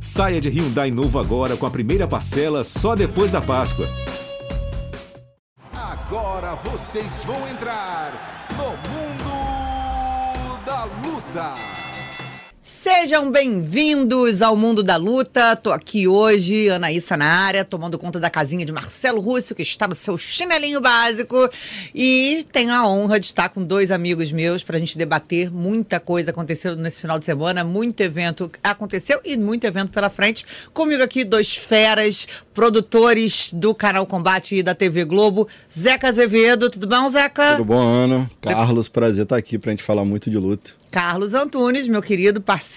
Saia 0.00 0.40
de 0.40 0.48
Hyundai 0.48 0.90
novo 0.90 1.18
agora 1.18 1.56
com 1.56 1.66
a 1.66 1.70
primeira 1.70 2.06
parcela 2.06 2.62
só 2.62 2.94
depois 2.94 3.32
da 3.32 3.40
Páscoa. 3.40 3.86
Agora 5.72 6.54
vocês 6.56 7.24
vão 7.24 7.48
entrar 7.48 8.12
no 8.56 8.70
mundo 8.90 10.64
da 10.64 10.84
luta. 10.84 11.85
Sejam 12.88 13.32
bem-vindos 13.32 14.42
ao 14.42 14.54
Mundo 14.54 14.80
da 14.80 14.94
Luta. 14.94 15.56
Tô 15.56 15.72
aqui 15.72 16.06
hoje, 16.06 16.70
Anaísa 16.70 17.16
na 17.16 17.26
área, 17.26 17.64
tomando 17.64 17.98
conta 17.98 18.20
da 18.20 18.30
casinha 18.30 18.64
de 18.64 18.72
Marcelo 18.72 19.20
Russo, 19.20 19.56
que 19.56 19.62
está 19.62 19.88
no 19.88 19.94
seu 19.96 20.16
chinelinho 20.16 20.80
básico. 20.80 21.50
E 21.92 22.46
tenho 22.52 22.72
a 22.72 22.86
honra 22.86 23.18
de 23.18 23.26
estar 23.26 23.48
com 23.48 23.60
dois 23.60 23.90
amigos 23.90 24.30
meus 24.30 24.62
para 24.62 24.76
a 24.76 24.78
gente 24.78 24.96
debater. 24.96 25.50
Muita 25.50 25.98
coisa 25.98 26.30
aconteceu 26.30 26.76
nesse 26.76 27.00
final 27.00 27.18
de 27.18 27.24
semana, 27.24 27.64
muito 27.64 28.00
evento 28.02 28.48
aconteceu 28.62 29.20
e 29.24 29.36
muito 29.36 29.64
evento 29.64 29.90
pela 29.90 30.08
frente. 30.08 30.46
Comigo 30.72 31.02
aqui, 31.02 31.24
dois 31.24 31.56
feras, 31.56 32.28
produtores 32.54 33.52
do 33.52 33.74
canal 33.74 34.06
Combate 34.06 34.54
e 34.54 34.62
da 34.62 34.76
TV 34.76 35.04
Globo. 35.04 35.48
Zeca 35.76 36.06
Azevedo, 36.06 36.70
tudo 36.70 36.86
bom, 36.86 37.10
Zeca? 37.10 37.56
Tudo 37.56 37.64
bom, 37.64 37.84
Ana? 37.84 38.30
Carlos, 38.40 38.88
prazer 38.88 39.24
estar 39.24 39.36
aqui 39.36 39.58
para 39.58 39.70
a 39.70 39.74
gente 39.74 39.82
falar 39.82 40.04
muito 40.04 40.30
de 40.30 40.38
luta. 40.38 40.70
Carlos 40.96 41.34
Antunes, 41.34 41.86
meu 41.86 42.00
querido 42.00 42.40
parceiro, 42.40 42.75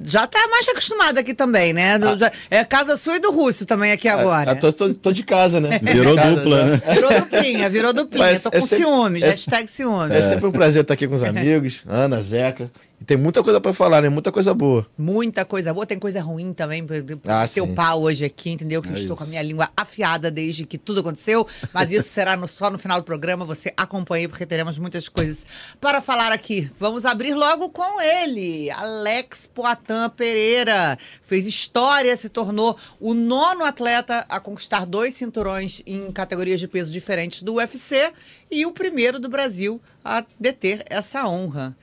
já 0.00 0.26
tá 0.26 0.48
mais 0.48 0.68
acostumado 0.68 1.18
aqui 1.18 1.34
também, 1.34 1.72
né? 1.72 1.98
Do, 1.98 2.08
ah. 2.08 2.16
já, 2.16 2.32
é 2.50 2.64
casa 2.64 2.96
sua 2.96 3.16
e 3.16 3.20
do 3.20 3.30
Russo 3.30 3.66
também 3.66 3.92
aqui 3.92 4.08
agora. 4.08 4.52
É, 4.52 4.54
tô, 4.54 4.72
tô, 4.72 4.92
tô, 4.94 5.12
de 5.12 5.22
casa, 5.22 5.60
né? 5.60 5.78
Virou 5.82 6.14
casa, 6.16 6.36
dupla, 6.36 6.64
né? 6.64 6.82
Virou 6.94 7.12
duplinha, 7.12 7.70
virou 7.70 7.92
duplinha. 7.92 8.26
Mas 8.26 8.42
tô 8.42 8.50
é 8.52 8.60
com 8.60 8.66
sempre, 8.66 8.84
ciúmes, 8.84 9.22
é, 9.22 9.26
hashtag 9.26 9.70
ciúmes. 9.70 10.16
É 10.16 10.22
sempre 10.22 10.46
um 10.46 10.52
prazer 10.52 10.82
estar 10.82 10.94
aqui 10.94 11.06
com 11.06 11.14
os 11.14 11.22
amigos, 11.22 11.82
Ana, 11.86 12.22
Zeca. 12.22 12.70
E 12.98 13.04
tem 13.04 13.16
muita 13.16 13.42
coisa 13.42 13.60
para 13.60 13.74
falar, 13.74 14.00
né? 14.00 14.08
Muita 14.08 14.32
coisa 14.32 14.54
boa. 14.54 14.86
Muita 14.96 15.44
coisa 15.44 15.72
boa, 15.72 15.84
tem 15.84 15.98
coisa 15.98 16.20
ruim 16.22 16.54
também. 16.54 16.84
Ah, 17.26 17.46
Teu 17.46 17.68
pau 17.74 18.02
hoje 18.02 18.24
aqui, 18.24 18.50
entendeu? 18.50 18.80
Que 18.80 18.88
é 18.88 18.92
eu 18.92 18.94
estou 18.94 19.14
isso. 19.14 19.16
com 19.16 19.24
a 19.24 19.26
minha 19.26 19.42
língua 19.42 19.68
afiada 19.76 20.30
desde 20.30 20.64
que 20.64 20.78
tudo 20.78 21.00
aconteceu. 21.00 21.46
Mas 21.74 21.92
isso 21.92 22.08
será 22.08 22.36
no, 22.36 22.48
só 22.48 22.70
no 22.70 22.78
final 22.78 23.00
do 23.00 23.04
programa. 23.04 23.44
Você 23.44 23.70
acompanhe, 23.76 24.28
porque 24.28 24.46
teremos 24.46 24.78
muitas 24.78 25.10
coisas 25.10 25.46
para 25.78 26.00
falar 26.00 26.32
aqui. 26.32 26.70
Vamos 26.78 27.04
abrir 27.04 27.34
logo 27.34 27.68
com 27.68 28.00
ele, 28.00 28.70
Alex 28.70 29.46
Poitin 29.46 30.08
Pereira. 30.16 30.98
Fez 31.20 31.46
história, 31.46 32.16
se 32.16 32.30
tornou 32.30 32.78
o 32.98 33.12
nono 33.12 33.62
atleta 33.64 34.24
a 34.26 34.40
conquistar 34.40 34.86
dois 34.86 35.14
cinturões 35.14 35.82
em 35.86 36.10
categorias 36.10 36.60
de 36.60 36.66
peso 36.66 36.90
diferentes 36.90 37.42
do 37.42 37.54
UFC 37.56 38.10
e 38.50 38.64
o 38.64 38.72
primeiro 38.72 39.20
do 39.20 39.28
Brasil 39.28 39.80
a 40.02 40.24
deter 40.40 40.82
essa 40.88 41.28
honra. 41.28 41.76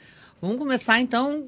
Vamos 0.44 0.58
começar 0.58 1.00
então. 1.00 1.48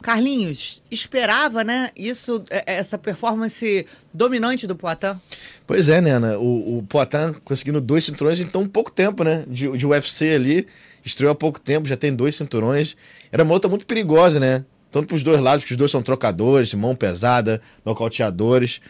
Carlinhos, 0.00 0.82
esperava, 0.90 1.62
né? 1.62 1.90
Isso, 1.94 2.42
é, 2.48 2.64
é, 2.66 2.78
essa 2.78 2.96
performance 2.96 3.86
dominante 4.14 4.66
do 4.66 4.74
Poitin? 4.74 5.20
Pois 5.66 5.90
é, 5.90 6.00
né? 6.00 6.18
O, 6.38 6.78
o 6.78 6.86
Poitin 6.88 7.34
conseguindo 7.44 7.82
dois 7.82 8.02
cinturões 8.04 8.40
em 8.40 8.46
tão 8.46 8.66
pouco 8.66 8.90
tempo, 8.90 9.22
né? 9.22 9.44
De, 9.46 9.70
de 9.76 9.86
UFC 9.86 10.34
ali. 10.34 10.66
Estreou 11.04 11.32
há 11.32 11.34
pouco 11.34 11.60
tempo, 11.60 11.86
já 11.86 11.96
tem 11.96 12.14
dois 12.16 12.34
cinturões. 12.34 12.96
Era 13.30 13.44
uma 13.44 13.52
luta 13.52 13.68
muito 13.68 13.84
perigosa, 13.84 14.40
né? 14.40 14.64
Tanto 14.90 15.08
para 15.08 15.14
os 15.14 15.22
dois 15.22 15.38
lados, 15.38 15.62
que 15.62 15.72
os 15.72 15.76
dois 15.76 15.90
são 15.90 16.00
trocadores, 16.00 16.72
mão 16.72 16.96
pesada, 16.96 17.60
nocauteadores. 17.84 18.80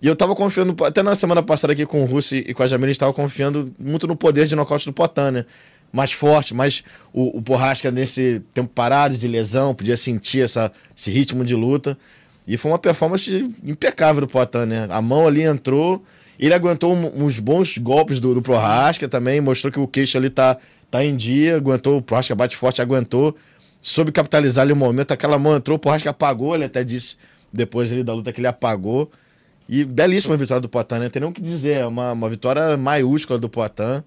E 0.00 0.06
eu 0.06 0.16
tava 0.16 0.34
confiando, 0.34 0.74
até 0.84 1.02
na 1.02 1.14
semana 1.14 1.42
passada 1.42 1.74
aqui 1.74 1.84
com 1.84 2.02
o 2.02 2.06
Russo 2.06 2.34
e 2.34 2.54
com 2.54 2.62
a 2.62 2.66
Jamila, 2.66 2.86
a 2.86 2.88
gente 2.88 3.00
tava 3.00 3.12
confiando 3.12 3.70
muito 3.78 4.06
no 4.06 4.16
poder 4.16 4.46
de 4.46 4.56
nocaute 4.56 4.86
do 4.86 4.92
Poitin, 4.92 5.32
né? 5.32 5.46
Mais 5.92 6.12
forte, 6.12 6.54
mas 6.54 6.82
o, 7.12 7.38
o 7.38 7.40
Borrasca 7.40 7.90
nesse 7.90 8.42
tempo 8.52 8.70
parado 8.74 9.16
de 9.16 9.26
lesão, 9.26 9.74
podia 9.74 9.96
sentir 9.96 10.42
essa, 10.42 10.70
esse 10.96 11.10
ritmo 11.10 11.44
de 11.44 11.54
luta. 11.54 11.96
E 12.46 12.56
foi 12.56 12.70
uma 12.70 12.78
performance 12.78 13.54
impecável 13.62 14.22
do 14.22 14.28
Poitin, 14.28 14.66
né? 14.66 14.86
A 14.90 15.02
mão 15.02 15.26
ali 15.26 15.42
entrou, 15.42 16.02
ele 16.38 16.54
aguentou 16.54 16.94
uns 16.94 17.38
bons 17.38 17.76
golpes 17.76 18.20
do, 18.20 18.34
do 18.34 18.42
também, 19.10 19.40
mostrou 19.40 19.70
que 19.70 19.78
o 19.78 19.86
queixo 19.86 20.16
ali 20.16 20.30
tá, 20.30 20.56
tá 20.90 21.04
em 21.04 21.14
dia, 21.14 21.56
aguentou, 21.56 21.98
o 21.98 22.02
Prohasca 22.02 22.34
bate 22.34 22.56
forte, 22.56 22.80
aguentou, 22.80 23.36
soube 23.82 24.12
capitalizar 24.12 24.62
ali 24.62 24.72
o 24.72 24.76
momento, 24.76 25.12
aquela 25.12 25.38
mão 25.38 25.56
entrou, 25.56 25.76
o 25.76 25.78
Prohasca 25.78 26.10
apagou, 26.10 26.54
ele 26.54 26.64
até 26.64 26.82
disse 26.82 27.16
depois 27.52 27.92
ali 27.92 28.02
da 28.02 28.14
luta 28.14 28.32
que 28.32 28.40
ele 28.40 28.46
apagou. 28.46 29.10
E 29.68 29.84
belíssima 29.84 30.34
vitória 30.34 30.62
do 30.62 30.68
Poitin, 30.68 30.94
né? 30.94 31.10
Tem 31.10 31.20
nem 31.20 31.30
o 31.30 31.32
que 31.32 31.42
dizer, 31.42 31.80
é 31.80 31.86
uma, 31.86 32.12
uma 32.12 32.30
vitória 32.30 32.74
maiúscula 32.78 33.38
do 33.38 33.50
Poitin 33.50 34.02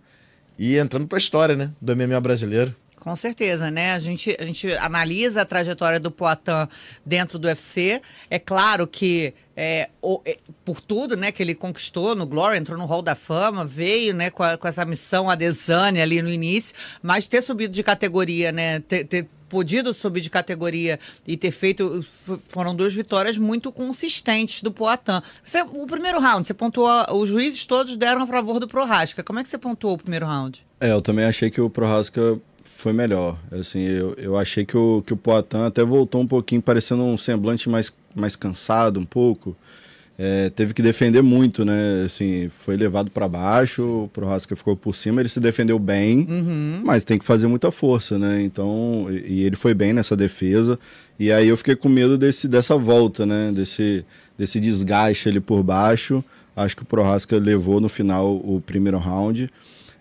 e 0.61 0.77
entrando 0.77 1.07
para 1.07 1.17
a 1.17 1.19
história, 1.19 1.55
né, 1.55 1.71
do 1.81 1.95
MMA 1.95 2.21
brasileiro. 2.21 2.75
Com 2.99 3.15
certeza, 3.15 3.71
né? 3.71 3.93
A 3.93 3.99
gente, 3.99 4.37
a 4.39 4.45
gente 4.45 4.71
analisa 4.73 5.41
a 5.41 5.45
trajetória 5.45 5.99
do 5.99 6.11
Poitin 6.11 6.67
dentro 7.03 7.39
do 7.39 7.47
UFC. 7.47 7.99
É 8.29 8.37
claro 8.37 8.85
que 8.85 9.33
é, 9.57 9.89
o, 9.99 10.21
é, 10.23 10.37
por 10.63 10.79
tudo 10.79 11.17
né, 11.17 11.31
que 11.31 11.41
ele 11.41 11.55
conquistou 11.55 12.15
no 12.15 12.27
Glory, 12.27 12.59
entrou 12.59 12.77
no 12.77 12.85
Hall 12.85 13.01
da 13.01 13.15
Fama, 13.15 13.65
veio 13.65 14.13
né, 14.13 14.29
com, 14.29 14.43
a, 14.43 14.55
com 14.55 14.67
essa 14.67 14.85
missão 14.85 15.31
a 15.31 15.33
Desane 15.33 15.99
ali 15.99 16.21
no 16.21 16.29
início, 16.29 16.75
mas 17.01 17.27
ter 17.27 17.41
subido 17.41 17.73
de 17.73 17.81
categoria, 17.81 18.51
né? 18.51 18.79
Ter, 18.81 19.03
ter 19.05 19.27
podido 19.51 19.93
subir 19.93 20.21
de 20.21 20.29
categoria 20.29 20.97
e 21.27 21.35
ter 21.35 21.51
feito. 21.51 22.03
Foram 22.47 22.73
duas 22.73 22.93
vitórias 22.93 23.37
muito 23.37 23.69
consistentes 23.69 24.63
do 24.63 24.71
Poitin. 24.71 25.19
Você, 25.43 25.61
o 25.61 25.85
primeiro 25.85 26.21
round, 26.21 26.47
você 26.47 26.53
pontuou. 26.53 26.89
Os 27.11 27.27
juízes 27.27 27.65
todos 27.65 27.97
deram 27.97 28.23
a 28.23 28.27
favor 28.27 28.61
do 28.61 28.67
Prohaska. 28.67 29.21
Como 29.21 29.39
é 29.39 29.43
que 29.43 29.49
você 29.49 29.57
pontuou 29.57 29.95
o 29.95 29.97
primeiro 29.97 30.25
round? 30.25 30.65
É, 30.79 30.93
eu 30.93 31.01
também 31.01 31.25
achei 31.25 31.51
que 31.51 31.59
o 31.59 31.69
Prohaska 31.69 32.39
foi 32.63 32.93
melhor. 32.93 33.37
Assim, 33.51 33.81
eu, 33.81 34.13
eu 34.17 34.37
achei 34.37 34.65
que 34.65 34.77
o, 34.77 35.03
que 35.05 35.13
o 35.13 35.17
Poitin 35.17 35.57
até 35.57 35.83
voltou 35.83 36.21
um 36.21 36.27
pouquinho, 36.27 36.61
parecendo 36.61 37.03
um 37.03 37.17
semblante 37.17 37.69
mais, 37.69 37.91
mais 38.15 38.37
cansado 38.37 38.99
um 38.99 39.05
pouco 39.05 39.55
é, 40.23 40.51
teve 40.51 40.71
que 40.71 40.83
defender 40.83 41.23
muito, 41.23 41.65
né? 41.65 42.03
Assim, 42.05 42.47
foi 42.47 42.77
levado 42.77 43.09
para 43.09 43.27
baixo, 43.27 44.03
o 44.03 44.07
Prohaska 44.09 44.55
ficou 44.55 44.75
por 44.75 44.95
cima, 44.95 45.19
ele 45.19 45.29
se 45.29 45.39
defendeu 45.39 45.79
bem, 45.79 46.27
uhum. 46.29 46.81
mas 46.85 47.03
tem 47.03 47.17
que 47.17 47.25
fazer 47.25 47.47
muita 47.47 47.71
força, 47.71 48.19
né? 48.19 48.39
Então, 48.43 49.07
e, 49.09 49.33
e, 49.33 49.43
ele 49.43 49.55
foi 49.55 49.73
bem 49.73 49.93
nessa 49.93 50.15
defesa. 50.15 50.77
E 51.17 51.31
aí 51.31 51.47
eu 51.47 51.57
fiquei 51.57 51.75
com 51.75 51.89
medo 51.89 52.19
desse, 52.19 52.47
dessa 52.47 52.77
volta, 52.77 53.25
né? 53.25 53.51
Desse, 53.51 54.05
desse 54.37 54.59
desgaste 54.59 55.27
ali 55.27 55.39
por 55.39 55.63
baixo. 55.63 56.23
Acho 56.55 56.77
que 56.77 56.83
o 56.83 56.85
Prohaska 56.85 57.39
levou 57.39 57.81
no 57.81 57.89
final 57.89 58.35
o 58.35 58.61
primeiro 58.63 58.99
round. 58.99 59.49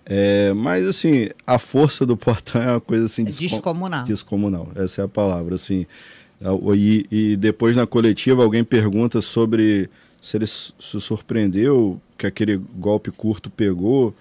É, 0.04 0.52
mas 0.52 0.86
assim, 0.86 1.30
a 1.46 1.58
força 1.58 2.04
do 2.04 2.14
Portão 2.18 2.60
é 2.60 2.70
uma 2.72 2.80
coisa 2.80 3.06
assim 3.06 3.22
é 3.22 3.24
descomunal. 3.24 4.04
Descomunal, 4.04 4.68
essa 4.76 5.00
é 5.00 5.04
a 5.06 5.08
palavra, 5.08 5.54
assim. 5.54 5.86
E, 6.76 7.06
e 7.10 7.36
depois 7.36 7.74
na 7.74 7.86
coletiva 7.86 8.42
alguém 8.42 8.62
pergunta 8.62 9.22
sobre 9.22 9.88
se 10.20 10.36
ele 10.36 10.46
se 10.46 11.00
surpreendeu 11.00 12.00
que 12.18 12.26
aquele 12.26 12.56
golpe 12.56 13.10
curto 13.10 13.48
pegou. 13.50 14.14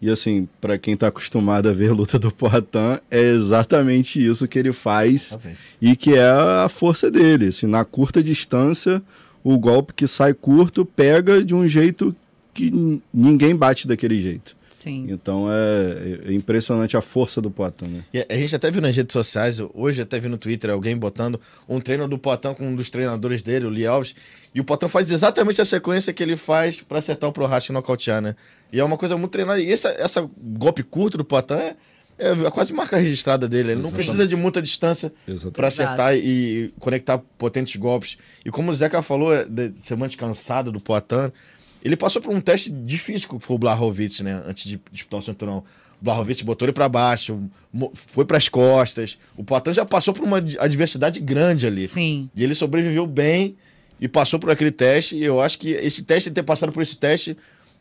E 0.00 0.10
assim, 0.10 0.48
para 0.60 0.76
quem 0.78 0.94
está 0.94 1.08
acostumado 1.08 1.68
a 1.68 1.72
ver 1.72 1.90
a 1.90 1.94
luta 1.94 2.18
do 2.18 2.32
Poitin, 2.32 2.98
é 3.10 3.20
exatamente 3.20 4.24
isso 4.24 4.48
que 4.48 4.58
ele 4.58 4.72
faz 4.72 5.38
e 5.80 5.94
que 5.94 6.14
é 6.14 6.28
a 6.28 6.68
força 6.68 7.10
dele. 7.10 7.48
Assim, 7.48 7.66
na 7.66 7.84
curta 7.84 8.22
distância, 8.22 9.00
o 9.44 9.56
golpe 9.58 9.92
que 9.92 10.08
sai 10.08 10.34
curto 10.34 10.84
pega 10.84 11.44
de 11.44 11.54
um 11.54 11.68
jeito 11.68 12.16
que 12.52 13.00
ninguém 13.12 13.54
bate 13.54 13.86
daquele 13.86 14.20
jeito. 14.20 14.56
Sim. 14.82 15.06
Então 15.08 15.46
é, 15.48 16.28
é, 16.28 16.32
impressionante 16.32 16.96
a 16.96 17.00
força 17.00 17.40
do 17.40 17.52
Poitin, 17.52 17.84
né? 17.84 18.04
E 18.12 18.26
a 18.28 18.34
gente 18.34 18.56
até 18.56 18.68
viu 18.68 18.82
nas 18.82 18.96
redes 18.96 19.12
sociais, 19.12 19.60
hoje 19.74 20.02
até 20.02 20.18
vi 20.18 20.28
no 20.28 20.36
Twitter 20.36 20.70
alguém 20.70 20.96
botando 20.96 21.40
um 21.68 21.78
treino 21.78 22.08
do 22.08 22.18
Poitin 22.18 22.52
com 22.54 22.66
um 22.66 22.74
dos 22.74 22.90
treinadores 22.90 23.44
dele, 23.44 23.64
o 23.66 23.68
Lee 23.68 23.86
Alves, 23.86 24.12
e 24.52 24.60
o 24.60 24.64
Poitin 24.64 24.88
faz 24.88 25.08
exatamente 25.08 25.60
a 25.60 25.64
sequência 25.64 26.12
que 26.12 26.20
ele 26.20 26.36
faz 26.36 26.80
para 26.80 26.98
acertar 26.98 27.30
o 27.30 27.32
Prohaska 27.32 27.70
e 27.70 27.72
nocautear, 27.72 28.20
né? 28.20 28.34
E 28.72 28.80
é 28.80 28.84
uma 28.84 28.96
coisa 28.96 29.16
muito 29.16 29.30
treinada. 29.30 29.60
E 29.60 29.70
essa, 29.70 29.90
essa 29.90 30.28
golpe 30.36 30.82
curto 30.82 31.16
do 31.16 31.24
Poitin 31.24 31.54
é, 31.54 31.76
é 32.18 32.50
quase 32.50 32.72
marca 32.72 32.96
registrada 32.96 33.48
dele. 33.48 33.72
Ele 33.72 33.82
não 33.82 33.92
precisa 33.92 34.26
de 34.26 34.34
muita 34.34 34.60
distância 34.60 35.12
para 35.52 35.68
acertar 35.68 36.16
e 36.16 36.74
conectar 36.80 37.18
potentes 37.38 37.76
golpes. 37.76 38.18
E 38.44 38.50
como 38.50 38.72
o 38.72 38.74
Zeca 38.74 39.00
falou, 39.00 39.32
é 39.32 39.44
de 39.44 39.72
semblante 39.76 40.16
cansado 40.16 40.72
do 40.72 40.80
Poitin, 40.80 41.30
ele 41.82 41.96
passou 41.96 42.22
por 42.22 42.34
um 42.34 42.40
teste 42.40 42.70
difícil 42.70 43.28
foi 43.40 43.56
o 43.56 43.58
Blahovic, 43.58 44.22
né? 44.22 44.42
Antes 44.46 44.64
de 44.64 44.80
disputar 44.90 45.20
o 45.20 45.22
cinturão. 45.22 45.58
O 46.00 46.04
Blahovic 46.04 46.44
botou 46.44 46.66
ele 46.66 46.72
para 46.72 46.88
baixo, 46.88 47.40
foi 47.94 48.24
para 48.24 48.36
as 48.36 48.48
costas. 48.48 49.18
O 49.36 49.44
Poitin 49.44 49.72
já 49.72 49.84
passou 49.84 50.14
por 50.14 50.24
uma 50.24 50.38
adversidade 50.58 51.20
grande 51.20 51.66
ali. 51.66 51.88
Sim. 51.88 52.30
E 52.34 52.42
ele 52.42 52.54
sobreviveu 52.54 53.06
bem 53.06 53.56
e 54.00 54.08
passou 54.08 54.38
por 54.38 54.50
aquele 54.50 54.70
teste. 54.70 55.16
E 55.16 55.24
eu 55.24 55.40
acho 55.40 55.58
que 55.58 55.70
esse 55.70 56.02
teste, 56.02 56.30
ter 56.30 56.42
passado 56.42 56.72
por 56.72 56.82
esse 56.82 56.96
teste, 56.96 57.36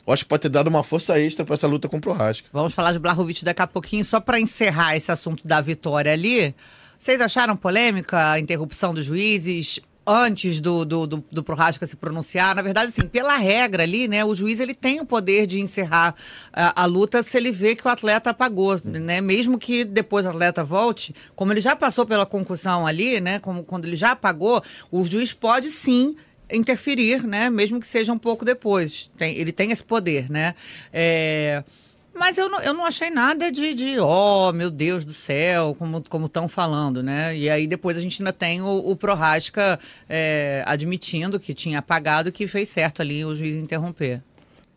eu 0.05 0.13
acho 0.13 0.23
que 0.23 0.29
pode 0.29 0.41
ter 0.41 0.49
dado 0.49 0.67
uma 0.67 0.83
força 0.83 1.19
extra 1.19 1.45
para 1.45 1.55
essa 1.55 1.67
luta 1.67 1.87
com 1.87 1.97
o 1.97 2.01
Prohaska. 2.01 2.47
Vamos 2.51 2.73
falar 2.73 2.91
de 2.91 2.99
Blahovic 2.99 3.43
daqui 3.43 3.61
a 3.61 3.67
pouquinho, 3.67 4.03
só 4.03 4.19
para 4.19 4.39
encerrar 4.39 4.95
esse 4.95 5.11
assunto 5.11 5.47
da 5.47 5.61
vitória 5.61 6.11
ali. 6.11 6.55
Vocês 6.97 7.19
acharam 7.21 7.55
polêmica 7.55 8.31
a 8.31 8.39
interrupção 8.39 8.93
dos 8.93 9.05
juízes? 9.05 9.79
Antes 10.05 10.59
do, 10.59 10.83
do, 10.83 11.05
do, 11.05 11.23
do 11.31 11.45
se 11.87 11.95
pronunciar. 11.95 12.55
Na 12.55 12.61
verdade, 12.61 12.89
assim, 12.89 13.07
pela 13.07 13.37
regra 13.37 13.83
ali, 13.83 14.07
né, 14.07 14.25
o 14.25 14.33
juiz 14.33 14.59
ele 14.59 14.73
tem 14.73 14.99
o 14.99 15.05
poder 15.05 15.45
de 15.45 15.59
encerrar 15.59 16.15
a, 16.51 16.83
a 16.83 16.85
luta 16.85 17.21
se 17.21 17.37
ele 17.37 17.51
vê 17.51 17.75
que 17.75 17.87
o 17.87 17.89
atleta 17.89 18.31
apagou, 18.31 18.79
né? 18.83 19.21
Mesmo 19.21 19.57
que 19.57 19.85
depois 19.85 20.25
o 20.25 20.29
atleta 20.29 20.63
volte, 20.63 21.15
como 21.35 21.53
ele 21.53 21.61
já 21.61 21.75
passou 21.75 22.05
pela 22.05 22.25
concussão 22.25 22.87
ali, 22.87 23.19
né? 23.21 23.39
Como 23.39 23.63
quando 23.63 23.85
ele 23.85 23.95
já 23.95 24.11
apagou, 24.11 24.61
o 24.91 25.03
juiz 25.03 25.33
pode 25.33 25.69
sim 25.69 26.15
interferir, 26.51 27.25
né? 27.25 27.49
Mesmo 27.49 27.79
que 27.79 27.87
seja 27.87 28.11
um 28.11 28.17
pouco 28.17 28.43
depois. 28.43 29.09
Tem, 29.17 29.35
ele 29.37 29.51
tem 29.51 29.71
esse 29.71 29.83
poder, 29.83 30.29
né? 30.29 30.53
É... 30.91 31.63
Mas 32.13 32.37
eu 32.37 32.49
não, 32.49 32.61
eu 32.61 32.73
não 32.73 32.85
achei 32.85 33.09
nada 33.09 33.51
de, 33.51 33.73
de 33.73 33.99
oh, 33.99 34.51
meu 34.51 34.69
Deus 34.69 35.05
do 35.05 35.13
céu, 35.13 35.75
como 35.77 36.25
estão 36.25 36.47
falando, 36.47 37.01
né? 37.01 37.35
E 37.35 37.49
aí 37.49 37.65
depois 37.65 37.97
a 37.97 38.01
gente 38.01 38.21
ainda 38.21 38.33
tem 38.33 38.61
o, 38.61 38.89
o 38.89 38.95
Prorasca 38.95 39.79
é, 40.09 40.63
admitindo 40.65 41.39
que 41.39 41.53
tinha 41.53 41.79
apagado 41.79 42.31
que 42.31 42.47
fez 42.47 42.69
certo 42.69 43.01
ali 43.01 43.23
o 43.23 43.35
juiz 43.35 43.55
interromper. 43.55 44.21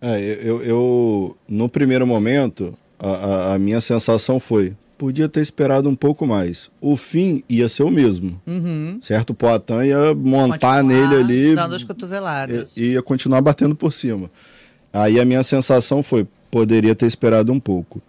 É, 0.01 0.39
eu, 0.43 0.63
eu 0.63 1.37
no 1.49 1.69
primeiro 1.69 2.07
momento, 2.07 2.77
a, 2.99 3.55
a, 3.55 3.59
minha 3.59 3.81
sensação 3.81 4.39
foi, 4.39 4.77
podia 4.99 5.29
ter 5.29 5.41
esperado 5.41 5.89
um 5.89 5.95
pouco 5.95 6.27
mais. 6.27 6.71
O 6.81 6.97
fim 6.97 7.43
ia 7.49 7.69
ser 7.69 7.83
o 7.83 7.91
mesmo. 7.91 8.41
Uhum. 8.47 8.99
Certo? 9.01 9.31
O 9.31 9.35
Poitin 9.35 9.87
ia 9.87 10.15
montar 10.15 10.83
continuar 10.83 10.83
nele 10.83 11.15
ali. 11.17 11.55
Dando 11.55 11.75
as 11.75 11.85
cotoveladas. 11.85 12.77
E 12.77 12.93
ia 12.93 13.03
continuar 13.03 13.41
batendo 13.41 13.75
por 13.75 13.93
cima. 13.93 14.31
Aí 14.93 15.19
a 15.19 15.25
minha 15.25 15.43
sensação 15.43 16.03
foi, 16.03 16.27
poderia 16.55 16.95
ter 16.95 17.07
esperado 17.07 17.53
um 17.53 17.59
pouco. 17.59 18.01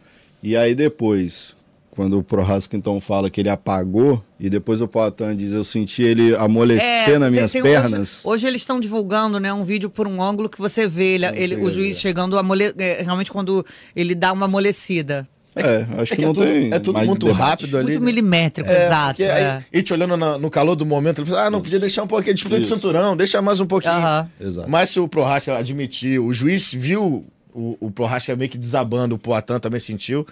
E 0.44 0.56
aí 0.56 0.76
depois, 0.76 1.56
quando 1.90 2.20
o 2.20 2.24
Prohaska 2.24 2.78
então 2.78 3.02
fala 3.02 3.28
que 3.28 3.42
ele 3.42 3.50
apagou, 3.50 4.24
e 4.40 4.52
depois 4.52 4.82
o 4.82 4.88
Poitin 4.88 5.36
diz, 5.36 5.52
eu 5.52 5.64
senti 5.64 6.04
ele 6.04 6.36
amolecer 6.36 7.10
é, 7.10 7.18
nas 7.18 7.32
minhas 7.32 7.52
tem, 7.52 7.64
pernas. 7.64 8.24
Hoje, 8.24 8.36
hoje, 8.36 8.48
eles 8.48 8.62
estão 8.62 8.80
divulgando 8.80 9.40
né, 9.40 9.52
um 9.52 9.64
vídeo 9.64 9.90
por 9.90 10.08
um 10.08 10.22
ângulo 10.22 10.48
que 10.48 10.60
você 10.60 10.88
vê 10.88 11.16
ele, 11.16 11.26
ele 11.34 11.56
o 11.56 11.74
juiz 11.74 12.00
chegando 12.00 12.38
amole... 12.38 12.72
É, 12.78 13.02
realmente 13.02 13.32
quando 13.32 13.66
ele 13.96 14.14
dá 14.14 14.32
uma 14.32 14.46
amolecida. 14.46 15.28
É, 15.56 15.88
acho 16.02 16.14
é 16.14 16.16
que, 16.16 16.18
que, 16.18 16.22
é 16.22 16.26
não 16.26 16.32
é 16.32 16.34
tudo, 16.36 16.46
tem. 16.46 16.74
É 16.74 16.80
tudo 16.80 17.00
muito 17.00 17.32
rápido 17.32 17.78
ali. 17.78 17.94
Muito 17.94 18.00
né? 18.02 18.06
milimétrico, 18.06 18.70
é, 18.70 18.86
exato. 18.86 19.24
É. 19.24 19.52
Aí, 19.56 19.64
e 19.74 19.82
te 19.82 19.92
olhando 19.92 20.18
no, 20.18 20.38
no, 20.38 20.50
calor 20.52 20.76
do 20.76 20.86
momento, 20.86 21.22
ele 21.22 21.30
fala: 21.30 21.46
ah, 21.46 21.50
não, 21.50 21.62
podia 21.62 21.80
deixar 21.80 22.04
um 22.04 22.08
pouquinho, 22.08 22.36
disputa 22.36 22.60
de 22.60 22.68
cinturão, 22.68 23.16
deixa 23.16 23.42
mais 23.42 23.60
um 23.62 23.66
pouquinho. 23.66 23.94
Uh 23.94 24.04
-huh. 24.04 24.28
Exato. 24.40 24.70
Mas 24.70 24.90
se 24.90 25.00
o 25.00 25.08
Prohaska 25.08 25.58
admitir, 25.58 26.20
o 26.20 26.34
juiz 26.34 26.74
viu 26.74 27.26
o, 27.56 27.78
o 27.80 27.92
Prohaska 27.92 28.36
meio 28.36 28.50
que 28.50 28.58
desabando, 28.58 29.16
o 29.16 29.18
Poatan 29.18 29.60
também 29.60 29.80
sentiu 29.80 30.26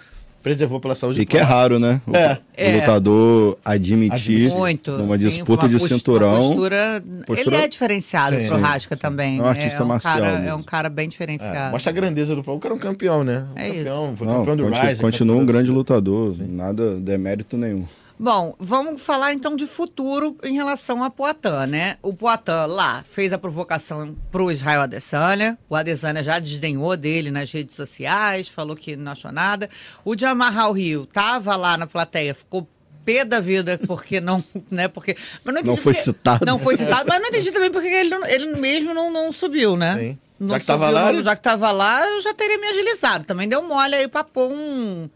preservou 0.44 0.78
pela 0.78 0.94
saúde 0.94 1.22
E 1.22 1.24
que 1.24 1.38
é 1.38 1.40
raro, 1.40 1.78
né? 1.78 2.02
O, 2.06 2.14
é. 2.14 2.38
o 2.58 2.78
lutador 2.78 3.58
admitir 3.64 4.50
Muito, 4.50 4.92
numa 4.92 5.16
sim, 5.16 5.24
disputa 5.24 5.66
de 5.66 5.80
cinturão. 5.80 6.36
Postura, 6.36 7.02
postura, 7.26 7.56
ele 7.56 7.64
é 7.64 7.66
diferenciado 7.66 8.36
sim, 8.36 8.46
pro 8.46 8.60
Rasca 8.60 8.94
também. 8.94 9.38
É 9.38 9.42
um 9.42 9.46
artista 9.46 9.78
é 9.78 9.82
um 9.82 9.86
marcial. 9.86 10.20
Cara, 10.20 10.28
é 10.44 10.54
um 10.54 10.62
cara 10.62 10.90
bem 10.90 11.08
diferenciado. 11.08 11.56
É, 11.56 11.70
mostra 11.70 11.90
a 11.90 11.94
grandeza 11.94 12.36
do 12.36 12.42
O 12.46 12.60
cara 12.60 12.74
é 12.74 12.76
um 12.76 12.80
campeão, 12.80 13.24
né? 13.24 13.46
Um 13.56 13.58
é 13.58 13.68
campeão, 13.68 14.04
isso. 14.04 14.16
Foi 14.16 14.26
Não, 14.26 14.34
campeão 14.40 14.56
do 14.56 14.64
continua, 14.64 14.84
Rise. 14.84 15.00
Continua 15.00 15.36
um 15.36 15.46
grande 15.46 15.70
lutador. 15.70 16.32
Sim. 16.34 16.46
Nada 16.46 16.96
demérito 16.96 17.56
nenhum. 17.56 17.86
Bom, 18.24 18.54
vamos 18.58 19.02
falar 19.02 19.34
então 19.34 19.54
de 19.54 19.66
futuro 19.66 20.34
em 20.42 20.54
relação 20.54 21.04
a 21.04 21.10
Poitin, 21.10 21.66
né? 21.68 21.98
O 22.00 22.14
Poitin 22.14 22.52
lá 22.68 23.04
fez 23.06 23.34
a 23.34 23.38
provocação 23.38 24.16
pro 24.32 24.50
Israel 24.50 24.80
Adesanya. 24.80 25.58
O 25.68 25.76
Adesanya 25.76 26.24
já 26.24 26.38
desdenhou 26.38 26.96
dele 26.96 27.30
nas 27.30 27.52
redes 27.52 27.76
sociais, 27.76 28.48
falou 28.48 28.74
que 28.74 28.96
não 28.96 29.12
achou 29.12 29.30
nada. 29.30 29.68
O 30.06 30.16
Jamarral 30.16 30.72
Rio 30.72 31.04
tava 31.04 31.54
lá 31.54 31.76
na 31.76 31.86
plateia, 31.86 32.34
ficou 32.34 32.66
pé 33.04 33.26
da 33.26 33.40
vida 33.40 33.78
porque 33.86 34.22
não, 34.22 34.42
né? 34.72 34.88
Porque 34.88 35.18
mas 35.44 35.54
não, 35.56 35.62
não 35.62 35.76
foi 35.76 35.92
porque, 35.92 36.04
citado. 36.06 36.46
Não 36.46 36.58
foi 36.58 36.78
citado, 36.78 37.04
mas 37.06 37.20
não 37.20 37.28
entendi 37.28 37.52
também 37.52 37.70
porque 37.70 37.88
ele, 37.88 38.14
ele 38.28 38.56
mesmo 38.56 38.94
não, 38.94 39.12
não 39.12 39.30
subiu, 39.32 39.76
né? 39.76 39.98
Sim. 39.98 40.18
Não 40.40 40.54
já 40.54 40.60
que 40.60 40.64
subiu, 40.64 40.80
tava 40.80 40.90
lá, 40.90 41.12
não, 41.12 41.22
já 41.22 41.36
que 41.36 41.42
tava 41.42 41.70
lá, 41.70 42.06
eu 42.08 42.22
já 42.22 42.32
teria 42.32 42.56
me 42.56 42.68
agilizado. 42.68 43.24
Também 43.26 43.46
deu 43.46 43.62
mole 43.62 43.94
aí 43.94 44.08
pra 44.08 44.24
pôr 44.24 44.50
um 44.50 45.10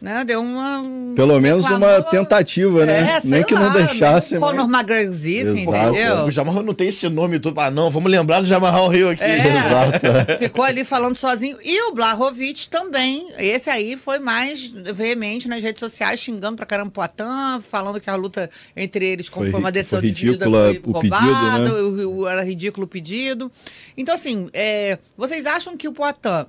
né? 0.00 0.24
Deu 0.24 0.40
uma. 0.40 0.84
Pelo 1.14 1.40
menos 1.40 1.64
uma 1.66 2.02
tentativa, 2.02 2.84
né? 2.84 3.16
É, 3.16 3.20
Nem 3.26 3.42
que 3.42 3.54
lá, 3.54 3.60
não 3.60 3.72
deixasse. 3.72 4.38
Conor 4.38 4.68
mas... 4.68 4.80
McGregor, 4.82 5.56
entendeu? 5.56 6.24
O 6.24 6.30
Jamarral 6.30 6.62
não 6.62 6.74
tem 6.74 6.88
esse 6.88 7.08
nome 7.08 7.38
todo. 7.38 7.58
Ah, 7.60 7.70
não, 7.70 7.90
vamos 7.90 8.10
lembrar 8.10 8.40
do 8.40 8.46
Jamarral 8.46 8.88
Rio 8.88 9.10
aqui. 9.10 9.22
É, 9.22 9.36
Exato. 9.46 10.38
Ficou 10.38 10.64
ali 10.64 10.84
falando 10.84 11.16
sozinho. 11.16 11.56
E 11.64 11.88
o 11.88 11.94
Blahovic 11.94 12.68
também. 12.68 13.28
Esse 13.38 13.70
aí 13.70 13.96
foi 13.96 14.18
mais 14.18 14.70
veemente 14.70 15.48
nas 15.48 15.62
redes 15.62 15.80
sociais, 15.80 16.20
xingando 16.20 16.56
pra 16.56 16.66
caramba 16.66 16.90
Poitin, 16.90 17.62
falando 17.62 18.00
que 18.00 18.10
a 18.10 18.14
luta 18.14 18.50
entre 18.76 19.06
eles, 19.06 19.28
como 19.28 19.44
foi, 19.46 19.52
foi 19.52 19.60
uma 19.60 19.72
decisão 19.72 20.00
foi 20.00 20.08
ridícula, 20.08 20.68
de 20.68 20.72
vida, 20.74 20.84
foi 20.84 20.92
roubado, 20.92 21.70
pedido, 21.70 22.24
né? 22.24 22.32
era 22.32 22.44
ridículo 22.44 22.84
o 22.84 22.88
pedido. 22.88 23.50
Então, 23.96 24.14
assim, 24.14 24.48
é, 24.52 24.98
vocês 25.16 25.46
acham 25.46 25.76
que 25.76 25.88
o 25.88 25.92
Poitin 25.92 26.46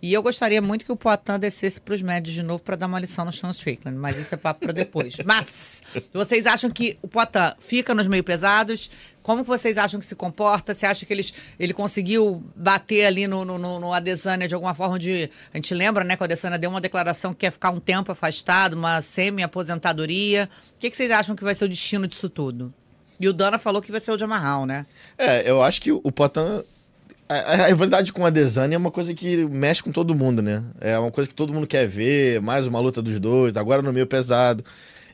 e 0.00 0.12
eu 0.12 0.22
gostaria 0.22 0.62
muito 0.62 0.84
que 0.84 0.92
o 0.92 0.96
Poitin 0.96 1.38
descesse 1.38 1.80
para 1.80 1.94
os 1.94 2.02
médios 2.02 2.34
de 2.34 2.42
novo 2.42 2.62
para 2.62 2.76
dar 2.76 2.86
uma 2.86 3.00
lição 3.00 3.24
no 3.24 3.32
Sean 3.32 3.50
Strickland, 3.50 3.98
mas 3.98 4.16
isso 4.16 4.34
é 4.34 4.38
papo 4.38 4.60
para 4.60 4.72
depois. 4.72 5.16
mas, 5.26 5.82
vocês 6.12 6.46
acham 6.46 6.70
que 6.70 6.98
o 7.02 7.08
Poitin 7.08 7.52
fica 7.58 7.94
nos 7.94 8.06
meio 8.06 8.22
pesados? 8.22 8.90
Como 9.22 9.42
que 9.42 9.48
vocês 9.48 9.76
acham 9.76 9.98
que 10.00 10.06
se 10.06 10.14
comporta? 10.14 10.72
Você 10.72 10.86
acha 10.86 11.04
que 11.04 11.12
eles, 11.12 11.34
ele 11.58 11.74
conseguiu 11.74 12.42
bater 12.54 13.04
ali 13.04 13.26
no, 13.26 13.44
no, 13.44 13.58
no 13.58 13.92
Adesanya 13.92 14.48
de 14.48 14.54
alguma 14.54 14.72
forma 14.72 14.98
de... 14.98 15.28
A 15.52 15.56
gente 15.56 15.74
lembra, 15.74 16.02
né, 16.04 16.16
que 16.16 16.22
o 16.22 16.24
Adesanya 16.24 16.58
deu 16.58 16.70
uma 16.70 16.80
declaração 16.80 17.32
que 17.32 17.40
quer 17.40 17.50
ficar 17.50 17.70
um 17.70 17.80
tempo 17.80 18.10
afastado, 18.10 18.74
uma 18.74 19.02
semi-aposentadoria. 19.02 20.48
O 20.76 20.80
que, 20.80 20.90
que 20.90 20.96
vocês 20.96 21.10
acham 21.10 21.36
que 21.36 21.44
vai 21.44 21.54
ser 21.54 21.66
o 21.66 21.68
destino 21.68 22.06
disso 22.06 22.30
tudo? 22.30 22.72
E 23.20 23.28
o 23.28 23.32
Dana 23.32 23.58
falou 23.58 23.82
que 23.82 23.90
vai 23.90 24.00
ser 24.00 24.12
o 24.12 24.16
de 24.16 24.24
Amarral, 24.24 24.64
né? 24.64 24.86
É, 25.18 25.50
eu 25.50 25.60
acho 25.62 25.82
que 25.82 25.90
o 25.90 26.12
Poitin 26.12 26.62
a, 27.28 27.66
rivalidade 27.66 28.12
com 28.12 28.24
a 28.24 28.30
Desane 28.30 28.74
é 28.74 28.78
uma 28.78 28.90
coisa 28.90 29.12
que 29.14 29.44
mexe 29.46 29.82
com 29.82 29.92
todo 29.92 30.14
mundo, 30.14 30.40
né? 30.42 30.64
É 30.80 30.98
uma 30.98 31.10
coisa 31.10 31.28
que 31.28 31.34
todo 31.34 31.52
mundo 31.52 31.66
quer 31.66 31.86
ver, 31.86 32.40
mais 32.40 32.66
uma 32.66 32.80
luta 32.80 33.02
dos 33.02 33.18
dois, 33.20 33.56
agora 33.56 33.82
no 33.82 33.92
meio 33.92 34.06
pesado. 34.06 34.64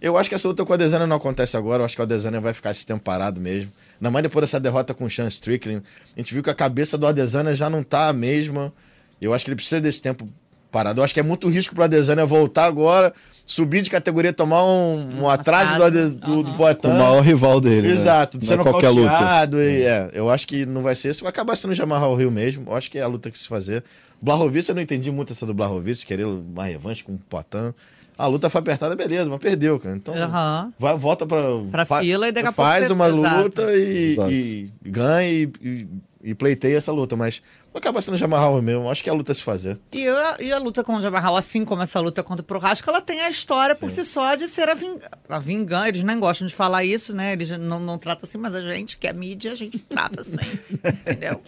Eu 0.00 0.16
acho 0.16 0.28
que 0.28 0.34
essa 0.34 0.46
luta 0.46 0.64
com 0.64 0.72
a 0.72 0.76
Desane 0.76 1.06
não 1.06 1.16
acontece 1.16 1.56
agora, 1.56 1.82
eu 1.82 1.84
acho 1.84 1.96
que 1.96 2.02
a 2.02 2.05
Adesanya 2.05 2.40
vai 2.40 2.52
ficar 2.52 2.70
esse 2.70 2.87
tempo 2.87 3.02
parado 3.02 3.40
mesmo. 3.40 3.72
Ainda 3.99 4.11
mais 4.11 4.22
depois 4.22 4.44
dessa 4.44 4.61
derrota 4.61 4.93
com 4.93 5.05
o 5.05 5.11
Sean 5.11 5.28
Strickland. 5.28 5.82
A 6.14 6.20
gente 6.20 6.34
viu 6.34 6.43
que 6.43 6.50
a 6.50 6.55
cabeça 6.55 6.99
do 6.99 7.06
Adesanya 7.06 7.55
já 7.55 7.70
não 7.70 7.82
tá 7.82 8.08
a 8.08 8.12
mesma. 8.12 8.72
Eu 9.20 9.32
acho 9.32 9.44
que 9.44 9.50
ele 9.50 9.56
precisa 9.56 9.81
desse 9.81 10.02
tempo 10.02 10.28
parado. 10.75 10.99
Eu 10.99 11.05
acho 11.05 11.15
que 11.15 11.21
é 11.21 11.23
muito 11.23 11.49
risco 11.49 11.73
para 11.73 11.85
a 11.85 11.87
Adesanya 11.87 12.26
voltar 12.26 12.65
agora, 12.65 13.12
subir 13.47 13.81
de 13.81 13.88
categoria, 13.88 14.32
tomar 14.32 14.65
um, 14.65 15.21
um 15.23 15.31
atraso 15.31 15.76
do, 15.76 15.85
Ades, 15.85 16.15
do, 16.15 16.31
uhum. 16.32 16.43
do 16.43 16.53
Poitin. 16.55 16.88
O 16.88 16.99
maior 16.99 17.21
rival 17.21 17.61
dele. 17.61 17.87
Né? 17.87 17.94
Exato, 17.94 18.38
né? 18.38 18.44
sendo 18.44 18.62
é 18.62 18.65
qualquer 18.65 18.91
luta. 18.91 19.49
E, 19.53 19.82
é, 19.85 20.11
eu 20.12 20.29
acho 20.29 20.49
que 20.49 20.67
não 20.67 20.82
vai 20.82 20.97
ser 20.97 21.11
isso. 21.11 21.23
Vai 21.23 21.31
acabar 21.31 21.55
sendo 21.55 21.73
Jamarra 21.75 22.09
o 22.09 22.17
Rio 22.17 22.31
mesmo. 22.31 22.65
Eu 22.67 22.75
acho 22.75 22.91
que 22.91 22.99
é 22.99 23.03
a 23.03 23.06
luta 23.06 23.31
que 23.31 23.38
se 23.38 23.47
fazer. 23.47 23.85
Blahovic, 24.21 24.69
eu 24.69 24.75
não 24.75 24.82
entendi 24.82 25.11
muito 25.12 25.32
essa 25.32 25.47
do 25.47 25.55
Blahovic, 25.55 26.05
querer 26.05 26.25
uma 26.25 26.65
revanche 26.65 27.05
com 27.05 27.12
o 27.12 27.19
Poitin. 27.19 27.73
A 28.17 28.27
luta 28.27 28.49
foi 28.50 28.61
apertada, 28.61 28.94
beleza, 28.94 29.29
mas 29.29 29.41
perdeu, 29.41 29.79
cara. 29.79 29.97
Então, 29.97 30.15
uhum. 30.15 30.73
vai, 30.79 30.97
volta 30.97 31.27
pra. 31.27 31.41
Pra 31.70 31.85
fa 31.85 32.00
fila 32.00 32.29
e 32.29 32.32
daqui 32.32 32.49
a 32.49 32.53
pouco. 32.53 32.70
Faz 32.70 32.91
uma 32.91 33.06
luta 33.06 33.62
e, 33.77 34.17
e, 34.31 34.73
ganha 34.88 35.29
e, 35.29 35.50
e, 35.61 35.88
e 36.25 36.35
pleiteia 36.35 36.79
essa 36.79 36.91
luta. 36.91 37.15
Mas 37.15 37.43
acaba 37.75 38.01
sendo 38.01 38.17
Jamarral 38.17 38.60
mesmo. 38.63 38.91
Acho 38.91 39.03
que 39.03 39.10
é 39.10 39.13
a 39.13 39.15
luta 39.15 39.32
a 39.32 39.34
se 39.34 39.43
fazer. 39.43 39.79
E 39.93 40.08
a, 40.08 40.37
e 40.41 40.53
a 40.53 40.58
luta 40.58 40.82
com 40.82 40.96
o 40.96 41.03
Jamarral, 41.03 41.37
assim 41.37 41.65
como 41.65 41.82
essa 41.82 42.01
luta 42.01 42.22
contra 42.22 42.43
o 42.43 42.44
Prohasco, 42.44 42.89
ela 42.89 43.01
tem 43.01 43.20
a 43.20 43.31
história 43.31 43.75
por 43.75 43.91
Sim. 43.91 44.03
si 44.03 44.10
só 44.10 44.34
de 44.34 44.48
ser 44.48 44.69
a, 44.69 44.75
ving 44.75 44.98
a 45.29 45.39
vingança. 45.39 45.89
Eles 45.89 46.03
nem 46.03 46.19
gostam 46.19 46.46
de 46.46 46.55
falar 46.55 46.84
isso, 46.84 47.15
né? 47.15 47.32
Eles 47.34 47.51
não, 47.58 47.79
não 47.79 47.98
tratam 47.98 48.27
assim, 48.27 48.39
mas 48.39 48.55
a 48.55 48.60
gente, 48.60 48.96
que 48.96 49.06
é 49.06 49.13
mídia, 49.13 49.53
a 49.53 49.56
gente 49.56 49.79
trata 49.79 50.22
assim. 50.22 50.37
entendeu? 50.82 51.41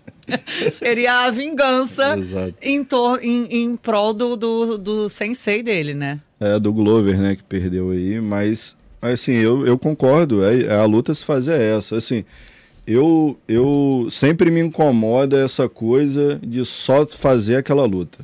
Seria 0.70 1.26
a 1.26 1.30
vingança 1.30 2.16
em, 2.60 2.86
em, 3.22 3.62
em 3.62 3.76
prol 3.76 4.12
do, 4.12 4.36
do, 4.36 4.78
do 4.78 5.08
sensei 5.08 5.62
dele, 5.62 5.94
né? 5.94 6.20
É, 6.38 6.58
do 6.58 6.72
Glover, 6.72 7.18
né, 7.18 7.34
que 7.34 7.42
perdeu 7.42 7.90
aí, 7.90 8.20
mas 8.20 8.76
assim, 9.00 9.32
eu, 9.32 9.66
eu 9.66 9.78
concordo, 9.78 10.44
é, 10.44 10.74
a 10.74 10.84
luta 10.84 11.14
se 11.14 11.24
fazer 11.24 11.58
essa, 11.60 11.96
assim, 11.96 12.24
eu, 12.86 13.36
eu 13.48 14.06
sempre 14.10 14.50
me 14.50 14.60
incomoda 14.60 15.44
essa 15.44 15.68
coisa 15.68 16.38
de 16.42 16.64
só 16.64 17.06
fazer 17.06 17.56
aquela 17.56 17.84
luta. 17.84 18.18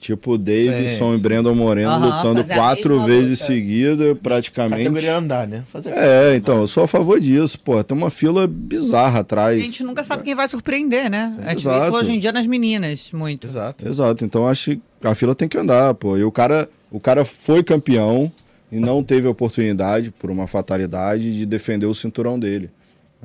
Tipo, 0.00 0.36
Davidson 0.36 1.14
e 1.14 1.18
Brandon 1.18 1.54
Moreno 1.54 1.92
uhum, 1.92 2.06
lutando 2.06 2.42
quatro 2.42 3.04
vezes 3.04 3.38
seguida, 3.38 4.16
praticamente. 4.16 4.82
Categoria 4.82 5.16
andar, 5.16 5.46
né? 5.46 5.62
Fazer 5.72 5.90
é, 5.90 6.34
então, 6.34 6.62
eu 6.62 6.66
sou 6.66 6.82
a 6.82 6.88
favor 6.88 7.20
disso. 7.20 7.56
Pô, 7.60 7.84
tem 7.84 7.96
uma 7.96 8.10
fila 8.10 8.48
bizarra 8.48 9.20
atrás. 9.20 9.60
A 9.60 9.64
gente 9.64 9.84
nunca 9.84 10.02
sabe 10.02 10.24
quem 10.24 10.34
vai 10.34 10.48
surpreender, 10.48 11.08
né? 11.08 11.32
Sim. 11.36 11.42
A 11.46 11.50
gente 11.50 11.60
Exato. 11.60 11.78
vê 11.78 11.86
isso 11.86 11.96
hoje 11.96 12.12
em 12.16 12.18
dia 12.18 12.32
nas 12.32 12.46
meninas, 12.46 13.12
muito. 13.12 13.46
Exato. 13.46 13.88
Exato. 13.88 14.24
Então, 14.24 14.48
acho 14.48 14.72
que 14.72 14.80
a 15.04 15.14
fila 15.14 15.36
tem 15.36 15.46
que 15.46 15.56
andar, 15.56 15.94
pô. 15.94 16.18
E 16.18 16.24
o 16.24 16.32
cara, 16.32 16.68
o 16.90 16.98
cara 16.98 17.24
foi 17.24 17.62
campeão 17.62 18.32
e 18.72 18.80
não 18.80 19.04
teve 19.04 19.28
a 19.28 19.30
oportunidade, 19.30 20.10
por 20.10 20.32
uma 20.32 20.48
fatalidade, 20.48 21.32
de 21.32 21.46
defender 21.46 21.86
o 21.86 21.94
cinturão 21.94 22.40
dele. 22.40 22.70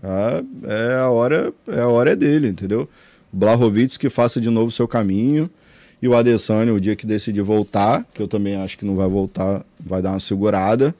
É, 0.03 0.91
é 0.91 0.95
a 0.95 1.09
hora, 1.09 1.53
é 1.67 1.81
a 1.81 1.87
hora 1.87 2.11
é 2.11 2.15
dele, 2.15 2.47
entendeu? 2.47 2.87
Blahovic 3.31 3.97
que 3.97 4.09
faça 4.09 4.39
de 4.39 4.49
novo 4.49 4.71
seu 4.71 4.87
caminho 4.87 5.49
e 6.01 6.07
o 6.07 6.15
Adesanya, 6.15 6.73
o 6.73 6.79
dia 6.79 6.95
que 6.95 7.05
decidir 7.05 7.41
voltar, 7.41 8.05
que 8.13 8.21
eu 8.21 8.27
também 8.27 8.55
acho 8.55 8.77
que 8.77 8.85
não 8.85 8.95
vai 8.95 9.07
voltar, 9.07 9.65
vai 9.79 10.01
dar 10.01 10.11
uma 10.11 10.19
segurada. 10.19 10.93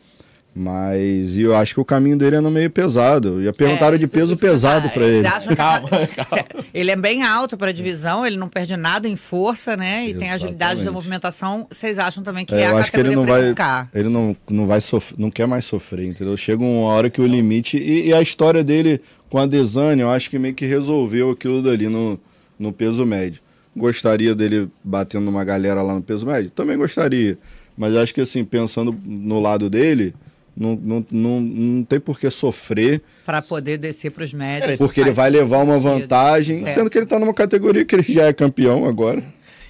Mas 0.60 1.38
eu 1.38 1.56
acho 1.56 1.76
que 1.76 1.80
o 1.80 1.86
caminho 1.86 2.18
dele 2.18 2.38
é 2.38 2.42
no 2.42 2.50
meio 2.50 2.68
pesado. 2.72 3.44
Já 3.44 3.54
perguntaram 3.54 3.96
é, 3.96 4.00
de 4.00 4.08
peso 4.08 4.36
pesado 4.36 4.90
para 4.90 5.06
ele. 5.06 5.30
Calma, 5.56 5.86
calma. 6.18 6.66
Ele 6.74 6.90
é 6.90 6.96
bem 6.96 7.22
alto 7.22 7.56
para 7.56 7.70
a 7.70 7.72
divisão, 7.72 8.26
ele 8.26 8.38
não 8.38 8.48
perde 8.50 8.76
nada 8.76 9.08
em 9.08 9.16
força, 9.16 9.78
né? 9.78 9.86
E 9.86 10.06
Exatamente. 10.06 10.18
tem 10.18 10.32
agilidade 10.32 10.84
da 10.84 10.92
movimentação. 10.92 11.68
Vocês 11.70 12.00
acham 12.00 12.24
também 12.24 12.44
que 12.44 12.56
é, 12.56 12.62
é 12.62 12.66
a 12.66 12.78
acho 12.78 12.92
que 12.92 13.00
ele 13.00 13.16
não 13.16 13.24
vai, 13.24 13.54
ele 13.94 14.10
não, 14.10 14.36
não 14.50 14.66
vai 14.66 14.82
sofrer, 14.82 15.20
não 15.20 15.30
quer 15.30 15.46
mais 15.46 15.64
sofrer, 15.64 16.08
entendeu? 16.08 16.36
Chega 16.36 16.64
uma 16.64 16.88
hora 16.88 17.08
que 17.08 17.22
o 17.22 17.28
limite 17.28 17.78
e, 17.78 18.08
e 18.08 18.14
a 18.16 18.20
história 18.20 18.64
dele 18.64 19.00
com 19.30 19.38
a 19.38 19.46
Desane, 19.46 20.02
eu 20.02 20.10
acho 20.10 20.28
que 20.28 20.40
meio 20.40 20.56
que 20.56 20.66
resolveu 20.66 21.30
aquilo 21.30 21.62
dali 21.62 21.88
no, 21.88 22.20
no 22.58 22.74
peso 22.74 23.06
médio. 23.06 23.42
Gostaria 23.76 24.34
dele 24.34 24.72
batendo 24.84 25.30
uma 25.30 25.44
galera 25.44 25.84
lá 25.84 25.94
no 25.94 26.02
peso 26.02 26.26
médio? 26.26 26.50
Também 26.50 26.76
gostaria. 26.76 27.38
Mas 27.78 27.96
acho 27.96 28.12
que 28.12 28.22
assim, 28.22 28.44
pensando 28.44 28.98
no 29.06 29.40
lado 29.40 29.70
dele, 29.70 30.16
não, 30.58 30.76
não, 30.76 31.06
não, 31.12 31.40
não 31.42 31.84
tem 31.84 32.00
por 32.00 32.20
que 32.20 32.30
sofrer. 32.32 33.02
Para 33.26 33.42
poder 33.42 33.78
descer 33.78 34.12
para 34.12 34.24
os 34.24 34.34
médios. 34.34 34.78
Porque 34.78 35.00
ele 35.00 35.12
vai 35.12 35.30
levar 35.30 35.60
uma 35.60 35.78
vantagem, 35.78 36.60
certo. 36.60 36.74
sendo 36.74 36.90
que 36.90 36.98
ele 36.98 37.06
está 37.06 37.20
numa 37.20 37.34
categoria 37.34 37.86
que 37.86 37.96
ele 37.96 38.04
já 38.04 38.26
é 38.26 38.34
campeão 38.34 38.86
agora. 38.86 39.24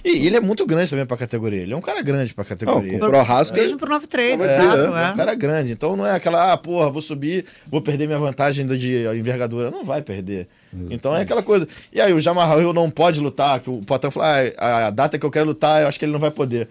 E 0.04 0.26
ele 0.26 0.36
é 0.36 0.40
muito 0.40 0.64
grande 0.64 0.88
também 0.88 1.04
para 1.04 1.16
a 1.16 1.18
categoria. 1.18 1.60
Ele 1.60 1.72
é 1.72 1.76
um 1.76 1.80
cara 1.80 2.00
grande 2.00 2.32
para 2.32 2.42
a 2.42 2.46
categoria. 2.46 2.98
Não, 2.98 3.10
pro 3.10 3.20
Rasca. 3.20 3.56
Mesmo 3.56 3.76
pro 3.76 3.90
93, 3.90 4.40
é, 4.40 4.54
exato. 4.54 4.78
É, 4.78 4.84
é. 4.84 5.12
um 5.12 5.16
cara 5.16 5.34
grande. 5.34 5.72
Então 5.72 5.96
não 5.96 6.06
é 6.06 6.12
aquela, 6.12 6.52
ah, 6.52 6.56
porra, 6.56 6.88
vou 6.88 7.02
subir, 7.02 7.44
vou 7.70 7.82
perder 7.82 8.06
minha 8.06 8.18
vantagem 8.18 8.66
de 8.66 9.06
envergadura. 9.18 9.70
Não 9.70 9.84
vai 9.84 10.00
perder. 10.00 10.48
Então 10.90 11.14
é 11.14 11.22
aquela 11.22 11.42
coisa. 11.42 11.66
E 11.92 12.00
aí 12.00 12.12
o 12.12 12.20
Jamarral 12.20 12.72
não 12.72 12.90
pode 12.90 13.20
lutar, 13.20 13.60
que 13.60 13.68
o 13.68 13.82
Potan 13.82 14.10
falou, 14.10 14.28
ah, 14.56 14.86
a 14.86 14.90
data 14.90 15.18
que 15.18 15.26
eu 15.26 15.30
quero 15.30 15.46
lutar, 15.46 15.82
eu 15.82 15.88
acho 15.88 15.98
que 15.98 16.04
ele 16.04 16.12
não 16.12 16.20
vai 16.20 16.30
poder. 16.30 16.68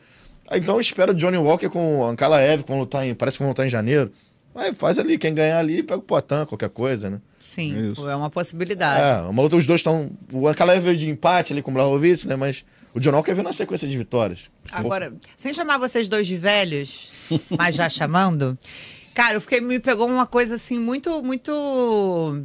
Então 0.52 0.76
eu 0.76 0.82
espero 0.82 1.12
o 1.12 1.16
Johnny 1.16 1.38
Walker 1.38 1.70
com 1.70 2.00
o 2.00 2.06
Ankalaev, 2.06 2.64
que 2.64 2.70
vão 2.70 2.80
lutar 2.80 3.06
em, 3.06 3.14
parece 3.14 3.38
que 3.38 3.44
vão 3.44 3.50
lutar 3.50 3.66
em 3.66 3.70
janeiro. 3.70 4.12
Aí 4.56 4.74
faz 4.74 4.98
ali, 4.98 5.18
quem 5.20 5.36
ganhar 5.36 5.60
ali, 5.60 5.84
pega 5.84 6.00
o 6.00 6.02
Potan, 6.02 6.46
qualquer 6.46 6.70
coisa, 6.70 7.10
né? 7.10 7.22
Sim, 7.40 7.94
é, 7.96 8.12
é 8.12 8.16
uma 8.16 8.30
possibilidade. 8.30 9.02
É, 9.02 9.30
uma 9.30 9.42
luta, 9.44 9.56
os 9.56 9.68
dois 9.68 9.80
estão. 9.80 10.10
O 10.32 10.48
Ankalaev 10.48 10.84
veio 10.84 10.98
de 10.98 11.08
empate 11.08 11.54
ali 11.54 11.62
com 11.62 11.70
o 11.70 11.74
Blahovic, 11.74 12.28
né? 12.28 12.36
Mas 12.36 12.66
o 12.94 13.00
John 13.00 13.12
Walker 13.12 13.34
veio 13.34 13.44
na 13.44 13.54
sequência 13.54 13.88
de 13.88 13.96
vitórias. 13.96 14.50
Agora, 14.72 15.14
sem 15.38 15.54
chamar 15.54 15.78
vocês 15.78 16.10
dois 16.10 16.26
de 16.26 16.36
velhos, 16.36 17.12
mas 17.56 17.76
já 17.76 17.88
chamando, 17.90 18.58
cara, 19.14 19.36
eu 19.36 19.42
fiquei, 19.42 19.62
me 19.62 19.80
pegou 19.80 20.08
uma 20.08 20.26
coisa 20.26 20.56
assim 20.56 20.80
muito, 20.80 21.24
muito 21.24 22.44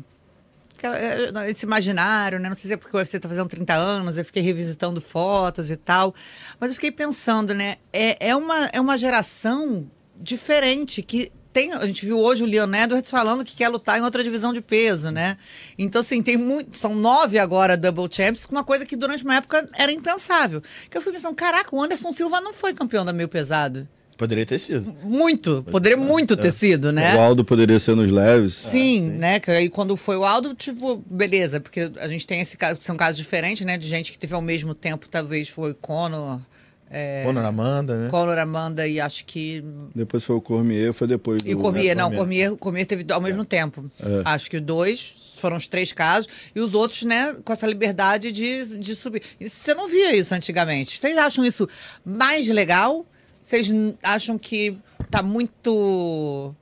é, 0.86 1.50
esse 1.50 1.64
imaginário, 1.64 2.38
né? 2.38 2.48
Não 2.48 2.56
sei 2.56 2.68
se 2.68 2.74
é 2.74 2.76
porque 2.76 2.96
o 2.96 2.98
UFC 2.98 3.18
tá 3.18 3.28
fazendo 3.28 3.48
30 3.48 3.74
anos, 3.74 4.18
eu 4.18 4.24
fiquei 4.24 4.42
revisitando 4.42 5.00
fotos 5.00 5.70
e 5.70 5.76
tal. 5.76 6.14
Mas 6.58 6.70
eu 6.70 6.74
fiquei 6.74 6.90
pensando, 6.90 7.54
né? 7.54 7.76
É, 7.92 8.28
é, 8.28 8.36
uma, 8.36 8.66
é 8.72 8.80
uma 8.80 8.96
geração 8.96 9.90
diferente 10.16 11.02
que 11.02 11.32
tem, 11.52 11.72
a 11.72 11.84
gente 11.86 12.06
viu 12.06 12.18
hoje 12.18 12.42
o 12.42 12.46
Leon 12.46 12.72
Edwards 12.74 13.10
falando 13.10 13.44
que 13.44 13.54
quer 13.54 13.68
lutar 13.68 13.98
em 13.98 14.02
outra 14.02 14.24
divisão 14.24 14.52
de 14.52 14.62
peso, 14.62 15.10
né? 15.10 15.36
Então, 15.78 16.00
assim, 16.00 16.22
tem 16.22 16.36
muito. 16.36 16.76
São 16.76 16.94
nove 16.94 17.38
agora 17.38 17.76
double 17.76 18.08
champs, 18.10 18.46
uma 18.50 18.64
coisa 18.64 18.86
que 18.86 18.96
durante 18.96 19.22
uma 19.22 19.34
época 19.34 19.68
era 19.74 19.92
impensável. 19.92 20.62
Que 20.90 20.96
eu 20.96 21.02
fui 21.02 21.12
pensando, 21.12 21.34
caraca, 21.34 21.76
o 21.76 21.82
Anderson 21.82 22.10
Silva 22.10 22.40
não 22.40 22.54
foi 22.54 22.72
campeão 22.72 23.04
da 23.04 23.12
meio 23.12 23.28
pesado. 23.28 23.86
Poderia 24.22 24.46
ter 24.46 24.60
sido. 24.60 24.96
Muito, 25.02 25.64
poderia 25.64 25.96
muito 25.96 26.36
ter 26.36 26.46
é. 26.46 26.50
sido, 26.52 26.92
né? 26.92 27.16
O 27.16 27.20
Aldo 27.20 27.44
poderia 27.44 27.80
ser 27.80 27.96
nos 27.96 28.08
leves. 28.08 28.54
Sim, 28.54 28.68
ah, 28.68 28.70
sim. 28.70 29.18
né? 29.18 29.40
Que 29.40 29.50
aí 29.50 29.68
quando 29.68 29.96
foi 29.96 30.16
o 30.16 30.24
Aldo, 30.24 30.54
tipo, 30.54 31.02
beleza, 31.04 31.58
porque 31.58 31.90
a 31.98 32.06
gente 32.06 32.24
tem 32.24 32.40
esse 32.40 32.56
caso, 32.56 32.78
são 32.78 32.96
casos 32.96 33.16
diferentes, 33.16 33.66
né? 33.66 33.76
De 33.76 33.88
gente 33.88 34.12
que 34.12 34.18
teve 34.18 34.32
ao 34.32 34.40
mesmo 34.40 34.76
tempo, 34.76 35.08
talvez 35.08 35.48
foi 35.48 35.74
Conor. 35.74 36.40
É, 36.88 37.24
Conor 37.24 37.44
Amanda, 37.44 37.98
né? 37.98 38.08
Conor 38.10 38.38
Amanda 38.38 38.86
e 38.86 39.00
acho 39.00 39.24
que. 39.24 39.64
Depois 39.92 40.22
foi 40.22 40.36
o 40.36 40.40
Cormier, 40.40 40.92
foi 40.92 41.08
depois 41.08 41.42
do. 41.42 41.48
E 41.48 41.54
o 41.56 41.58
Cormier, 41.58 41.90
é, 41.90 41.94
não, 41.96 42.08
o 42.08 42.14
Cormier, 42.14 42.56
Cormier 42.56 42.86
teve 42.86 43.04
ao 43.12 43.20
mesmo 43.20 43.42
é. 43.42 43.44
tempo. 43.44 43.90
É. 43.98 44.22
Acho 44.24 44.48
que 44.48 44.60
dois, 44.60 45.34
foram 45.36 45.56
os 45.56 45.66
três 45.66 45.90
casos, 45.90 46.28
e 46.54 46.60
os 46.60 46.74
outros, 46.74 47.02
né, 47.02 47.34
com 47.44 47.52
essa 47.52 47.66
liberdade 47.66 48.30
de, 48.30 48.78
de 48.78 48.94
subir. 48.94 49.20
E 49.40 49.50
você 49.50 49.74
não 49.74 49.88
via 49.88 50.14
isso 50.14 50.32
antigamente. 50.32 50.96
Vocês 50.96 51.18
acham 51.18 51.44
isso 51.44 51.68
mais 52.04 52.46
legal? 52.46 53.04
Vocês 53.44 53.68
acham 54.02 54.38
que 54.38 54.76
tá 55.10 55.22
muito 55.22 56.54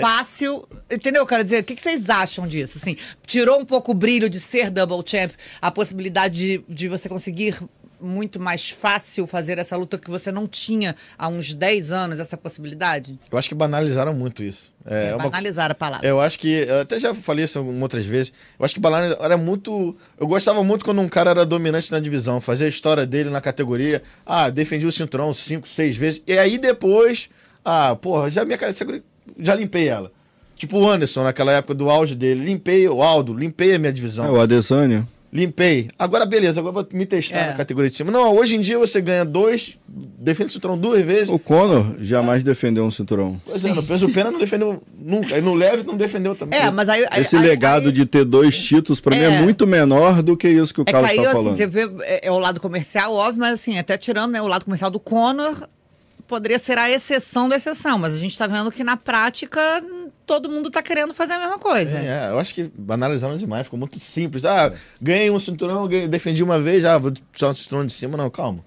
fácil. 0.00 0.66
Entendeu? 0.90 1.22
Eu 1.22 1.26
quero 1.26 1.44
dizer, 1.44 1.60
o 1.60 1.64
que, 1.64 1.80
vocês 1.80 2.08
acham 2.08 2.46
disso? 2.46 2.78
Assim, 2.78 2.96
tirou 3.26 3.60
um 3.60 3.64
pouco 3.64 3.92
o 3.92 3.94
brilho 3.94 4.28
de 4.30 4.40
ser 4.40 4.70
double 4.70 5.02
champ, 5.04 5.32
a 5.60 5.70
possibilidade 5.70 6.36
de, 6.36 6.64
de 6.68 6.88
você 6.88 7.08
conseguir 7.08 7.56
muito 8.02 8.40
mais 8.40 8.70
fácil 8.70 9.26
fazer 9.26 9.58
essa 9.58 9.76
luta 9.76 9.98
que 9.98 10.10
você 10.10 10.32
não 10.32 10.46
tinha 10.46 10.96
há 11.18 11.28
uns 11.28 11.54
10 11.54 11.92
anos, 11.92 12.20
essa 12.20 12.36
possibilidade? 12.36 13.18
Eu 13.30 13.38
acho 13.38 13.48
que 13.48 13.54
banalizaram 13.54 14.12
muito 14.12 14.42
isso. 14.42 14.72
É, 14.84 15.08
é 15.08 15.16
banalizaram 15.16 15.68
uma... 15.68 15.72
a 15.72 15.74
palavra. 15.74 16.06
Eu 16.06 16.20
acho 16.20 16.38
que, 16.38 16.48
eu 16.48 16.80
até 16.80 16.98
já 16.98 17.14
falei 17.14 17.44
isso 17.44 17.62
outras 17.80 18.04
vezes, 18.04 18.32
eu 18.58 18.64
acho 18.64 18.74
que 18.74 18.80
banalizaram 18.80 19.24
era 19.24 19.36
muito... 19.36 19.96
Eu 20.18 20.26
gostava 20.26 20.62
muito 20.62 20.84
quando 20.84 21.00
um 21.00 21.08
cara 21.08 21.30
era 21.30 21.46
dominante 21.46 21.90
na 21.92 22.00
divisão, 22.00 22.40
fazia 22.40 22.66
a 22.66 22.70
história 22.70 23.06
dele 23.06 23.30
na 23.30 23.40
categoria, 23.40 24.02
ah, 24.26 24.50
defendia 24.50 24.88
o 24.88 24.92
cinturão 24.92 25.32
5, 25.32 25.66
6 25.68 25.96
vezes, 25.96 26.22
e 26.26 26.38
aí 26.38 26.58
depois, 26.58 27.28
ah, 27.64 27.94
porra, 27.96 28.30
já 28.30 28.44
minha 28.44 28.58
categoria, 28.58 29.02
já 29.38 29.54
limpei 29.54 29.88
ela. 29.88 30.10
Tipo 30.62 30.78
o 30.78 30.88
Anderson, 30.88 31.24
naquela 31.24 31.50
época 31.50 31.74
do 31.74 31.90
auge 31.90 32.14
dele, 32.14 32.44
limpei 32.44 32.88
o 32.88 33.02
Aldo, 33.02 33.34
limpei 33.34 33.74
a 33.74 33.78
minha 33.80 33.92
divisão. 33.92 34.26
É, 34.26 34.30
o 34.30 34.40
Adesanya. 34.40 35.04
Limpei. 35.32 35.88
Agora, 35.98 36.26
beleza, 36.26 36.60
agora 36.60 36.74
vou 36.74 36.88
me 36.92 37.06
testar 37.06 37.38
é. 37.38 37.46
na 37.46 37.52
categoria 37.54 37.88
de 37.88 37.96
cima. 37.96 38.12
Não, 38.12 38.36
hoje 38.36 38.54
em 38.54 38.60
dia 38.60 38.78
você 38.78 39.00
ganha 39.00 39.24
dois, 39.24 39.78
defende 39.88 40.50
o 40.50 40.52
cinturão 40.52 40.76
duas 40.76 41.02
vezes. 41.02 41.30
O 41.30 41.38
Conor 41.38 41.86
jamais 42.00 42.42
é. 42.42 42.44
defendeu 42.44 42.84
um 42.84 42.90
cinturão. 42.90 43.40
Pois 43.46 43.64
é, 43.64 43.72
no 43.72 43.82
peso 43.82 44.10
pena 44.10 44.30
não 44.30 44.38
defendeu 44.38 44.82
nunca. 44.94 45.38
E 45.38 45.40
no 45.40 45.54
leve 45.54 45.84
não 45.84 45.96
defendeu 45.96 46.34
também. 46.34 46.60
É, 46.60 46.70
mas 46.70 46.86
aí. 46.90 47.06
Esse 47.16 47.36
aí, 47.36 47.42
legado 47.42 47.86
aí, 47.86 47.92
de 47.92 48.04
ter 48.04 48.26
dois 48.26 48.58
títulos, 48.58 49.00
pra 49.00 49.16
é. 49.16 49.18
mim, 49.18 49.36
é 49.36 49.40
muito 49.40 49.66
menor 49.66 50.22
do 50.22 50.36
que 50.36 50.48
isso 50.48 50.74
que 50.74 50.82
o 50.82 50.84
é 50.86 50.92
Carlos 50.92 51.10
está 51.10 51.22
assim, 51.22 51.32
falando. 51.32 51.56
Você 51.56 51.66
vê, 51.66 51.90
é, 52.02 52.26
é, 52.26 52.30
o 52.30 52.38
lado 52.38 52.60
comercial, 52.60 53.14
óbvio, 53.14 53.40
mas 53.40 53.54
assim, 53.54 53.78
até 53.78 53.96
tirando 53.96 54.32
né, 54.32 54.42
o 54.42 54.46
lado 54.46 54.66
comercial 54.66 54.90
do 54.90 55.00
Conor, 55.00 55.66
poderia 56.26 56.58
ser 56.58 56.78
a 56.78 56.90
exceção 56.90 57.48
da 57.48 57.56
exceção, 57.56 57.98
mas 57.98 58.14
a 58.14 58.18
gente 58.18 58.32
está 58.32 58.46
vendo 58.46 58.70
que 58.70 58.82
na 58.82 58.96
prática 58.96 59.60
todo 60.26 60.48
mundo 60.48 60.68
está 60.68 60.82
querendo 60.82 61.12
fazer 61.12 61.34
a 61.34 61.38
mesma 61.38 61.58
coisa. 61.58 61.98
É, 61.98 62.30
eu 62.30 62.38
acho 62.38 62.54
que 62.54 62.70
banalizaram 62.78 63.36
demais, 63.36 63.64
ficou 63.64 63.78
muito 63.78 63.98
simples. 64.00 64.44
Ah, 64.44 64.72
ganhei 65.00 65.30
um 65.30 65.38
cinturão, 65.38 65.86
ganhei, 65.86 66.08
defendi 66.08 66.42
uma 66.42 66.58
vez, 66.58 66.84
ah, 66.84 66.98
vou 66.98 67.12
tirar 67.32 67.50
um 67.50 67.54
cinturão 67.54 67.86
de 67.86 67.92
cima. 67.92 68.16
Não, 68.16 68.30
calma. 68.30 68.64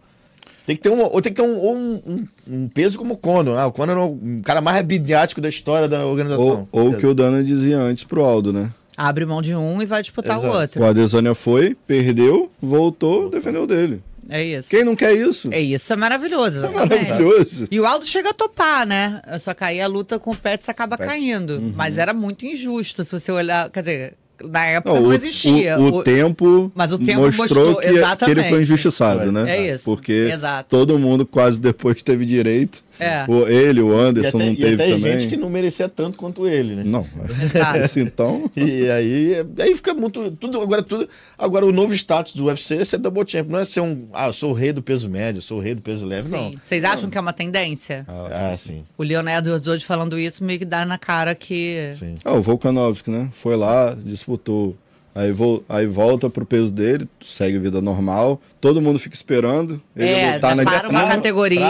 Tem 0.66 0.76
que 0.76 0.82
ter 0.82 0.90
um, 0.90 1.02
ou 1.02 1.22
tem 1.22 1.32
que 1.32 1.42
ter 1.42 1.48
um, 1.48 2.02
um, 2.06 2.28
um 2.48 2.68
peso 2.70 2.98
como 2.98 3.14
o 3.14 3.18
Conor. 3.18 3.58
Ah, 3.58 3.68
o 3.68 3.72
Conor 3.72 3.98
é 3.98 4.02
o 4.02 4.42
cara 4.44 4.62
mais 4.62 4.84
midiático 4.84 5.40
da 5.40 5.48
história 5.50 5.88
da 5.88 6.06
organização. 6.06 6.68
Ou 6.72 6.90
o 6.90 6.98
que 6.98 7.06
o 7.06 7.14
Dana 7.14 7.44
dizia 7.44 7.78
antes 7.78 8.04
pro 8.04 8.24
Aldo, 8.24 8.52
né? 8.52 8.72
Abre 8.98 9.26
mão 9.26 9.42
de 9.42 9.54
um 9.54 9.82
e 9.82 9.86
vai 9.86 10.02
disputar 10.02 10.38
Exato. 10.38 10.56
o 10.56 10.60
outro. 10.60 10.82
O 10.82 10.86
Adesanya 10.86 11.36
foi, 11.36 11.76
perdeu, 11.88 12.52
voltou, 12.62 13.30
defendeu 13.30 13.68
dele. 13.68 14.02
É 14.30 14.44
isso. 14.44 14.70
Quem 14.70 14.84
não 14.84 14.96
quer 14.96 15.14
isso? 15.14 15.50
É 15.52 15.60
isso, 15.60 15.94
é 15.94 15.96
maravilhoso. 15.96 16.58
Isso 16.58 16.66
é 16.66 16.70
maravilhoso. 16.70 17.68
E 17.70 17.80
o 17.80 17.86
Aldo 17.86 18.06
chega 18.06 18.32
a 18.32 18.34
topar, 18.34 18.86
né? 18.86 19.22
Só 19.40 19.54
que 19.54 19.64
aí 19.64 19.80
a 19.80 19.88
luta 19.88 20.18
com 20.18 20.32
o 20.32 20.36
Pets 20.36 20.68
acaba 20.68 20.98
Pets. 20.98 21.12
caindo. 21.12 21.58
Uhum. 21.58 21.74
Mas 21.76 21.98
era 21.98 22.14
muito 22.14 22.46
injusto 22.46 23.04
se 23.04 23.12
você 23.12 23.32
olhar. 23.32 23.70
Quer 23.70 23.80
dizer, 23.82 24.14
na 24.44 24.66
época 24.66 24.96
não, 24.96 25.04
não 25.04 25.14
existia. 25.14 25.78
O, 25.80 25.84
o, 25.84 25.88
o, 25.98 26.04
tempo 26.04 26.72
mas 26.76 26.92
o 26.92 26.98
tempo 26.98 27.22
mostrou, 27.22 27.74
mostrou 27.74 27.76
que, 27.78 28.26
que, 28.26 28.32
ele 28.32 28.44
foi 28.44 28.62
injustiçado, 28.62 29.32
né? 29.32 29.56
É 29.58 29.74
isso. 29.74 29.86
Porque 29.86 30.30
Exato. 30.34 30.70
todo 30.70 30.98
mundo 31.00 31.26
quase 31.26 31.60
depois 31.60 32.02
teve 32.04 32.26
direito. 32.26 32.84
É. 33.00 33.26
O, 33.28 33.48
ele, 33.48 33.82
o 33.82 33.96
Anderson 33.98 34.38
até, 34.38 34.46
não 34.46 34.56
teve 34.56 34.70
e 34.70 34.74
até 34.74 34.90
também. 34.90 35.20
gente 35.20 35.28
que 35.28 35.38
não 35.38 35.50
merecia 35.50 35.90
tanto 35.90 36.18
quanto 36.18 36.48
ele, 36.48 36.76
né? 36.76 36.84
Não. 36.86 37.06
Assim, 37.84 38.02
então. 38.02 38.50
E 38.56 38.90
aí, 38.90 39.46
aí 39.60 39.76
fica 39.76 39.94
muito. 39.94 40.32
Tudo, 40.32 40.62
agora, 40.62 40.82
tudo, 40.82 41.08
agora, 41.38 41.66
o 41.66 41.72
novo 41.72 41.94
status 41.94 42.34
do 42.34 42.46
UFC 42.46 42.76
é 42.76 42.86
ser 42.86 42.98
double 42.98 43.24
champ. 43.28 43.50
Não 43.50 43.60
é 43.60 43.66
ser 43.66 43.82
um. 43.82 44.08
Ah, 44.14 44.28
eu 44.28 44.34
sou 44.34 44.52
o 44.52 44.54
rei 44.54 44.72
do 44.72 44.82
peso 44.82 45.10
médio, 45.10 45.42
sou 45.42 45.58
o 45.58 45.62
rei 45.62 45.76
do 45.76 45.82
peso 45.82 46.06
leve, 46.06 46.30
sim. 46.30 46.32
não. 46.32 46.54
Vocês 46.62 46.84
acham 46.84 47.04
não. 47.04 47.10
que 47.10 47.18
é 47.18 47.22
uma 47.22 47.34
tendência? 47.34 48.06
Ah, 48.08 48.52
ah 48.54 48.58
sim. 48.58 48.84
O 48.98 49.04
Leonardo 49.04 49.52
hoje 49.52 49.86
falando 49.86 50.18
isso 50.18 50.44
meio 50.44 50.60
que 50.60 50.66
dá 50.66 50.86
na 50.86 50.98
cara 50.98 51.36
que. 51.36 51.92
Sim. 51.96 52.16
Ah, 52.24 52.34
o 52.34 52.42
Volkanovski, 52.42 53.12
né? 53.12 53.30
Foi 53.34 53.56
lá, 53.56 53.96
disputou 54.26 54.76
Aí, 55.16 55.32
vo 55.32 55.64
aí 55.70 55.88
volta 55.88 56.30
pro 56.30 56.46
peso 56.46 56.74
dele, 56.74 57.08
segue 57.24 57.58
vida 57.58 57.82
normal. 57.82 58.42
Todo 58.60 58.82
mundo 58.82 59.00
fica 59.00 59.16
esperando. 59.16 59.82
Ele 59.96 60.10
é, 60.10 60.34
lutar 60.34 60.54
na 60.54 60.66
para 60.66 60.90
uma 60.90 61.08
categoria. 61.08 61.66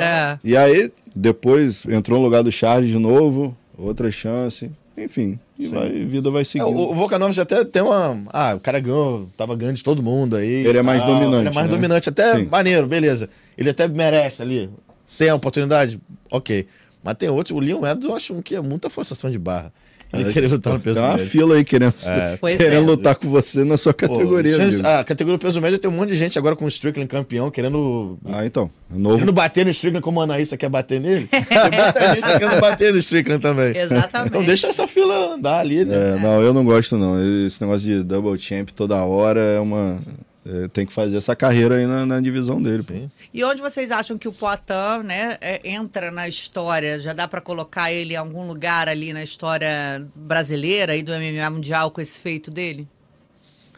É. 0.00 0.38
E 0.44 0.56
aí, 0.56 0.92
depois 1.12 1.84
entrou 1.86 2.20
no 2.20 2.24
lugar 2.24 2.44
do 2.44 2.52
Charles 2.52 2.88
de 2.88 2.98
novo, 2.98 3.56
outra 3.76 4.12
chance. 4.12 4.70
Enfim, 4.96 5.40
e 5.58 5.66
vai, 5.66 5.88
vida 5.88 6.30
vai 6.30 6.44
seguindo. 6.44 6.68
É, 6.68 6.70
o, 6.70 6.92
o 6.92 6.94
Volkanovski 6.94 7.40
até 7.40 7.64
tem 7.64 7.82
uma. 7.82 8.16
Ah, 8.28 8.54
o 8.54 8.60
cara 8.60 8.78
ganhou, 8.78 9.28
tava 9.36 9.56
ganhando 9.56 9.74
de 9.74 9.82
todo 9.82 10.00
mundo 10.00 10.36
aí. 10.36 10.64
Ele 10.64 10.78
é 10.78 10.82
mais 10.82 11.02
dominante. 11.02 11.40
Ele 11.40 11.48
é 11.48 11.52
mais 11.52 11.66
né? 11.66 11.74
dominante, 11.74 12.08
até 12.08 12.36
Sim. 12.36 12.44
maneiro, 12.44 12.86
beleza. 12.86 13.28
Ele 13.58 13.70
até 13.70 13.88
merece 13.88 14.40
ali. 14.40 14.70
Tem 15.18 15.30
a 15.30 15.34
oportunidade? 15.34 16.00
Ok. 16.30 16.64
Mas 17.02 17.16
tem 17.16 17.28
outros, 17.28 17.56
o 17.56 17.60
Leon 17.60 17.78
Edwards 17.78 18.04
eu 18.04 18.14
acho 18.14 18.42
que 18.42 18.54
é 18.54 18.60
muita 18.60 18.88
forçação 18.88 19.28
de 19.28 19.38
barra. 19.38 19.72
Ele 20.20 20.32
querer 20.32 20.48
lutar 20.48 20.72
no 20.72 20.80
peso 20.80 21.00
médio. 21.00 21.16
Tem 21.16 21.24
uma 21.24 21.30
fila 21.30 21.54
aí 21.56 21.64
querendo, 21.64 21.94
é. 22.06 22.56
querendo 22.56 22.74
é. 22.74 22.80
lutar 22.80 23.14
com 23.16 23.28
você 23.28 23.64
na 23.64 23.76
sua 23.76 23.92
categoria. 23.94 24.56
Pô, 24.56 24.86
a 24.86 25.04
categoria 25.04 25.38
peso 25.38 25.60
médio 25.60 25.78
tem 25.78 25.90
um 25.90 25.94
monte 25.94 26.10
de 26.10 26.16
gente 26.16 26.38
agora 26.38 26.56
com 26.56 26.64
o 26.64 26.68
Strickland 26.68 27.08
campeão, 27.08 27.50
querendo. 27.50 28.18
Ah, 28.24 28.44
então. 28.44 28.70
Novo... 28.90 29.16
Querendo 29.16 29.32
bater 29.32 29.64
no 29.64 29.70
Strickland, 29.70 30.02
como 30.02 30.20
a 30.20 30.24
Anaísa 30.24 30.56
quer 30.56 30.68
bater 30.68 31.00
nele. 31.00 31.26
tem 31.26 31.40
muita 31.40 32.14
gente 32.14 32.38
querendo 32.38 32.60
bater 32.60 32.92
no 32.92 32.98
Strickland 32.98 33.40
também. 33.40 33.74
Exatamente. 33.76 34.28
Então 34.28 34.44
deixa 34.44 34.68
essa 34.68 34.86
fila 34.86 35.34
andar 35.34 35.60
ali, 35.60 35.84
né? 35.84 36.16
É, 36.16 36.20
não, 36.20 36.42
eu 36.42 36.52
não 36.52 36.64
gosto, 36.64 36.96
não. 36.96 37.46
Esse 37.46 37.60
negócio 37.60 37.86
de 37.86 38.02
double 38.02 38.38
champ 38.38 38.70
toda 38.70 39.02
hora 39.04 39.40
é 39.40 39.60
uma. 39.60 39.98
É, 40.46 40.68
tem 40.68 40.84
que 40.84 40.92
fazer 40.92 41.16
essa 41.16 41.34
carreira 41.34 41.76
aí 41.76 41.86
na, 41.86 42.04
na 42.04 42.20
divisão 42.20 42.62
dele. 42.62 42.82
Pô. 42.82 42.92
E 43.32 43.42
onde 43.44 43.62
vocês 43.62 43.90
acham 43.90 44.18
que 44.18 44.28
o 44.28 44.32
Poitin 44.32 45.04
né, 45.04 45.38
é, 45.40 45.70
entra 45.70 46.10
na 46.10 46.28
história? 46.28 47.00
Já 47.00 47.14
dá 47.14 47.26
para 47.26 47.40
colocar 47.40 47.90
ele 47.90 48.12
em 48.12 48.16
algum 48.16 48.46
lugar 48.46 48.88
ali 48.88 49.12
na 49.12 49.22
história 49.22 50.06
brasileira 50.14 50.94
e 50.96 51.02
do 51.02 51.12
MMA 51.12 51.48
mundial 51.48 51.90
com 51.90 52.00
esse 52.00 52.18
feito 52.18 52.50
dele? 52.50 52.86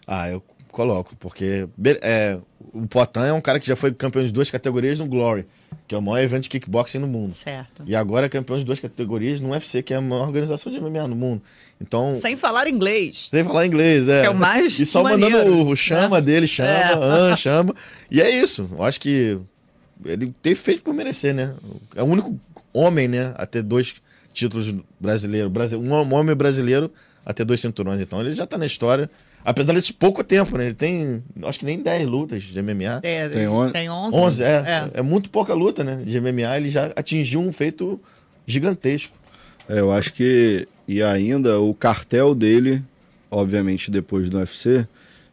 Ah, 0.06 0.28
eu 0.28 0.42
coloco, 0.72 1.14
porque 1.16 1.68
é, 2.02 2.38
o 2.72 2.86
Poitin 2.86 3.20
é 3.20 3.32
um 3.32 3.40
cara 3.40 3.60
que 3.60 3.66
já 3.66 3.76
foi 3.76 3.94
campeão 3.94 4.24
de 4.24 4.32
duas 4.32 4.50
categorias 4.50 4.98
no 4.98 5.06
Glory 5.06 5.46
que 5.86 5.94
é 5.94 5.98
o 5.98 6.02
maior 6.02 6.22
evento 6.22 6.44
de 6.44 6.48
kickboxing 6.48 6.98
no 6.98 7.06
mundo. 7.06 7.34
Certo. 7.34 7.82
E 7.86 7.94
agora 7.94 8.26
é 8.26 8.28
campeão 8.28 8.58
de 8.58 8.64
duas 8.64 8.80
categorias 8.80 9.40
no 9.40 9.50
UFC, 9.50 9.82
que 9.82 9.94
é 9.94 9.96
a 9.96 10.00
maior 10.00 10.26
organização 10.26 10.72
de 10.72 10.80
MMA 10.80 11.06
no 11.08 11.16
mundo. 11.16 11.42
Então, 11.80 12.14
sem 12.14 12.36
falar 12.36 12.68
inglês. 12.68 13.28
Sem 13.30 13.44
falar 13.44 13.66
inglês, 13.66 14.08
é. 14.08 14.22
Que 14.22 14.26
é 14.26 14.30
o 14.30 14.34
mais 14.34 14.78
E 14.78 14.86
só 14.86 15.02
maneiro, 15.02 15.38
mandando 15.38 15.68
o 15.68 15.76
chama 15.76 16.16
né? 16.16 16.26
dele, 16.26 16.46
chama, 16.46 16.70
é. 16.70 17.32
ah, 17.32 17.36
chama. 17.36 17.74
E 18.10 18.20
é 18.20 18.30
isso. 18.30 18.68
Eu 18.76 18.82
acho 18.82 19.00
que 19.00 19.38
ele 20.04 20.32
teve 20.42 20.56
feito 20.56 20.82
por 20.82 20.92
merecer, 20.94 21.34
né? 21.34 21.54
É 21.94 22.02
o 22.02 22.06
único 22.06 22.38
homem, 22.72 23.08
né, 23.08 23.32
a 23.36 23.46
ter 23.46 23.62
dois 23.62 23.94
títulos 24.32 24.72
brasileiros, 25.00 25.50
um 25.72 25.92
homem 25.92 26.36
brasileiro 26.36 26.92
a 27.24 27.32
ter 27.32 27.44
dois 27.44 27.60
cinturões. 27.60 28.00
Então 28.00 28.20
ele 28.20 28.34
já 28.34 28.46
tá 28.46 28.58
na 28.58 28.66
história. 28.66 29.10
Apesar 29.46 29.74
desse 29.74 29.92
pouco 29.92 30.24
tempo, 30.24 30.58
né? 30.58 30.64
Ele 30.66 30.74
tem, 30.74 31.22
acho 31.44 31.60
que 31.60 31.64
nem 31.64 31.80
10 31.80 32.08
lutas 32.08 32.42
de 32.42 32.60
MMA. 32.60 32.98
É, 33.04 33.28
tem 33.28 33.46
11. 33.46 33.72
Tem 33.72 33.88
11, 33.88 34.16
11 34.16 34.42
é, 34.42 34.46
é. 34.46 34.90
É 34.94 35.02
muito 35.02 35.30
pouca 35.30 35.54
luta, 35.54 35.84
né? 35.84 36.02
De 36.04 36.20
MMA. 36.20 36.56
Ele 36.56 36.68
já 36.68 36.86
atingiu 36.96 37.38
um 37.38 37.52
feito 37.52 38.00
gigantesco. 38.44 39.14
É, 39.68 39.78
eu 39.78 39.92
acho 39.92 40.12
que. 40.12 40.66
E 40.88 41.00
ainda 41.00 41.60
o 41.60 41.72
cartel 41.72 42.34
dele, 42.34 42.82
obviamente 43.30 43.88
depois 43.88 44.28
do 44.28 44.38
UFC, 44.38 44.84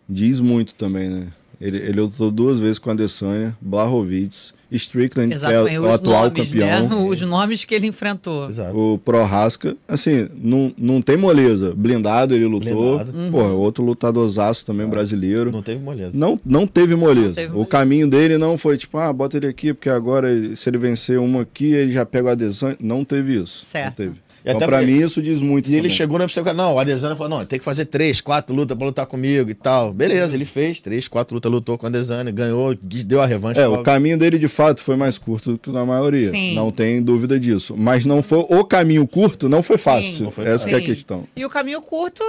diz 0.08 0.40
muito 0.40 0.76
também, 0.76 1.10
né? 1.10 1.28
Ele, 1.64 1.78
ele 1.78 2.02
lutou 2.02 2.30
duas 2.30 2.60
vezes 2.60 2.78
com 2.78 2.90
a 2.90 2.94
Adesanya, 2.94 3.56
Blahovic 3.62 4.52
Strickland, 4.70 5.34
que 5.34 5.46
é 5.46 5.80
o 5.80 5.86
os 5.86 5.94
atual 5.94 6.24
nomes, 6.26 6.50
campeão. 6.50 6.90
Né? 6.90 6.96
Os 7.08 7.22
nomes 7.22 7.64
que 7.64 7.74
ele 7.74 7.88
enfrentou. 7.88 8.50
Exato. 8.50 8.78
O 8.78 8.98
Prohaska, 8.98 9.78
assim, 9.88 10.28
não, 10.36 10.74
não 10.78 11.02
tem 11.02 11.16
moleza. 11.16 11.74
Blindado 11.74 12.34
ele 12.34 12.46
lutou. 12.46 12.98
Blindado. 12.98 13.18
Uhum. 13.18 13.32
Pô, 13.32 13.44
outro 13.54 13.84
lutadorzaço 13.84 14.66
também 14.66 14.86
ah, 14.86 14.90
brasileiro. 14.90 15.52
Não 15.52 15.62
teve 15.62 15.82
moleza. 15.82 16.12
Não, 16.14 16.38
não 16.46 16.68
teve 16.68 16.96
moleza. 16.96 17.28
Não 17.28 17.34
teve 17.34 17.48
o 17.48 17.54
moleza. 17.54 17.70
caminho 17.70 18.10
dele 18.10 18.38
não 18.38 18.58
foi 18.58 18.78
tipo, 18.78 18.98
ah, 18.98 19.14
bota 19.14 19.38
ele 19.38 19.48
aqui, 19.48 19.74
porque 19.74 19.90
agora 19.90 20.28
se 20.58 20.70
ele 20.70 20.78
vencer 20.78 21.18
uma 21.18 21.44
aqui, 21.44 21.72
ele 21.72 21.92
já 21.92 22.06
pega 22.06 22.28
o 22.28 22.32
adesão. 22.32 22.76
Não 22.82 23.06
teve 23.06 23.42
isso. 23.42 23.66
Certo. 23.66 24.00
Não 24.00 24.08
teve. 24.08 24.24
Então, 24.46 24.68
pra 24.68 24.82
mim, 24.82 24.98
isso 24.98 25.22
diz 25.22 25.40
muito. 25.40 25.66
E 25.66 25.72
também. 25.72 25.80
ele 25.80 25.90
chegou 25.90 26.18
na 26.18 26.26
UFC, 26.26 26.42
não, 26.54 26.74
o 26.74 26.80
Adesanya 26.80 27.16
falou, 27.16 27.40
não, 27.40 27.46
tem 27.46 27.58
que 27.58 27.66
fazer 27.66 27.86
três, 27.86 28.20
quatro 28.20 28.54
lutas 28.54 28.78
pra 28.78 28.86
lutar 28.86 29.06
comigo 29.06 29.50
e 29.50 29.56
tal. 29.56 29.94
Beleza, 29.94 30.36
ele 30.36 30.46
fez 30.46 30.82
três, 30.82 31.08
quatro 31.08 31.36
lutas, 31.36 31.52
lutou 31.52 31.78
com 31.78 31.86
o 31.86 31.90
Adesanya, 31.90 32.32
ganhou, 32.32 32.76
deu 32.76 33.22
a 33.22 33.26
revanche. 33.26 33.60
É, 33.60 33.68
o 33.68 33.82
caminho 33.82 34.18
dele, 34.18 34.38
de 34.38 34.48
fato, 34.50 34.82
foi 34.82 34.96
mais 34.96 35.18
curto 35.18 35.54
do 35.54 35.58
que 35.58 35.70
na 35.70 35.86
maioria. 35.86 36.30
Sim. 36.30 36.56
Não 36.56 36.72
tem 36.72 37.02
dúvida 37.02 37.40
disso. 37.40 37.76
Mas 37.78 38.04
não 38.04 38.22
foi, 38.22 38.40
o 38.40 38.64
caminho 38.66 39.08
curto 39.08 39.48
não 39.48 39.64
foi 39.64 39.78
fácil. 39.78 40.26
Não 40.26 40.32
foi 40.32 40.46
Essa 40.46 40.70
é 40.70 40.76
a 40.76 40.82
questão. 40.82 41.24
E 41.36 41.46
o 41.46 41.50
caminho 41.50 41.82
curto 41.82 42.24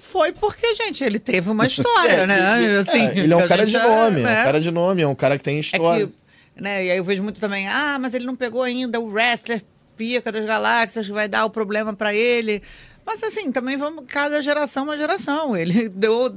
foi 0.00 0.32
porque, 0.32 0.74
gente, 0.74 1.04
ele 1.04 1.18
teve 1.18 1.48
uma 1.48 1.64
história, 1.66 2.12
é, 2.12 2.26
né? 2.26 2.78
Assim, 2.80 3.06
é, 3.06 3.18
ele 3.20 3.32
é 3.32 3.36
um 3.36 3.46
cara 3.46 3.64
de 3.64 3.78
nome, 3.78 4.20
é, 4.20 4.24
né? 4.24 4.36
é 4.36 4.40
um 4.40 4.44
cara 4.44 4.60
de 4.60 4.70
nome, 4.70 5.02
é 5.02 5.08
um 5.08 5.14
cara 5.14 5.38
que 5.38 5.44
tem 5.44 5.60
história. 5.60 6.04
É 6.04 6.06
que, 6.06 6.62
né, 6.62 6.84
e 6.84 6.90
aí 6.90 6.98
eu 6.98 7.04
vejo 7.04 7.22
muito 7.22 7.40
também, 7.40 7.66
ah, 7.66 7.96
mas 8.00 8.12
ele 8.12 8.26
não 8.26 8.36
pegou 8.36 8.62
ainda 8.62 9.00
o 9.00 9.06
wrestler 9.06 9.62
pica 10.02 10.32
das 10.32 10.44
galáxias, 10.44 11.06
vai 11.06 11.28
dar 11.28 11.44
o 11.44 11.50
problema 11.50 11.92
para 11.92 12.12
ele. 12.12 12.60
Mas 13.04 13.20
assim, 13.22 13.50
também 13.50 13.76
vamos, 13.76 14.04
cada 14.06 14.40
geração 14.40 14.84
uma 14.84 14.96
geração. 14.96 15.56
Ele 15.56 15.88
deu, 15.94 16.32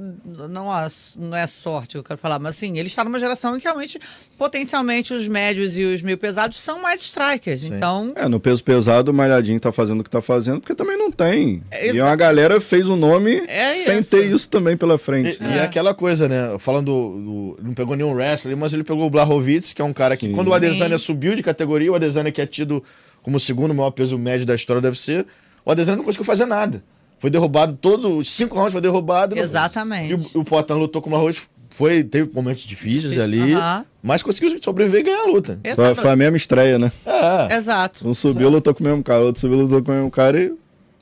não, 0.50 0.68
não 1.18 1.36
é 1.36 1.48
sorte 1.48 1.92
que 1.92 1.98
eu 1.98 2.04
quero 2.04 2.20
falar, 2.20 2.40
mas 2.40 2.56
assim, 2.56 2.78
ele 2.78 2.88
está 2.88 3.04
numa 3.04 3.20
geração 3.20 3.56
em 3.56 3.60
que 3.60 3.66
realmente, 3.66 4.00
potencialmente, 4.38 5.14
os 5.14 5.28
médios 5.28 5.78
e 5.78 5.84
os 5.84 6.02
meio 6.02 6.18
pesados 6.18 6.60
são 6.60 6.82
mais 6.82 7.02
strikers. 7.02 7.62
Sim. 7.62 7.76
Então. 7.76 8.14
É, 8.16 8.28
no 8.28 8.40
peso 8.40 8.64
pesado, 8.64 9.12
o 9.12 9.14
Malhadinho 9.14 9.60
tá 9.60 9.72
fazendo 9.72 10.02
o 10.02 10.04
que 10.04 10.10
tá 10.10 10.22
fazendo, 10.22 10.60
porque 10.60 10.74
também 10.74 10.98
não 10.98 11.12
tem. 11.12 11.62
É, 11.70 11.94
e 11.94 12.02
uma 12.02 12.16
galera 12.16 12.60
fez 12.60 12.90
o 12.90 12.96
nome 12.96 13.44
é 13.48 13.76
sem 13.84 14.02
ter 14.02 14.26
isso 14.26 14.50
também 14.50 14.76
pela 14.76 14.98
frente. 14.98 15.38
E, 15.40 15.46
é. 15.46 15.58
e 15.58 15.60
aquela 15.60 15.94
coisa, 15.94 16.28
né? 16.28 16.58
Falando 16.60 16.86
do, 16.86 17.56
do, 17.56 17.60
Não 17.62 17.74
pegou 17.74 17.96
nenhum 17.96 18.14
wrestler, 18.14 18.58
mas 18.58 18.74
ele 18.74 18.84
pegou 18.84 19.06
o 19.06 19.10
Blahovic, 19.10 19.76
que 19.76 19.82
é 19.82 19.86
um 19.86 19.94
cara 19.94 20.18
que, 20.18 20.28
Sim. 20.28 20.34
quando 20.34 20.48
o 20.48 20.54
Adesanya 20.54 20.98
Sim. 20.98 21.06
subiu 21.06 21.36
de 21.36 21.44
categoria, 21.44 21.92
o 21.92 21.96
Adesanya 21.96 22.32
que 22.32 22.42
é 22.42 22.46
tido 22.48 22.84
como 23.26 23.38
o 23.38 23.40
segundo 23.40 23.74
maior 23.74 23.90
peso 23.90 24.20
médio 24.20 24.46
da 24.46 24.54
história 24.54 24.80
deve 24.80 25.00
ser, 25.00 25.26
o 25.66 25.72
Adesanya 25.72 25.98
não 25.98 26.04
conseguiu 26.04 26.24
fazer 26.24 26.46
nada. 26.46 26.84
Foi 27.18 27.32
derrubado, 27.32 27.74
todos 27.74 28.20
os 28.20 28.32
cinco 28.32 28.56
rounds 28.56 28.72
foi 28.72 28.82
derrubado. 28.82 29.36
Exatamente. 29.36 30.12
E 30.12 30.38
o, 30.38 30.42
o 30.42 30.46
Poitin 30.46 30.74
lutou 30.74 31.02
com 31.02 31.10
o 31.10 31.16
Arroz, 31.16 31.42
foi, 31.72 32.04
teve 32.04 32.30
momentos 32.32 32.62
difíceis 32.62 33.20
ali, 33.20 33.56
mas 34.04 34.22
conseguiu 34.22 34.56
sobreviver 34.62 35.00
e 35.00 35.04
ganhar 35.06 35.24
a 35.24 35.26
luta. 35.26 35.60
Foi, 35.76 35.96
foi, 35.96 36.12
a 36.12 36.16
mesma 36.16 36.38
estreia, 36.38 36.78
né? 36.78 36.92
É. 37.04 37.56
Exato. 37.56 38.08
Um 38.08 38.14
subiu, 38.14 38.48
lutou 38.48 38.76
com 38.76 38.84
o 38.84 38.88
mesmo 38.88 39.04
cara, 39.04 39.22
outro 39.22 39.42
subiu, 39.42 39.58
lutou 39.58 39.82
com 39.82 39.92
o 39.92 39.96
mesmo 39.96 40.12
cara 40.12 40.40
e 40.40 40.54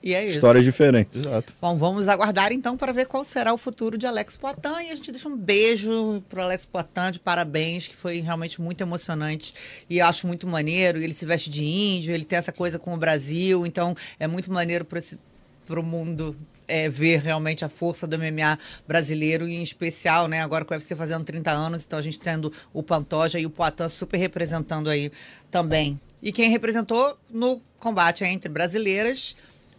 e 0.04 0.14
é 0.14 0.26
isso. 0.26 0.36
Histórias 0.36 0.66
diferentes. 0.66 1.22
Exato. 1.22 1.54
Bom, 1.62 1.78
vamos 1.78 2.10
aguardar 2.10 2.52
então 2.52 2.76
para 2.76 2.92
ver 2.92 3.06
qual 3.06 3.24
será 3.24 3.54
o 3.54 3.58
futuro 3.58 3.98
de 3.98 4.06
Alex 4.06 4.36
Poitin. 4.36 4.88
E 4.88 4.92
a 4.92 4.96
gente 4.96 5.12
deixa 5.12 5.30
um 5.30 5.38
beijo 5.38 6.22
pro 6.28 6.42
Alex 6.42 6.66
Poitin 6.66 7.12
de 7.14 7.20
parabéns, 7.20 7.88
que 7.88 7.96
foi 7.96 8.20
realmente 8.20 8.62
muito 8.62 8.82
emocionante. 8.82 9.54
E 9.90 10.00
eu 10.00 10.06
acho 10.06 10.28
muito 10.28 10.46
maneiro. 10.46 11.00
Ele 11.00 11.14
se 11.14 11.26
veste 11.26 11.50
de 11.50 11.64
índio, 11.64 12.14
ele 12.14 12.26
tem 12.26 12.38
essa 12.38 12.52
coisa 12.52 12.78
com 12.78 12.94
o 12.94 12.98
Brasil. 12.98 13.66
Então 13.66 13.96
é 14.20 14.28
muito 14.28 14.52
maneiro 14.52 14.86
para 14.86 15.80
o 15.80 15.84
mundo 15.84 16.36
é, 16.68 16.90
ver 16.90 17.22
realmente 17.22 17.64
a 17.64 17.70
força 17.70 18.06
do 18.06 18.18
MMA 18.18 18.60
brasileiro 18.86 19.48
e 19.48 19.56
em 19.56 19.64
especial, 19.64 20.28
né, 20.28 20.42
agora 20.42 20.66
com 20.66 20.74
o 20.74 20.78
UFC 20.78 20.96
fazendo 20.96 21.24
30 21.24 21.52
anos, 21.52 21.86
então 21.86 22.00
a 22.00 22.02
gente 22.02 22.20
tendo 22.20 22.52
o 22.74 22.82
Pantoja 22.82 23.40
e 23.40 23.46
o 23.46 23.50
Poitin 23.50 23.90
super 23.90 24.18
representando 24.18 24.90
aí 24.90 25.12
também. 25.52 26.00
E 26.22 26.32
quem 26.32 26.50
representou 26.50 27.18
no 27.30 27.62
combate 27.80 28.24
entre 28.24 28.50
brasileiras 28.50 29.36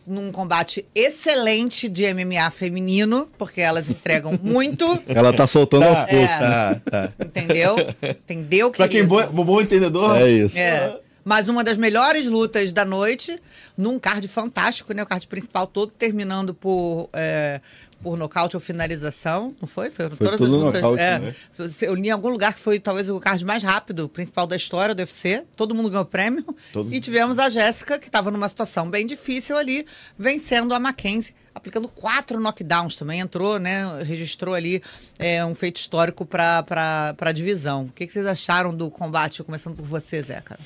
num 0.06 0.30
combate 0.30 0.84
excelente 0.94 1.88
de 1.88 2.12
MMA 2.12 2.50
feminino, 2.50 3.28
porque 3.38 3.60
elas 3.60 3.90
entregam 3.90 4.38
muito. 4.42 5.02
Ela 5.08 5.32
tá 5.32 5.46
soltando 5.46 5.84
aos 5.84 5.98
poucos. 6.00 6.14
É, 6.14 6.26
tá, 6.38 6.80
tá. 6.90 7.12
Entendeu? 7.24 7.76
Entendeu? 8.02 8.70
Pra 8.70 8.88
quem 8.88 9.04
bom, 9.04 9.26
bom 9.26 9.60
entendedor. 9.60 10.16
É 10.16 10.28
isso. 10.28 10.58
É. 10.58 10.98
Mas 11.24 11.48
uma 11.48 11.64
das 11.64 11.78
melhores 11.78 12.26
lutas 12.26 12.70
da 12.70 12.84
noite, 12.84 13.40
num 13.78 13.98
card 13.98 14.28
fantástico, 14.28 14.92
né? 14.92 15.02
O 15.02 15.06
card 15.06 15.26
principal 15.26 15.66
todo 15.66 15.90
terminando 15.90 16.52
por 16.52 17.08
é, 17.14 17.62
por 18.04 18.18
nocaute 18.18 18.54
ou 18.54 18.60
finalização, 18.60 19.56
não 19.58 19.66
foi? 19.66 19.90
Foi, 19.90 20.10
foi 20.10 20.18
todas 20.18 20.36
tudo 20.36 20.56
as 20.56 20.62
lutas. 20.62 20.82
Nocaute, 20.82 21.02
é, 21.02 21.18
né? 21.18 21.34
Eu 21.80 21.94
li 21.94 22.08
em 22.08 22.10
algum 22.10 22.28
lugar 22.28 22.52
que 22.52 22.60
foi 22.60 22.78
talvez 22.78 23.08
o 23.08 23.18
card 23.18 23.42
mais 23.46 23.62
rápido, 23.62 24.10
principal 24.10 24.46
da 24.46 24.54
história 24.54 24.94
do 24.94 24.98
UFC. 24.98 25.42
Todo 25.56 25.74
mundo 25.74 25.88
ganhou 25.88 26.04
prêmio. 26.04 26.44
Todo... 26.70 26.92
E 26.92 27.00
tivemos 27.00 27.38
a 27.38 27.48
Jéssica, 27.48 27.98
que 27.98 28.06
estava 28.06 28.30
numa 28.30 28.46
situação 28.46 28.90
bem 28.90 29.06
difícil 29.06 29.56
ali, 29.56 29.86
vencendo 30.18 30.74
a 30.74 30.78
Mackenzie, 30.78 31.34
aplicando 31.54 31.88
quatro 31.88 32.38
knockdowns 32.38 32.94
também. 32.94 33.20
Entrou, 33.20 33.58
né? 33.58 34.02
Registrou 34.02 34.54
ali 34.54 34.82
é, 35.18 35.42
um 35.42 35.54
feito 35.54 35.78
histórico 35.78 36.26
para 36.26 37.14
a 37.18 37.32
divisão. 37.32 37.84
O 37.84 37.90
que, 37.90 38.06
que 38.06 38.12
vocês 38.12 38.26
acharam 38.26 38.74
do 38.74 38.90
combate? 38.90 39.42
Começando 39.42 39.76
por 39.76 39.86
você, 39.86 40.22
Zeca. 40.22 40.58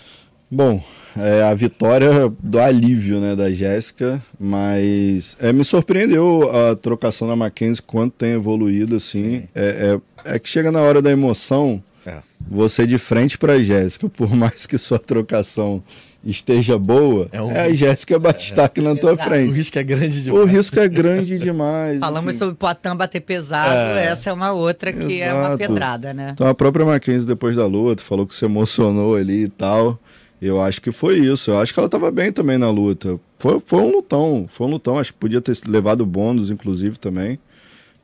Bom, 0.51 0.83
é 1.15 1.43
a 1.43 1.53
vitória 1.53 2.33
do 2.43 2.59
alívio 2.59 3.21
né, 3.21 3.37
da 3.37 3.53
Jéssica, 3.53 4.23
mas 4.41 5.37
é, 5.39 5.53
me 5.53 5.63
surpreendeu 5.63 6.51
a 6.51 6.75
trocação 6.75 7.29
da 7.29 7.37
Mackenzie, 7.37 7.83
quanto 7.83 8.13
tem 8.13 8.33
evoluído, 8.33 8.97
assim. 8.97 9.47
É, 9.55 10.01
é, 10.25 10.35
é, 10.35 10.39
que 10.39 10.49
chega 10.49 10.73
na 10.73 10.81
hora 10.81 11.03
da 11.03 11.11
emoção, 11.11 11.83
é. 12.07 12.23
você 12.51 12.87
de 12.87 12.97
frente 12.97 13.37
para 13.37 13.55
a 13.55 13.63
Jéssica, 13.63 14.09
por 14.09 14.33
mais 14.35 14.65
que 14.65 14.79
sua 14.79 14.99
trocação 14.99 15.83
esteja 16.25 16.79
boa, 16.79 17.29
é, 17.31 17.43
um 17.43 17.51
é 17.51 17.67
a 17.67 17.75
Jéssica 17.75 18.19
Bastaque 18.19 18.81
na 18.81 18.97
tua 18.97 19.13
Exato. 19.13 19.29
frente. 19.29 19.51
O 19.51 19.53
risco 19.53 19.79
é 19.79 19.83
grande 19.83 20.23
demais. 20.23 20.43
O 20.43 20.47
risco 20.47 20.81
é 20.81 20.89
grande 20.89 21.39
demais. 21.39 22.01
Falamos 22.01 22.31
assim. 22.31 22.39
sobre 22.39 22.55
Poitin 22.55 22.97
bater 22.97 23.21
pesado, 23.21 23.99
é. 23.99 24.07
essa 24.07 24.31
é 24.31 24.33
uma 24.33 24.53
outra 24.53 24.95
que 24.95 25.21
Exato. 25.21 25.23
é 25.23 25.35
uma 25.35 25.59
pedrada, 25.59 26.15
né? 26.15 26.31
Então 26.33 26.49
a 26.49 26.55
própria 26.55 26.87
Mackenzie, 26.87 27.27
depois 27.27 27.57
da 27.57 27.67
luta, 27.67 28.03
falou 28.03 28.27
que 28.27 28.35
se 28.35 28.47
emocionou 28.47 29.15
ali 29.15 29.45
e 29.45 29.49
tal. 29.49 29.99
Eu 30.41 30.61
acho 30.61 30.81
que 30.81 30.93
foi 30.93 31.19
isso. 31.19 31.51
Eu 31.51 31.59
acho 31.59 31.73
que 31.73 31.81
ela 31.81 31.87
estava 31.87 32.11
bem 32.11 32.33
também 32.33 32.59
na 32.59 32.71
luta. 32.71 33.19
Foi, 33.39 33.61
foi 33.65 33.81
um 33.81 33.91
lutão, 33.91 34.47
foi 34.49 34.67
um 34.67 34.71
lutão. 34.71 34.99
Acho 34.99 35.13
que 35.13 35.19
podia 35.19 35.41
ter 35.41 35.57
levado 35.67 36.07
bônus, 36.07 36.51
inclusive, 36.51 36.99
também. 36.99 37.39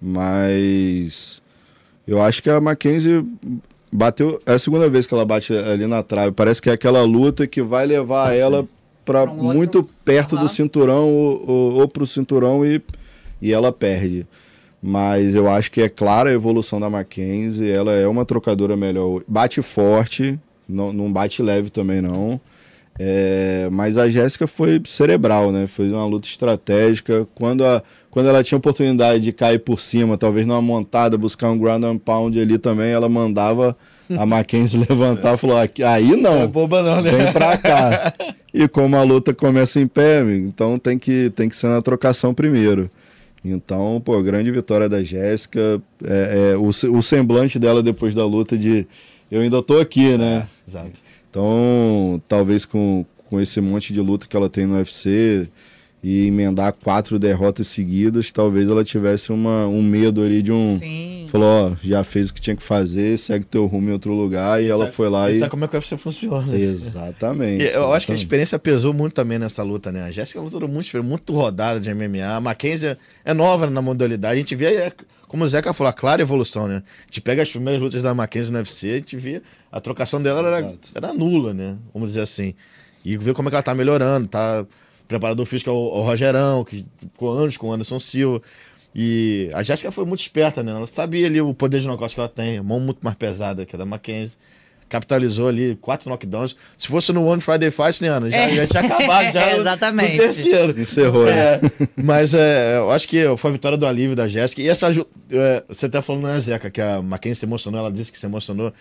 Mas 0.00 1.40
eu 2.06 2.20
acho 2.20 2.42
que 2.42 2.50
a 2.50 2.60
Mackenzie 2.60 3.24
bateu. 3.92 4.40
É 4.44 4.54
a 4.54 4.58
segunda 4.58 4.88
vez 4.88 5.06
que 5.06 5.14
ela 5.14 5.24
bate 5.24 5.52
ali 5.56 5.86
na 5.86 6.02
trave. 6.02 6.32
Parece 6.32 6.60
que 6.60 6.68
é 6.68 6.72
aquela 6.72 7.02
luta 7.02 7.46
que 7.46 7.62
vai 7.62 7.86
levar 7.86 8.34
ela 8.34 8.66
para 9.04 9.24
um 9.24 9.52
muito 9.54 9.88
perto 10.04 10.34
uhum. 10.34 10.42
do 10.42 10.48
cinturão 10.48 11.08
ou, 11.08 11.44
ou, 11.48 11.74
ou 11.80 11.88
para 11.88 12.02
o 12.02 12.06
cinturão 12.06 12.64
e, 12.66 12.82
e 13.40 13.52
ela 13.52 13.70
perde. 13.70 14.26
Mas 14.82 15.34
eu 15.34 15.48
acho 15.48 15.70
que 15.70 15.80
é 15.80 15.88
clara 15.88 16.28
a 16.28 16.32
evolução 16.32 16.78
da 16.78 16.90
Mackenzie. 16.90 17.70
Ela 17.70 17.92
é 17.92 18.06
uma 18.06 18.24
trocadora 18.24 18.76
melhor. 18.76 19.22
Bate 19.26 19.62
forte, 19.62 20.38
não, 20.68 20.92
não 20.92 21.12
bate 21.12 21.42
leve 21.42 21.70
também 21.70 22.00
não. 22.00 22.40
É, 22.98 23.68
mas 23.72 23.98
a 23.98 24.08
Jéssica 24.08 24.46
foi 24.46 24.80
cerebral, 24.84 25.50
né? 25.50 25.66
Foi 25.66 25.90
uma 25.90 26.06
luta 26.06 26.28
estratégica. 26.28 27.26
Quando, 27.34 27.64
a, 27.64 27.82
quando 28.10 28.28
ela 28.28 28.42
tinha 28.44 28.56
oportunidade 28.56 29.20
de 29.20 29.32
cair 29.32 29.58
por 29.58 29.80
cima, 29.80 30.16
talvez 30.16 30.46
numa 30.46 30.62
montada, 30.62 31.18
buscar 31.18 31.50
um 31.50 31.58
ground 31.58 31.82
and 31.84 31.98
pound 31.98 32.38
ali 32.38 32.56
também, 32.56 32.92
ela 32.92 33.08
mandava 33.08 33.76
a 34.16 34.24
Mackenzie 34.26 34.86
levantar 34.88 35.34
e 35.34 35.38
falou: 35.38 35.56
aí 35.58 36.10
não, 36.10 36.34
não 36.34 36.42
é 36.42 36.46
boba 36.46 36.82
não, 36.82 37.02
né? 37.02 37.10
vem 37.10 37.32
pra 37.32 37.58
cá. 37.58 38.14
e 38.54 38.68
como 38.68 38.96
a 38.96 39.02
luta 39.02 39.34
começa 39.34 39.80
em 39.80 39.88
pé, 39.88 40.20
então 40.20 40.78
tem 40.78 40.96
que, 40.96 41.30
tem 41.30 41.48
que 41.48 41.56
ser 41.56 41.68
na 41.68 41.82
trocação 41.82 42.32
primeiro. 42.32 42.88
Então, 43.44 44.00
pô, 44.02 44.22
grande 44.22 44.50
vitória 44.50 44.88
da 44.88 45.02
Jéssica. 45.02 45.82
É, 46.02 46.52
é, 46.52 46.56
o, 46.56 46.68
o 46.68 47.02
semblante 47.02 47.58
dela 47.58 47.82
depois 47.82 48.14
da 48.14 48.24
luta 48.24 48.56
de 48.56 48.86
eu 49.30 49.40
ainda 49.40 49.62
tô 49.62 49.78
aqui, 49.78 50.16
né? 50.16 50.46
É, 50.66 50.70
exato. 50.70 51.00
Então, 51.30 52.22
talvez 52.28 52.64
com, 52.64 53.04
com 53.28 53.40
esse 53.40 53.60
monte 53.60 53.92
de 53.92 54.00
luta 54.00 54.26
que 54.26 54.36
ela 54.36 54.48
tem 54.48 54.66
no 54.66 54.76
UFC 54.76 55.48
e 56.00 56.26
emendar 56.26 56.72
quatro 56.74 57.18
derrotas 57.18 57.66
seguidas, 57.66 58.30
talvez 58.30 58.68
ela 58.68 58.84
tivesse 58.84 59.32
uma, 59.32 59.66
um 59.66 59.82
medo 59.82 60.22
ali 60.22 60.42
de 60.42 60.52
um. 60.52 60.78
Sim. 60.78 61.26
Falou, 61.28 61.72
ó, 61.72 61.76
já 61.82 62.04
fez 62.04 62.28
o 62.28 62.34
que 62.34 62.40
tinha 62.40 62.54
que 62.54 62.62
fazer, 62.62 63.18
segue 63.18 63.46
teu 63.46 63.64
rumo 63.66 63.88
em 63.88 63.92
outro 63.92 64.12
lugar, 64.12 64.62
e, 64.62 64.68
ela 64.68 64.86
foi 64.86 65.08
lá 65.08 65.30
e. 65.32 65.38
Sabe 65.38 65.50
como 65.50 65.64
é 65.64 65.68
que 65.68 65.74
o 65.74 65.78
UFC 65.78 65.96
funciona. 65.96 66.56
Exatamente. 66.56 67.64
eu 67.64 67.68
exatamente. 67.70 67.96
acho 67.96 68.06
que 68.06 68.12
a 68.12 68.16
experiência 68.16 68.58
pesou 68.58 68.92
muito 68.92 69.14
também 69.14 69.38
nessa 69.38 69.62
luta, 69.62 69.90
né? 69.90 70.02
A 70.02 70.10
Jéssica 70.10 70.38
é 70.38 70.42
luta 70.42 70.60
muito, 70.68 71.02
muito 71.02 71.32
rodada 71.32 71.80
de 71.80 71.92
MMA. 71.92 72.36
A 72.36 72.40
Mackenzie 72.40 72.98
é 73.24 73.32
nova 73.32 73.68
na 73.68 73.80
modalidade. 73.80 74.34
A 74.34 74.38
gente 74.38 74.54
vê 74.54 74.92
como 75.34 75.42
o 75.42 75.48
Zeca 75.48 75.74
falou, 75.74 75.90
a 75.90 75.92
clara 75.92 76.22
evolução, 76.22 76.68
né? 76.68 76.84
A 76.86 77.06
gente 77.06 77.20
pega 77.20 77.42
as 77.42 77.50
primeiras 77.50 77.82
lutas 77.82 78.00
da 78.00 78.14
Mackenzie 78.14 78.52
no 78.52 78.58
UFC, 78.58 78.88
a 78.88 78.94
gente 78.98 79.16
vê 79.16 79.42
a 79.72 79.80
trocação 79.80 80.22
dela 80.22 80.46
era, 80.46 80.74
era 80.94 81.12
nula, 81.12 81.52
né? 81.52 81.76
Vamos 81.92 82.10
dizer 82.10 82.20
assim. 82.20 82.54
E 83.04 83.16
ver 83.16 83.34
como 83.34 83.48
é 83.48 83.50
que 83.50 83.56
ela 83.56 83.62
tá 83.64 83.74
melhorando, 83.74 84.28
tá? 84.28 84.64
Preparador 85.08 85.44
físico 85.44 85.68
é 85.68 85.72
o, 85.72 85.76
o 85.76 86.02
Rogerão, 86.02 86.62
que 86.62 86.86
ficou 87.00 87.32
anos 87.32 87.56
com 87.56 87.66
o 87.66 87.72
Anderson 87.72 87.98
Silva. 87.98 88.40
E 88.94 89.50
a 89.52 89.60
Jéssica 89.64 89.90
foi 89.90 90.04
muito 90.04 90.20
esperta, 90.20 90.62
né? 90.62 90.70
Ela 90.70 90.86
sabia 90.86 91.26
ali 91.26 91.40
o 91.40 91.52
poder 91.52 91.80
de 91.80 91.88
nocaute 91.88 92.14
que 92.14 92.20
ela 92.20 92.28
tem, 92.28 92.60
mão 92.60 92.78
muito 92.78 93.00
mais 93.02 93.16
pesada 93.16 93.66
que 93.66 93.74
a 93.74 93.78
da 93.80 93.84
Mackenzie 93.84 94.38
capitalizou 94.88 95.48
ali 95.48 95.76
quatro 95.80 96.08
knockdowns. 96.08 96.54
Se 96.76 96.88
fosse 96.88 97.12
no 97.12 97.24
One 97.26 97.40
Friday 97.40 97.70
Fight, 97.70 98.02
né, 98.02 98.08
Ana? 98.08 98.30
Já, 98.30 98.36
é. 98.36 98.54
já 98.54 98.66
tinha 98.66 98.82
acabado 98.82 99.32
já 99.32 99.42
é, 99.42 99.56
Exatamente. 99.58 100.16
no 100.16 100.22
terceiro. 100.22 100.80
Encerrou, 100.80 101.26
é. 101.26 101.60
né? 101.60 101.70
Mas 102.02 102.34
é, 102.34 102.78
eu 102.78 102.90
acho 102.90 103.08
que 103.08 103.24
foi 103.36 103.50
a 103.50 103.52
vitória 103.52 103.78
do 103.78 103.86
alívio 103.86 104.16
da 104.16 104.28
Jéssica. 104.28 104.62
E 104.62 104.68
essa. 104.68 104.90
É, 105.30 105.64
você 105.68 105.86
até 105.86 106.00
falando, 106.02 106.24
né, 106.24 106.38
Zeca, 106.38 106.70
que 106.70 106.80
a 106.80 107.02
Mackenzie 107.02 107.40
se 107.40 107.46
emocionou, 107.46 107.80
ela 107.80 107.92
disse 107.92 108.12
que 108.12 108.18
se 108.18 108.26
emocionou. 108.26 108.72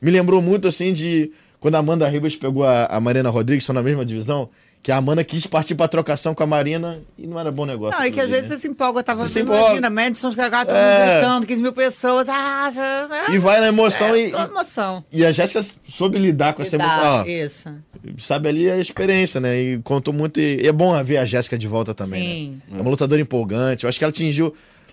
Me 0.00 0.10
lembrou 0.10 0.42
muito, 0.42 0.66
assim, 0.66 0.92
de 0.92 1.30
quando 1.60 1.76
a 1.76 1.78
Amanda 1.78 2.08
Ribas 2.08 2.34
pegou 2.34 2.64
a, 2.64 2.86
a 2.86 3.00
Marina 3.00 3.30
Rodrigues, 3.30 3.64
são 3.64 3.74
na 3.74 3.82
mesma 3.82 4.04
divisão 4.04 4.50
que 4.82 4.90
a 4.90 4.96
Amanda 4.96 5.22
quis 5.22 5.46
partir 5.46 5.76
pra 5.76 5.86
trocação 5.86 6.34
com 6.34 6.42
a 6.42 6.46
Marina 6.46 7.00
e 7.16 7.24
não 7.24 7.38
era 7.38 7.52
bom 7.52 7.64
negócio. 7.64 8.00
Não, 8.00 8.06
e 8.06 8.10
que 8.10 8.20
às 8.20 8.28
vezes 8.28 8.48
né? 8.48 8.56
você 8.56 8.62
se 8.62 8.68
empolga. 8.68 8.98
Eu 8.98 9.04
tava 9.04 9.24
vendo, 9.24 9.54
imagina, 9.54 9.88
Madison 9.88 10.34
Gagá, 10.34 10.64
todo 10.64 10.74
é... 10.74 10.98
mundo 10.98 11.12
gritando, 11.12 11.46
15 11.46 11.62
mil 11.62 11.72
pessoas. 11.72 12.28
Ah, 12.28 12.68
e 13.32 13.38
vai 13.38 13.60
na 13.60 13.68
emoção 13.68 14.08
é, 14.08 14.28
e. 14.28 14.32
emoção. 14.32 15.04
E 15.12 15.24
a 15.24 15.30
Jéssica 15.30 15.64
soube 15.88 16.18
lidar 16.18 16.54
com 16.54 16.62
lidar, 16.62 16.76
essa 16.76 16.84
emoção. 16.84 17.26
Isso. 17.28 17.74
Sabe 18.18 18.48
ali 18.48 18.68
a 18.68 18.76
experiência, 18.76 19.40
né? 19.40 19.56
E 19.56 19.78
contou 19.84 20.12
muito. 20.12 20.40
E 20.40 20.66
é 20.66 20.72
bom 20.72 20.92
ver 21.04 21.18
a 21.18 21.24
Jéssica 21.24 21.56
de 21.56 21.68
volta 21.68 21.94
também. 21.94 22.20
Né? 22.20 22.26
Sim. 22.26 22.62
Né? 22.68 22.78
É 22.78 22.82
uma 22.82 22.90
lutadora 22.90 23.20
empolgante. 23.20 23.84
Eu 23.84 23.88
acho 23.88 23.98
que 23.98 24.04
ela 24.04 24.10
atingiu. 24.10 24.46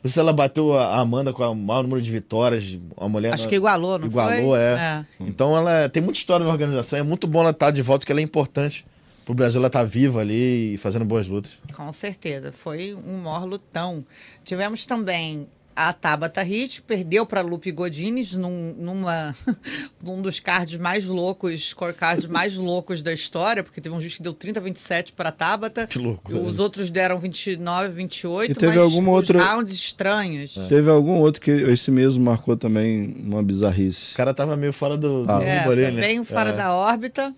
Não 0.03 0.07
sei 0.07 0.13
se 0.13 0.19
ela 0.19 0.31
bateu 0.31 0.77
a 0.77 0.97
Amanda 0.99 1.33
com 1.33 1.43
o 1.43 1.55
maior 1.55 1.81
número 1.81 1.99
de 1.99 2.11
vitórias. 2.11 2.77
A 2.95 3.09
mulher. 3.09 3.33
Acho 3.33 3.47
que 3.47 3.55
igualou, 3.55 3.97
não 3.97 4.05
igualou, 4.05 4.51
foi? 4.51 4.59
é. 4.59 4.73
é. 4.73 5.05
Então 5.19 5.57
ela 5.57 5.89
tem 5.89 6.01
muita 6.03 6.19
história 6.19 6.45
na 6.45 6.51
organização. 6.51 6.99
É 6.99 7.03
muito 7.03 7.25
bom 7.25 7.41
ela 7.41 7.49
estar 7.49 7.71
de 7.71 7.81
volta, 7.81 8.01
porque 8.01 8.11
ela 8.11 8.21
é 8.21 8.23
importante 8.23 8.85
pro 9.29 9.35
Brasil 9.35 9.59
ela 9.59 9.67
estar 9.67 9.81
tá 9.81 9.85
viva 9.85 10.21
ali 10.21 10.73
e 10.73 10.77
fazendo 10.77 11.05
boas 11.05 11.27
lutas. 11.27 11.59
Com 11.75 11.93
certeza, 11.93 12.51
foi 12.51 12.95
um 12.95 13.19
maior 13.19 13.45
lutão. 13.45 14.03
Tivemos 14.43 14.87
também 14.87 15.47
a 15.75 15.93
Tabata 15.93 16.41
Hit, 16.41 16.81
perdeu 16.81 17.27
para 17.27 17.41
Lupe 17.41 17.71
Godines 17.71 18.35
num, 18.35 18.73
numa, 18.75 19.35
num 20.01 20.19
dos 20.19 20.39
cards 20.39 20.79
mais 20.79 21.05
loucos, 21.05 21.69
scorecards 21.69 22.25
mais 22.25 22.55
loucos 22.55 23.03
da 23.03 23.13
história, 23.13 23.63
porque 23.63 23.79
teve 23.79 23.93
um 23.93 24.01
juiz 24.01 24.15
que 24.15 24.23
deu 24.23 24.33
30 24.33 24.59
27 24.61 25.13
para 25.13 25.29
a 25.29 25.31
Tabata. 25.31 25.85
Que 25.85 25.99
louco. 25.99 26.33
Os 26.33 26.57
né? 26.57 26.63
outros 26.63 26.89
deram 26.89 27.19
29 27.19 27.89
28, 27.89 28.51
e 28.51 28.55
teve 28.55 28.79
alguma 28.79 29.11
outra 29.11 29.39
rounds 29.39 29.71
estranhos. 29.71 30.57
É. 30.57 30.67
Teve 30.67 30.89
algum 30.89 31.19
outro 31.19 31.39
que 31.39 31.51
esse 31.51 31.91
mesmo 31.91 32.23
marcou 32.23 32.57
também 32.57 33.15
uma 33.23 33.43
bizarrice. 33.43 34.15
O 34.15 34.17
cara 34.17 34.33
tava 34.33 34.57
meio 34.57 34.73
fora 34.73 34.97
do, 34.97 35.23
do 35.23 35.31
ah. 35.31 35.43
é, 35.43 35.65
ali, 35.65 35.91
né? 35.91 36.01
bem 36.01 36.23
fora 36.23 36.49
é. 36.49 36.53
da 36.53 36.73
órbita. 36.73 37.31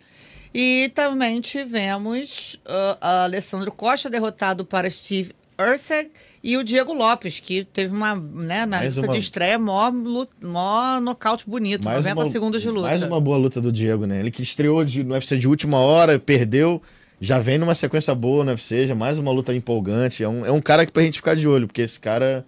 E 0.54 0.92
também 0.94 1.40
tivemos 1.40 2.60
uh, 2.66 2.98
a 3.00 3.24
Alessandro 3.24 3.72
Costa 3.72 4.10
derrotado 4.10 4.66
para 4.66 4.90
Steve 4.90 5.32
Urseg 5.60 6.12
e 6.44 6.58
o 6.58 6.64
Diego 6.64 6.94
Lopes, 6.94 7.40
que 7.40 7.64
teve 7.64 7.96
uma, 7.96 8.16
né, 8.16 8.66
na 8.66 8.80
mais 8.80 8.96
luta 8.96 9.08
uma... 9.08 9.14
de 9.14 9.20
estreia, 9.20 9.58
mó, 9.60 9.92
mó 10.42 11.00
nocaute 11.00 11.48
bonito, 11.48 11.86
mais 11.86 11.98
90 11.98 12.20
uma, 12.20 12.30
segundos 12.32 12.62
de 12.62 12.70
luta. 12.70 12.88
Mais 12.88 13.04
uma 13.04 13.22
boa 13.22 13.38
luta 13.38 13.62
do 13.62 13.72
Diego, 13.72 14.06
né? 14.06 14.20
Ele 14.20 14.32
que 14.32 14.42
estreou 14.42 14.84
de, 14.84 15.04
no 15.04 15.14
UFC 15.14 15.38
de 15.38 15.48
última 15.48 15.78
hora, 15.78 16.20
perdeu, 16.20 16.82
já 17.20 17.40
vem 17.40 17.58
numa 17.58 17.76
sequência 17.76 18.14
boa 18.16 18.44
no 18.44 18.52
UFC, 18.52 18.88
já 18.88 18.96
mais 18.96 19.20
uma 19.20 19.32
luta 19.32 19.54
empolgante. 19.54 20.24
É 20.24 20.28
um, 20.28 20.46
é 20.46 20.52
um 20.52 20.60
cara 20.60 20.86
que 20.86 20.92
pra 20.92 21.04
gente 21.04 21.18
ficar 21.18 21.36
de 21.36 21.48
olho, 21.48 21.68
porque 21.68 21.84
esse 21.84 22.00
cara 22.00 22.44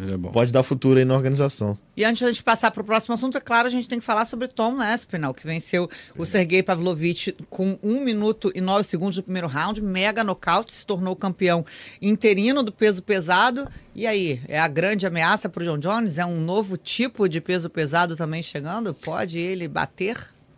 é 0.00 0.30
Pode 0.32 0.52
dar 0.52 0.62
futuro 0.62 0.98
aí 0.98 1.04
na 1.04 1.14
organização. 1.14 1.78
E 1.96 2.04
antes 2.04 2.18
de 2.18 2.24
a 2.24 2.28
gente 2.28 2.42
passar 2.42 2.70
para 2.70 2.82
o 2.82 2.84
próximo 2.84 3.14
assunto, 3.14 3.38
é 3.38 3.40
claro, 3.40 3.68
a 3.68 3.70
gente 3.70 3.88
tem 3.88 4.00
que 4.00 4.04
falar 4.04 4.26
sobre 4.26 4.48
Tom 4.48 4.80
Aspinall, 4.80 5.32
que 5.32 5.46
venceu 5.46 5.88
o 6.16 6.24
Sergei 6.24 6.62
Pavlovich 6.62 7.34
com 7.48 7.78
1 7.82 8.00
minuto 8.02 8.50
e 8.54 8.60
9 8.60 8.82
segundos 8.82 9.16
do 9.16 9.22
primeiro 9.22 9.46
round, 9.46 9.80
mega 9.80 10.24
nocaute, 10.24 10.74
se 10.74 10.84
tornou 10.84 11.14
campeão 11.14 11.64
interino 12.02 12.62
do 12.62 12.72
peso 12.72 13.02
pesado. 13.02 13.68
E 13.94 14.06
aí, 14.06 14.40
é 14.48 14.58
a 14.58 14.66
grande 14.66 15.06
ameaça 15.06 15.48
para 15.48 15.62
o 15.62 15.66
John 15.66 15.78
Jones? 15.78 16.18
É 16.18 16.26
um 16.26 16.40
novo 16.40 16.76
tipo 16.76 17.28
de 17.28 17.40
peso 17.40 17.70
pesado 17.70 18.16
também 18.16 18.42
chegando? 18.42 18.92
Pode 18.92 19.38
ele 19.38 19.68
bater? 19.68 20.16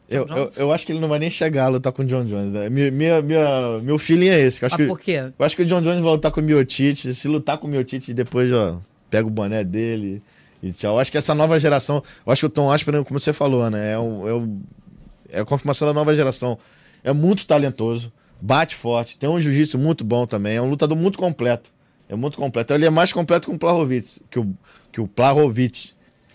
Eu, 0.09 0.25
eu, 0.29 0.51
eu, 0.57 0.73
acho 0.73 0.87
que 0.87 0.93
ele 0.93 1.01
não 1.01 1.09
vai 1.09 1.19
nem 1.19 1.29
chegar 1.29 1.65
a 1.65 1.69
lutar 1.69 1.93
com 1.93 2.03
o 2.03 2.05
John 2.07 2.25
Jones. 2.25 2.55
É, 2.55 2.71
minha, 2.71 2.91
minha, 2.93 3.21
minha, 3.21 3.81
meu 3.83 3.99
feeling 3.99 4.29
é 4.29 4.39
esse. 4.39 4.63
Eu 4.63 4.67
acho 4.67 4.77
Mas 4.77 4.87
que, 4.87 4.89
por 4.89 5.01
quê? 5.01 5.33
Eu 5.37 5.45
acho 5.45 5.57
que 5.57 5.63
o 5.63 5.67
John 5.67 5.83
Jones 5.83 6.01
vai 6.01 6.13
lutar 6.13 6.31
com 6.31 6.41
o 6.41 6.45
Miotite. 6.45 7.13
Se 7.13 7.27
lutar 7.27 7.59
com 7.59 7.67
o 7.67 7.71
Miotite, 7.71 8.15
depois, 8.15 8.53
ó, 8.53 8.81
pega 9.17 9.27
o 9.27 9.31
boné 9.31 9.65
dele 9.65 10.23
e 10.63 10.73
tchau. 10.73 10.99
Acho 10.99 11.11
que 11.11 11.17
essa 11.17 11.35
nova 11.35 11.59
geração, 11.59 12.03
eu 12.27 12.33
acho 12.33 12.41
que 12.41 12.47
o 12.47 12.51
Tom 12.51 12.71
Aspinall, 12.71 13.05
como 13.05 13.19
você 13.19 13.33
falou, 13.33 13.71
né, 13.71 13.93
é, 13.93 13.95
é, 13.95 15.39
é 15.39 15.41
a 15.41 15.45
confirmação 15.45 15.89
da 15.89 15.95
nova 15.95 16.15
geração. 16.15 16.59
É 17.03 17.13
muito 17.13 17.47
talentoso, 17.47 18.13
bate 18.41 18.75
forte, 18.75 19.17
tem 19.17 19.29
um 19.29 19.41
jiu-jitsu 19.41 19.79
muito 19.79 20.05
bom 20.05 20.27
também, 20.27 20.57
é 20.57 20.63
um 20.63 20.69
lutador 20.69 20.97
muito 20.97 21.19
completo. 21.19 21.73
É 22.09 22.15
muito 22.15 22.37
completo. 22.37 22.73
Ele 22.73 22.85
é 22.85 22.91
mais 22.91 23.13
completo 23.13 23.49
que 23.49 23.55
o 23.55 23.59
Plahovic, 23.59 24.21
que 24.31 24.39
o, 24.39 24.57
que 24.93 25.01
o 25.01 25.09
Plahovic, 25.09 25.91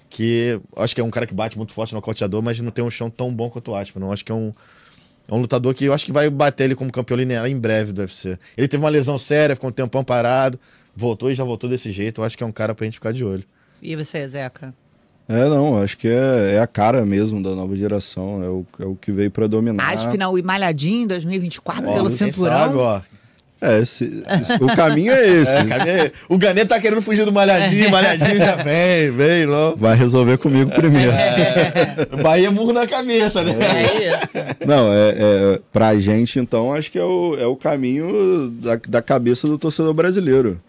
que 0.09 0.59
acho 0.75 0.93
que 0.93 0.99
é 0.99 1.03
um 1.03 1.09
cara 1.09 1.25
que 1.25 1.33
bate 1.33 1.57
muito 1.57 1.71
forte 1.71 1.93
no 1.93 2.01
cauteador, 2.01 2.41
mas 2.41 2.59
não 2.59 2.71
tem 2.71 2.83
um 2.83 2.89
chão 2.89 3.09
tão 3.09 3.33
bom 3.33 3.49
quanto 3.49 3.71
o 3.71 3.75
Aspinall. 3.75 4.11
Acho 4.11 4.25
que 4.25 4.33
é 4.33 4.35
um, 4.35 4.51
é 5.29 5.33
um 5.33 5.37
lutador 5.37 5.73
que 5.73 5.85
eu 5.85 5.93
acho 5.93 6.05
que 6.05 6.11
vai 6.11 6.29
bater 6.29 6.65
ele 6.65 6.75
como 6.75 6.91
campeão 6.91 7.15
linear 7.15 7.45
em 7.47 7.57
breve 7.57 7.93
do 7.93 8.01
UFC. 8.01 8.37
Ele 8.57 8.67
teve 8.67 8.83
uma 8.83 8.89
lesão 8.89 9.17
séria, 9.17 9.55
ficou 9.55 9.69
um 9.69 9.73
tempão 9.73 10.03
parado, 10.03 10.59
voltou 10.95 11.31
e 11.31 11.35
já 11.35 11.43
voltou 11.43 11.69
desse 11.69 11.91
jeito. 11.91 12.21
Eu 12.21 12.25
acho 12.25 12.37
que 12.37 12.43
é 12.43 12.47
um 12.47 12.51
cara 12.51 12.75
pra 12.75 12.85
gente 12.85 12.95
ficar 12.95 13.11
de 13.11 13.23
olho. 13.23 13.43
E 13.81 13.95
você, 13.95 14.27
Zeca? 14.27 14.73
É, 15.27 15.47
não, 15.47 15.81
acho 15.81 15.97
que 15.97 16.07
é, 16.09 16.55
é 16.55 16.59
a 16.59 16.67
cara 16.67 17.05
mesmo 17.05 17.41
da 17.41 17.51
nova 17.51 17.73
geração, 17.75 18.43
é 18.43 18.49
o, 18.49 18.65
é 18.79 18.85
o 18.85 18.95
que 18.95 19.13
veio 19.13 19.31
para 19.31 19.47
dominar. 19.47 19.93
Aspinal 19.93 20.37
e 20.37 20.41
Malhadinho 20.41 21.03
em 21.03 21.07
2024 21.07 21.89
é, 21.89 21.93
pelo 21.93 22.09
cinturão. 22.09 22.51
Sabe, 22.51 22.75
ó. 22.75 23.01
É, 23.61 23.79
esse, 23.79 24.23
esse, 24.41 24.55
o 24.55 24.75
caminho 24.75 25.13
é 25.13 25.21
esse. 25.41 25.51
É, 25.51 25.63
caminho 25.63 26.11
o 26.27 26.37
Ganê 26.37 26.65
tá 26.65 26.81
querendo 26.81 27.01
fugir 27.01 27.23
do 27.23 27.31
Malhadinho, 27.31 27.89
Malhadinho 27.91 28.39
já 28.39 28.55
vem, 28.55 29.11
vem, 29.11 29.45
não. 29.45 29.77
Vai 29.77 29.95
resolver 29.95 30.37
comigo 30.39 30.71
primeiro. 30.71 31.11
É. 31.11 32.07
Bahia 32.21 32.49
murro 32.51 32.73
na 32.73 32.87
cabeça, 32.87 33.43
né? 33.43 33.53
É 33.53 34.09
isso. 34.09 34.65
Não, 34.65 34.91
é, 34.91 35.09
é, 35.15 35.59
pra 35.71 35.97
gente, 35.97 36.39
então, 36.39 36.73
acho 36.73 36.91
que 36.91 36.97
é 36.97 37.03
o, 37.03 37.37
é 37.39 37.45
o 37.45 37.55
caminho 37.55 38.49
da, 38.61 38.79
da 38.87 39.01
cabeça 39.01 39.47
do 39.47 39.59
torcedor 39.59 39.93
brasileiro. 39.93 40.59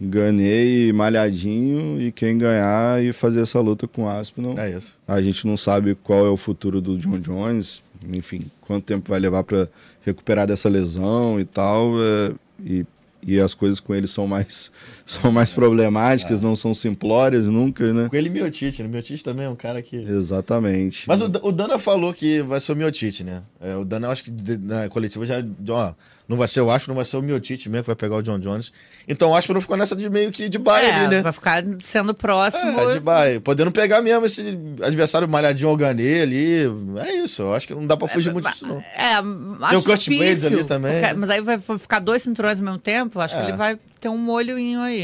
Ganhei 0.00 0.92
malhadinho 0.92 2.00
e 2.00 2.12
quem 2.12 2.38
ganhar 2.38 3.02
e 3.02 3.12
fazer 3.12 3.40
essa 3.40 3.60
luta 3.60 3.88
com 3.88 4.04
o 4.04 4.08
Aspinall. 4.08 4.56
É 4.58 4.70
isso. 4.70 4.96
A 5.06 5.20
gente 5.20 5.46
não 5.46 5.56
sabe 5.56 5.96
qual 5.96 6.24
é 6.24 6.30
o 6.30 6.36
futuro 6.36 6.80
do 6.80 6.96
John 6.96 7.18
Jones, 7.18 7.82
enfim, 8.08 8.46
quanto 8.60 8.84
tempo 8.84 9.08
vai 9.08 9.18
levar 9.18 9.42
para 9.42 9.68
recuperar 10.02 10.46
dessa 10.46 10.68
lesão 10.68 11.40
e 11.40 11.44
tal. 11.44 11.92
É, 12.00 12.32
e, 12.64 12.86
e 13.22 13.40
as 13.40 13.54
coisas 13.54 13.80
com 13.80 13.92
ele 13.92 14.06
são 14.06 14.26
mais, 14.26 14.70
são 15.22 15.32
mais 15.32 15.54
problemáticas, 15.54 16.40
é. 16.40 16.42
não 16.42 16.54
são 16.54 16.74
simplórias 16.74 17.46
nunca, 17.46 17.90
né? 17.94 18.08
Com 18.10 18.16
ele 18.16 18.28
Miotite, 18.28 18.82
né? 18.82 18.88
Miotite 18.88 19.24
também 19.24 19.46
é 19.46 19.48
um 19.48 19.56
cara 19.56 19.80
que. 19.80 19.96
Exatamente. 19.96 21.04
Mas 21.08 21.22
o, 21.22 21.24
o 21.24 21.50
Dana 21.50 21.78
falou 21.78 22.12
que 22.12 22.42
vai 22.42 22.60
ser 22.60 22.72
o 22.72 22.76
Miotite, 22.76 23.24
né? 23.24 23.42
É, 23.58 23.74
o 23.74 23.86
Dana, 23.86 24.10
acho 24.10 24.22
que 24.22 24.30
na 24.60 24.86
coletiva 24.90 25.24
já. 25.24 25.36
Ó, 25.70 25.94
Não 26.28 26.36
vai 26.36 26.46
ser 26.46 26.60
o 26.60 26.70
Aspen, 26.70 26.88
não 26.88 26.94
vai 26.94 27.06
ser 27.06 27.16
o 27.16 27.22
Miotite 27.22 27.70
mesmo 27.70 27.84
que 27.84 27.86
vai 27.86 27.96
pegar 27.96 28.16
o 28.16 28.22
John 28.22 28.38
Jones. 28.38 28.70
Então 29.08 29.30
o 29.30 29.34
Aspen 29.34 29.54
não 29.54 29.62
ficou 29.62 29.78
nessa 29.78 29.96
de 29.96 30.10
meio 30.10 30.30
que 30.30 30.46
de 30.50 30.58
baia 30.58 30.86
é, 30.86 30.92
ali, 30.92 31.08
né? 31.08 31.22
Vai 31.22 31.32
ficar 31.32 31.64
sendo 31.80 32.12
próximo. 32.12 32.78
É, 32.78 32.94
de 32.94 33.00
baia. 33.00 33.40
Podendo 33.40 33.72
pegar 33.72 34.02
mesmo 34.02 34.26
esse 34.26 34.42
adversário 34.82 35.26
malhadinho 35.26 35.70
ao 35.70 35.76
Ganê 35.76 36.20
ali. 36.20 36.64
É 36.98 37.14
isso, 37.24 37.42
eu 37.42 37.54
acho 37.54 37.66
que 37.66 37.74
não 37.74 37.86
dá 37.86 37.96
pra 37.96 38.08
fugir 38.08 38.28
é, 38.28 38.32
muito 38.34 38.50
disso, 38.50 38.66
não. 38.66 38.76
É, 38.94 39.14
acho 39.14 39.68
Tem 39.70 39.78
o 39.78 39.82
Kurt 39.82 40.08
Blades 40.08 40.44
ali 40.44 40.64
também. 40.64 41.00
Porque, 41.00 41.14
mas 41.14 41.30
aí 41.30 41.40
vai 41.40 41.58
ficar 41.58 41.98
dois 41.98 42.22
cinturões 42.22 42.58
ao 42.58 42.64
mesmo 42.64 42.78
tempo, 42.78 43.18
acho 43.20 43.34
que 43.34 43.42
ele 43.42 43.56
vai 43.56 43.78
ter 43.98 44.08
um 44.08 44.18
molhoinho 44.18 44.80
aí. 44.80 44.97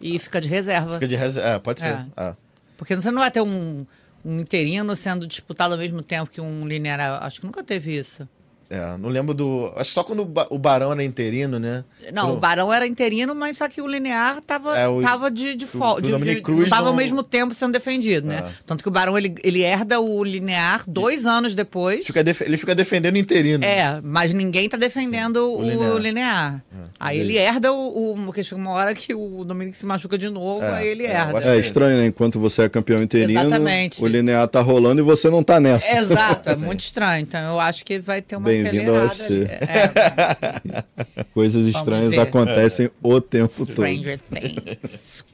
E 0.00 0.18
fica 0.18 0.40
de 0.40 0.48
reserva. 0.48 0.94
Fica 0.94 1.08
de 1.08 1.16
reserva, 1.16 1.48
é, 1.48 1.58
pode 1.58 1.80
ser. 1.80 2.06
É. 2.16 2.36
Porque 2.76 2.94
você 2.94 3.10
não 3.10 3.20
vai 3.20 3.30
ter 3.30 3.40
um, 3.40 3.86
um 4.24 4.40
interino 4.40 4.94
sendo 4.94 5.26
disputado 5.26 5.72
ao 5.72 5.78
mesmo 5.78 6.02
tempo 6.02 6.30
que 6.30 6.40
um 6.40 6.66
linear. 6.66 7.22
Acho 7.22 7.40
que 7.40 7.46
nunca 7.46 7.62
teve 7.62 7.96
isso. 7.96 8.28
É, 8.68 8.96
não 8.98 9.08
lembro 9.08 9.32
do. 9.32 9.72
Acho 9.76 9.90
que 9.90 9.94
só 9.94 10.02
quando 10.02 10.22
o 10.50 10.58
Barão 10.58 10.90
era 10.90 11.04
interino, 11.04 11.58
né? 11.58 11.84
Não, 12.12 12.26
quando... 12.26 12.36
o 12.36 12.40
Barão 12.40 12.72
era 12.72 12.86
interino, 12.86 13.32
mas 13.32 13.58
só 13.58 13.68
que 13.68 13.80
o 13.80 13.86
linear 13.86 14.40
tava, 14.40 14.76
é, 14.76 14.88
o, 14.88 15.00
tava 15.00 15.30
de, 15.30 15.54
de 15.54 15.66
folga. 15.66 16.08
Não 16.08 16.68
tava 16.68 16.82
não... 16.82 16.88
ao 16.88 16.94
mesmo 16.94 17.22
tempo 17.22 17.54
sendo 17.54 17.72
defendido, 17.72 18.26
né? 18.26 18.38
É. 18.38 18.52
Tanto 18.66 18.82
que 18.82 18.88
o 18.88 18.90
Barão 18.90 19.16
ele, 19.16 19.36
ele 19.44 19.62
herda 19.62 20.00
o 20.00 20.24
linear 20.24 20.84
dois 20.88 21.26
anos 21.26 21.54
depois. 21.54 22.06
Fica 22.06 22.24
def... 22.24 22.40
Ele 22.40 22.56
fica 22.56 22.74
defendendo 22.74 23.14
o 23.14 23.18
interino. 23.18 23.64
É, 23.64 24.00
mas 24.02 24.34
ninguém 24.34 24.68
tá 24.68 24.76
defendendo 24.76 25.36
o, 25.36 25.58
o 25.58 25.62
linear. 25.62 25.98
linear. 26.00 26.64
É, 26.74 26.84
aí 26.98 27.20
ele 27.20 27.36
herda 27.36 27.72
o, 27.72 28.14
o. 28.14 28.24
Porque 28.26 28.42
chega 28.42 28.60
uma 28.60 28.72
hora 28.72 28.94
que 28.96 29.14
o 29.14 29.44
Dominic 29.44 29.76
se 29.76 29.86
machuca 29.86 30.18
de 30.18 30.28
novo, 30.28 30.64
é, 30.64 30.74
aí 30.74 30.88
ele 30.88 31.06
é, 31.06 31.12
herda. 31.12 31.54
É, 31.54 31.58
estranho, 31.58 31.98
né? 31.98 32.06
Enquanto 32.06 32.40
você 32.40 32.62
é 32.62 32.68
campeão 32.68 33.00
interino, 33.00 33.40
Exatamente. 33.42 34.02
o 34.02 34.06
linear 34.08 34.48
tá 34.48 34.60
rolando 34.60 35.00
e 35.00 35.04
você 35.04 35.30
não 35.30 35.44
tá 35.44 35.60
nessa. 35.60 35.96
Exato, 35.96 36.50
é 36.50 36.56
muito 36.58 36.80
estranho. 36.80 37.22
Então 37.22 37.40
eu 37.40 37.60
acho 37.60 37.84
que 37.84 38.00
vai 38.00 38.20
ter 38.20 38.34
uma 38.34 38.55
Bem-vindo 38.64 38.94
ao 38.94 39.04
UFC. 39.04 39.46
É. 39.48 41.24
Coisas 41.34 41.66
estranhas 41.66 42.16
acontecem 42.18 42.90
o 43.02 43.20
tempo 43.20 43.64
Stranger 43.70 44.18
todo. 44.18 44.40
Things. 44.40 45.24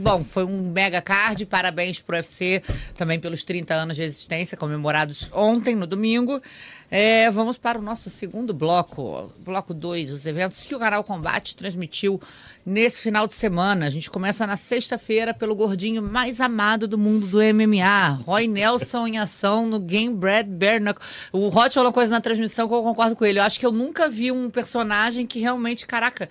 Bom, 0.00 0.24
foi 0.28 0.44
um 0.44 0.70
mega 0.70 1.00
card. 1.00 1.46
Parabéns 1.46 2.00
pro 2.00 2.16
UFC 2.16 2.62
também 2.96 3.18
pelos 3.18 3.44
30 3.44 3.74
anos 3.74 3.96
de 3.96 4.02
existência, 4.02 4.56
comemorados 4.56 5.30
ontem, 5.32 5.74
no 5.74 5.86
domingo. 5.86 6.40
É, 6.88 7.28
vamos 7.32 7.58
para 7.58 7.78
o 7.78 7.82
nosso 7.82 8.08
segundo 8.08 8.54
bloco, 8.54 9.32
bloco 9.38 9.74
2, 9.74 10.12
os 10.12 10.24
eventos 10.24 10.64
que 10.64 10.74
o 10.74 10.78
canal 10.78 11.02
Combate 11.02 11.56
transmitiu 11.56 12.20
nesse 12.64 13.00
final 13.00 13.26
de 13.26 13.34
semana. 13.34 13.86
A 13.86 13.90
gente 13.90 14.08
começa 14.08 14.46
na 14.46 14.56
sexta-feira 14.56 15.34
pelo 15.34 15.56
gordinho 15.56 16.00
mais 16.00 16.40
amado 16.40 16.86
do 16.86 16.96
mundo 16.96 17.26
do 17.26 17.38
MMA, 17.38 18.22
Roy 18.24 18.46
Nelson 18.46 19.08
em 19.08 19.18
ação 19.18 19.66
no 19.66 19.80
Game 19.80 20.14
Brad 20.14 20.46
Bernacle. 20.46 21.04
O 21.32 21.48
Rod 21.48 21.72
falou 21.72 21.92
coisa 21.92 22.12
na 22.12 22.20
transmissão 22.20 22.68
que 22.68 22.74
eu 22.74 22.82
concordo 22.82 23.16
com 23.16 23.24
ele. 23.24 23.40
Eu 23.40 23.42
acho 23.42 23.58
que 23.58 23.66
eu 23.66 23.72
nunca 23.72 24.08
vi 24.08 24.30
um 24.30 24.48
personagem 24.48 25.26
que 25.26 25.40
realmente, 25.40 25.88
caraca, 25.88 26.30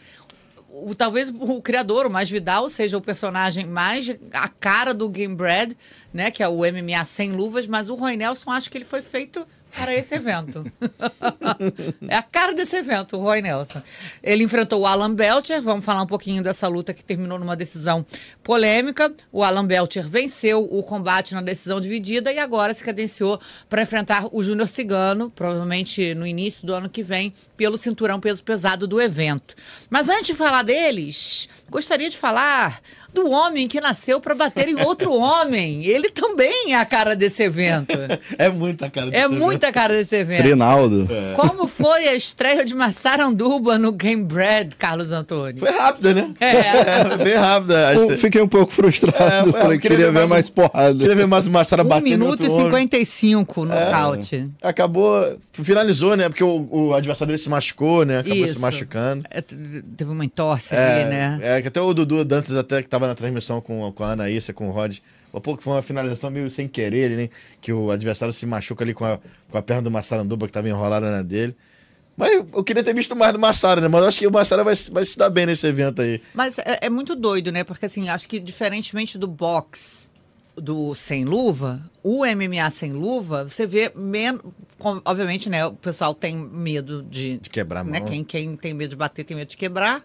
o, 0.70 0.96
talvez 0.96 1.34
o 1.38 1.62
criador, 1.62 2.06
o 2.06 2.10
mais 2.10 2.30
Vidal, 2.30 2.70
seja 2.70 2.98
o 2.98 3.02
personagem 3.02 3.66
mais 3.66 4.18
a 4.32 4.48
cara 4.48 4.94
do 4.94 5.10
Game 5.10 5.36
Brad, 5.36 5.74
né? 6.14 6.32
Que 6.32 6.42
é 6.42 6.48
o 6.48 6.60
MMA 6.60 7.04
sem 7.04 7.34
luvas, 7.34 7.68
mas 7.68 7.90
o 7.90 7.96
Roy 7.96 8.16
Nelson 8.16 8.52
acho 8.52 8.72
que 8.72 8.78
ele 8.78 8.86
foi 8.86 9.02
feito 9.02 9.46
para 9.78 9.94
esse 9.94 10.16
evento. 10.16 10.64
é 12.08 12.16
a 12.16 12.24
cara 12.24 12.54
desse 12.54 12.76
evento, 12.76 13.18
o 13.18 13.22
Roy 13.22 13.42
Nelson. 13.42 13.82
Ele 14.24 14.44
enfrentou 14.44 14.82
o 14.82 14.86
Alan 14.86 15.14
Belcher, 15.14 15.62
vamos 15.62 15.84
falar 15.84 16.02
um 16.02 16.08
pouquinho 16.08 16.42
dessa 16.42 16.68
luta 16.68 16.94
que 16.94 17.04
terminou 17.04 17.38
numa 17.38 17.56
decisão 17.56 18.06
polêmica. 18.44 19.14
O 19.32 19.44
Alan 19.44 19.66
Belcher 19.66 20.08
venceu 20.08 20.64
o 20.64 20.82
combate 20.84 21.34
na 21.34 21.42
decisão 21.42 21.80
dividida 21.80 22.32
e 22.32 22.40
agora 22.40 22.74
se 22.74 22.84
credenciou 22.84 23.40
para 23.70 23.82
enfrentar 23.82 24.28
o 24.32 24.44
Júnior 24.44 24.68
Cigano, 24.68 25.30
provavelmente 25.30 26.16
no 26.16 26.26
início 26.26 26.66
do 26.66 26.74
ano 26.74 26.90
que 26.90 27.04
vem, 27.04 27.34
pelo 27.58 27.78
cinturão 27.78 28.20
peso 28.20 28.44
pesado 28.44 28.88
do 28.88 29.02
evento. 29.02 29.56
Mas 29.90 30.10
antes 30.10 30.28
de 30.28 30.36
falar 30.36 30.64
deles, 30.64 31.50
gostaria 31.70 32.10
de 32.10 32.18
falar 32.18 32.82
do 33.16 33.32
homem 33.32 33.68
que 33.68 33.80
nasceu 33.80 34.20
para 34.20 34.36
bater 34.36 34.68
em 34.68 34.82
outro 34.84 35.12
homem. 35.18 35.86
Ele 35.86 36.10
também 36.10 36.74
é 36.74 36.76
a 36.76 36.86
cara 36.86 37.16
desse 37.16 37.42
evento. 37.42 37.98
é 38.38 38.50
muita 38.50 38.90
cara 38.90 39.08
desse 39.10 39.18
é 39.18 39.26
evento. 39.26 39.36
É 39.36 39.40
muita 39.40 39.72
cara 39.72 39.94
desse 39.94 40.16
evento. 40.16 40.44
Rinaldo. 40.44 41.08
É. 41.10 41.34
Como 41.34 41.68
foi 41.68 42.10
a 42.10 42.14
estreia 42.14 42.66
de 42.66 42.76
Massaranduba 42.76 43.80
no 43.80 43.92
Game 43.92 44.24
Bread, 44.24 44.76
Carlos 44.76 45.12
Antônio? 45.12 45.58
Foi 45.58 45.72
rápida, 45.72 46.14
né? 46.14 46.34
É. 46.40 46.48
é 46.48 47.18
bem 47.24 47.36
rápida. 47.36 47.94
Eu 47.94 48.18
fiquei 48.18 48.42
um 48.42 48.48
pouco 48.48 48.72
frustrado. 48.72 49.56
É, 49.56 49.62
queria, 49.62 49.80
queria, 49.80 50.12
ver 50.12 50.12
mais, 50.12 50.30
mais 50.30 50.50
porrada. 50.50 51.00
Queria 51.00 51.16
ver 51.16 51.28
mais 51.28 51.48
o 51.48 51.52
Massara 51.52 51.84
um 51.84 51.88
batendo. 51.88 52.08
1 52.08 52.10
minuto 52.10 52.46
e 52.46 52.50
55 52.50 53.66
no 53.66 53.74
é. 53.74 53.86
nocaute. 53.86 54.50
Acabou, 54.62 55.38
finalizou, 55.54 56.18
né? 56.18 56.28
Porque 56.28 56.44
o, 56.44 56.68
o, 56.70 56.94
adversário 56.94 57.28
dele 57.28 57.38
se 57.38 57.50
machucou, 57.50 58.04
né? 58.04 58.20
Acabou 58.20 58.46
Isso. 58.46 58.56
se 58.56 58.60
machucando. 58.60 59.24
É, 59.30 59.42
teve 59.42 60.12
uma 60.12 60.26
entorse 60.26 60.76
ali, 60.76 61.06
né? 61.06 61.40
É, 61.42 61.62
que 61.62 61.68
até 61.68 61.80
o 61.80 61.94
Dudu 61.94 62.26
Dantas 62.26 62.56
até 62.56 62.82
que 62.82 62.90
tava 62.90 63.05
na 63.08 63.16
transmissão 63.16 63.62
com, 63.62 63.92
com 63.92 64.04
a 64.04 64.12
Anaísa, 64.12 64.54
com 64.54 64.70
o 64.70 64.72
Rod. 64.72 64.98
Um 65.34 65.42
pouco 65.42 65.62
foi 65.62 65.74
uma 65.74 65.82
finalização 65.82 66.30
meio 66.30 66.50
sem 66.50 66.68
querer, 66.68 67.10
né? 67.12 67.30
Que 67.60 67.74
o 67.74 67.92
adversário 67.92 68.34
se 68.34 68.46
machuca 68.46 68.84
ali 68.84 68.94
com 68.94 69.06
a, 69.06 69.20
com 69.50 69.58
a 69.58 69.62
perna 69.62 69.82
do 69.82 69.92
Massaranduba, 69.92 70.46
que 70.46 70.52
estava 70.52 70.70
enrolada 70.70 71.12
na 71.12 71.22
dele. 71.22 71.56
Mas 72.16 72.32
eu, 72.32 72.48
eu, 72.54 72.64
queria 72.64 72.84
ter 72.84 72.94
visto 72.94 73.16
mais 73.16 73.34
do 73.34 73.40
Massara, 73.40 73.82
né? 73.82 73.88
Mas 73.90 74.02
eu 74.02 74.08
acho 74.08 74.20
que 74.20 74.28
o 74.28 74.32
Massara 74.32 74.64
vai, 74.64 74.74
vai 74.92 75.04
se 75.04 75.18
dar 75.18 75.30
bem 75.30 75.46
nesse 75.46 75.68
evento 75.68 76.02
aí. 76.02 76.22
Mas 76.34 76.58
é, 76.60 76.80
é 76.84 76.90
muito 76.90 77.16
doido, 77.16 77.52
né? 77.52 77.64
Porque 77.64 77.86
assim, 77.86 78.08
acho 78.08 78.28
que 78.28 78.40
diferentemente 78.40 79.18
do 79.18 79.28
boxe 79.28 80.06
do 80.56 80.96
sem 80.96 81.26
luva, 81.26 81.82
o 82.02 82.24
MMA 82.26 82.72
sem 82.72 82.94
luva, 82.94 83.44
você 83.44 83.68
vê 83.68 83.92
menos. 83.96 84.42
Obviamente, 84.80 85.50
né? 85.50 85.66
O 85.66 85.74
pessoal 85.74 86.14
tem 86.14 86.36
medo 86.38 87.04
de. 87.04 87.38
De 87.40 87.50
quebrar 87.50 87.82
a 87.82 87.84
né, 87.84 88.00
mão. 88.00 88.08
Né, 88.08 88.16
quem, 88.16 88.24
quem 88.24 88.56
tem 88.56 88.74
medo 88.74 88.92
de 88.92 88.96
bater 88.96 89.24
tem 89.24 89.36
medo 89.36 89.50
de 89.50 89.58
quebrar. 89.58 90.04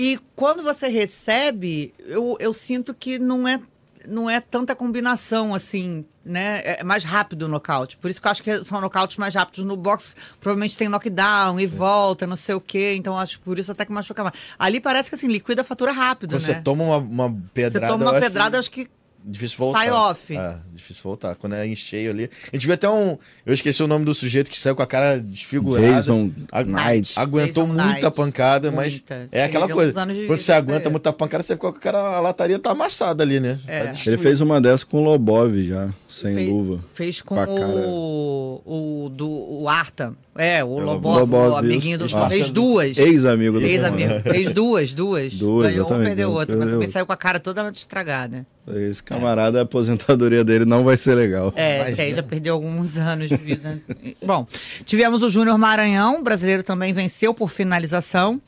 E 0.00 0.16
quando 0.36 0.62
você 0.62 0.86
recebe, 0.86 1.92
eu, 1.98 2.36
eu 2.38 2.54
sinto 2.54 2.94
que 2.94 3.18
não 3.18 3.48
é, 3.48 3.58
não 4.06 4.30
é 4.30 4.40
tanta 4.40 4.72
combinação 4.76 5.52
assim, 5.52 6.04
né? 6.24 6.62
É 6.64 6.84
mais 6.84 7.02
rápido 7.02 7.42
o 7.42 7.48
nocaute. 7.48 7.96
Por 7.96 8.08
isso 8.08 8.20
que 8.22 8.28
eu 8.28 8.30
acho 8.30 8.40
que 8.40 8.64
são 8.64 8.80
nocautes 8.80 9.16
mais 9.16 9.34
rápidos. 9.34 9.64
No 9.64 9.76
box 9.76 10.14
provavelmente 10.40 10.78
tem 10.78 10.88
knockdown 10.88 11.58
e 11.58 11.66
volta, 11.66 12.28
não 12.28 12.36
sei 12.36 12.54
o 12.54 12.60
quê. 12.60 12.94
Então 12.94 13.18
acho 13.18 13.40
por 13.40 13.58
isso 13.58 13.72
até 13.72 13.84
que 13.84 13.90
machuca 13.90 14.22
mais. 14.22 14.36
Ali 14.56 14.80
parece 14.80 15.10
que 15.10 15.16
assim, 15.16 15.26
liquida 15.26 15.62
a 15.62 15.64
fatura 15.64 15.90
rápido, 15.90 16.36
Quando 16.36 16.46
né? 16.46 16.54
Você 16.54 16.60
toma 16.60 16.84
uma, 16.84 16.98
uma 16.98 17.36
pedrada. 17.52 17.86
Você 17.88 17.92
toma 17.92 18.12
uma 18.12 18.20
pedrada, 18.20 18.56
acho 18.56 18.70
que, 18.70 18.82
acho 18.82 18.88
que 18.88 18.97
Difícil 19.24 19.58
voltar. 19.58 19.78
Sai 19.80 19.90
off. 19.90 20.36
É, 20.36 20.56
difícil 20.72 21.02
voltar. 21.02 21.34
Quando 21.34 21.54
é 21.54 21.66
em 21.66 21.74
cheio 21.74 22.10
ali. 22.10 22.30
A 22.52 22.56
gente 22.56 22.66
viu 22.66 22.74
até 22.74 22.88
um. 22.88 23.18
Eu 23.44 23.52
esqueci 23.52 23.82
o 23.82 23.86
nome 23.86 24.04
do 24.04 24.14
sujeito 24.14 24.50
que 24.50 24.58
saiu 24.58 24.74
com 24.76 24.82
a 24.82 24.86
cara 24.86 25.18
desfigurada. 25.18 25.86
Jason 25.96 26.30
Knight. 26.66 27.18
Aguentou 27.18 27.66
Jason 27.66 27.74
muita 27.74 28.00
Knight. 28.00 28.16
pancada, 28.16 28.70
mas. 28.70 28.92
Muita. 28.92 29.28
É 29.32 29.44
aquela 29.44 29.68
coisa. 29.68 29.92
Quando 30.26 30.38
você 30.38 30.52
aguenta 30.52 30.88
muita 30.88 31.12
pancada, 31.12 31.42
você 31.42 31.54
ficou 31.54 31.72
com 31.72 31.78
a 31.78 31.80
cara. 31.80 31.98
A 31.98 32.20
lataria 32.20 32.58
tá 32.58 32.70
amassada 32.70 33.22
ali, 33.22 33.40
né? 33.40 33.58
É. 33.66 33.86
Tá 33.86 33.94
Ele 34.06 34.18
fez 34.18 34.40
uma 34.40 34.60
dessa 34.60 34.86
com 34.86 34.98
o 34.98 35.04
Lobov 35.04 35.54
já, 35.62 35.90
sem 36.08 36.34
fez, 36.34 36.48
luva. 36.48 36.84
Fez 36.94 37.20
com 37.20 37.34
o, 37.36 38.62
o. 38.64 39.08
do 39.10 39.28
o 39.28 39.68
Arta. 39.68 40.14
É, 40.40 40.62
o 40.62 40.78
Lobov, 40.78 41.18
Lobov 41.18 41.52
o 41.52 41.56
amiguinho 41.56 41.98
dos. 41.98 42.14
Ah, 42.14 42.30
fez 42.30 42.52
duas. 42.52 42.96
Ex-amigo 42.96 43.58
do 43.58 43.66
Ex-amigo. 43.66 44.20
Fez 44.22 44.52
duas, 44.52 44.94
duas. 44.94 45.34
Duas. 45.34 45.72
Ganhou 45.72 45.88
uma, 45.88 45.98
perdeu 45.98 46.30
outra. 46.30 46.56
Mas 46.56 46.70
também 46.70 46.88
saiu 46.88 47.04
com 47.04 47.12
a 47.12 47.16
cara 47.16 47.40
toda 47.40 47.68
estragada. 47.70 48.46
Esse 48.68 49.02
camarada, 49.02 49.58
a 49.58 49.62
aposentadoria 49.62 50.44
dele 50.44 50.64
não 50.64 50.84
vai 50.84 50.96
ser 50.96 51.16
legal. 51.16 51.52
É, 51.56 51.90
esse 51.90 52.00
aí 52.00 52.14
já 52.14 52.22
perdeu 52.22 52.54
alguns 52.54 52.96
anos 52.98 53.28
de 53.28 53.36
vida. 53.36 53.82
Bom, 54.24 54.46
tivemos 54.84 55.24
o 55.24 55.30
Júnior 55.30 55.58
Maranhão, 55.58 56.22
brasileiro 56.22 56.62
também 56.62 56.92
venceu 56.92 57.34
por 57.34 57.50
finalização. 57.50 58.40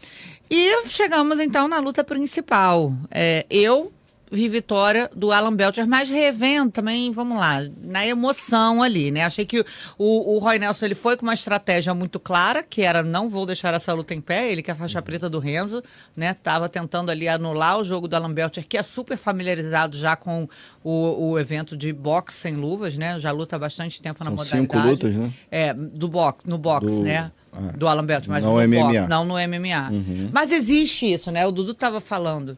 E 0.48 0.86
chegamos 0.86 1.40
então 1.40 1.66
na 1.66 1.80
luta 1.80 2.04
principal. 2.04 2.94
É, 3.10 3.44
eu 3.50 3.92
vi 4.30 4.48
vitória 4.48 5.10
do 5.14 5.32
Alan 5.32 5.54
Belcher, 5.54 5.86
mas 5.88 6.08
revendo 6.08 6.70
também, 6.70 7.10
vamos 7.10 7.36
lá, 7.36 7.60
na 7.82 8.06
emoção 8.06 8.82
ali, 8.82 9.10
né? 9.10 9.24
Achei 9.24 9.44
que 9.44 9.64
o, 9.98 10.36
o 10.36 10.38
Roy 10.38 10.58
Nelson 10.58 10.86
ele 10.86 10.94
foi 10.94 11.16
com 11.16 11.26
uma 11.26 11.34
estratégia 11.34 11.92
muito 11.94 12.20
clara, 12.20 12.62
que 12.62 12.82
era 12.82 13.02
não 13.02 13.28
vou 13.28 13.44
deixar 13.44 13.74
essa 13.74 13.92
luta 13.92 14.14
em 14.14 14.20
pé, 14.20 14.50
ele 14.52 14.62
que 14.62 14.70
é 14.70 14.74
a 14.74 14.76
faixa 14.76 15.02
preta 15.02 15.28
do 15.28 15.40
Renzo, 15.40 15.82
né? 16.16 16.32
Tava 16.32 16.68
tentando 16.68 17.10
ali 17.10 17.26
anular 17.26 17.78
o 17.78 17.84
jogo 17.84 18.06
do 18.06 18.14
Alan 18.14 18.32
Belcher, 18.32 18.64
que 18.66 18.78
é 18.78 18.82
super 18.82 19.18
familiarizado 19.18 19.96
já 19.96 20.14
com 20.14 20.48
o, 20.84 21.30
o 21.30 21.38
evento 21.38 21.76
de 21.76 21.92
boxe 21.92 22.36
sem 22.36 22.54
luvas, 22.54 22.96
né? 22.96 23.18
Já 23.18 23.32
luta 23.32 23.56
há 23.56 23.58
bastante 23.58 24.00
tempo 24.00 24.22
na 24.22 24.30
São 24.30 24.36
modalidade. 24.36 24.62
cinco 24.62 24.78
lutas, 24.78 25.14
né? 25.16 25.34
É, 25.50 25.74
do 25.74 26.08
boxe, 26.08 26.48
no 26.48 26.56
boxe, 26.56 26.86
do... 26.86 27.02
né? 27.02 27.32
Ah. 27.52 27.76
Do 27.76 27.88
Alan 27.88 28.06
Belcher, 28.06 28.30
mas 28.30 28.44
não 28.44 28.54
no 28.54 28.68
MMA. 28.68 28.80
boxe, 28.80 29.08
não 29.08 29.24
no 29.24 29.34
MMA. 29.34 29.90
Uhum. 29.90 30.30
Mas 30.32 30.52
existe 30.52 31.12
isso, 31.12 31.32
né? 31.32 31.44
O 31.44 31.50
Dudu 31.50 31.74
tava 31.74 32.00
falando 32.00 32.56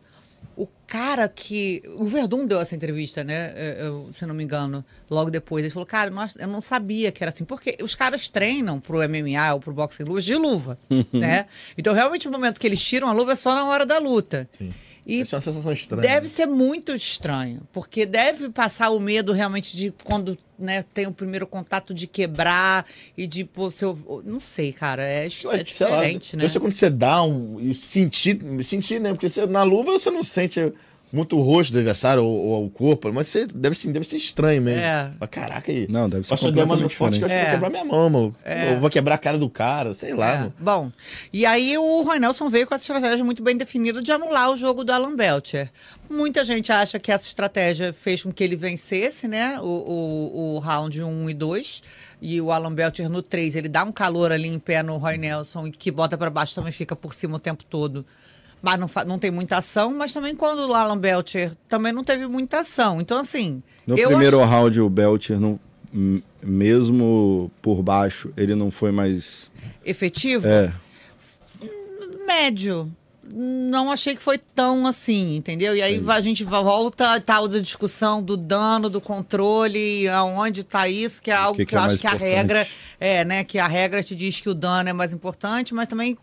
o 0.57 0.67
cara 0.87 1.29
que. 1.29 1.83
O 1.97 2.05
Verdun 2.05 2.47
deu 2.47 2.61
essa 2.61 2.75
entrevista, 2.75 3.25
né? 3.25 3.53
Eu, 3.79 4.09
se 4.13 4.25
não 4.27 4.35
me 4.35 4.45
engano, 4.45 4.85
logo 5.11 5.31
depois. 5.31 5.65
Ele 5.65 5.73
falou, 5.73 5.87
cara, 5.87 6.11
nós, 6.11 6.37
eu 6.37 6.49
não 6.49 6.61
sabia 6.61 7.11
que 7.11 7.23
era 7.23 7.31
assim. 7.31 7.45
Porque 7.45 7.77
os 7.83 7.95
caras 7.95 8.29
treinam 8.29 8.81
pro 8.81 8.99
MMA 8.99 9.55
ou 9.55 9.61
pro 9.61 9.73
boxe 9.73 10.03
em 10.03 10.07
luvas 10.07 10.25
de 10.25 10.35
luva, 10.35 10.79
né? 11.13 11.47
Então, 11.77 11.95
realmente, 11.95 12.29
o 12.29 12.33
momento 12.33 12.61
que 12.61 12.67
eles 12.67 12.83
tiram 12.83 13.09
a 13.09 13.13
luva 13.13 13.33
é 13.33 13.37
só 13.37 13.55
na 13.55 13.65
hora 13.67 13.87
da 13.87 13.99
luta. 13.99 14.49
Sim. 14.57 14.73
E 15.05 15.21
é 15.21 15.23
uma 15.23 15.41
sensação 15.41 15.73
estranha. 15.73 16.03
Deve 16.03 16.29
ser 16.29 16.47
muito 16.47 16.93
estranho, 16.93 17.63
porque 17.73 18.07
deve 18.07 18.49
passar 18.51 18.91
o 18.91 19.01
medo 19.01 19.33
realmente 19.33 19.77
de 19.77 19.93
quando 20.05 20.39
né, 20.59 20.85
tem 20.95 21.07
o 21.07 21.13
primeiro 21.13 21.47
contato 21.47 21.93
de 21.93 22.07
quebrar 22.07 22.87
e 23.17 23.27
de 23.27 23.45
pô, 23.45 23.71
seu. 23.71 24.23
Não 24.25 24.39
sei, 24.39 24.73
cara. 24.73 25.03
É, 25.03 25.27
é 25.27 25.63
diferente, 25.63 26.37
lá, 26.37 26.43
né? 26.43 26.47
Isso 26.47 26.61
quando 26.61 26.73
você 26.73 26.89
dá 26.89 27.23
um. 27.23 27.59
e 27.59 27.75
sentir, 27.75 28.41
sentir, 28.63 29.01
né? 29.01 29.11
Porque 29.11 29.29
você, 29.29 29.45
na 29.47 29.65
luva 29.65 29.93
você 29.93 30.11
não 30.11 30.23
sente 30.23 30.73
muito 31.13 31.37
o 31.37 31.43
rosto 31.43 31.73
do 31.73 31.79
adversário 31.79 32.25
ou, 32.25 32.35
ou 32.35 32.67
o 32.67 32.71
corpo, 32.71 33.13
mas 33.13 33.29
você, 33.29 33.47
deve, 33.47 33.77
ser, 33.77 33.93
deve 33.93 34.07
ser 34.07 34.17
estranho 34.17 34.63
mesmo. 34.63 34.81
É. 34.81 35.13
Mas, 35.21 35.29
caraca 35.29 35.71
aí. 35.71 35.87
Não, 35.89 36.09
deve 36.09 36.25
ser 36.25 36.31
Posso 36.31 36.51
der 36.51 36.67
mais 36.67 36.81
forte 36.93 37.19
que 37.19 37.25
eu 37.25 37.27
acho 37.27 37.35
é. 37.35 37.39
que 37.39 37.45
vou 37.45 37.55
quebrar 37.55 37.71
minha 37.71 37.85
mão, 37.85 38.09
mano. 38.09 38.37
É. 38.43 38.73
Ou 38.73 38.81
vou 38.81 38.89
quebrar 38.89 39.17
a 39.17 39.19
cara 39.19 39.37
do 39.37 39.51
cara, 39.51 39.93
sei 39.93 40.15
lá. 40.15 40.47
É. 40.47 40.53
Bom, 40.59 40.91
e 41.31 41.45
aí 41.45 41.77
o 41.77 42.03
Roy 42.03 42.19
Nelson 42.19 42.49
veio 42.49 42.67
com 42.67 42.75
essa 42.75 42.85
estratégia 42.85 43.23
muito 43.23 43.43
bem 43.43 43.57
definida 43.57 44.01
de 44.01 44.11
anular 44.11 44.51
o 44.51 44.57
jogo 44.57 44.83
do 44.83 44.91
Alan 44.91 45.15
Belcher. 45.15 45.71
Muita 46.09 46.45
gente 46.47 46.73
acha 46.73 46.99
que 46.99 47.13
essa 47.13 47.27
estratégia 47.27 47.93
fez 47.93 48.23
com 48.23 48.33
que 48.33 48.43
ele 48.43 48.57
vencesse, 48.57 49.29
né? 49.29 49.61
O, 49.61 49.65
o, 49.65 50.55
o 50.55 50.59
round 50.61 51.03
1 51.03 51.29
e 51.31 51.35
2 51.35 51.83
e 52.23 52.41
o 52.41 52.51
Alan 52.51 52.73
Belcher 52.73 53.11
no 53.11 53.21
3, 53.21 53.57
ele 53.57 53.69
dá 53.69 53.85
um 53.85 53.93
calor 53.93 54.33
ali 54.33 54.49
em 54.49 54.59
pé 54.59 54.83
no 54.83 54.97
Roy 54.97 55.19
Nelson 55.19 55.67
e 55.67 55.73
que 55.73 55.91
bota 55.91 56.17
para 56.17 56.31
baixo 56.31 56.55
também 56.55 56.73
fica 56.73 56.97
por 56.97 57.13
cima 57.13 57.37
o 57.37 57.41
tempo 57.41 57.65
todo 57.65 58.07
mas 58.63 58.79
não, 58.79 58.89
não 59.07 59.19
tem 59.19 59.31
muita 59.31 59.59
ação, 59.59 59.93
mas 59.93 60.13
também 60.13 60.37
quando 60.37 60.71
o 60.71 60.75
Alan 60.75 60.97
Belcher 60.97 61.53
também 61.69 61.93
não 61.93 62.05
teve 62.05 62.29
muita 62.29 62.61
ação. 62.61 63.01
Então, 63.01 63.19
assim. 63.19 63.61
No 63.85 63.97
primeiro 63.97 64.41
acho... 64.41 64.51
round, 64.51 64.81
o 64.81 64.89
Belcher, 64.89 65.41
não, 65.41 65.59
mesmo 66.41 67.51
por 67.61 67.83
baixo, 67.83 68.33
ele 68.37 68.55
não 68.55 68.71
foi 68.71 68.93
mais. 68.93 69.51
Efetivo? 69.85 70.47
É. 70.47 70.73
Médio. 72.25 72.91
Não 73.35 73.91
achei 73.91 74.15
que 74.15 74.21
foi 74.21 74.37
tão 74.37 74.87
assim, 74.87 75.37
entendeu? 75.37 75.75
E 75.75 75.81
aí 75.81 75.99
Sim. 75.99 76.11
a 76.11 76.21
gente 76.21 76.45
volta 76.45 77.15
a 77.15 77.21
tal 77.21 77.49
da 77.49 77.61
discussão 77.61 78.23
do 78.23 78.37
dano, 78.37 78.91
do 78.91 79.01
controle, 79.01 80.07
aonde 80.09 80.61
está 80.61 80.87
isso, 80.87 81.23
que 81.23 81.31
é 81.31 81.35
algo 81.35 81.57
que, 81.57 81.65
que, 81.65 81.71
que 81.71 81.75
eu 81.75 81.81
é 81.81 81.85
acho 81.85 81.99
que 81.99 82.07
a 82.07 82.15
regra 82.15 82.67
é, 83.01 83.25
né? 83.25 83.43
Que 83.43 83.59
a 83.59 83.67
regra 83.67 84.03
te 84.03 84.15
diz 84.15 84.39
que 84.39 84.51
o 84.51 84.55
dano 84.55 84.91
é 84.91 84.93
mais 84.93 85.15
importante, 85.15 85.73
mas 85.73 85.89
também 85.89 86.19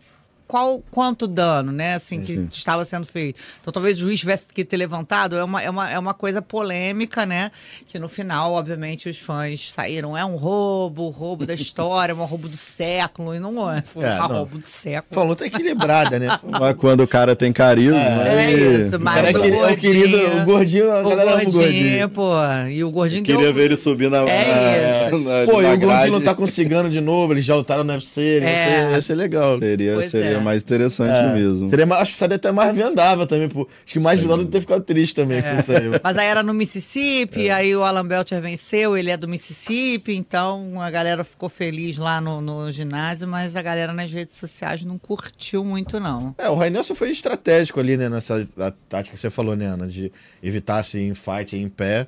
qual 0.50 0.82
quanto 0.90 1.28
dano, 1.28 1.70
né, 1.70 1.94
assim, 1.94 2.22
que 2.22 2.32
estava 2.50 2.84
sendo 2.84 3.06
feito. 3.06 3.40
Então 3.60 3.72
talvez 3.72 3.98
o 3.98 4.00
juiz 4.00 4.18
tivesse 4.18 4.46
que 4.52 4.64
ter 4.64 4.76
levantado, 4.76 5.36
é 5.36 5.44
uma, 5.44 5.62
é, 5.62 5.70
uma, 5.70 5.90
é 5.92 5.96
uma 5.96 6.12
coisa 6.12 6.42
polêmica, 6.42 7.24
né, 7.24 7.52
que 7.86 8.00
no 8.00 8.08
final, 8.08 8.54
obviamente, 8.54 9.08
os 9.08 9.16
fãs 9.16 9.70
saíram, 9.70 10.18
é 10.18 10.24
um 10.24 10.34
roubo, 10.34 11.08
roubo 11.10 11.46
da 11.46 11.54
história, 11.54 12.12
um 12.12 12.24
roubo 12.24 12.48
do 12.48 12.56
século, 12.56 13.32
e 13.32 13.38
não 13.38 13.70
é, 13.70 13.80
foi 13.80 14.04
é, 14.04 14.20
um 14.20 14.26
roubo 14.26 14.58
do 14.58 14.66
século. 14.66 15.14
Falou 15.14 15.36
tá 15.36 15.46
equilibrada, 15.46 16.18
né? 16.18 16.26
Mas 16.42 16.74
quando 16.74 17.04
o 17.04 17.06
cara 17.06 17.36
tem 17.36 17.52
carisma, 17.52 17.96
é, 17.96 18.46
é 18.46 18.52
isso, 18.52 18.98
mas 18.98 19.32
o, 19.32 19.38
gordinho, 19.38 19.72
o 19.72 19.76
querido, 19.76 20.16
o 20.18 20.44
gordinho, 20.44 20.90
a 20.90 20.98
o 20.98 21.02
gordinho, 21.04 21.52
gordinho, 21.52 22.08
pô, 22.08 22.32
e 22.68 22.82
o 22.82 22.90
gordinho 22.90 23.22
Queria 23.22 23.40
deu... 23.42 23.54
ver 23.54 23.66
ele 23.66 23.76
subir 23.76 24.10
na... 24.10 24.28
É 24.28 25.06
isso. 25.06 25.18
Na, 25.20 25.44
pô, 25.46 25.62
e 25.62 25.72
o 25.72 25.78
gordinho 25.78 26.12
lutar 26.12 26.34
com 26.34 26.42
o 26.42 26.48
cigano 26.48 26.90
de 26.90 27.00
novo, 27.00 27.32
eles 27.32 27.44
já 27.44 27.54
lutaram 27.54 27.84
no 27.84 27.92
UFC, 27.92 28.40
é. 28.42 28.94
ia 28.94 29.02
ser 29.02 29.14
legal. 29.14 29.56
Seria, 29.58 30.10
seria 30.10 30.39
mais 30.40 30.62
interessante 30.62 31.16
é. 31.16 31.34
mesmo. 31.34 31.68
Seria, 31.68 31.86
acho 31.94 32.10
que 32.10 32.16
seria 32.16 32.36
até 32.36 32.50
mais 32.50 32.74
vendável 32.74 33.26
também. 33.26 33.48
Pô. 33.48 33.68
Acho 33.84 33.92
que 33.92 34.00
mais 34.00 34.20
vilão 34.20 34.38
deve 34.38 34.50
ter 34.50 34.60
ficado 34.60 34.82
triste 34.82 35.14
também 35.14 35.38
é. 35.38 35.42
com 35.42 35.60
isso 35.60 35.72
aí. 35.72 36.00
Mas 36.02 36.16
aí 36.16 36.26
era 36.26 36.42
no 36.42 36.54
Mississippi, 36.54 37.48
é. 37.48 37.52
aí 37.52 37.76
o 37.76 37.82
Alan 37.82 38.06
Belcher 38.06 38.40
venceu, 38.40 38.96
ele 38.96 39.10
é 39.10 39.16
do 39.16 39.28
Mississippi, 39.28 40.14
então 40.14 40.80
a 40.80 40.90
galera 40.90 41.24
ficou 41.24 41.48
feliz 41.48 41.96
lá 41.96 42.20
no, 42.20 42.40
no 42.40 42.70
ginásio, 42.72 43.28
mas 43.28 43.56
a 43.56 43.62
galera 43.62 43.92
nas 43.92 44.10
redes 44.10 44.36
sociais 44.36 44.84
não 44.84 44.98
curtiu 44.98 45.64
muito, 45.64 46.00
não. 46.00 46.34
É, 46.38 46.48
o 46.48 46.54
Ray 46.54 46.70
Nelson 46.70 46.94
foi 46.94 47.10
estratégico 47.10 47.80
ali, 47.80 47.96
né, 47.96 48.08
nessa 48.08 48.46
tática 48.88 49.14
que 49.14 49.20
você 49.20 49.30
falou, 49.30 49.56
né, 49.56 49.66
Ana, 49.66 49.86
de 49.86 50.12
evitar 50.42 50.78
assim, 50.78 51.12
fight 51.14 51.56
em 51.56 51.68
pé 51.68 52.06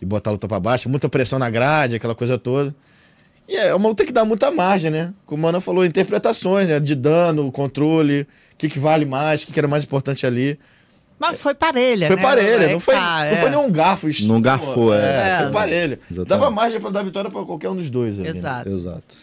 e 0.00 0.06
botar 0.06 0.30
a 0.30 0.32
luta 0.32 0.48
pra 0.48 0.58
baixo, 0.58 0.88
muita 0.88 1.08
pressão 1.08 1.38
na 1.38 1.50
grade, 1.50 1.96
aquela 1.96 2.14
coisa 2.14 2.38
toda. 2.38 2.74
E 3.50 3.56
é 3.56 3.74
uma 3.74 3.88
luta 3.88 4.04
que 4.04 4.12
dá 4.12 4.24
muita 4.24 4.48
margem, 4.52 4.92
né? 4.92 5.12
Como 5.26 5.44
a 5.44 5.50
Ana 5.50 5.60
falou, 5.60 5.84
interpretações, 5.84 6.68
né? 6.68 6.78
De 6.78 6.94
dano, 6.94 7.50
controle, 7.50 8.20
o 8.20 8.56
que, 8.56 8.68
que 8.68 8.78
vale 8.78 9.04
mais, 9.04 9.42
o 9.42 9.46
que, 9.46 9.52
que 9.52 9.58
era 9.58 9.66
mais 9.66 9.82
importante 9.82 10.24
ali. 10.24 10.56
Mas 11.18 11.36
foi 11.42 11.52
parelha, 11.52 12.06
foi 12.06 12.14
né? 12.14 12.22
Parelha, 12.22 12.72
não 12.72 12.78
foi 12.78 12.94
parelha, 12.94 13.34
não 13.34 13.42
foi 13.42 13.50
nenhum 13.50 13.72
garfo. 13.72 14.08
Não 14.22 14.40
garfou, 14.40 14.94
é. 14.94 14.98
é. 15.00 15.38
Foi 15.42 15.50
parelha. 15.50 15.98
Exatamente. 16.04 16.28
Dava 16.28 16.48
margem 16.48 16.80
para 16.80 16.90
dar 16.90 17.02
vitória 17.02 17.28
para 17.28 17.44
qualquer 17.44 17.70
um 17.70 17.74
dos 17.74 17.90
dois. 17.90 18.20
Ali? 18.20 18.28
Exato. 18.28 18.68
Né? 18.68 18.76
Exato. 18.76 19.16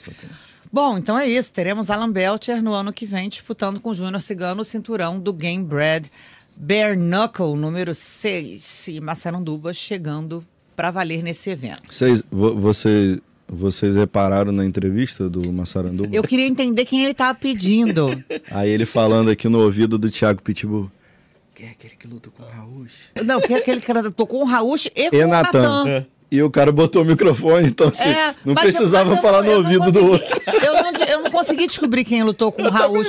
Bom, 0.72 0.98
então 0.98 1.18
é 1.18 1.26
isso. 1.26 1.54
Teremos 1.54 1.90
Alan 1.90 2.12
Belcher 2.12 2.62
no 2.62 2.74
ano 2.74 2.92
que 2.92 3.06
vem 3.06 3.30
disputando 3.30 3.80
com 3.80 3.92
o 3.92 3.96
Júnior 3.96 4.22
Cigano 4.22 4.62
o 4.62 4.66
cinturão 4.66 5.18
do 5.18 5.32
Game 5.32 5.64
Bread 5.64 6.12
Bare 6.54 6.98
Knuckle 6.98 7.56
número 7.56 7.96
6. 7.96 8.90
E 8.90 9.00
Marcelo 9.00 9.42
Duba 9.42 9.74
chegando 9.74 10.44
para 10.76 10.92
valer 10.92 11.24
nesse 11.24 11.50
evento. 11.50 11.82
Vocês, 11.90 12.22
você 12.30 13.20
vocês 13.48 13.96
repararam 13.96 14.52
na 14.52 14.66
entrevista 14.66 15.30
do 15.30 15.52
Massaranduba? 15.54 16.14
Eu 16.14 16.24
queria 16.24 16.46
entender 16.46 16.86
quem 16.86 17.02
ele 17.02 17.12
estava 17.12 17.38
pedindo. 17.38 18.24
Aí 18.52 18.70
ele 18.70 18.86
falando 18.86 19.30
aqui 19.30 19.48
no 19.48 19.62
ouvido 19.62 19.98
do 19.98 20.10
Thiago 20.10 20.42
Pitbull. 20.42 20.92
Quem 21.56 21.68
é 21.68 21.72
aquele 21.72 21.96
que 21.96 22.08
luta 22.08 22.30
com 22.30 22.44
o 22.44 22.46
Raúcho? 22.46 23.10
Não, 23.26 23.42
quem 23.42 23.56
é 23.56 23.60
aquele 23.60 23.82
que 23.82 23.92
lutou 23.92 24.28
com 24.28 24.38
o 24.38 24.46
Raúcho 24.46 24.90
e, 24.96 25.08
e 25.08 25.10
com 25.10 25.18
o 25.18 25.28
Natan. 25.28 26.06
É. 26.32 26.36
E 26.36 26.44
o 26.44 26.50
cara 26.50 26.72
botou 26.72 27.04
o 27.04 27.06
microfone, 27.06 27.68
então 27.68 27.88
assim, 27.88 28.04
é, 28.04 28.36
não 28.44 28.54
precisava 28.54 29.14
eu, 29.14 29.22
falar 29.22 29.44
no 29.44 29.52
ouvido 29.52 29.92
do 29.92 30.06
outro. 30.12 30.28
Eu 30.68 30.74
não, 30.74 31.06
eu 31.06 31.24
não 31.24 31.32
consegui 31.32 31.68
descobrir 31.68 32.04
quem 32.04 32.24
lutou 32.24 32.52
com 32.52 32.64
o 32.64 32.70
Raul. 32.70 33.02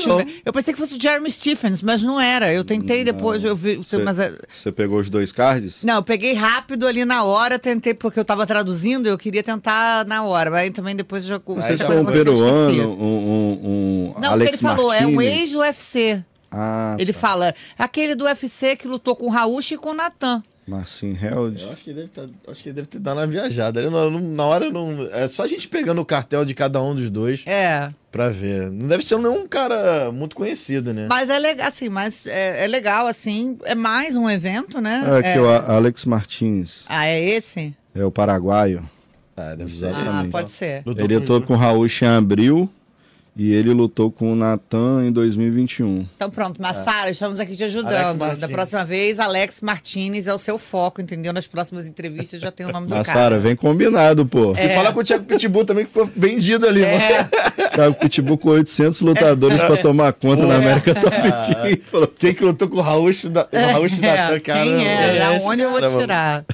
Eu 0.44 0.52
pensei 0.52 0.74
que 0.74 0.78
fosse 0.78 0.96
o 0.96 1.00
Jeremy 1.00 1.30
Stephens, 1.30 1.82
mas 1.82 2.02
não 2.02 2.20
era. 2.20 2.52
Eu 2.52 2.64
tentei 2.64 3.04
depois, 3.04 3.42
eu 3.42 3.56
vi. 3.56 3.76
Você, 3.76 3.98
mas... 3.98 4.18
É- 4.18 4.32
pegou 4.72 5.00
os 5.00 5.08
dois 5.08 5.32
cards? 5.32 5.82
Não, 5.82 5.96
eu 5.96 6.02
peguei 6.02 6.34
rápido 6.34 6.86
ali 6.86 7.04
na 7.04 7.24
hora, 7.24 7.58
tentei, 7.58 7.94
porque 7.94 8.20
eu 8.20 8.24
tava 8.24 8.46
traduzindo, 8.46 9.08
eu 9.08 9.16
queria 9.16 9.42
tentar 9.42 10.04
na 10.06 10.22
hora. 10.22 10.50
Mas 10.50 10.70
também 10.70 10.94
depois 10.94 11.24
eu 11.24 11.30
já. 11.30 11.40
Você 11.44 11.76
já 11.76 11.88
um 11.88 12.04
peruano, 12.04 12.92
um, 12.92 13.04
um, 13.04 14.14
um. 14.16 14.20
Não, 14.20 14.32
Alex 14.32 14.52
ele 14.52 14.58
falou, 14.58 14.92
é 14.92 15.06
um 15.06 15.20
ex-UFC. 15.20 16.22
Ah, 16.50 16.96
ele 16.98 17.12
tá. 17.12 17.18
fala, 17.18 17.54
aquele 17.78 18.14
do 18.14 18.24
UFC 18.24 18.76
que 18.76 18.88
lutou 18.88 19.14
com 19.14 19.26
o 19.26 19.30
Raul 19.30 19.60
e 19.60 19.76
com 19.76 19.90
o 19.90 19.94
Natan. 19.94 20.42
Marcin 20.68 21.16
Held. 21.20 21.62
Eu 21.62 21.72
acho 21.72 21.84
que 21.84 21.92
deve 21.92 22.08
tá, 22.08 22.26
acho 22.48 22.62
que 22.62 22.72
deve 22.72 22.86
ter 22.86 22.98
dado 22.98 23.18
uma 23.18 23.26
viajada. 23.26 23.80
Eu 23.80 23.90
não, 23.90 24.10
na 24.20 24.44
hora 24.44 24.70
não. 24.70 25.08
É 25.12 25.26
só 25.26 25.44
a 25.44 25.46
gente 25.48 25.66
pegando 25.66 26.00
o 26.00 26.04
cartel 26.04 26.44
de 26.44 26.54
cada 26.54 26.82
um 26.82 26.94
dos 26.94 27.10
dois. 27.10 27.42
É. 27.46 27.90
Pra 28.12 28.28
ver. 28.28 28.70
Não 28.70 28.86
deve 28.86 29.04
ser 29.04 29.16
nenhum 29.18 29.46
cara 29.48 30.12
muito 30.12 30.36
conhecido, 30.36 30.92
né? 30.92 31.06
Mas 31.08 31.30
é 31.30 31.38
legal, 31.38 31.68
assim, 31.68 31.88
mas 31.88 32.26
é, 32.26 32.64
é 32.64 32.66
legal, 32.66 33.06
assim. 33.06 33.58
É 33.64 33.74
mais 33.74 34.16
um 34.16 34.28
evento, 34.28 34.80
né? 34.80 35.04
É, 35.06 35.18
aqui 35.18 35.38
é... 35.38 35.40
o 35.40 35.48
Alex 35.48 36.04
Martins. 36.04 36.84
Ah, 36.88 37.06
é 37.06 37.22
esse? 37.22 37.74
É 37.94 38.04
o 38.04 38.10
paraguaio. 38.10 38.88
Ah, 39.36 39.54
deve 39.54 39.72
ser. 39.72 39.86
Ah, 39.94 40.26
pode 40.30 40.50
ser. 40.50 40.82
Ele 40.84 41.14
é 41.16 41.20
todo 41.20 41.46
com 41.46 41.54
o 41.54 41.56
Raul 41.56 41.86
em 41.86 42.06
abril. 42.06 42.70
E 43.38 43.54
ele 43.54 43.72
lutou 43.72 44.10
com 44.10 44.32
o 44.32 44.34
Natan 44.34 45.06
em 45.06 45.12
2021. 45.12 46.08
Então 46.16 46.28
pronto, 46.28 46.60
Massara, 46.60 47.08
é. 47.08 47.12
estamos 47.12 47.38
aqui 47.38 47.54
te 47.54 47.62
ajudando. 47.62 48.18
Da 48.36 48.48
próxima 48.48 48.84
vez, 48.84 49.20
Alex 49.20 49.60
Martinez 49.60 50.26
é 50.26 50.34
o 50.34 50.38
seu 50.38 50.58
foco, 50.58 51.00
entendeu? 51.00 51.32
Nas 51.32 51.46
próximas 51.46 51.86
entrevistas 51.86 52.40
já 52.40 52.50
tem 52.50 52.66
o 52.66 52.72
nome 52.72 52.88
do 52.88 52.96
Massara, 52.96 53.04
cara. 53.04 53.18
Massara, 53.20 53.38
vem 53.38 53.54
combinado, 53.54 54.26
pô. 54.26 54.54
É. 54.56 54.66
E 54.66 54.74
fala 54.74 54.92
com 54.92 54.98
o 54.98 55.04
Thiago 55.04 55.24
Pitbull 55.24 55.64
também, 55.64 55.86
que 55.86 55.92
foi 55.92 56.10
vendido 56.16 56.66
ali. 56.66 56.82
É. 56.82 57.28
Thiago 57.72 57.94
Pitbull 57.94 58.38
com 58.38 58.48
800 58.48 59.02
lutadores 59.02 59.60
é. 59.60 59.66
pra 59.68 59.76
tomar 59.76 60.12
conta 60.14 60.44
na 60.44 60.56
América 60.56 60.92
Top 60.96 61.16
Team. 61.16 61.78
Falou, 61.84 62.08
quem 62.08 62.34
que 62.34 62.42
lutou 62.42 62.68
com 62.68 62.78
o 62.78 62.80
Raul 62.80 63.08
da, 63.30 63.46
é. 63.52 63.60
Raul 63.66 63.84
Natan, 63.84 64.40
cara? 64.40 64.40
Quem 64.40 64.84
é? 64.84 65.16
é 65.16 65.22
Aonde 65.22 65.62
eu 65.62 65.70
vou 65.70 66.00
tirar? 66.00 66.44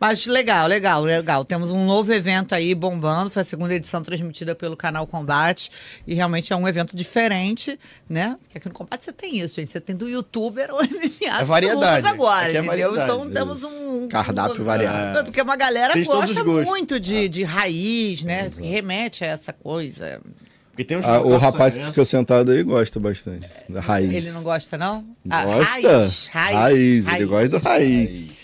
Mas 0.00 0.26
legal, 0.26 0.66
legal, 0.66 1.02
legal. 1.02 1.44
Temos 1.44 1.70
um 1.70 1.84
novo 1.86 2.12
evento 2.12 2.54
aí 2.54 2.74
bombando. 2.74 3.30
Foi 3.30 3.42
a 3.42 3.44
segunda 3.44 3.74
edição 3.74 4.02
transmitida 4.02 4.54
pelo 4.54 4.76
canal 4.76 5.06
Combate. 5.06 5.70
E 6.06 6.13
realmente 6.14 6.52
é 6.52 6.56
um 6.56 6.66
evento 6.66 6.96
diferente, 6.96 7.78
né? 8.08 8.36
Que 8.48 8.58
aqui 8.58 8.68
no 8.68 8.74
Combate 8.74 9.04
você 9.04 9.12
tem 9.12 9.38
isso, 9.38 9.56
gente. 9.56 9.70
Você 9.72 9.80
tem 9.80 9.94
do 9.94 10.08
youtuber 10.08 10.72
ou 10.72 10.80
MMA. 10.84 11.40
É 11.40 11.44
variedade. 11.44 12.06
agora, 12.06 12.46
é 12.46 12.50
entendeu? 12.50 12.66
Variedade, 12.66 13.02
então 13.02 13.30
temos 13.30 13.64
um. 13.64 14.08
Cardápio 14.08 14.62
um, 14.62 14.64
variado. 14.64 15.18
É. 15.18 15.22
Porque 15.22 15.40
uma 15.40 15.56
galera 15.56 15.94
tem 15.94 16.04
gosta 16.04 16.44
muito 16.44 16.98
de, 16.98 17.28
de 17.28 17.42
raiz, 17.42 18.22
né? 18.22 18.50
Que 18.50 18.62
remete 18.62 19.24
a 19.24 19.28
essa 19.28 19.52
coisa. 19.52 20.20
Porque 20.74 20.82
tem 20.82 20.98
ah, 21.04 21.20
o 21.20 21.36
rapaz 21.36 21.78
que 21.78 21.84
fica 21.84 22.04
sentado 22.04 22.50
aí 22.50 22.64
gosta 22.64 22.98
bastante 22.98 23.48
da 23.68 23.80
raiz. 23.80 24.12
Ele 24.12 24.32
não 24.32 24.42
gosta, 24.42 24.76
não? 24.76 25.06
Ah, 25.30 25.44
gosta. 25.44 25.70
raiz, 25.70 26.26
raiz, 26.26 26.30
raiz, 26.32 27.06
raiz. 27.06 27.20
Ele 27.20 27.26
gosta 27.26 27.48
do 27.48 27.58
raiz. 27.58 28.34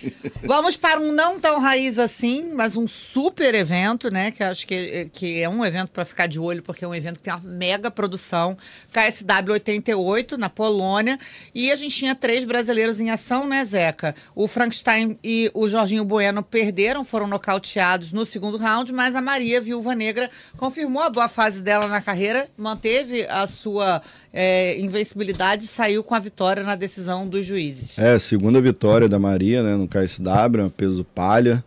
Vamos 0.45 0.77
para 0.77 1.01
um 1.01 1.11
não 1.11 1.41
tão 1.41 1.59
raiz 1.59 1.99
assim, 1.99 2.53
mas 2.55 2.77
um 2.77 2.87
super 2.87 3.53
evento, 3.53 4.13
né? 4.13 4.31
Que 4.31 4.45
acho 4.45 4.65
que, 4.65 5.11
que 5.13 5.43
é 5.43 5.49
um 5.49 5.65
evento 5.65 5.89
para 5.89 6.05
ficar 6.05 6.29
de 6.29 6.39
olho, 6.39 6.63
porque 6.63 6.85
é 6.85 6.89
um 6.89 6.95
evento 6.95 7.15
que 7.15 7.25
tem 7.25 7.35
uma 7.35 7.43
mega 7.43 7.91
produção. 7.91 8.57
KSW 8.93 9.55
88, 9.55 10.39
na 10.39 10.49
Polônia. 10.49 11.19
E 11.53 11.73
a 11.73 11.77
gente 11.77 11.97
tinha 11.97 12.15
três 12.15 12.45
brasileiros 12.45 13.01
em 13.01 13.11
ação, 13.11 13.45
né, 13.45 13.65
Zeca? 13.65 14.15
O 14.37 14.47
Frankenstein 14.47 15.19
e 15.23 15.51
o 15.53 15.69
Jorginho 15.69 16.05
Bueno 16.05 16.45
perderam, 16.45 17.05
foram 17.05 17.27
nocauteados 17.27 18.13
no 18.13 18.25
segundo 18.25 18.57
round, 18.57 18.93
mas 18.93 19.17
a 19.17 19.21
Maria, 19.21 19.61
viúva 19.61 19.97
negra, 19.97 20.31
confirmou 20.57 21.03
a 21.03 21.11
boa 21.11 21.29
fase 21.29 21.61
dela 21.61 21.89
na 21.89 22.01
carreira 22.01 22.20
carreira, 22.21 22.49
manteve 22.57 23.27
a 23.29 23.47
sua 23.47 24.03
é, 24.33 24.79
invencibilidade 24.79 25.67
saiu 25.67 26.05
com 26.05 26.15
a 26.15 26.19
vitória 26.19 26.63
na 26.63 26.77
decisão 26.77 27.27
dos 27.27 27.47
juízes. 27.47 27.99
É, 27.99 28.19
segunda 28.19 28.61
vitória 28.61 29.09
da 29.09 29.19
Maria, 29.19 29.63
né, 29.63 29.75
no 29.75 29.89
KSW, 29.89 30.71
peso 30.77 31.03
palha, 31.03 31.65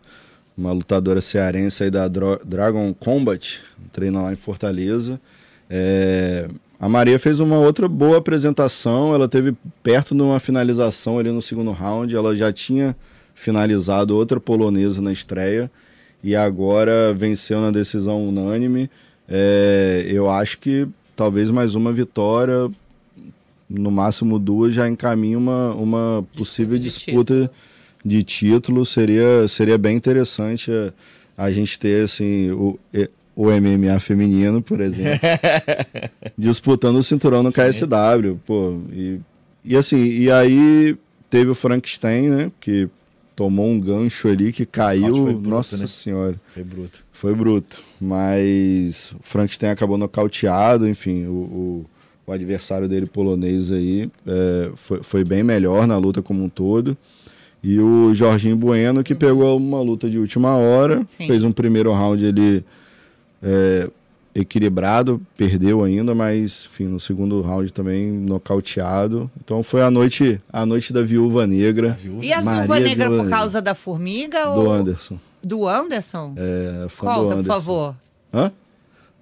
uma 0.56 0.72
lutadora 0.72 1.20
cearense 1.20 1.82
aí 1.82 1.90
da 1.90 2.06
Dro 2.06 2.40
Dragon 2.44 2.94
Combat, 2.94 3.62
treina 3.92 4.22
lá 4.22 4.32
em 4.32 4.36
Fortaleza. 4.36 5.20
É, 5.68 6.48
a 6.78 6.88
Maria 6.88 7.18
fez 7.18 7.40
uma 7.40 7.58
outra 7.58 7.88
boa 7.88 8.18
apresentação, 8.18 9.12
ela 9.12 9.26
teve 9.26 9.56
perto 9.82 10.14
de 10.14 10.22
uma 10.22 10.38
finalização 10.38 11.18
ali 11.18 11.32
no 11.32 11.42
segundo 11.42 11.72
round, 11.72 12.14
ela 12.14 12.36
já 12.36 12.52
tinha 12.52 12.94
finalizado 13.34 14.16
outra 14.16 14.38
polonesa 14.38 15.02
na 15.02 15.12
estreia 15.12 15.68
e 16.22 16.36
agora 16.36 17.12
venceu 17.12 17.60
na 17.60 17.72
decisão 17.72 18.28
unânime. 18.28 18.88
É, 19.36 20.06
eu 20.08 20.30
acho 20.30 20.58
que 20.58 20.86
talvez 21.16 21.50
mais 21.50 21.74
uma 21.74 21.92
vitória, 21.92 22.70
no 23.68 23.90
máximo 23.90 24.38
duas, 24.38 24.72
já 24.72 24.88
encaminha 24.88 25.36
uma, 25.36 25.72
uma 25.72 26.24
possível 26.36 26.78
de 26.78 26.84
disputa 26.84 27.34
título. 27.34 27.50
de 28.04 28.22
título. 28.22 28.86
Seria, 28.86 29.48
seria 29.48 29.76
bem 29.76 29.96
interessante 29.96 30.70
a, 30.70 31.46
a 31.46 31.50
gente 31.50 31.76
ter 31.80 32.04
assim, 32.04 32.52
o, 32.52 32.78
o 33.34 33.46
MMA 33.46 33.98
feminino, 33.98 34.62
por 34.62 34.80
exemplo, 34.80 35.18
disputando 36.38 36.98
o 36.98 37.02
cinturão 37.02 37.42
no 37.42 37.50
Sim. 37.50 37.56
KSW. 37.60 38.38
Pô, 38.46 38.80
e, 38.92 39.18
e 39.64 39.76
assim, 39.76 39.96
e 39.96 40.30
aí 40.30 40.96
teve 41.28 41.50
o 41.50 41.56
Frankenstein, 41.56 42.28
né? 42.28 42.52
Que 42.60 42.88
tomou 43.34 43.66
um 43.66 43.80
gancho 43.80 44.28
ali 44.28 44.52
que 44.52 44.64
caiu. 44.64 45.24
Bruto, 45.24 45.48
Nossa 45.48 45.76
né? 45.76 45.86
senhora. 45.86 46.40
Foi 46.52 46.64
bruto. 46.64 47.04
Foi 47.12 47.34
bruto. 47.34 47.82
Mas 48.00 49.12
o 49.12 49.22
Frankenstein 49.22 49.70
acabou 49.70 49.98
nocauteado, 49.98 50.88
enfim, 50.88 51.26
o, 51.26 51.32
o, 51.32 51.86
o 52.26 52.32
adversário 52.32 52.88
dele 52.88 53.06
polonês 53.06 53.70
aí 53.70 54.10
é, 54.26 54.70
foi, 54.74 55.02
foi 55.02 55.24
bem 55.24 55.42
melhor 55.42 55.86
na 55.86 55.96
luta 55.96 56.22
como 56.22 56.44
um 56.44 56.48
todo. 56.48 56.96
E 57.62 57.78
o 57.80 58.14
Jorginho 58.14 58.56
Bueno, 58.56 59.02
que 59.02 59.14
pegou 59.14 59.56
uma 59.56 59.80
luta 59.80 60.08
de 60.08 60.18
última 60.18 60.54
hora, 60.54 61.04
Sim. 61.08 61.26
fez 61.26 61.42
um 61.42 61.50
primeiro 61.50 61.92
round 61.92 62.22
ele 62.22 62.62
é, 63.42 63.88
equilibrado, 64.34 65.20
perdeu 65.36 65.84
ainda, 65.84 66.14
mas 66.14 66.68
enfim, 66.70 66.84
no 66.84 66.98
segundo 66.98 67.40
round 67.40 67.72
também 67.72 68.10
nocauteado. 68.10 69.30
Então 69.42 69.62
foi 69.62 69.82
a 69.82 69.90
noite, 69.90 70.40
a 70.52 70.66
noite 70.66 70.92
da 70.92 71.02
Viúva 71.02 71.46
Negra. 71.46 71.92
A 71.92 71.94
viúva. 71.94 72.24
E 72.24 72.32
a 72.32 72.42
Maria 72.42 72.62
Viúva 72.62 72.80
Negra 72.80 73.08
Viúva 73.08 73.24
por 73.24 73.30
causa 73.30 73.62
da 73.62 73.74
formiga? 73.74 74.44
Do 74.46 74.64
ou... 74.64 74.72
Anderson. 74.72 75.18
Do 75.42 75.68
Anderson? 75.68 76.34
É, 76.36 76.86
fã 76.88 77.06
Conta, 77.06 77.20
do 77.20 77.24
Anderson. 77.26 77.42
por 77.42 77.46
favor. 77.46 77.96
Hã? 78.32 78.52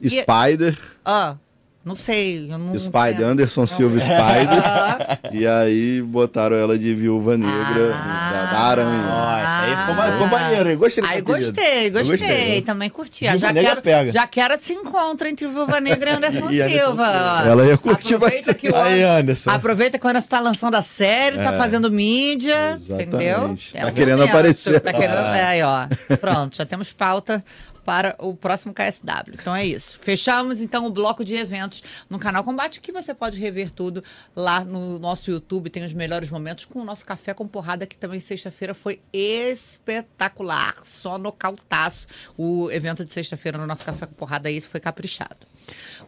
Spider. 0.05 0.79
Ah. 1.05 1.37
Não 1.85 1.97
sei. 1.97 2.51
Eu 2.51 2.59
não, 2.59 2.79
Spider, 2.79 3.21
não 3.21 3.29
Anderson 3.29 3.67
Silva 3.67 3.99
Spider. 3.99 5.33
e 5.35 5.47
aí 5.47 6.01
botaram 6.01 6.57
ela 6.57 6.79
de 6.79 6.95
viúva 6.95 7.37
negra 7.37 7.93
ah, 7.93 8.31
da, 8.33 8.53
da 8.53 8.61
aranha. 8.61 9.42
Nossa, 9.67 10.03
aí 10.03 10.13
ficou, 10.13 10.13
ficou 10.13 10.27
maneiro. 10.27 10.79
Gostei 10.79 11.05
Aí 11.07 11.21
gostei, 11.21 11.91
gostei, 11.91 12.19
gostei. 12.19 12.63
Também 12.63 12.91
curti. 12.91 13.27
Viúva 13.27 13.39
já 13.39 13.53
quero, 13.53 13.83
pega. 13.83 14.13
já 14.13 14.27
quero 14.27 14.55
esse 14.55 14.73
encontro 14.73 15.29
entre 15.29 15.47
Viúva 15.47 15.81
Negra 15.81 16.11
e 16.11 16.15
Anderson 16.15 16.51
e 16.53 16.69
Silva. 16.69 17.07
Anderson 17.07 17.51
ela 17.51 17.67
ia 17.67 17.79
curtir 17.79 18.15
aproveita 18.15 18.47
bastante. 18.47 18.59
Que 18.59 18.69
o, 18.69 18.77
aí, 18.77 19.03
Anderson. 19.03 19.51
Aproveita 19.51 19.99
que 19.99 20.07
o 20.07 20.09
Anderson 20.11 20.29
tá 20.29 20.41
lançando 20.41 20.75
a 20.75 20.83
série, 20.83 21.37
tá 21.37 21.43
é. 21.43 21.45
tá 21.45 21.53
fazendo 21.57 21.91
mídia. 21.91 22.79
Exatamente. 22.81 23.09
Entendeu? 23.09 23.57
É 23.75 23.81
tá 23.81 23.93
querendo 23.93 24.23
aparecer. 24.23 24.81
Tá 24.81 24.93
querendo, 24.93 25.17
ah. 25.17 25.47
aí, 25.49 25.63
ó. 25.63 25.87
Pronto, 26.17 26.57
já 26.57 26.67
temos 26.67 26.93
pauta 26.93 27.43
para 27.85 28.15
o 28.19 28.35
próximo 28.35 28.73
KSW. 28.73 29.35
Então 29.35 29.55
é 29.55 29.65
isso. 29.65 29.99
Fechamos 30.01 30.61
então 30.61 30.87
o 30.87 30.91
bloco 30.91 31.25
de 31.25 31.35
eventos 31.35 31.83
no 32.09 32.19
canal 32.19 32.45
Combate, 32.45 32.81
que 32.81 32.93
você 32.93 33.15
pode 33.15 33.39
rever 33.39 33.71
tudo 33.71 34.03
lá 34.35 34.65
no 34.65 34.99
nosso 34.99 35.31
YouTube. 35.31 35.71
Tem 35.71 35.85
os 35.85 35.93
melhores 35.93 36.31
momentos 36.31 36.65
com 36.65 36.81
o 36.81 36.85
nosso 36.85 37.05
café 37.05 37.35
com 37.35 37.47
porrada, 37.47 37.87
que 37.87 37.97
também 37.97 38.21
sexta-feira 38.21 38.75
foi 38.75 39.01
espetacular. 39.13 40.75
Só 40.85 41.19
no 41.19 41.33
cautaço. 41.33 42.07
O 42.37 42.71
evento 42.71 43.05
de 43.05 43.13
sexta-feira 43.13 43.59
no 43.59 43.67
nosso 43.67 43.85
café 43.85 44.07
com 44.07 44.15
porrada, 44.15 44.51
isso 44.51 44.69
foi 44.69 44.81
caprichado. 44.81 45.53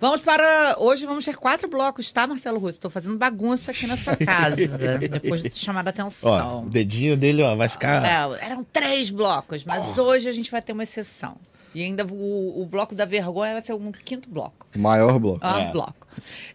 Vamos 0.00 0.20
para. 0.20 0.76
Hoje 0.78 1.06
vamos 1.06 1.24
ter 1.24 1.36
quatro 1.36 1.68
blocos, 1.68 2.10
tá, 2.10 2.26
Marcelo 2.26 2.58
Russo? 2.58 2.76
Estou 2.78 2.90
fazendo 2.90 3.16
bagunça 3.16 3.70
aqui 3.70 3.86
na 3.86 3.96
sua 3.96 4.16
casa. 4.16 4.56
depois 5.08 5.42
de 5.42 5.50
chamar 5.50 5.86
a 5.86 5.90
atenção. 5.90 6.30
Ó, 6.30 6.62
o 6.62 6.70
dedinho 6.70 7.16
dele, 7.16 7.42
ó, 7.42 7.54
vai 7.54 7.68
ficar. 7.68 8.04
É, 8.04 8.46
eram 8.46 8.64
três 8.64 9.10
blocos, 9.10 9.64
mas 9.64 9.96
oh. 9.96 10.02
hoje 10.02 10.28
a 10.28 10.32
gente 10.32 10.50
vai 10.50 10.60
ter 10.60 10.72
uma 10.72 10.82
exceção. 10.82 11.36
E 11.74 11.82
ainda 11.82 12.06
o, 12.06 12.62
o 12.62 12.66
bloco 12.66 12.94
da 12.94 13.04
vergonha 13.04 13.54
vai 13.54 13.62
ser 13.62 13.72
um 13.72 13.90
quinto 13.90 14.28
bloco. 14.28 14.66
Maior 14.76 15.18
bloco. 15.18 15.40
Ah, 15.42 15.60
é. 15.60 15.72
bloco. 15.72 16.06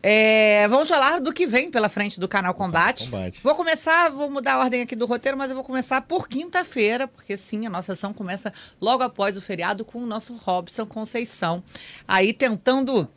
É, 0.02 0.68
vamos 0.70 0.88
falar 0.88 1.20
do 1.20 1.34
que 1.34 1.46
vem 1.46 1.70
pela 1.70 1.90
frente 1.90 2.20
do 2.20 2.28
canal 2.28 2.54
Combate. 2.54 3.06
Combate. 3.06 3.42
Vou 3.44 3.54
começar, 3.56 4.10
vou 4.10 4.30
mudar 4.30 4.54
a 4.54 4.60
ordem 4.60 4.82
aqui 4.82 4.96
do 4.96 5.06
roteiro, 5.06 5.38
mas 5.38 5.50
eu 5.50 5.56
vou 5.56 5.64
começar 5.64 6.02
por 6.02 6.28
quinta-feira, 6.28 7.08
porque 7.08 7.36
sim, 7.36 7.66
a 7.66 7.70
nossa 7.70 7.94
ação 7.94 8.14
começa 8.14 8.54
logo 8.80 9.04
após 9.04 9.36
o 9.36 9.42
feriado 9.42 9.84
com 9.84 10.00
o 10.00 10.06
nosso 10.06 10.34
Robson 10.36 10.86
Conceição. 10.86 11.62
Aí 12.08 12.32
tentando 12.32 13.08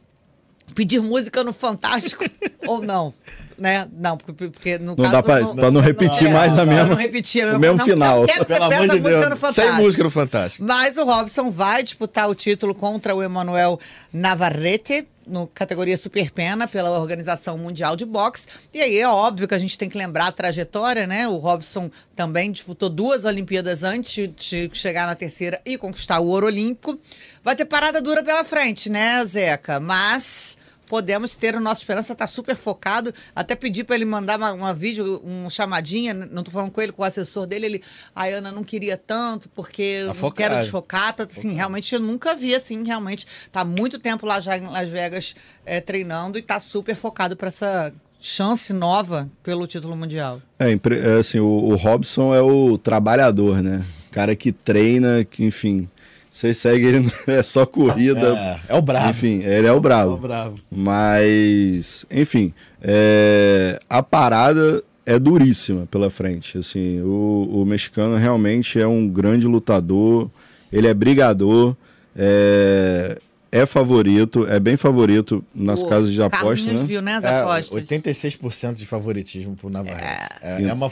pedir 0.75 1.01
música 1.01 1.45
no 1.45 1.53
Fantástico 1.53 2.25
ou 2.67 2.83
não 2.83 3.15
né? 3.59 3.89
Não, 3.93 4.17
porque, 4.17 4.49
porque 4.49 4.79
no 4.79 4.97
não 4.97 4.97
caso... 4.97 5.11
Dá 5.11 5.23
pra, 5.23 5.41
não, 5.41 5.55
pra 5.55 5.71
não 5.71 5.81
repetir 5.81 6.25
não, 6.25 6.33
mais 6.33 6.59
a 6.59 6.65
mesma, 6.65 6.87
não 6.87 6.97
repetir 6.97 7.47
o 7.47 7.59
mesmo 7.59 7.79
não, 7.79 7.85
final. 7.85 8.21
Não 8.21 8.27
quero 8.27 8.45
que 8.45 8.55
Pelo 8.55 8.65
você 8.65 8.71
peça 8.71 8.89
de 8.89 9.01
música 9.01 9.21
Deus. 9.21 9.31
no 9.31 9.37
Fantástico. 9.37 9.69
Sem 9.69 9.83
música 9.83 10.05
no 10.05 10.11
Fantástico. 10.11 10.65
Mas 10.65 10.97
o 10.97 11.05
Robson 11.05 11.51
vai 11.51 11.83
disputar 11.83 12.29
o 12.29 12.35
título 12.35 12.75
contra 12.75 13.15
o 13.15 13.23
Emanuel 13.23 13.79
Navarrete, 14.13 15.07
no 15.27 15.47
categoria 15.47 15.97
Super 15.97 16.31
Pena 16.31 16.67
pela 16.67 16.91
Organização 16.99 17.57
Mundial 17.57 17.95
de 17.95 18.05
Boxe. 18.05 18.47
E 18.75 18.81
aí 18.81 18.99
é 18.99 19.09
óbvio 19.09 19.47
que 19.47 19.55
a 19.55 19.59
gente 19.59 19.79
tem 19.79 19.89
que 19.89 19.97
lembrar 19.97 20.27
a 20.27 20.33
trajetória, 20.33 21.07
né? 21.07 21.29
O 21.29 21.37
Robson 21.37 21.91
também 22.17 22.51
disputou 22.51 22.89
duas 22.89 23.25
Olimpíadas 23.25 23.83
antes 23.83 24.29
de 24.37 24.71
chegar 24.73 25.07
na 25.07 25.15
terceira 25.15 25.61
e 25.65 25.79
conquistar 25.79 26.19
o 26.19 26.27
ouro 26.27 26.47
olímpico. 26.47 26.99
Vai 27.45 27.55
ter 27.55 27.65
parada 27.65 28.01
dura 28.01 28.23
pela 28.23 28.45
frente, 28.45 28.91
né, 28.91 29.25
Zeca? 29.25 29.79
Mas 29.79 30.59
podemos 30.93 31.37
ter 31.37 31.57
o 31.57 31.61
nosso 31.61 31.81
esperança 31.81 32.15
tá 32.15 32.27
super 32.27 32.55
focado. 32.55 33.15
Até 33.35 33.57
pedi 33.57 33.83
para 33.83 33.97
ele 33.97 34.05
mandar 34.05 34.37
uma, 34.37 34.53
uma, 34.53 34.75
vídeo, 34.75 35.23
um 35.25 35.49
chamadinha, 35.49 36.13
não 36.13 36.43
tô 36.43 36.51
falando 36.51 36.71
com 36.71 36.83
ele, 36.83 36.93
com 36.93 37.01
o 37.01 37.05
assessor 37.07 37.47
dele, 37.47 37.65
ele, 37.65 37.83
a 38.15 38.27
Ana 38.27 38.53
não 38.53 38.63
queria 38.63 38.99
tanto 38.99 39.49
porque 39.49 40.05
tá 40.07 40.15
não 40.21 40.31
quero 40.31 40.55
desfocar, 40.57 41.15
tá, 41.15 41.25
assim, 41.25 41.55
realmente 41.55 41.95
eu 41.95 41.99
nunca 41.99 42.37
vi 42.37 42.55
assim, 42.55 42.85
realmente 42.85 43.27
tá 43.51 43.65
muito 43.65 43.99
tempo 43.99 44.27
lá 44.27 44.39
já 44.39 44.59
em 44.59 44.67
Las 44.67 44.91
Vegas 44.91 45.35
é, 45.65 45.81
treinando 45.81 46.37
e 46.37 46.43
tá 46.43 46.61
super 46.61 46.95
focado 46.95 47.39
para 47.39 47.49
essa 47.49 47.91
chance 48.21 48.71
nova 48.75 49.31
pelo 49.43 49.67
título 49.67 49.97
mundial. 49.97 50.43
É, 50.59 50.73
é 50.73 51.19
assim, 51.19 51.39
o, 51.39 51.47
o 51.47 51.75
Robson 51.75 52.35
é 52.35 52.43
o 52.43 52.77
trabalhador, 52.77 53.63
né? 53.63 53.83
Cara 54.11 54.37
que 54.37 54.53
treina, 54.53 55.25
que 55.25 55.43
enfim, 55.43 55.89
você 56.33 56.55
segue 56.55 56.87
ele, 56.87 57.13
é 57.29 57.43
só 57.43 57.67
corrida. 57.67 58.61
É, 58.69 58.75
é 58.75 58.75
o 58.75 58.81
bravo. 58.81 59.11
Enfim, 59.11 59.43
ele 59.43 59.67
é 59.67 59.73
o 59.73 59.79
bravo. 59.79 60.13
É 60.13 60.15
o 60.15 60.19
bravo. 60.19 60.55
Mas, 60.71 62.07
enfim, 62.11 62.55
é, 62.81 63.79
a 63.89 64.03
parada 64.03 64.83
é 65.05 65.19
duríssima 65.19 65.87
pela 65.91 66.09
frente. 66.09 66.57
Assim, 66.57 67.03
o, 67.03 67.51
o 67.53 67.67
mexicano 67.67 68.17
realmente 68.17 68.81
é 68.81 68.87
um 68.87 69.07
grande 69.07 69.47
lutador, 69.47 70.31
ele 70.73 70.89
é 70.89 70.95
brigador. 70.95 71.77
É, 72.17 73.19
é 73.53 73.67
favorito, 73.67 74.47
é 74.49 74.59
bem 74.59 74.79
favorito 74.79 75.45
nas 75.55 75.83
casas 75.83 76.11
de 76.11 76.23
aposta, 76.23 76.73
né? 76.73 76.85
viu, 76.85 77.03
né, 77.03 77.17
as 77.17 77.25
é, 77.25 77.41
apostas. 77.43 77.83
86% 77.83 78.73
de 78.73 78.87
favoritismo 78.87 79.55
pro 79.55 79.69
Navarro. 79.69 80.01
É, 80.01 80.29
é, 80.41 80.63
é, 80.63 80.73
uma, 80.73 80.89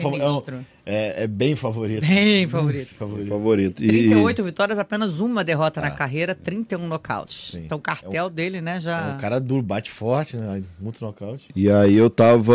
é, 0.84 1.24
é, 1.24 1.26
bem 1.26 1.56
favorito. 1.56 2.06
Bem 2.06 2.46
favorito. 2.46 2.94
favorito. 2.94 3.28
favorito. 3.28 3.76
38 3.76 4.38
e... 4.38 4.44
vitórias, 4.44 4.78
apenas 4.78 5.20
uma 5.20 5.42
derrota 5.42 5.80
ah, 5.80 5.84
na 5.84 5.90
carreira, 5.90 6.34
31 6.34 6.86
nocautes. 6.86 7.52
Sim. 7.52 7.62
Então 7.64 7.78
o 7.78 7.80
cartel 7.80 8.26
é 8.26 8.30
dele, 8.30 8.60
né, 8.60 8.78
já... 8.78 9.12
É 9.12 9.14
um 9.14 9.16
cara 9.16 9.40
duro, 9.40 9.62
bate 9.62 9.90
forte, 9.90 10.36
né? 10.36 10.62
Muito 10.78 11.02
nocaute. 11.02 11.48
E 11.56 11.70
aí 11.70 11.96
eu 11.96 12.10
tava, 12.10 12.54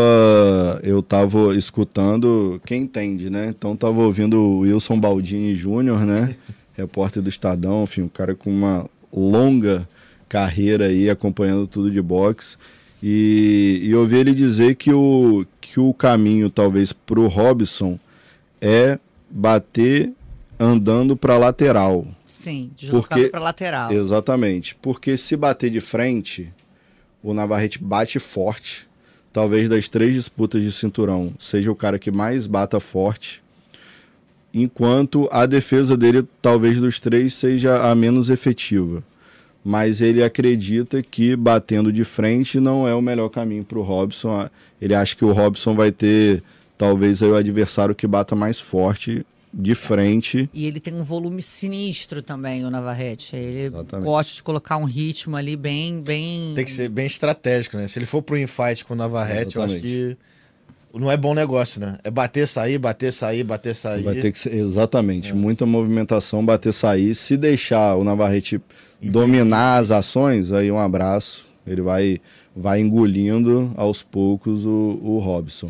eu 0.84 1.02
tava 1.02 1.56
escutando, 1.56 2.62
quem 2.64 2.84
entende, 2.84 3.32
né? 3.32 3.48
Então 3.48 3.76
tava 3.76 4.02
ouvindo 4.02 4.40
o 4.40 4.60
Wilson 4.60 5.00
Baldini 5.00 5.56
Júnior, 5.56 6.06
né? 6.06 6.36
repórter 6.78 7.24
do 7.24 7.30
Estadão, 7.30 7.86
enfim, 7.86 8.02
um 8.04 8.08
cara 8.08 8.36
com 8.36 8.52
uma 8.52 8.88
longa 9.12 9.88
carreira 10.28 10.88
aí 10.88 11.10
acompanhando 11.10 11.68
tudo 11.68 11.90
de 11.92 12.02
boxe. 12.02 12.58
E, 13.02 13.82
e 13.84 13.94
ouvi 13.94 14.18
ele 14.18 14.34
dizer 14.34 14.76
que 14.76 14.92
o, 14.92 15.46
que 15.62 15.80
o 15.80 15.94
caminho, 15.94 16.50
talvez, 16.50 16.92
para 16.92 17.20
o 17.20 17.28
Robson 17.28 18.00
é 18.60 18.98
bater 19.30 20.12
andando 20.60 21.16
para 21.16 21.38
lateral. 21.38 22.08
Sim, 22.28 22.72
deslocado 22.76 23.30
para 23.30 23.40
lateral. 23.40 23.92
Exatamente. 23.92 24.76
Porque 24.82 25.18
se 25.18 25.36
bater 25.36 25.70
de 25.70 25.82
frente, 25.82 26.52
o 27.22 27.34
Navarrete 27.34 27.78
bate 27.78 28.20
forte. 28.20 28.88
Talvez 29.32 29.68
das 29.68 29.90
três 29.90 30.14
disputas 30.14 30.64
de 30.64 30.72
cinturão, 30.72 31.34
seja 31.38 31.70
o 31.70 31.76
cara 31.76 32.00
que 32.00 32.10
mais 32.10 32.48
bata 32.48 32.80
forte. 32.80 33.44
Enquanto 34.54 35.28
a 35.30 35.46
defesa 35.46 35.98
dele, 35.98 36.26
talvez 36.42 36.80
dos 36.80 37.02
três, 37.02 37.34
seja 37.34 37.92
a 37.92 37.94
menos 37.94 38.30
efetiva 38.30 39.04
mas 39.66 40.00
ele 40.00 40.24
acredita 40.24 41.02
que 41.02 41.36
batendo 41.36 41.92
de 41.92 42.04
frente 42.04 42.60
não 42.60 42.88
é 42.88 42.94
o 42.94 43.02
melhor 43.02 43.30
caminho 43.30 43.66
para 43.66 43.80
o 43.80 43.82
Robson. 43.82 44.48
Ele 44.80 44.94
acha 44.94 45.16
que 45.16 45.26
o 45.26 45.32
Robson 45.32 45.74
vai 45.74 45.92
ter 45.92 46.44
talvez 46.78 47.24
aí 47.24 47.30
o 47.32 47.36
adversário 47.36 47.96
que 47.96 48.06
bata 48.06 48.36
mais 48.36 48.60
forte 48.60 49.26
de 49.52 49.74
frente. 49.74 50.48
E 50.54 50.68
ele 50.68 50.80
tem 50.80 50.94
um 50.94 51.02
volume 51.02 51.42
sinistro 51.42 52.22
também, 52.22 52.64
o 52.64 52.70
Navarrete. 52.70 53.36
Ele 53.36 53.62
Exatamente. 53.62 54.06
gosta 54.06 54.36
de 54.36 54.44
colocar 54.44 54.78
um 54.78 54.84
ritmo 54.84 55.36
ali 55.36 55.56
bem, 55.56 56.00
bem. 56.00 56.54
Tem 56.54 56.66
que 56.66 56.72
ser 56.72 56.88
bem 56.88 57.08
estratégico, 57.08 57.76
né? 57.76 57.88
Se 57.88 57.98
ele 57.98 58.06
for 58.06 58.22
pro 58.22 58.38
infight 58.38 58.86
com 58.86 58.94
o 58.94 58.98
Navarrete, 58.98 59.56
eu 59.56 59.64
acho 59.64 59.80
que 59.80 60.16
não 61.00 61.12
é 61.12 61.18
bom 61.18 61.34
negócio, 61.34 61.80
né? 61.80 61.98
É 62.04 62.10
bater, 62.10 62.48
sair, 62.48 62.78
bater, 62.78 63.12
sair, 63.12 63.44
bater, 63.44 63.76
sair. 63.76 64.04
Vai 64.04 64.16
ter 64.16 64.32
que 64.32 64.50
exatamente. 64.50 65.32
É. 65.32 65.34
Muita 65.34 65.66
movimentação, 65.66 66.46
bater, 66.46 66.74
sair. 66.74 67.14
Se 67.16 67.38
deixar 67.38 67.96
o 67.96 68.04
Navarrete 68.04 68.62
dominar 69.02 69.78
as 69.78 69.92
ações, 69.92 70.52
aí 70.52 70.72
um 70.72 70.80
abraço. 70.80 71.46
Ele 71.68 71.82
vai, 71.82 72.20
vai 72.56 72.80
engolindo 72.80 73.72
aos 73.76 74.04
poucos 74.04 74.66
o, 74.66 75.00
o 75.02 75.20
Robson. 75.20 75.70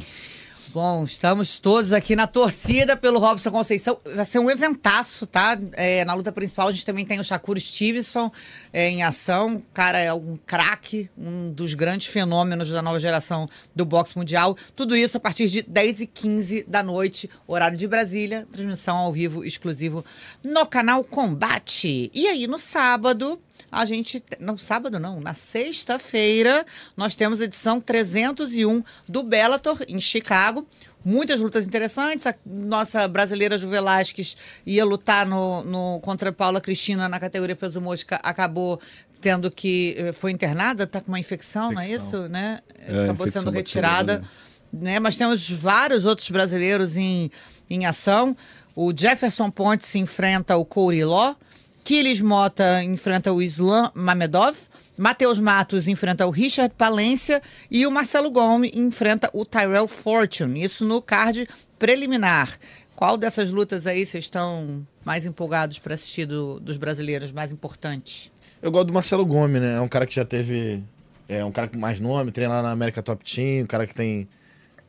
Bom, 0.76 1.06
estamos 1.06 1.58
todos 1.58 1.94
aqui 1.94 2.18
na 2.18 2.28
torcida 2.28 2.98
pelo 2.98 3.18
Robson 3.18 3.50
Conceição. 3.50 3.98
Vai 4.14 4.26
ser 4.26 4.40
um 4.40 4.52
eventaço, 4.52 5.26
tá? 5.26 5.58
É, 5.72 6.04
na 6.04 6.14
luta 6.14 6.34
principal 6.34 6.68
a 6.68 6.72
gente 6.74 6.84
também 6.84 7.06
tem 7.06 7.18
o 7.18 7.24
Shakur 7.24 7.58
Stevenson 7.58 8.30
é, 8.74 8.90
em 8.90 9.02
ação. 9.02 9.56
O 9.56 9.64
cara 9.74 10.02
é 10.02 10.14
um 10.14 10.38
craque, 10.46 11.10
um 11.18 11.50
dos 11.50 11.74
grandes 11.74 12.08
fenômenos 12.08 12.72
da 12.72 12.82
nova 12.82 13.00
geração 13.00 13.48
do 13.74 13.86
boxe 13.86 14.18
mundial. 14.18 14.58
Tudo 14.76 14.98
isso 14.98 15.16
a 15.16 15.20
partir 15.22 15.48
de 15.48 15.62
10 15.62 16.02
e 16.02 16.08
15 16.08 16.66
da 16.68 16.84
noite, 16.84 17.30
horário 17.48 17.78
de 17.78 17.88
Brasília. 17.88 18.46
Transmissão 18.52 18.98
ao 18.98 19.14
vivo 19.14 19.46
exclusivo 19.46 20.04
no 20.44 20.66
canal 20.66 21.06
Combate. 21.06 22.12
E 22.14 22.28
aí, 22.28 22.48
no 22.48 22.60
sábado, 22.60 23.40
a 23.76 23.86
gente. 23.86 24.24
No 24.40 24.58
sábado, 24.58 25.00
não, 25.00 25.20
na 25.20 25.36
sexta-feira, 25.36 26.66
nós 26.96 27.14
temos 27.14 27.42
a 27.42 27.44
edição 27.44 27.82
301 27.82 28.82
do 29.08 29.22
Bellator 29.22 29.84
em 29.88 30.00
Chicago. 30.00 30.66
Muitas 31.04 31.40
lutas 31.40 31.66
interessantes. 31.66 32.26
A 32.26 32.34
nossa 32.46 33.08
brasileira 33.08 33.58
Ju 33.58 33.68
Velasquez 33.68 34.38
ia 34.66 34.84
lutar 34.86 35.28
no, 35.28 35.64
no, 35.64 36.00
contra 36.00 36.30
a 36.30 36.34
Paula 36.34 36.62
Cristina 36.62 37.08
na 37.10 37.20
categoria 37.20 37.56
peso 37.56 37.80
mosca, 37.82 38.20
acabou 38.24 38.80
tendo 39.22 39.52
que. 39.52 39.96
Eh, 39.98 40.14
foi 40.14 40.32
internada, 40.32 40.86
está 40.86 41.02
com 41.02 41.10
uma 41.10 41.20
infecção, 41.20 41.72
infecção, 41.72 41.74
não 41.74 41.82
é 41.82 41.90
isso? 41.90 42.30
Né? 42.30 42.60
É, 42.80 43.04
acabou 43.04 43.30
sendo 43.30 43.52
retirada. 43.52 44.24
Né? 44.72 45.00
Mas 45.00 45.16
temos 45.16 45.50
vários 45.50 46.06
outros 46.06 46.30
brasileiros 46.30 46.96
em, 46.98 47.30
em 47.70 47.86
ação. 47.86 48.36
O 48.76 48.92
Jefferson 48.96 49.50
Ponte 49.52 49.86
se 49.86 50.00
enfrenta 50.00 50.56
o 50.58 50.66
Corey 50.66 51.04
Law. 51.04 51.38
Kilis 51.86 52.20
Mota 52.20 52.84
enfrenta 52.84 53.32
o 53.32 53.40
Islam 53.40 53.92
Mamedov. 53.94 54.58
Matheus 54.98 55.38
Matos 55.38 55.88
enfrenta 55.88 56.26
o 56.26 56.32
Richard 56.32 56.74
Palência 56.76 57.44
e 57.70 57.86
o 57.86 57.92
Marcelo 57.92 58.32
Gomes 58.32 58.72
enfrenta 58.74 59.30
o 59.32 59.46
Tyrell 59.46 59.88
Fortune. 59.88 60.64
Isso 60.64 60.84
no 60.84 61.00
card 61.00 61.48
preliminar. 61.78 62.58
Qual 62.96 63.18
dessas 63.18 63.52
lutas 63.52 63.86
aí 63.86 64.04
vocês 64.04 64.24
estão 64.24 64.84
mais 65.06 65.28
empolgados 65.28 65.78
para 65.78 65.94
assistir 65.94 66.26
do, 66.26 66.60
dos 66.60 66.78
brasileiros, 66.78 67.32
mais 67.32 67.52
importantes? 67.52 68.32
Eu 68.64 68.72
gosto 68.72 68.88
do 68.88 68.94
Marcelo 68.94 69.24
Gomes, 69.24 69.62
né? 69.62 69.76
É 69.76 69.82
um 69.82 69.88
cara 69.88 70.08
que 70.08 70.16
já 70.16 70.26
teve. 70.26 70.84
É 71.30 71.46
um 71.46 71.52
cara 71.52 71.68
com 71.68 71.78
mais 71.78 72.00
nome, 72.00 72.32
treina 72.32 72.56
lá 72.56 72.64
na 72.64 72.72
América 72.72 73.04
Top 73.04 73.24
Team, 73.24 73.64
um 73.64 73.68
cara 73.68 73.86
que 73.86 73.94
tem 73.94 74.28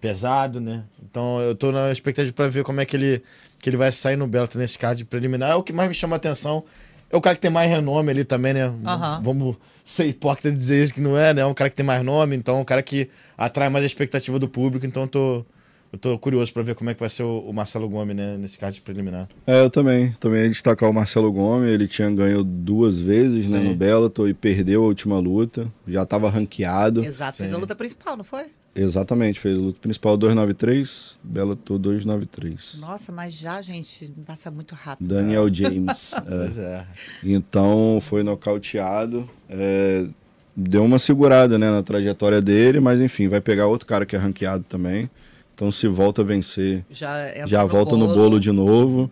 pesado, 0.07 0.61
né? 0.61 0.85
Então 1.03 1.41
eu 1.41 1.55
tô 1.55 1.73
na 1.73 1.91
expectativa 1.93 2.33
para 2.33 2.49
ver 2.49 2.65
como 2.65 2.81
é 2.81 2.85
que 2.85 2.97
ele, 2.97 3.23
que 3.61 3.71
ele 3.71 3.77
vai 3.77 3.91
sair 3.93 4.17
no 4.17 4.27
Bellator 4.27 4.61
nesse 4.61 4.79
card 4.79 5.05
preliminar. 5.05 5.51
É 5.51 5.55
o 5.55 5.63
que 5.63 5.73
mais 5.73 5.89
me 5.89 5.95
chama 5.95 6.17
a 6.17 6.19
atenção 6.19 6.65
é 7.11 7.17
o 7.17 7.21
cara 7.21 7.37
que 7.37 7.43
tem 7.43 7.51
mais 7.51 7.71
renome 7.71 8.11
ali 8.11 8.25
também, 8.25 8.53
né? 8.53 8.69
Uhum. 8.69 9.21
Vamos 9.23 9.57
ser 9.85 10.07
hipócrita 10.07 10.51
de 10.51 10.59
dizer 10.59 10.85
isso 10.85 10.95
que 10.95 11.01
não 11.01 11.17
é, 11.17 11.33
né? 11.33 11.43
É 11.43 11.47
um 11.47 11.55
cara 11.55 11.71
que 11.71 11.77
tem 11.77 11.87
mais 11.87 12.03
nome, 12.03 12.35
então 12.35 12.59
é 12.59 12.61
um 12.61 12.65
cara 12.65 12.83
que 12.83 13.09
atrai 13.39 13.69
mais 13.69 13.85
a 13.85 13.87
expectativa 13.87 14.39
do 14.39 14.49
público. 14.49 14.85
Então 14.85 15.05
eu 15.05 15.09
tô, 15.09 15.47
eu 15.93 15.99
tô 15.99 16.19
curioso 16.19 16.53
para 16.53 16.63
ver 16.63 16.75
como 16.75 16.91
é 16.91 16.95
que 16.95 17.01
vai 17.01 17.09
ser 17.09 17.23
o, 17.23 17.39
o, 17.39 17.53
Marcelo 17.53 17.89
Gomes, 17.89 18.17
né? 18.17 18.37
Nesse 18.37 18.59
card 18.59 18.81
preliminar. 18.81 19.29
É, 19.47 19.61
eu 19.61 19.71
também. 19.71 20.13
Também 20.19 20.43
ia 20.43 20.49
destacar 20.49 20.91
o 20.91 20.93
Marcelo 20.93 21.31
Gomes. 21.31 21.69
Ele 21.69 21.87
tinha 21.87 22.11
ganho 22.11 22.43
duas 22.43 23.01
vezes, 23.01 23.49
né? 23.49 23.61
No 23.61 23.75
Bellator 23.75 24.29
e 24.29 24.35
perdeu 24.35 24.83
a 24.83 24.87
última 24.87 25.19
luta. 25.21 25.73
Já 25.87 26.05
tava 26.05 26.29
ranqueado. 26.29 27.05
Exato, 27.05 27.37
Sim. 27.37 27.45
fez 27.45 27.55
a 27.55 27.59
luta 27.59 27.77
principal, 27.77 28.17
não 28.17 28.25
foi? 28.25 28.47
Exatamente, 28.77 29.41
fez 29.41 29.59
o 29.59 29.63
luta 29.63 29.79
principal 29.81 30.17
293, 30.17 31.19
Bellator 31.23 31.79
293. 31.79 32.77
Nossa, 32.79 33.11
mas 33.11 33.35
já, 33.35 33.61
gente, 33.63 34.13
passa 34.27 34.51
muito 34.51 34.75
rápido. 34.75 35.09
Daniel 35.09 35.53
James. 35.53 36.13
é. 36.59 36.61
é. 36.61 36.87
Então 37.25 37.99
foi 38.03 38.23
nocauteado. 38.23 39.29
É, 39.49 40.07
deu 40.55 40.85
uma 40.85 40.99
segurada 40.99 41.59
né, 41.59 41.71
na 41.71 41.83
trajetória 41.83 42.41
dele, 42.41 42.79
mas 42.79 43.01
enfim, 43.01 43.29
vai 43.29 43.41
pegar 43.41 43.67
outro 43.67 43.87
cara 43.87 44.05
que 44.05 44.15
é 44.15 44.19
ranqueado 44.19 44.65
também. 44.69 45.09
Então 45.55 45.73
se 45.73 45.89
volta 45.89 46.21
a 46.21 46.25
vencer, 46.25 46.85
já, 46.91 47.47
já 47.47 47.65
volta 47.65 47.97
bolo. 47.97 48.09
no 48.09 48.15
bolo 48.15 48.39
de 48.39 48.53
novo. 48.53 49.11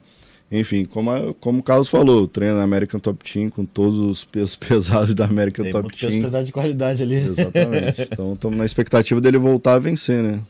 Enfim, 0.57 0.84
como, 0.84 1.11
a, 1.11 1.34
como 1.34 1.59
o 1.59 1.62
Carlos 1.62 1.88
falou, 1.88 2.28
treina 2.28 2.59
na 2.59 2.62
American 2.62 3.00
Top 3.00 3.28
Team 3.28 3.50
com 3.50 3.64
todos 3.64 3.98
os 3.98 4.24
pesos 4.24 4.55
pesados 4.57 5.12
da 5.12 5.24
American 5.24 5.64
Tem 5.64 5.72
Top 5.72 5.92
Team. 5.92 6.11
Tem 6.11 6.30
peso 6.30 6.44
de 6.44 6.52
qualidade 6.52 7.02
ali. 7.02 7.16
Exatamente. 7.16 8.02
então 8.12 8.34
estamos 8.34 8.57
na 8.57 8.64
expectativa 8.64 9.20
dele 9.20 9.36
voltar 9.36 9.74
a 9.74 9.78
vencer, 9.80 10.22
né? 10.22 10.40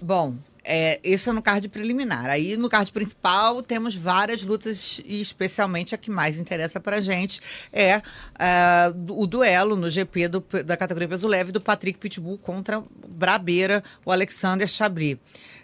Bom, 0.00 0.36
é, 0.62 1.00
isso 1.02 1.28
é 1.28 1.32
no 1.32 1.42
card 1.42 1.68
preliminar. 1.68 2.26
Aí 2.26 2.56
no 2.56 2.68
card 2.68 2.92
principal 2.92 3.60
temos 3.60 3.96
várias 3.96 4.44
lutas, 4.44 5.00
e 5.04 5.20
especialmente 5.20 5.96
a 5.96 5.98
que 5.98 6.12
mais 6.12 6.38
interessa 6.38 6.78
pra 6.78 7.00
gente 7.00 7.40
é 7.72 7.96
uh, 7.98 9.20
o 9.20 9.26
duelo 9.26 9.74
no 9.74 9.90
GP 9.90 10.28
do, 10.28 10.44
da 10.64 10.76
categoria 10.76 11.08
peso 11.08 11.26
leve 11.26 11.50
do 11.50 11.60
Patrick 11.60 11.98
Pitbull 11.98 12.38
contra 12.38 12.84
Brabeira, 13.08 13.82
o 14.04 14.12
Alexander 14.12 14.68
Chabri. 14.68 15.18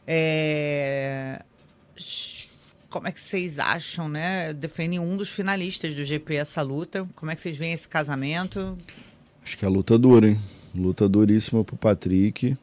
É 0.05 1.41
como 2.91 3.09
é 3.09 3.13
que 3.13 3.21
vocês 3.21 3.59
acham, 3.59 4.09
né? 4.09 4.53
Defendem 4.53 4.99
um 4.99 5.17
dos 5.17 5.29
finalistas 5.29 5.95
do 5.95 6.05
GP 6.05 6.37
essa 6.37 6.63
luta. 6.63 7.07
Como 7.15 7.31
é 7.31 7.35
que 7.35 7.41
vocês 7.41 7.57
veem 7.57 7.73
esse 7.73 7.89
casamento? 7.89 8.77
Acho 9.45 9.59
que 9.59 9.65
é 9.65 9.69
luta 9.69 9.99
dura, 9.99 10.29
hein? 10.29 10.39
Luta 10.75 11.09
duríssima 11.09 11.65
pro 11.65 11.77
Patrick. 11.77 12.57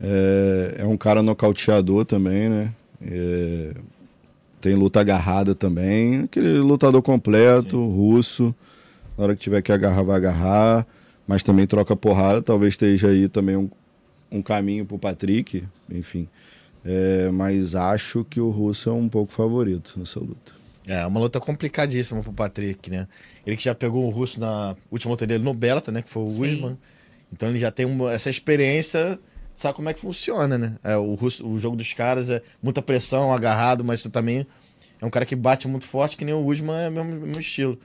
É, 0.00 0.76
é 0.78 0.86
um 0.86 0.96
cara 0.96 1.22
nocauteador 1.22 2.04
também, 2.04 2.48
né? 2.48 2.74
É, 3.02 3.74
tem 4.60 4.74
luta 4.74 5.00
agarrada 5.00 5.54
também. 5.54 6.20
Aquele 6.20 6.58
lutador 6.58 7.02
completo, 7.02 7.76
Sim. 7.76 7.94
russo. 7.94 8.54
Na 9.16 9.24
hora 9.24 9.36
que 9.36 9.42
tiver 9.42 9.62
que 9.62 9.72
agarrar, 9.72 10.02
vai 10.02 10.16
agarrar. 10.16 10.86
Mas 11.26 11.42
também 11.42 11.66
troca 11.66 11.96
porrada. 11.96 12.42
Talvez 12.42 12.74
esteja 12.74 13.08
aí 13.08 13.28
também 13.28 13.56
um, 13.56 13.70
um 14.30 14.42
caminho 14.42 14.84
pro 14.84 14.98
Patrick. 14.98 15.64
Enfim. 15.90 16.28
É, 16.84 17.30
mas 17.30 17.74
acho 17.74 18.24
que 18.24 18.40
o 18.40 18.50
Russo 18.50 18.88
é 18.88 18.92
um 18.92 19.08
pouco 19.08 19.32
favorito 19.32 19.98
nessa 19.98 20.18
luta. 20.18 20.60
É, 20.86 21.06
uma 21.06 21.20
luta 21.20 21.38
complicadíssima 21.38 22.22
pro 22.22 22.32
Patrick, 22.32 22.90
né? 22.90 23.06
Ele 23.46 23.56
que 23.56 23.62
já 23.62 23.74
pegou 23.74 24.06
o 24.06 24.10
Russo 24.10 24.40
na 24.40 24.74
última 24.90 25.10
luta 25.10 25.26
dele 25.26 25.44
no 25.44 25.52
Bellator, 25.54 25.92
né? 25.92 26.02
Que 26.02 26.08
foi 26.08 26.22
o 26.22 26.28
Sim. 26.28 26.76
Então 27.32 27.48
ele 27.48 27.60
já 27.60 27.70
tem 27.70 27.86
uma, 27.86 28.12
essa 28.12 28.28
experiência, 28.28 29.18
sabe 29.54 29.76
como 29.76 29.88
é 29.88 29.94
que 29.94 30.00
funciona, 30.00 30.58
né? 30.58 30.76
É, 30.82 30.96
o, 30.96 31.14
Russo, 31.14 31.46
o 31.46 31.58
jogo 31.58 31.76
dos 31.76 31.92
caras 31.92 32.28
é 32.30 32.42
muita 32.62 32.82
pressão, 32.82 33.32
agarrado, 33.32 33.84
mas 33.84 34.02
também 34.02 34.46
é 35.00 35.06
um 35.06 35.10
cara 35.10 35.24
que 35.24 35.36
bate 35.36 35.68
muito 35.68 35.86
forte, 35.86 36.16
que 36.16 36.24
nem 36.24 36.34
o 36.34 36.44
Usman 36.44 36.76
é 36.76 36.88
o 36.88 36.92
mesmo, 36.92 37.12
mesmo 37.12 37.40
estilo. 37.40 37.78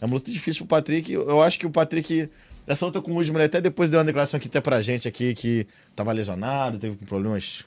É 0.00 0.06
uma 0.06 0.14
luta 0.14 0.30
difícil 0.30 0.66
pro 0.66 0.76
Patrick. 0.76 1.12
Eu 1.12 1.40
acho 1.42 1.58
que 1.58 1.66
o 1.66 1.70
Patrick... 1.70 2.28
Essa 2.66 2.84
luta 2.84 3.00
com 3.00 3.12
o 3.12 3.18
Usman, 3.18 3.42
até 3.42 3.60
depois 3.60 3.88
deu 3.88 3.98
uma 3.98 4.04
declaração 4.04 4.36
aqui 4.36 4.46
até 4.46 4.60
pra 4.60 4.82
gente 4.82 5.08
aqui, 5.08 5.34
que 5.34 5.66
tava 5.96 6.12
lesionado, 6.12 6.78
teve 6.78 6.96
problemas 7.06 7.64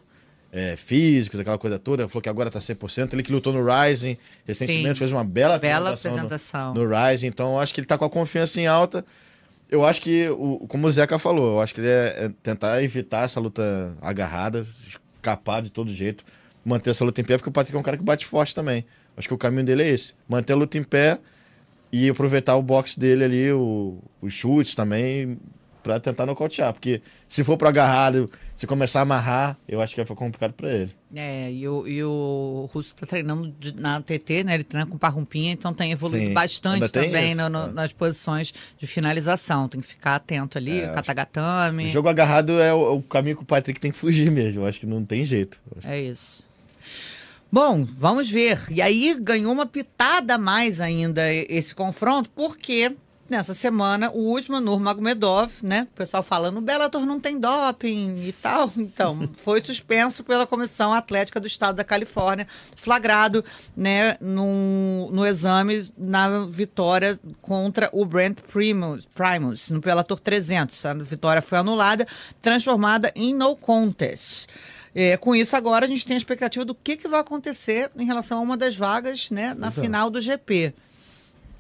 é, 0.52 0.76
físicos, 0.76 1.40
aquela 1.40 1.58
coisa 1.58 1.80
toda. 1.80 2.08
Falou 2.10 2.22
que 2.22 2.30
agora 2.30 2.50
tá 2.50 2.60
100%. 2.60 3.14
Ele 3.14 3.24
que 3.24 3.32
lutou 3.32 3.54
no 3.54 3.64
Rising 3.64 4.18
recentemente, 4.46 4.96
Sim. 4.96 5.00
fez 5.00 5.12
uma 5.12 5.24
bela, 5.24 5.58
bela 5.58 5.92
apresentação, 5.92 6.74
no, 6.74 6.84
no, 6.84 6.96
Rising. 6.96 7.28
Então, 7.28 7.54
eu 7.54 7.60
acho 7.60 7.74
que 7.74 7.80
ele 7.80 7.88
tá 7.88 7.98
com 7.98 8.06
a 8.06 8.10
confiança 8.10 8.60
em 8.60 8.68
alta. 8.68 9.06
Eu 9.70 9.86
acho 9.86 10.02
que, 10.02 10.30
o, 10.30 10.68
como 10.68 10.86
o 10.88 10.92
Zeca 10.92 11.18
falou, 11.18 11.54
eu 11.54 11.62
acho 11.62 11.74
que 11.74 11.80
ele 11.80 11.88
é, 11.88 12.26
é 12.26 12.32
tentar 12.44 12.84
evitar 12.84 13.24
essa 13.24 13.40
luta 13.40 13.96
agarrada, 14.02 14.66
escapar 14.88 15.62
de 15.62 15.70
todo 15.70 15.90
jeito, 15.94 16.26
manter 16.66 16.90
essa 16.90 17.06
luta 17.06 17.22
em 17.22 17.24
pé, 17.24 17.38
porque 17.38 17.50
o 17.50 17.54
Patrick 17.54 17.76
é 17.76 17.80
um 17.80 17.84
cara 17.84 17.96
que 17.96 18.04
bate 18.04 18.26
forte 18.26 18.54
também. 18.54 18.86
Acho 19.16 19.30
que 19.30 19.34
o 19.34 19.38
caminho 19.38 19.64
dele 19.64 19.84
é 19.84 19.88
esse: 19.88 20.14
manter 20.28 20.54
a 20.54 20.56
luta 20.58 20.78
em 20.78 20.84
pé 20.84 21.20
e 21.90 22.10
aproveitar 22.10 22.58
o 22.58 22.62
boxe 22.62 23.00
dele 23.00 23.24
ali, 23.24 23.52
o, 23.52 23.98
os 24.22 24.34
chutes 24.34 24.76
também, 24.76 25.38
para 25.82 26.00
tentar 26.00 26.26
nocautear. 26.26 26.74
Porque 26.74 27.02
se 27.28 27.44
for 27.44 27.58
pro 27.58 27.68
agarrado, 27.68 28.30
se 28.56 28.68
começar 28.68 29.00
a 29.00 29.02
amarrar, 29.04 29.58
eu 29.68 29.82
acho 29.82 29.94
que 29.94 30.00
vai 30.00 30.06
ficar 30.06 30.16
complicado 30.16 30.54
para 30.54 30.72
ele. 30.72 30.96
É, 31.14 31.52
e 31.52 31.68
o, 31.68 31.88
e 31.88 32.04
o 32.04 32.70
Russo 32.72 32.96
tá 32.96 33.06
treinando 33.06 33.54
na 33.78 34.02
TT, 34.02 34.44
né? 34.46 34.54
Ele 34.54 34.64
treina 34.64 34.88
com 34.88 34.98
parrumpinha, 34.98 35.52
então 35.52 35.74
tem 35.74 35.92
evoluído 35.92 36.28
Sim, 36.28 36.34
bastante 36.34 36.90
também 36.90 37.36
no, 37.36 37.50
no, 37.50 37.68
é. 37.68 37.72
nas 37.72 37.92
posições 37.92 38.54
de 38.80 38.88
finalização. 38.88 39.68
Tem 39.68 39.82
que 39.82 39.88
ficar 39.88 40.16
atento 40.16 40.58
ali, 40.58 40.80
é, 40.80 40.94
katagatame. 40.94 41.88
O 41.88 41.90
jogo 41.90 42.08
agarrado 42.08 42.60
é 42.62 42.74
o, 42.74 42.96
o, 42.96 43.02
caminho 43.02 43.36
que 43.36 43.44
o 43.44 43.46
Patrick 43.46 43.80
tem 43.80 43.92
que 43.92 43.98
fugir 43.98 44.32
mesmo. 44.32 44.62
Eu 44.62 44.66
acho 44.66 44.80
que 44.80 44.86
não 44.86 45.04
tem 45.04 45.26
jeito. 45.26 45.60
É 45.84 46.00
isso. 46.00 46.50
Bom, 47.52 47.86
vamos 47.98 48.30
ver. 48.30 48.62
E 48.70 48.82
aí 48.82 49.18
ganhou 49.20 49.52
uma 49.52 49.66
pitada 49.66 50.38
mais 50.38 50.80
ainda 50.80 51.22
esse 51.34 51.76
confronto, 51.76 52.30
porque 52.34 52.96
nessa 53.32 53.54
semana, 53.54 54.12
o 54.12 54.34
Usman 54.36 54.60
Nurmagomedov, 54.60 55.50
né? 55.64 55.88
O 55.94 55.96
pessoal 55.96 56.22
falando, 56.22 56.58
o 56.58 56.62
Bellator 56.62 57.06
não 57.06 57.18
tem 57.18 57.40
doping 57.40 58.24
e 58.28 58.34
tal. 58.34 58.72
Então, 58.92 59.30
foi 59.42 59.64
suspenso 59.64 60.22
pela 60.24 60.46
Comissão 60.46 60.94
Atlética 60.94 61.40
do 61.40 61.48
Estado 61.48 61.78
da 61.78 61.84
Califórnia, 61.84 62.46
flagrado, 62.76 63.44
né, 63.76 64.18
no, 64.20 65.10
no 65.12 65.26
exame 65.26 65.90
na 65.98 66.46
vitória 66.46 67.18
contra 67.42 67.90
o 67.94 68.06
Brent 68.06 68.40
Primus, 68.52 69.08
Primus 69.16 69.70
no 69.70 69.80
Bellator 69.80 70.20
300. 70.20 70.86
A 70.86 70.94
vitória 70.96 71.42
foi 71.42 71.58
anulada, 71.58 72.06
transformada 72.42 73.12
em 73.16 73.34
no 73.34 73.56
contest. 73.56 74.48
É, 74.94 75.16
com 75.16 75.34
isso, 75.34 75.56
agora 75.56 75.86
a 75.86 75.90
gente 75.90 76.06
tem 76.06 76.16
a 76.16 76.18
expectativa 76.18 76.66
do 76.66 76.76
que, 76.76 76.98
que 76.98 77.08
vai 77.08 77.22
acontecer 77.22 77.90
em 77.98 78.06
relação 78.06 78.40
a 78.40 78.42
uma 78.42 78.58
das 78.58 78.76
vagas 78.76 79.32
né, 79.32 79.54
na 79.58 79.68
Exato. 79.68 79.82
final 79.82 80.10
do 80.10 80.20
GP. 80.20 80.74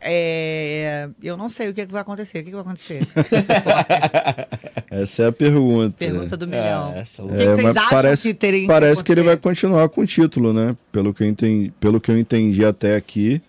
É, 0.03 1.09
eu 1.21 1.37
não 1.37 1.47
sei 1.47 1.69
o 1.69 1.73
que, 1.73 1.81
é 1.81 1.85
que 1.85 1.91
vai 1.91 2.01
acontecer. 2.01 2.39
O 2.39 2.43
que, 2.43 2.49
é 2.49 2.51
que 2.51 2.57
vai 2.57 2.61
acontecer? 2.61 3.07
essa 4.89 5.23
é 5.23 5.27
a 5.27 5.31
pergunta. 5.31 5.95
Pergunta 5.97 6.35
do 6.35 6.47
milhão. 6.47 6.93
É, 6.93 6.99
essa... 6.99 7.23
o 7.23 7.27
que, 7.27 7.35
é, 7.35 7.37
que 7.37 7.45
vocês 7.45 7.77
acham 7.77 7.89
parece, 7.89 8.27
que 8.27 8.33
teria 8.33 8.67
Parece 8.67 9.03
que, 9.03 9.13
que 9.13 9.19
ele 9.19 9.27
vai 9.27 9.37
continuar 9.37 9.87
com 9.89 10.01
o 10.01 10.05
título, 10.07 10.51
né? 10.51 10.75
Pelo 10.91 11.13
que 11.13 11.23
eu 11.23 11.27
entendi, 11.27 11.71
pelo 11.79 12.01
que 12.01 12.09
eu 12.09 12.17
entendi 12.17 12.65
até 12.65 12.95
aqui, 12.95 13.41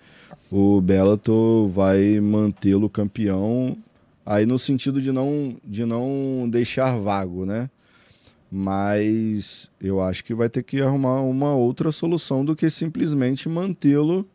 o 0.50 0.80
Bellator 0.82 1.68
vai 1.68 2.20
mantê-lo 2.20 2.90
campeão 2.90 3.76
aí 4.24 4.44
no 4.44 4.58
sentido 4.58 5.00
de 5.00 5.10
não, 5.10 5.56
de 5.64 5.86
não 5.86 6.46
deixar 6.50 6.98
vago, 6.98 7.46
né? 7.46 7.70
Mas 8.50 9.70
eu 9.80 10.02
acho 10.02 10.22
que 10.22 10.34
vai 10.34 10.50
ter 10.50 10.62
que 10.62 10.82
arrumar 10.82 11.22
uma 11.22 11.54
outra 11.54 11.90
solução 11.90 12.44
do 12.44 12.54
que 12.54 12.68
simplesmente 12.68 13.48
mantê-lo 13.48 14.26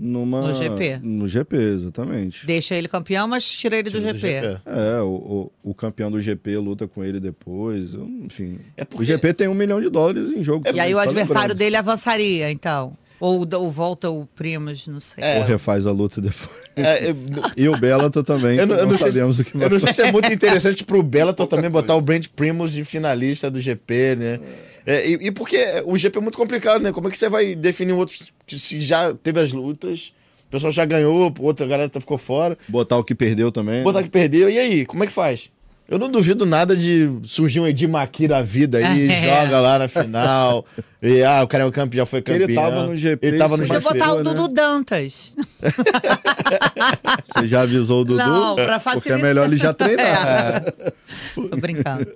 numa, 0.00 0.40
no 0.40 0.54
GP. 0.54 1.00
No 1.02 1.28
GP, 1.28 1.56
exatamente. 1.56 2.46
Deixa 2.46 2.74
ele 2.74 2.88
campeão, 2.88 3.28
mas 3.28 3.44
tira 3.44 3.76
ele 3.76 3.90
do, 3.90 4.00
GP. 4.00 4.12
do 4.12 4.18
GP. 4.18 4.60
É, 4.64 5.00
o, 5.02 5.50
o, 5.62 5.70
o, 5.70 5.74
campeão 5.74 6.10
do 6.10 6.20
GP 6.20 6.56
luta 6.56 6.88
com 6.88 7.04
ele 7.04 7.20
depois. 7.20 7.94
Enfim. 7.94 8.58
É 8.76 8.84
porque... 8.84 9.02
O 9.02 9.06
GP 9.06 9.34
tem 9.34 9.48
um 9.48 9.54
milhão 9.54 9.80
de 9.80 9.90
dólares 9.90 10.32
em 10.32 10.42
jogo. 10.42 10.66
É, 10.66 10.72
e 10.72 10.80
aí 10.80 10.94
o 10.94 10.96
tá 10.96 11.02
adversário 11.02 11.42
lembrando. 11.42 11.58
dele 11.58 11.76
avançaria, 11.76 12.50
então. 12.50 12.96
Ou, 13.20 13.46
ou 13.54 13.70
volta 13.70 14.08
o 14.08 14.24
Primos, 14.24 14.88
não 14.88 14.98
sei. 14.98 15.22
É. 15.22 15.38
Ou 15.40 15.44
refaz 15.44 15.86
a 15.86 15.92
luta 15.92 16.22
depois. 16.22 16.50
É, 16.74 17.10
eu... 17.10 17.16
e 17.54 17.68
o 17.68 17.78
Bellator 17.78 18.24
também, 18.24 18.58
eu 18.58 18.66
não, 18.66 18.76
eu 18.76 18.86
não 18.86 18.96
sabemos 18.96 19.36
se, 19.36 19.42
o 19.42 19.44
que 19.44 19.58
vai 19.58 19.66
Eu 19.66 19.70
não 19.70 19.78
sei 19.78 19.92
se 19.92 20.02
é 20.02 20.10
muito 20.10 20.32
interessante 20.32 20.82
pro 20.84 21.02
Bellator 21.02 21.46
também 21.46 21.68
botar 21.68 21.94
o 21.94 22.00
Brand 22.00 22.24
Primos 22.34 22.72
de 22.72 22.82
finalista 22.82 23.50
do 23.50 23.60
GP, 23.60 24.16
né? 24.16 24.26
É, 24.34 24.69
e, 24.86 25.26
e, 25.26 25.30
porque 25.30 25.82
o 25.84 25.96
GP 25.96 26.18
é 26.18 26.20
muito 26.20 26.38
complicado, 26.38 26.82
né? 26.82 26.92
Como 26.92 27.08
é 27.08 27.10
que 27.10 27.18
você 27.18 27.28
vai 27.28 27.54
definir 27.54 27.92
um 27.92 27.98
outro 27.98 28.16
que 28.46 28.58
se 28.58 28.80
já 28.80 29.14
teve 29.14 29.40
as 29.40 29.52
lutas, 29.52 30.12
o 30.48 30.50
pessoal 30.50 30.72
já 30.72 30.84
ganhou, 30.84 31.32
outra 31.38 31.66
galera 31.66 31.90
ficou 31.92 32.18
fora. 32.18 32.56
Botar 32.68 32.96
o 32.96 33.04
que 33.04 33.14
perdeu 33.14 33.52
também. 33.52 33.82
Botar 33.82 34.00
o 34.00 34.02
que 34.02 34.10
perdeu, 34.10 34.50
e 34.50 34.58
aí, 34.58 34.86
como 34.86 35.04
é 35.04 35.06
que 35.06 35.12
faz? 35.12 35.50
Eu 35.90 35.98
não 35.98 36.08
duvido 36.08 36.46
nada 36.46 36.76
de 36.76 37.10
surgir 37.24 37.58
um 37.58 37.66
Edir 37.66 37.88
Maqui 37.88 38.28
da 38.28 38.40
vida 38.42 38.78
aí, 38.78 39.10
é. 39.10 39.24
joga 39.24 39.60
lá 39.60 39.76
na 39.76 39.88
final. 39.88 40.64
e 41.02 41.24
ah, 41.24 41.42
o 41.42 41.48
cara 41.48 41.64
é 41.64 41.66
o 41.66 41.72
campeão, 41.72 41.98
já 41.98 42.06
foi 42.06 42.22
campeão. 42.22 42.44
Ele 42.44 42.54
tava 42.54 42.86
no 42.86 42.96
GP. 42.96 43.26
Ele 43.26 43.38
tava 43.38 43.56
no 43.56 43.64
GP. 43.64 43.80
botar 43.80 44.12
o 44.12 44.18
né? 44.18 44.22
Dudu 44.22 44.46
Dantas. 44.46 45.34
Você 47.34 47.46
já 47.46 47.62
avisou 47.62 48.02
o 48.02 48.04
Dudu? 48.04 48.18
Não, 48.18 48.54
pra 48.54 48.78
facilitar. 48.78 48.92
Porque 48.92 49.12
é 49.12 49.16
melhor 49.16 49.46
ele 49.46 49.56
já 49.56 49.74
treinar. 49.74 50.62
É. 50.78 50.92
Tô 51.34 51.56
brincando. 51.56 52.06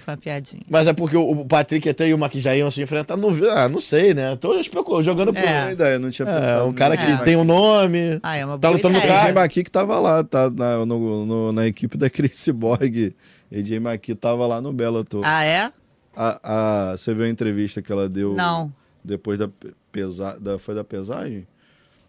Foi 0.00 0.14
uma 0.14 0.16
piadinha. 0.16 0.62
Mas 0.68 0.86
é 0.86 0.92
porque 0.92 1.16
o 1.16 1.44
Patrick 1.44 1.88
até 1.88 2.08
e 2.08 2.14
o 2.14 2.18
Marquinhos 2.18 2.44
já 2.44 2.56
iam 2.56 2.70
se 2.70 2.80
enfrentar. 2.80 3.16
Não, 3.16 3.30
ah, 3.50 3.68
não 3.68 3.80
sei, 3.80 4.14
né? 4.14 4.36
Tô 4.36 4.58
especulando, 4.58 5.04
jogando 5.04 5.32
por. 5.32 5.42
É. 5.42 5.72
ideia, 5.72 5.98
não 5.98 6.10
tinha 6.10 6.28
é, 6.28 6.32
pensado. 6.32 6.60
É, 6.60 6.62
um 6.64 6.72
cara 6.72 6.96
que 6.96 7.24
tem 7.24 7.36
um 7.36 7.44
nome. 7.44 8.18
Ah, 8.22 8.36
é 8.36 8.44
uma 8.44 8.58
tá 8.58 8.70
lutando 8.70 8.94
no 8.94 9.06
cara. 9.06 9.32
O 9.32 9.34
Maqui 9.34 9.62
que 9.62 9.70
tava 9.70 10.00
lá, 10.00 10.24
tá 10.24 10.50
na, 10.50 10.86
no, 10.86 11.26
no, 11.26 11.52
na 11.52 11.66
equipe 11.66 11.96
da 11.96 12.08
Chris 12.08 12.48
Borg. 12.48 13.14
AJ 13.52 13.78
Maqui 13.80 14.14
tava 14.14 14.46
lá 14.46 14.60
no 14.60 14.72
Bellator. 14.72 15.22
Ah, 15.24 15.44
é? 15.44 15.70
A, 16.16 16.90
a, 16.92 16.96
você 16.96 17.14
viu 17.14 17.24
a 17.24 17.28
entrevista 17.28 17.80
que 17.80 17.92
ela 17.92 18.08
deu? 18.08 18.34
Não. 18.34 18.72
Depois 19.04 19.38
da, 19.38 19.48
pesa, 19.92 20.38
da, 20.40 20.58
foi 20.58 20.74
da 20.74 20.84
pesagem? 20.84 21.46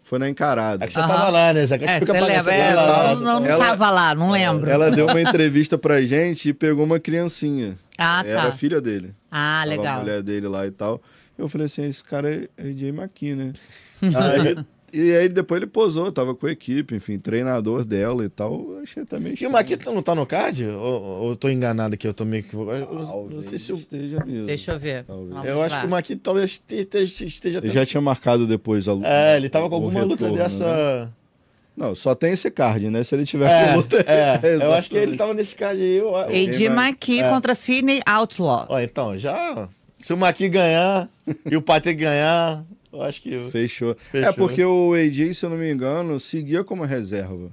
Foi 0.02 0.18
na 0.18 0.28
encarada. 0.28 0.84
É 0.84 0.88
que 0.88 0.94
você 0.94 1.00
uhum. 1.00 1.08
tava 1.08 1.28
lá, 1.28 1.52
né? 1.52 1.66
Você, 1.66 1.74
é, 1.74 2.00
você 2.00 2.12
lembra? 2.12 2.54
É, 2.54 2.74
não, 2.74 3.20
não, 3.20 3.40
não 3.40 3.46
ela, 3.46 3.64
tava 3.64 3.90
lá, 3.90 4.14
não 4.14 4.30
lembro. 4.30 4.68
Ela 4.68 4.90
deu 4.90 5.06
uma 5.06 5.20
entrevista 5.22 5.78
pra 5.78 6.02
gente 6.02 6.48
e 6.48 6.52
pegou 6.52 6.84
uma 6.84 6.98
criancinha. 6.98 7.78
Ah, 7.98 8.22
Era 8.24 8.42
tá. 8.42 8.48
a 8.48 8.52
filha 8.52 8.80
dele. 8.80 9.14
Ah, 9.30 9.62
legal. 9.66 9.98
A 9.98 10.00
mulher 10.00 10.22
dele 10.22 10.48
lá 10.48 10.66
e 10.66 10.70
tal. 10.70 11.00
Eu 11.38 11.48
falei 11.48 11.66
assim, 11.66 11.88
esse 11.88 12.02
cara 12.02 12.30
é, 12.30 12.48
é 12.56 12.72
Jay 12.74 12.88
McKee, 12.88 13.34
né? 13.34 13.52
aí, 14.02 14.64
e 14.92 15.16
aí 15.16 15.28
depois 15.28 15.60
ele 15.60 15.70
posou, 15.70 16.10
tava 16.10 16.34
com 16.34 16.46
a 16.46 16.52
equipe, 16.52 16.94
enfim, 16.94 17.18
treinador 17.18 17.84
dela 17.84 18.24
e 18.24 18.28
tal. 18.28 18.78
Achei 18.82 19.04
também 19.04 19.34
E 19.40 19.46
o 19.46 19.50
Maqui 19.50 19.78
não 19.86 20.02
tá 20.02 20.14
no 20.14 20.26
card? 20.26 20.66
Ou, 20.66 21.02
ou 21.02 21.30
eu 21.30 21.36
tô 21.36 21.48
enganado 21.48 21.94
aqui? 21.94 22.06
Eu 22.06 22.14
tô 22.14 22.24
meio 22.24 22.42
que. 22.42 22.56
não 22.56 23.42
sei 23.42 23.58
se 23.58 23.70
eu... 23.72 23.76
esteja 23.76 24.24
mesmo. 24.24 24.46
Deixa 24.46 24.72
eu 24.72 24.78
ver. 24.78 25.04
Eu 25.44 25.62
acho 25.62 25.80
que 25.80 25.86
o 25.86 25.90
Maqui 25.90 26.16
talvez 26.16 26.62
esteja. 26.68 27.24
esteja 27.24 27.58
ele 27.58 27.70
já 27.70 27.86
tinha 27.86 28.00
marcado 28.00 28.46
depois 28.46 28.88
a 28.88 28.92
luta. 28.92 29.08
É, 29.08 29.36
ele 29.36 29.48
tava 29.48 29.68
com 29.68 29.74
alguma 29.76 30.00
retorno, 30.00 30.26
luta 30.28 30.42
dessa. 30.42 31.04
Né? 31.04 31.08
Não, 31.76 31.94
só 31.94 32.14
tem 32.14 32.32
esse 32.32 32.50
card, 32.50 32.90
né? 32.90 33.02
Se 33.02 33.14
ele 33.14 33.24
tiver 33.24 33.50
é, 33.50 33.74
luta. 33.74 33.96
É, 34.06 34.56
eu 34.62 34.72
acho 34.72 34.90
que 34.90 34.96
ele 34.96 35.16
tava 35.16 35.32
nesse 35.32 35.54
card 35.54 35.80
aí. 35.80 35.96
Eu, 35.96 36.12
Ed 36.30 36.68
Maqui 36.68 37.20
é. 37.20 37.30
contra 37.30 37.54
Sidney 37.54 38.00
Outlaw. 38.06 38.66
Ó, 38.68 38.80
então, 38.80 39.16
já. 39.16 39.68
Se 39.98 40.12
o 40.12 40.16
Maqui 40.16 40.48
ganhar 40.48 41.08
e 41.50 41.56
o 41.56 41.62
Patrick 41.62 42.00
ganhar, 42.00 42.64
eu 42.92 43.02
acho 43.02 43.22
que. 43.22 43.30
Fechou. 43.50 43.96
Fechou. 44.10 44.28
É 44.28 44.32
porque 44.32 44.64
o 44.64 44.94
AJ, 44.94 45.34
se 45.34 45.46
eu 45.46 45.50
não 45.50 45.56
me 45.56 45.70
engano, 45.70 46.18
seguia 46.18 46.64
como 46.64 46.84
reserva. 46.84 47.50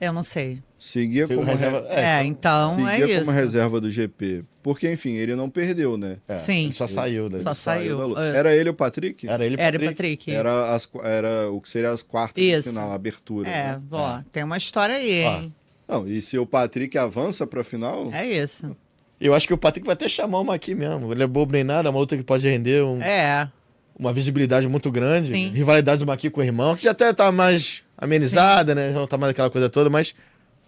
Eu 0.00 0.12
não 0.12 0.22
sei. 0.22 0.62
Seguia 0.78 1.26
como 1.26 1.42
reserva. 1.42 1.80
Re... 1.88 2.00
É, 2.00 2.24
então 2.24 2.76
seguia 2.76 2.92
é 2.92 3.10
isso. 3.10 3.20
como 3.20 3.32
reserva 3.32 3.80
do 3.80 3.90
GP. 3.90 4.44
Porque, 4.62 4.90
enfim, 4.90 5.14
ele 5.14 5.34
não 5.34 5.50
perdeu, 5.50 5.96
né? 5.96 6.18
É, 6.28 6.38
Sim. 6.38 6.70
só 6.70 6.86
saiu. 6.86 7.28
Né? 7.28 7.40
Só 7.40 7.52
saiu. 7.52 8.14
saiu 8.14 8.18
era 8.18 8.54
ele 8.54 8.70
o 8.70 8.74
Patrick? 8.74 9.28
Era 9.28 9.44
ele 9.44 9.56
o 9.56 9.58
Patrick. 9.58 9.82
Era, 9.82 9.90
Patrick, 9.90 10.30
era, 10.30 10.74
as, 10.74 10.88
era 11.02 11.50
o 11.50 11.60
que 11.60 11.68
seria 11.68 11.90
as 11.90 12.02
quartas 12.02 12.42
isso. 12.42 12.62
de 12.64 12.68
final, 12.68 12.92
a 12.92 12.94
abertura. 12.94 13.48
É, 13.48 13.72
né? 13.72 13.82
ó, 13.90 14.18
é. 14.18 14.24
tem 14.30 14.44
uma 14.44 14.56
história 14.56 14.94
aí, 14.94 15.24
hein? 15.24 15.54
Não, 15.88 16.06
e 16.06 16.22
se 16.22 16.38
o 16.38 16.46
Patrick 16.46 16.96
avança 16.96 17.46
pra 17.46 17.64
final... 17.64 18.12
É 18.12 18.26
isso. 18.26 18.76
Eu 19.20 19.34
acho 19.34 19.48
que 19.48 19.54
o 19.54 19.58
Patrick 19.58 19.84
vai 19.84 19.94
até 19.94 20.08
chamar 20.08 20.40
uma 20.40 20.54
aqui 20.54 20.74
mesmo. 20.74 21.10
Ele 21.10 21.22
é 21.22 21.26
bobo 21.26 21.52
nem 21.52 21.64
nada, 21.64 21.88
é 21.88 21.90
uma 21.90 21.98
luta 21.98 22.16
que 22.16 22.22
pode 22.22 22.46
render 22.46 22.84
um... 22.84 23.02
É 23.02 23.50
uma 23.98 24.12
visibilidade 24.12 24.68
muito 24.68 24.90
grande. 24.90 25.32
Sim. 25.34 25.48
Rivalidade 25.48 25.98
do 26.00 26.06
Maqui 26.06 26.30
com 26.30 26.40
o 26.40 26.44
irmão, 26.44 26.76
que 26.76 26.84
já 26.84 26.92
até 26.92 27.12
tá 27.12 27.32
mais 27.32 27.82
amenizada, 27.96 28.72
Sim. 28.72 28.76
né? 28.76 28.92
Já 28.92 28.98
não 28.98 29.06
tá 29.06 29.18
mais 29.18 29.30
aquela 29.30 29.50
coisa 29.50 29.68
toda, 29.68 29.90
mas 29.90 30.14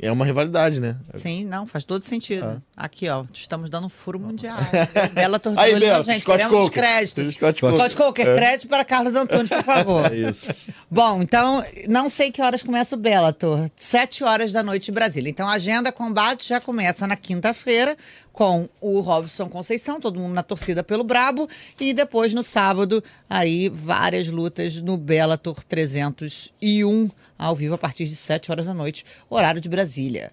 é 0.02 0.10
uma 0.10 0.24
rivalidade, 0.24 0.80
né? 0.80 0.96
Sim, 1.14 1.44
não, 1.44 1.66
faz 1.66 1.84
todo 1.84 2.04
sentido. 2.04 2.44
Ah. 2.44 2.84
Aqui, 2.84 3.08
ó, 3.08 3.24
estamos 3.32 3.68
dando 3.68 3.86
um 3.86 3.90
furo 3.90 4.18
mundial. 4.18 4.56
Bela 5.12 5.38
tortura 5.38 5.62
Aí, 5.62 5.78
Bela, 5.78 6.02
gente. 6.02 6.22
Scott 6.22 6.38
Queremos 6.38 6.64
Coker. 6.64 6.82
créditos. 6.82 7.34
Scott, 7.34 7.58
Scott 7.58 7.96
Coker, 7.96 8.26
é. 8.26 8.36
crédito 8.36 8.68
para 8.68 8.84
Carlos 8.84 9.14
Antunes, 9.14 9.50
por 9.50 9.62
favor. 9.62 10.10
É 10.10 10.16
isso. 10.30 10.70
Bom, 10.90 11.20
então, 11.20 11.62
não 11.88 12.08
sei 12.08 12.32
que 12.32 12.40
horas 12.40 12.62
começa 12.62 12.96
o 12.96 12.98
Bellator. 12.98 13.70
Sete 13.76 14.24
horas 14.24 14.52
da 14.52 14.62
noite 14.62 14.90
em 14.90 14.94
Brasília. 14.94 15.28
Então, 15.28 15.46
a 15.46 15.52
agenda 15.52 15.92
combate 15.92 16.48
já 16.48 16.60
começa 16.60 17.06
na 17.06 17.16
quinta-feira, 17.16 17.96
com 18.32 18.68
o 18.80 19.00
Robson 19.00 19.48
Conceição, 19.48 20.00
todo 20.00 20.18
mundo 20.18 20.32
na 20.32 20.42
torcida 20.42 20.82
pelo 20.82 21.04
Brabo, 21.04 21.46
e 21.78 21.92
depois 21.92 22.32
no 22.32 22.42
sábado, 22.42 23.04
aí 23.28 23.68
várias 23.68 24.28
lutas 24.28 24.80
no 24.80 24.96
Bellator 24.96 25.62
301, 25.64 27.10
ao 27.40 27.56
vivo 27.56 27.74
a 27.74 27.78
partir 27.78 28.04
de 28.04 28.14
7 28.14 28.52
horas 28.52 28.66
da 28.66 28.74
noite, 28.74 29.04
horário 29.30 29.62
de 29.62 29.68
Brasília. 29.68 30.30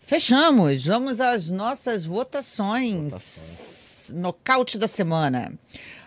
Fechamos, 0.00 0.84
vamos 0.84 1.18
às 1.18 1.50
nossas 1.50 2.04
votações. 2.04 3.04
votações. 3.04 4.12
Nocaute 4.14 4.76
da 4.76 4.86
semana. 4.86 5.52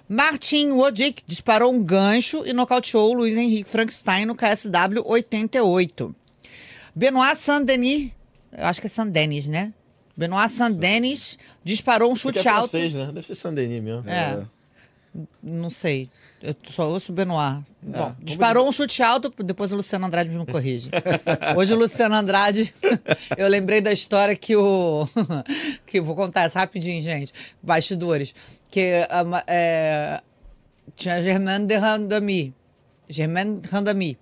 Martin 0.07 0.71
Wojcik 0.71 1.23
disparou 1.25 1.73
um 1.73 1.83
gancho 1.83 2.45
e 2.45 2.53
nocauteou 2.53 3.13
Luiz 3.13 3.35
Henrique 3.35 3.69
Frankenstein 3.69 4.25
no 4.25 4.35
KSW 4.35 5.01
88. 5.03 6.15
Benoit 6.93 7.37
Saint-Denis, 7.37 8.11
eu 8.55 8.65
acho 8.65 8.79
que 8.79 8.85
é 8.85 8.89
Saint-Denis, 8.89 9.47
né? 9.47 9.73
Benoit 10.15 10.49
Saint-Denis 10.51 11.39
disparou 11.63 12.11
um 12.11 12.15
chute 12.15 12.47
é 12.47 12.51
alto. 12.51 12.69
Francês, 12.69 12.93
né? 12.93 13.07
Deve 13.11 13.25
ser 13.25 13.35
Saint-Denis 13.35 13.81
mesmo. 13.81 14.07
É. 14.07 14.13
é. 14.13 14.45
Não 15.41 15.69
sei. 15.69 16.09
Eu 16.41 16.55
só 16.67 16.89
ouço 16.89 17.11
o 17.11 17.15
Benoit. 17.15 17.63
É, 17.93 17.97
Bom, 17.97 18.15
disparou 18.21 18.67
um 18.67 18.71
chute 18.71 19.01
alto, 19.01 19.31
depois 19.43 19.71
o 19.71 19.77
Luciano 19.77 20.05
Andrade 20.05 20.37
me 20.37 20.45
corrige. 20.45 20.89
Hoje 21.55 21.73
o 21.73 21.77
Luciano 21.77 22.15
Andrade, 22.15 22.73
eu 23.37 23.47
lembrei 23.47 23.81
da 23.81 23.91
história 23.91 24.35
que 24.35 24.55
o. 24.55 25.07
que 25.85 26.01
vou 26.01 26.15
contar 26.15 26.43
essa 26.43 26.59
rapidinho, 26.59 27.01
gente. 27.01 27.33
Bastidores. 27.63 28.35
Que 28.69 29.07
é, 29.47 30.21
tinha 30.95 31.23
Germaine 31.23 31.65
de 31.65 31.75
Randami. 31.75 32.53
Germaine 33.07 33.61
Randami 33.71 34.17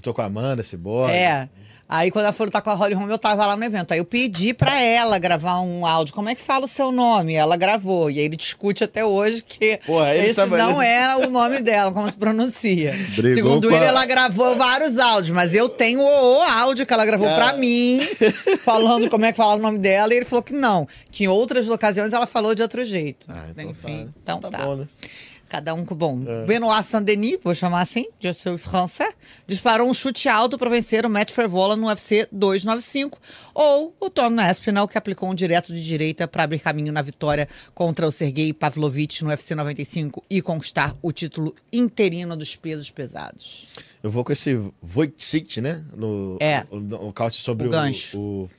Tô 0.00 0.14
com 0.14 0.22
a 0.22 0.26
Amanda, 0.26 0.62
boy. 0.78 1.10
É. 1.10 1.48
Aí 1.92 2.08
quando 2.08 2.26
ela 2.26 2.32
foi 2.32 2.46
lutar 2.46 2.62
com 2.62 2.70
a 2.70 2.74
Holly 2.74 2.94
Holm, 2.94 3.10
eu 3.10 3.18
tava 3.18 3.44
lá 3.44 3.56
no 3.56 3.64
evento. 3.64 3.90
Aí 3.90 3.98
eu 3.98 4.04
pedi 4.04 4.54
pra 4.54 4.80
ela 4.80 5.18
gravar 5.18 5.60
um 5.60 5.84
áudio. 5.84 6.14
Como 6.14 6.28
é 6.28 6.36
que 6.36 6.40
fala 6.40 6.66
o 6.66 6.68
seu 6.68 6.92
nome? 6.92 7.34
Ela 7.34 7.56
gravou. 7.56 8.08
E 8.08 8.20
aí 8.20 8.26
ele 8.26 8.36
discute 8.36 8.84
até 8.84 9.04
hoje 9.04 9.42
que 9.42 9.80
Porra, 9.84 10.14
esse 10.14 10.34
sabe... 10.34 10.56
não 10.56 10.80
é 10.80 11.16
o 11.16 11.28
nome 11.28 11.60
dela, 11.60 11.90
como 11.90 12.06
se 12.08 12.16
pronuncia. 12.16 12.92
Brigou 13.16 13.34
Segundo 13.34 13.74
ele, 13.74 13.84
a... 13.84 13.88
ela 13.88 14.06
gravou 14.06 14.54
vários 14.56 15.00
áudios, 15.00 15.32
mas 15.32 15.52
eu 15.52 15.68
tenho 15.68 15.98
o, 16.00 16.38
o 16.38 16.42
áudio 16.42 16.86
que 16.86 16.92
ela 16.92 17.04
gravou 17.04 17.28
ah. 17.28 17.34
pra 17.34 17.52
mim, 17.54 18.00
falando 18.64 19.10
como 19.10 19.24
é 19.24 19.32
que 19.32 19.36
fala 19.36 19.56
o 19.56 19.58
nome 19.58 19.80
dela, 19.80 20.14
e 20.14 20.18
ele 20.18 20.24
falou 20.24 20.44
que 20.44 20.54
não. 20.54 20.86
Que 21.10 21.24
em 21.24 21.28
outras 21.28 21.68
ocasiões 21.68 22.12
ela 22.12 22.26
falou 22.26 22.54
de 22.54 22.62
outro 22.62 22.84
jeito. 22.84 23.26
Ah, 23.28 23.46
então 23.50 23.68
Enfim, 23.68 24.04
tá. 24.04 24.12
então 24.22 24.40
tá. 24.40 24.50
tá. 24.50 24.64
Bom, 24.64 24.76
né? 24.76 24.86
Cada 25.50 25.74
um 25.74 25.84
com 25.84 25.96
bom. 25.96 26.22
É. 26.24 26.46
Benoit 26.46 26.84
Saint-Denis, 26.84 27.40
vou 27.42 27.52
chamar 27.56 27.80
assim, 27.80 28.06
de 28.20 28.32
seu 28.32 28.56
français, 28.56 29.12
disparou 29.48 29.90
um 29.90 29.92
chute 29.92 30.28
alto 30.28 30.56
para 30.56 30.70
vencer 30.70 31.04
o 31.04 31.10
Matt 31.10 31.32
Frevola 31.32 31.74
no 31.74 31.88
UFC 31.88 32.28
295. 32.30 33.18
Ou 33.52 33.92
o 33.98 34.08
Tom 34.08 34.38
Aspinall, 34.38 34.86
que 34.86 34.96
aplicou 34.96 35.28
um 35.28 35.34
direto 35.34 35.74
de 35.74 35.84
direita 35.84 36.28
para 36.28 36.44
abrir 36.44 36.60
caminho 36.60 36.92
na 36.92 37.02
vitória 37.02 37.48
contra 37.74 38.06
o 38.06 38.12
Sergei 38.12 38.52
Pavlovich 38.52 39.24
no 39.24 39.30
UFC 39.30 39.56
95 39.56 40.22
e 40.30 40.40
conquistar 40.40 40.96
o 41.02 41.10
título 41.10 41.52
interino 41.72 42.36
dos 42.36 42.54
pesos 42.54 42.88
pesados. 42.88 43.66
Eu 44.04 44.10
vou 44.12 44.22
com 44.22 44.32
esse 44.32 44.56
Wojcik, 44.80 45.60
né? 45.60 45.84
No, 45.96 46.38
é. 46.38 46.64
O, 46.70 46.76
o, 46.76 47.08
o 47.08 47.30
sobre 47.32 47.66
o, 47.66 47.70
gancho. 47.72 48.20
o, 48.20 48.44
o 48.44 48.50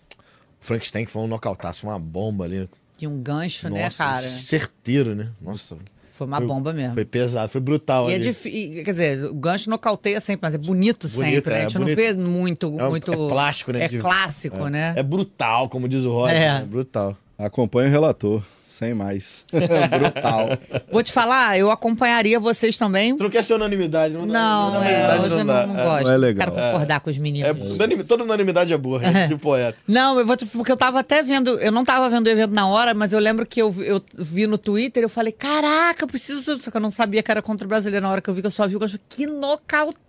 Frankenstein, 0.59 1.05
que 1.05 1.11
foi 1.11 1.21
um 1.21 1.27
nocautaço, 1.27 1.87
uma 1.87 1.97
bomba 1.97 2.43
ali. 2.43 2.69
E 2.99 3.07
um 3.07 3.17
gancho, 3.23 3.69
né, 3.69 3.85
Nossa, 3.85 4.03
né, 4.03 4.11
cara? 4.11 4.27
Certeiro, 4.27 5.15
né? 5.15 5.31
Nossa. 5.41 5.77
Foi 6.21 6.27
uma 6.27 6.37
foi, 6.37 6.45
bomba 6.45 6.71
mesmo. 6.71 6.93
Foi 6.93 7.03
pesado, 7.03 7.49
foi 7.49 7.59
brutal. 7.59 8.07
E 8.07 8.13
é 8.13 8.19
difícil. 8.19 8.83
Quer 8.83 8.91
dizer, 8.91 9.25
o 9.25 9.33
gancho 9.33 9.67
nocauteia 9.71 10.21
sempre, 10.21 10.41
mas 10.43 10.53
é 10.53 10.57
bonito, 10.59 11.07
bonito 11.07 11.09
sempre. 11.09 11.51
Né? 11.51 11.57
É, 11.57 11.59
a 11.59 11.61
gente 11.63 11.79
bonito. 11.79 11.87
não 11.89 11.95
vê 11.95 12.13
muito. 12.13 12.79
É, 12.79 12.89
muito 12.89 13.11
é 13.11 13.15
plástico, 13.15 13.71
né? 13.71 13.85
É 13.85 13.89
clássico, 13.89 14.67
é, 14.67 14.69
né? 14.69 14.93
É 14.97 15.01
brutal, 15.01 15.67
como 15.67 15.89
diz 15.89 16.03
o 16.03 16.11
Roger. 16.11 16.37
É. 16.37 16.59
Né? 16.59 16.65
brutal. 16.69 17.17
Acompanha 17.39 17.89
o 17.89 17.91
relator 17.91 18.43
sem 18.81 18.95
mais. 18.95 19.45
Brutal. 19.53 20.57
Vou 20.91 21.03
te 21.03 21.11
falar, 21.11 21.55
eu 21.55 21.69
acompanharia 21.69 22.39
vocês 22.39 22.79
também. 22.79 23.15
Tu 23.15 23.21
não 23.21 23.29
quer 23.29 23.43
ser 23.43 23.53
unanimidade, 23.53 24.15
não? 24.15 24.25
Não, 24.25 24.73
não 24.73 24.83
é, 24.83 25.19
hoje 25.19 25.29
não, 25.29 25.43
não, 25.43 25.67
não 25.67 25.75
gosto. 25.75 26.03
Não 26.05 26.11
é 26.11 26.17
legal. 26.17 26.51
Quero 26.51 26.65
concordar 26.65 26.95
é. 26.95 26.99
com 26.99 27.09
os 27.11 27.17
meninos. 27.19 27.79
É, 27.79 28.03
toda 28.03 28.23
unanimidade 28.23 28.73
é 28.73 28.77
burra, 28.77 29.19
é. 29.19 29.25
esse 29.25 29.35
poeta. 29.35 29.77
Não, 29.87 30.17
eu 30.17 30.25
vou 30.25 30.35
te, 30.35 30.47
porque 30.47 30.71
eu 30.71 30.77
tava 30.77 30.99
até 30.99 31.21
vendo, 31.21 31.59
eu 31.59 31.71
não 31.71 31.85
tava 31.85 32.09
vendo 32.09 32.25
o 32.25 32.29
evento 32.31 32.55
na 32.55 32.67
hora, 32.67 32.95
mas 32.95 33.13
eu 33.13 33.19
lembro 33.19 33.45
que 33.45 33.61
eu, 33.61 33.73
eu 33.83 34.01
vi 34.17 34.47
no 34.47 34.57
Twitter, 34.57 35.03
eu 35.03 35.09
falei, 35.09 35.31
caraca, 35.31 36.03
eu 36.03 36.07
preciso, 36.07 36.59
só 36.59 36.71
que 36.71 36.77
eu 36.77 36.81
não 36.81 36.89
sabia 36.89 37.21
que 37.21 37.29
era 37.29 37.41
contra 37.41 37.67
o 37.67 37.69
brasileiro 37.69 38.03
na 38.03 38.11
hora 38.11 38.19
que 38.19 38.29
eu 38.31 38.33
vi 38.33 38.41
que 38.41 38.47
eu 38.47 38.51
só 38.51 38.67
vi 38.67 38.75
o 38.75 38.79
que 39.07 39.27
nocaute 39.27 39.99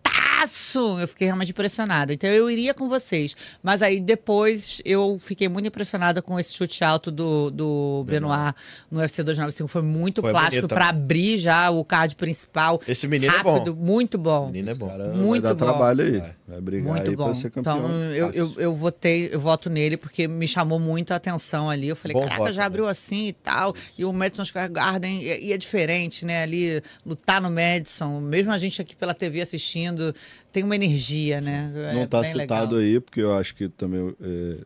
eu 1.01 1.09
fiquei 1.09 1.26
realmente 1.26 1.51
impressionada. 1.51 2.12
Então 2.12 2.30
eu 2.30 2.51
iria 2.51 2.74
com 2.74 2.88
vocês. 2.88 3.36
Mas 3.62 3.82
aí 3.82 4.01
depois 4.01 4.80
eu 4.84 5.18
fiquei 5.18 5.49
muito 5.49 5.66
impressionada 5.66 6.22
com 6.22 6.38
esse 6.38 6.55
chute 6.55 6.84
alto 6.84 7.11
do, 7.11 7.51
do 7.51 8.05
Benoit, 8.07 8.55
no 8.90 9.01
UFC 9.01 9.22
295. 9.22 9.68
Foi 9.68 9.82
muito 9.82 10.20
Foi 10.20 10.30
plástico 10.30 10.68
para 10.68 10.88
abrir 10.88 11.38
já 11.38 11.70
o 11.70 11.84
card 11.84 12.16
principal. 12.16 12.80
Esse 12.86 13.07
menino 13.07 13.32
rápido, 13.32 13.70
é 13.70 13.74
bom. 13.74 13.82
Muito 13.82 14.18
bom. 14.18 14.47
menino 14.47 14.70
é 14.70 14.74
bom. 14.74 14.90
muito 15.14 15.43
vai 15.43 15.55
dar 15.55 15.64
bom. 15.64 15.70
trabalho 15.70 16.05
aí. 16.05 16.22
Vai 16.47 16.61
brigar 16.61 16.93
muito 16.93 17.11
aí 17.11 17.16
bom. 17.16 17.24
pra 17.26 17.34
ser 17.34 17.51
campeão. 17.51 17.78
Então 17.78 17.90
eu, 18.12 18.30
eu, 18.30 18.55
eu, 18.59 18.72
votei, 18.72 19.30
eu 19.32 19.40
voto 19.40 19.70
nele 19.70 19.97
porque 19.97 20.28
me 20.28 20.47
chamou 20.47 20.78
muito 20.78 21.12
a 21.12 21.16
atenção 21.16 21.70
ali. 21.70 21.88
Eu 21.88 21.97
falei, 21.97 22.14
bom 22.14 22.22
caraca, 22.22 22.38
voto, 22.38 22.53
já 22.53 22.64
abriu 22.66 22.86
assim 22.86 23.28
e 23.28 23.32
tal. 23.32 23.74
E 23.97 24.05
o 24.05 24.12
Madison 24.12 24.45
Square 24.45 24.72
Garden 24.72 25.22
e, 25.22 25.47
e 25.47 25.53
é 25.53 25.59
diferente, 25.59 26.24
né? 26.24 26.43
Ali, 26.43 26.82
lutar 27.05 27.40
no 27.40 27.51
Madison, 27.51 28.20
mesmo 28.20 28.53
a 28.53 28.59
gente 28.59 28.80
aqui 28.80 28.95
pela 28.95 29.14
TV 29.14 29.40
assistindo, 29.40 30.14
tem 30.53 30.62
uma 30.62 30.74
energia, 30.74 31.41
né? 31.41 31.72
É 31.74 31.95
Não 31.95 32.03
está 32.05 32.24
citado 32.24 32.76
legal. 32.76 32.95
aí, 32.95 33.01
porque 33.01 33.20
eu 33.20 33.35
acho 33.35 33.55
que 33.55 33.68
também 33.68 34.14
é, 34.20 34.57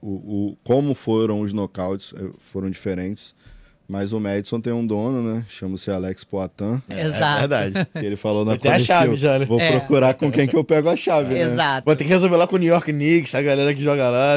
o, 0.00 0.08
o, 0.08 0.56
como 0.64 0.94
foram 0.94 1.40
os 1.40 1.52
nocautes 1.52 2.14
é, 2.16 2.30
foram 2.38 2.70
diferentes. 2.70 3.34
Mas 3.90 4.12
o 4.12 4.20
Madison 4.20 4.60
tem 4.60 4.72
um 4.72 4.86
dono, 4.86 5.20
né? 5.20 5.44
Chama-se 5.48 5.90
Alex 5.90 6.22
Poitin. 6.22 6.80
É, 6.88 7.06
Exato. 7.06 7.38
É 7.38 7.48
verdade. 7.48 7.88
ele 7.96 8.14
falou 8.14 8.44
na 8.44 8.56
Tem 8.56 8.70
a 8.70 8.78
chave 8.78 9.16
já, 9.16 9.36
né? 9.36 9.44
Vou 9.44 9.60
é. 9.60 9.72
procurar 9.72 10.14
com 10.14 10.30
quem 10.30 10.46
que 10.46 10.54
eu 10.54 10.62
pego 10.62 10.88
a 10.88 10.96
chave, 10.96 11.34
né? 11.34 11.40
Exato. 11.40 11.86
Vou 11.86 11.96
ter 11.96 12.04
que 12.04 12.10
resolver 12.10 12.36
lá 12.36 12.46
com 12.46 12.54
o 12.54 12.58
New 12.60 12.68
York 12.68 12.92
Knicks, 12.92 13.34
a 13.34 13.42
galera 13.42 13.74
que 13.74 13.82
joga 13.82 14.08
lá. 14.08 14.34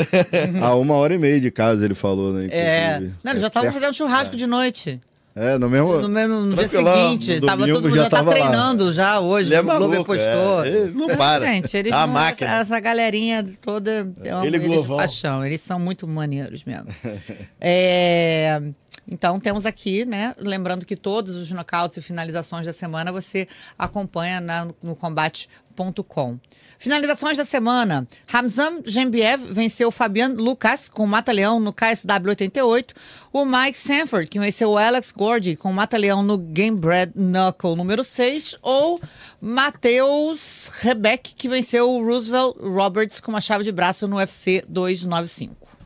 Há 0.59 0.73
uma 0.73 0.95
hora 0.95 1.13
e 1.13 1.19
meia 1.19 1.39
de 1.39 1.51
casa, 1.51 1.85
ele 1.85 1.93
falou, 1.93 2.33
né? 2.33 2.47
É. 2.49 2.99
Não, 3.23 3.33
ele 3.33 3.41
já 3.41 3.49
tava 3.51 3.71
fazendo 3.71 3.93
churrasco 3.93 4.33
é. 4.33 4.37
de 4.39 4.47
noite. 4.47 4.99
É, 5.35 5.57
no 5.57 5.67
mesmo. 5.67 5.99
No, 5.99 6.09
mesmo, 6.09 6.41
no 6.41 6.55
dia 6.55 6.67
seguinte, 6.67 7.41
tava 7.41 7.65
todo 7.65 7.83
mundo 7.83 7.89
já, 7.89 8.03
já 8.03 8.09
tá 8.09 8.23
treinando 8.23 8.85
lá. 8.85 8.91
já 8.91 9.19
hoje. 9.19 9.47
Ele 9.47 9.55
é 9.55 9.61
maluco, 9.63 10.05
postou. 10.05 10.63
É, 10.63 10.67
ele 10.67 10.93
não 10.93 11.07
para. 11.07 11.45
Gente, 11.47 11.75
eles 11.75 11.91
a 11.91 12.05
máquina. 12.05 12.51
Essa, 12.51 12.61
essa, 12.61 12.79
galerinha 12.79 13.43
toda. 13.59 14.11
É 14.23 14.35
uma, 14.35 14.45
ele 14.45 14.57
eles 14.57 14.85
paixão. 14.85 15.43
Eles 15.43 15.61
são 15.61 15.79
muito 15.79 16.07
maneiros 16.07 16.63
mesmo. 16.63 16.87
é, 17.59 18.61
então 19.07 19.39
temos 19.39 19.65
aqui, 19.65 20.05
né? 20.05 20.33
Lembrando 20.37 20.85
que 20.85 20.95
todos 20.95 21.35
os 21.35 21.51
nocautes 21.51 21.97
e 21.97 22.01
finalizações 22.01 22.65
da 22.65 22.73
semana 22.73 23.11
você 23.11 23.47
acompanha 23.77 24.39
na, 24.39 24.67
no 24.81 24.95
combate.com. 24.95 26.39
Finalizações 26.83 27.37
da 27.37 27.45
semana. 27.45 28.05
Ramzan 28.27 28.81
Gembiev 28.85 29.41
venceu 29.53 29.89
Fabian 29.89 30.33
Lucas 30.35 30.89
com 30.89 31.07
Mata-Leão 31.07 31.57
no 31.57 31.71
KSW 31.71 32.29
88. 32.29 32.93
O 33.31 33.45
Mike 33.45 33.77
Sanford, 33.77 34.29
que 34.29 34.37
venceu 34.37 34.71
o 34.71 34.77
Alex 34.77 35.13
Gordy 35.13 35.55
com 35.55 35.71
Mata-Leão 35.71 36.21
no 36.21 36.37
Game 36.37 36.77
Bread 36.77 37.13
Knuckle 37.13 37.77
número 37.77 38.03
6. 38.03 38.57
Ou 38.61 38.99
Matheus 39.39 40.71
Rebeck, 40.81 41.33
que 41.35 41.47
venceu 41.47 41.89
o 41.89 42.03
Roosevelt 42.03 42.57
Roberts 42.59 43.21
com 43.21 43.31
uma 43.31 43.39
chave 43.39 43.63
de 43.63 43.71
braço 43.71 44.05
no 44.05 44.17
UFC 44.17 44.61
295. 44.67 45.82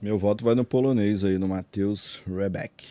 Meu 0.00 0.18
voto 0.18 0.44
vai 0.44 0.54
no 0.54 0.64
polonês 0.64 1.24
aí, 1.24 1.38
no 1.38 1.48
Matheus 1.48 2.20
Rebeck. 2.26 2.84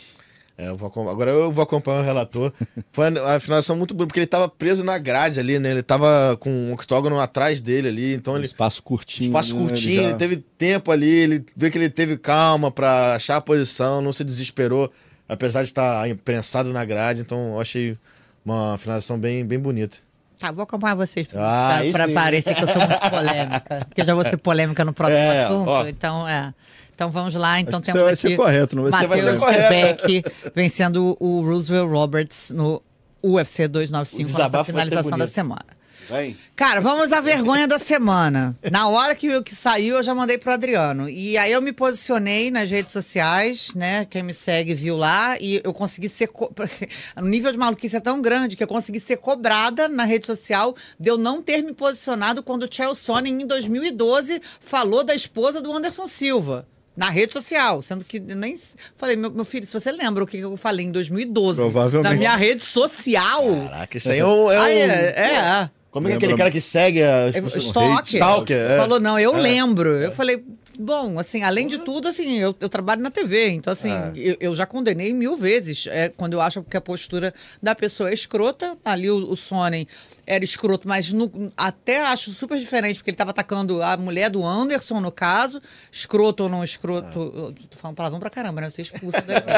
É, 0.58 0.70
eu 0.70 0.78
vou, 0.78 0.90
agora 1.10 1.32
eu 1.32 1.52
vou 1.52 1.64
acompanhar 1.64 2.00
o 2.00 2.04
relator. 2.04 2.52
Foi 2.92 3.08
a 3.08 3.40
finalização 3.40 3.76
muito 3.76 3.94
bonita, 3.94 4.08
porque 4.08 4.20
ele 4.22 4.28
tava 4.28 4.48
preso 4.48 4.86
na 4.86 4.98
grade 4.98 5.38
ali, 5.38 5.60
né? 5.60 5.72
Ele 5.72 5.84
tava 5.84 6.38
com 6.40 6.50
um 6.50 6.74
octógono 6.74 7.20
atrás 7.20 7.60
dele 7.60 7.90
ali, 7.90 8.14
então 8.14 8.36
um 8.36 8.38
ele... 8.38 8.46
Espaço 8.46 8.82
curtinho. 8.82 9.28
Espaço 9.28 9.54
né? 9.54 9.62
curtinho, 9.62 9.92
ele, 9.92 10.02
já... 10.02 10.10
ele, 10.10 10.18
teve 10.18 10.38
tempo 10.58 10.92
ali, 10.92 11.10
ele 11.10 11.46
viu 11.56 11.70
que 11.70 11.78
ele 11.78 11.90
teve 11.90 12.18
calma 12.18 12.72
para 12.72 13.16
achar 13.16 13.36
a 13.36 13.42
posição, 13.42 14.02
não 14.02 14.14
se 14.14 14.24
desesperou, 14.24 14.90
apesar 15.28 15.62
de 15.62 15.70
estar 15.70 16.08
imprensado 16.10 16.72
na 16.72 16.86
grade, 16.86 17.20
então 17.20 17.56
eu 17.56 17.60
achei 17.60 17.98
uma 18.46 18.78
finalização 18.78 19.20
bem, 19.20 19.46
bem 19.46 19.60
bonita. 19.60 19.98
Tá, 20.40 20.52
vou 20.52 20.64
acompanhar 20.64 20.96
vocês 20.96 21.28
ah, 21.34 21.80
pra, 21.92 22.06
pra 22.06 22.14
parecer 22.14 22.56
que 22.56 22.64
eu 22.64 22.68
sou 22.68 22.82
muito 22.82 23.00
polêmica. 23.10 23.86
Porque 23.88 24.02
eu 24.02 24.06
já 24.06 24.14
vou 24.14 24.24
ser 24.24 24.38
polêmica 24.38 24.86
no 24.86 24.94
próximo 24.94 25.18
é, 25.18 25.44
assunto, 25.44 25.70
ó. 25.70 25.88
então 25.88 26.28
é... 26.28 26.54
Então 26.96 27.12
vamos 27.12 27.36
lá. 27.36 27.60
Então 27.60 27.82
temos 27.82 28.02
você 28.02 28.06
vai 28.06 28.16
ser 28.16 28.36
correto, 28.38 28.76
não 28.76 28.90
vai 28.90 29.06
Matheus 29.06 29.44
Quebec 29.44 30.24
vencendo 30.56 31.18
o 31.20 31.42
Roosevelt 31.42 31.90
Roberts 31.92 32.52
no 32.52 32.82
UFC 33.22 33.68
295 33.68 34.50
na 34.50 34.64
finalização 34.64 35.18
da 35.18 35.28
semana. 35.28 35.66
Vem. 36.08 36.38
Cara, 36.56 36.80
vamos 36.80 37.12
à 37.12 37.20
vergonha 37.20 37.68
da 37.68 37.80
semana. 37.80 38.56
Na 38.72 38.88
hora 38.88 39.16
que, 39.16 39.42
que 39.42 39.56
saiu, 39.56 39.96
eu 39.96 40.04
já 40.04 40.14
mandei 40.14 40.38
pro 40.38 40.54
Adriano. 40.54 41.10
E 41.10 41.36
aí 41.38 41.52
eu 41.52 41.62
me 41.62 41.74
posicionei 41.74 42.52
nas 42.52 42.70
redes 42.70 42.94
sociais, 42.94 43.72
né? 43.74 44.06
Quem 44.06 44.22
me 44.22 44.34
segue 44.34 44.76
viu 44.76 44.96
lá. 44.96 45.36
E 45.40 45.60
eu 45.64 45.74
consegui 45.74 46.08
ser. 46.08 46.28
Co... 46.28 46.54
o 47.18 47.22
nível 47.22 47.52
de 47.52 47.58
maluquice 47.58 47.96
é 47.96 48.00
tão 48.00 48.22
grande 48.22 48.56
que 48.56 48.64
eu 48.64 48.68
consegui 48.68 49.00
ser 49.00 49.18
cobrada 49.18 49.88
na 49.88 50.06
rede 50.06 50.28
social 50.28 50.76
de 51.00 51.10
eu 51.10 51.18
não 51.18 51.42
ter 51.42 51.64
me 51.64 51.74
posicionado 51.74 52.44
quando 52.44 52.64
o 52.64 52.70
Chelsea 52.72 53.28
em 53.28 53.40
2012 53.40 54.42
falou 54.60 55.04
da 55.04 55.16
esposa 55.16 55.60
do 55.60 55.74
Anderson 55.74 56.08
Silva. 56.08 56.68
Na 56.96 57.10
rede 57.10 57.34
social, 57.34 57.82
sendo 57.82 58.06
que 58.06 58.24
eu 58.26 58.36
nem. 58.36 58.58
Falei, 58.96 59.16
meu, 59.16 59.30
meu, 59.30 59.44
filho, 59.44 59.68
se 59.68 59.74
você 59.74 59.92
lembra 59.92 60.24
o 60.24 60.28
que 60.28 60.38
eu 60.38 60.56
falei 60.56 60.86
em 60.86 60.92
2012. 60.92 61.58
Provavelmente. 61.58 62.12
Na 62.12 62.18
minha 62.18 62.36
rede 62.36 62.64
social. 62.64 63.44
Caraca, 63.66 63.98
isso 63.98 64.12
aí 64.12 64.20
é 64.20 64.26
um. 64.26 64.50
É, 64.52 64.60
um... 64.60 64.64
Ah, 64.64 64.72
é, 64.72 64.84
é. 64.84 65.70
Como 65.92 66.08
é 66.08 66.12
que 66.12 66.16
é 66.16 66.18
aquele 66.18 66.38
cara 66.38 66.52
que 66.52 66.62
segue 66.62 67.04
a. 67.04 67.30
Stalker. 67.30 68.16
Stalker. 68.16 68.58
É. 68.58 68.78
Falou, 68.78 69.00
não, 69.00 69.20
eu 69.20 69.36
é. 69.36 69.42
lembro. 69.42 69.90
Eu 69.90 70.12
falei, 70.12 70.44
Bom, 70.80 71.20
assim, 71.20 71.44
além 71.44 71.68
de 71.68 71.78
tudo, 71.80 72.08
assim, 72.08 72.38
eu, 72.40 72.56
eu 72.60 72.70
trabalho 72.70 73.02
na 73.02 73.12
TV, 73.12 73.50
então, 73.50 73.72
assim, 73.72 73.92
é. 73.92 74.12
eu, 74.16 74.38
eu, 74.40 74.56
já 74.56 74.66
condenei 74.66 75.14
mil 75.14 75.38
vezes 75.38 75.88
é, 75.88 76.10
quando 76.10 76.34
eu 76.34 76.42
acho 76.42 76.64
que 76.64 76.76
a 76.76 76.82
postura 76.82 77.34
da 77.62 77.74
pessoa 77.74 78.10
é 78.10 78.14
escrota. 78.14 78.78
Ali 78.84 79.10
o, 79.10 79.32
o 79.32 79.38
Sony 79.38 79.88
era 80.26 80.44
escroto, 80.44 80.88
mas 80.88 81.12
no, 81.12 81.32
até 81.56 82.06
acho 82.06 82.32
super 82.32 82.60
diferente, 82.60 82.98
porque 82.98 83.10
ele 83.10 83.16
estava 83.16 83.32
atacando 83.32 83.82
a 83.82 83.96
mulher 83.98 84.30
do 84.30 84.46
Anderson, 84.46 85.00
no 85.00 85.12
caso. 85.12 85.62
Escroto 85.92 86.44
ou 86.44 86.50
não 86.50 86.64
escroto. 86.64 87.54
É. 87.58 87.68
Tô 87.70 87.78
falando 87.78 87.96
palavrão 87.96 88.20
pra 88.20 88.30
caramba, 88.30 88.62
né? 88.62 88.70
Você 88.70 88.82
expulsa 88.82 89.22
daqui. 89.22 89.50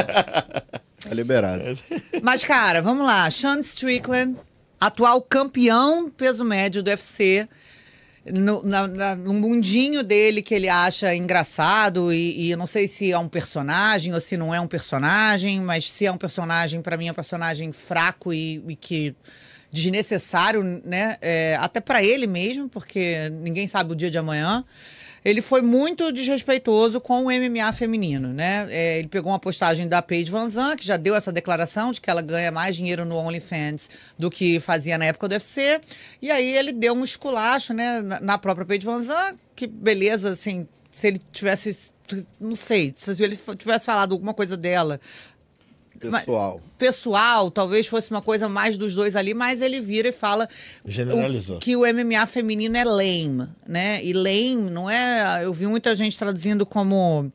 É 1.10 1.14
liberado. 1.16 1.80
Mas, 2.22 2.44
cara, 2.44 2.82
vamos 2.82 3.06
lá. 3.06 3.30
Sean 3.32 3.60
Strickland, 3.60 4.38
atual 4.80 5.22
campeão 5.22 6.10
peso 6.10 6.44
médio 6.44 6.84
do 6.84 6.90
UFC 6.90 7.48
no, 8.32 8.64
na, 8.64 8.88
na, 8.88 9.16
no 9.16 9.34
mundinho 9.34 10.04
dele 10.04 10.42
que 10.42 10.54
ele 10.54 10.70
acha 10.70 11.16
engraçado 11.16 12.12
e, 12.14 12.50
e, 12.50 12.56
não 12.56 12.68
sei 12.68 12.88
se 12.88 13.12
é 13.12 13.18
um 13.18 13.28
personagem 13.28 14.14
ou 14.14 14.22
se 14.22 14.38
não 14.38 14.54
é 14.54 14.60
um 14.60 14.68
personagem, 14.68 15.60
mas 15.62 15.90
se 15.90 16.06
é 16.06 16.12
um 16.12 16.18
personagem, 16.18 16.82
para 16.82 16.98
mim 16.98 17.08
é 17.08 17.12
um 17.12 17.16
personagem 17.16 17.72
fraco 17.72 18.34
e, 18.34 18.64
e 18.68 18.76
que 18.76 19.16
desnecessário, 19.72 20.64
né? 20.64 21.18
É, 21.22 21.58
até 21.60 21.80
para 21.80 22.04
ele 22.04 22.26
mesmo, 22.26 22.70
porque 22.70 23.30
ninguém 23.30 23.68
sabe 23.68 23.92
o 23.92 23.96
dia 23.96 24.10
de 24.10 24.18
amanhã 24.18 24.64
ele 25.28 25.42
foi 25.42 25.62
muito 25.62 26.10
desrespeitoso 26.10 27.02
com 27.02 27.26
o 27.26 27.26
MMA 27.26 27.74
feminino, 27.74 28.30
né? 28.30 28.66
É, 28.70 29.00
ele 29.00 29.10
pegou 29.10 29.30
uma 29.30 29.38
postagem 29.38 29.86
da 29.86 30.02
Paige 30.02 30.32
Van 30.32 30.48
Zandt, 30.48 30.78
que 30.78 30.88
já 30.88 30.96
deu 30.96 31.18
essa 31.18 31.34
declaração 31.34 31.92
de 31.92 32.00
que 32.00 32.10
ela 32.10 32.22
ganha 32.22 32.50
mais 32.50 32.78
dinheiro 32.78 33.04
no 33.04 33.18
OnlyFans 33.18 33.90
do 34.18 34.30
que 34.30 34.58
fazia 34.62 34.98
na 34.98 35.04
época 35.04 35.28
do 35.28 35.34
UFC. 35.34 35.82
E 36.22 36.32
aí 36.32 36.56
ele 36.56 36.72
deu 36.72 36.94
um 36.94 37.04
esculacho, 37.04 37.74
né, 37.74 38.02
na 38.22 38.38
própria 38.38 38.66
Paige 38.66 38.86
Van 38.86 39.04
Zandt, 39.04 39.38
que 39.54 39.68
beleza, 39.68 40.30
assim, 40.30 40.66
se 40.90 41.08
ele 41.08 41.22
tivesse 41.34 41.92
não 42.40 42.56
sei, 42.56 42.94
se 42.96 43.22
ele 43.22 43.38
tivesse 43.58 43.86
falado 43.86 44.14
alguma 44.14 44.34
coisa 44.34 44.56
dela 44.56 44.98
Pessoal. 46.00 46.62
Pessoal, 46.78 47.52
talvez 47.52 47.88
fosse 47.88 48.12
uma 48.12 48.22
coisa 48.22 48.48
mais 48.48 48.78
dos 48.78 48.94
dois 48.94 49.16
ali, 49.16 49.34
mas 49.34 49.62
ele 49.62 49.82
vira 49.82 50.10
e 50.10 50.12
fala 50.12 50.48
Generalizou. 50.86 51.58
O, 51.58 51.60
que 51.60 51.76
o 51.76 51.82
MMA 51.82 52.26
feminino 52.28 52.78
é 52.78 52.84
lame, 52.84 53.48
né? 53.68 54.04
E 54.04 54.14
lame 54.14 54.70
não 54.70 54.90
é. 54.90 55.44
Eu 55.44 55.54
vi 55.54 55.66
muita 55.66 55.96
gente 55.96 56.18
traduzindo 56.18 56.66
como 56.66 57.32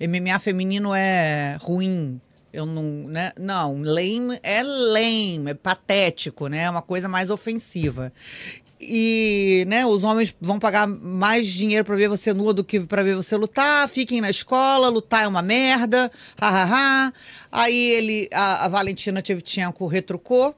MMA 0.00 0.38
feminino 0.38 0.94
é 0.94 1.56
ruim. 1.60 2.20
Eu 2.52 2.66
não, 2.66 2.82
né? 3.08 3.32
Não, 3.38 3.80
lame 3.80 4.38
é 4.42 4.62
lame, 4.62 5.50
é 5.50 5.54
patético, 5.54 6.48
né? 6.48 6.64
É 6.64 6.70
uma 6.70 6.82
coisa 6.82 7.08
mais 7.08 7.30
ofensiva 7.30 8.12
e 8.82 9.64
né, 9.68 9.86
os 9.86 10.02
homens 10.02 10.34
vão 10.40 10.58
pagar 10.58 10.86
mais 10.86 11.46
dinheiro 11.46 11.84
para 11.84 11.94
ver 11.94 12.08
você 12.08 12.32
nua 12.34 12.52
do 12.52 12.64
que 12.64 12.80
para 12.80 13.02
ver 13.02 13.14
você 13.14 13.36
lutar. 13.36 13.88
Fiquem 13.88 14.20
na 14.20 14.28
escola, 14.28 14.88
lutar 14.88 15.24
é 15.24 15.28
uma 15.28 15.42
merda. 15.42 16.10
Hahaha. 16.40 17.12
Aí 17.50 17.90
ele, 17.92 18.28
a, 18.32 18.64
a 18.64 18.68
Valentina 18.68 19.22
Tchevchenko 19.22 19.86
retrucou. 19.86 20.54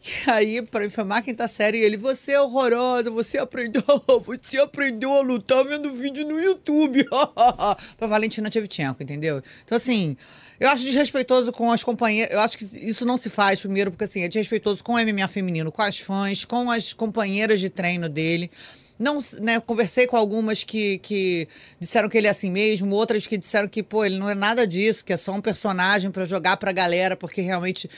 E 0.00 0.30
aí, 0.30 0.62
para 0.62 0.86
informar 0.86 1.22
quem 1.22 1.34
tá 1.34 1.46
sério, 1.46 1.80
ele, 1.80 1.96
você 1.96 2.32
é 2.32 2.40
horrorosa, 2.40 3.10
você 3.10 3.38
aprendeu, 3.38 3.82
você 4.24 4.58
aprendeu 4.58 5.12
a 5.12 5.20
lutar 5.20 5.64
vendo 5.64 5.92
vídeo 5.92 6.26
no 6.26 6.40
YouTube. 6.40 7.04
pra 7.98 8.06
Valentina 8.06 8.48
Tchevchenko, 8.48 9.02
entendeu? 9.02 9.42
Então, 9.64 9.76
assim, 9.76 10.16
eu 10.60 10.68
acho 10.68 10.84
desrespeitoso 10.84 11.50
com 11.50 11.72
as 11.72 11.82
companheiras. 11.82 12.34
Eu 12.34 12.40
acho 12.40 12.58
que 12.58 12.64
isso 12.64 13.06
não 13.06 13.16
se 13.16 13.30
faz, 13.30 13.60
primeiro, 13.60 13.90
porque 13.90 14.04
assim, 14.04 14.22
é 14.22 14.28
desrespeitoso 14.28 14.84
com 14.84 14.92
o 14.92 14.98
MMA 15.02 15.26
feminino, 15.26 15.72
com 15.72 15.80
as 15.80 15.98
fãs, 15.98 16.44
com 16.44 16.70
as 16.70 16.92
companheiras 16.92 17.58
de 17.58 17.70
treino 17.70 18.10
dele. 18.10 18.50
Não, 18.98 19.18
né, 19.40 19.58
conversei 19.58 20.06
com 20.06 20.14
algumas 20.14 20.62
que, 20.62 20.98
que 20.98 21.48
disseram 21.80 22.06
que 22.06 22.18
ele 22.18 22.26
é 22.26 22.30
assim 22.30 22.50
mesmo, 22.50 22.94
outras 22.94 23.26
que 23.26 23.38
disseram 23.38 23.66
que, 23.66 23.82
pô, 23.82 24.04
ele 24.04 24.18
não 24.18 24.28
é 24.28 24.34
nada 24.34 24.66
disso, 24.66 25.02
que 25.02 25.14
é 25.14 25.16
só 25.16 25.32
um 25.32 25.40
personagem 25.40 26.10
para 26.10 26.26
jogar 26.26 26.58
pra 26.58 26.70
galera, 26.70 27.16
porque 27.16 27.40
realmente 27.40 27.88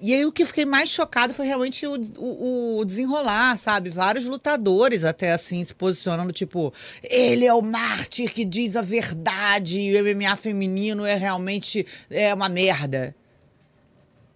e 0.00 0.14
aí 0.14 0.26
o 0.26 0.32
que 0.32 0.44
fiquei 0.44 0.66
mais 0.66 0.90
chocado 0.90 1.32
foi 1.32 1.46
realmente 1.46 1.86
o, 1.86 1.94
o, 2.18 2.78
o, 2.78 2.84
desenrolar, 2.84 3.56
sabe? 3.58 3.88
Vários 3.88 4.26
lutadores 4.26 5.04
até 5.04 5.32
assim 5.32 5.64
se 5.64 5.74
posicionando, 5.74 6.32
tipo, 6.32 6.72
ele 7.02 7.46
é 7.46 7.54
o 7.54 7.62
mártir 7.62 8.32
que 8.32 8.44
diz 8.44 8.76
a 8.76 8.82
verdade, 8.82 9.80
e 9.80 10.00
o 10.00 10.04
MMA 10.04 10.36
feminino 10.36 11.04
é 11.06 11.14
realmente 11.14 11.86
é 12.10 12.32
uma 12.34 12.48
merda. 12.48 13.16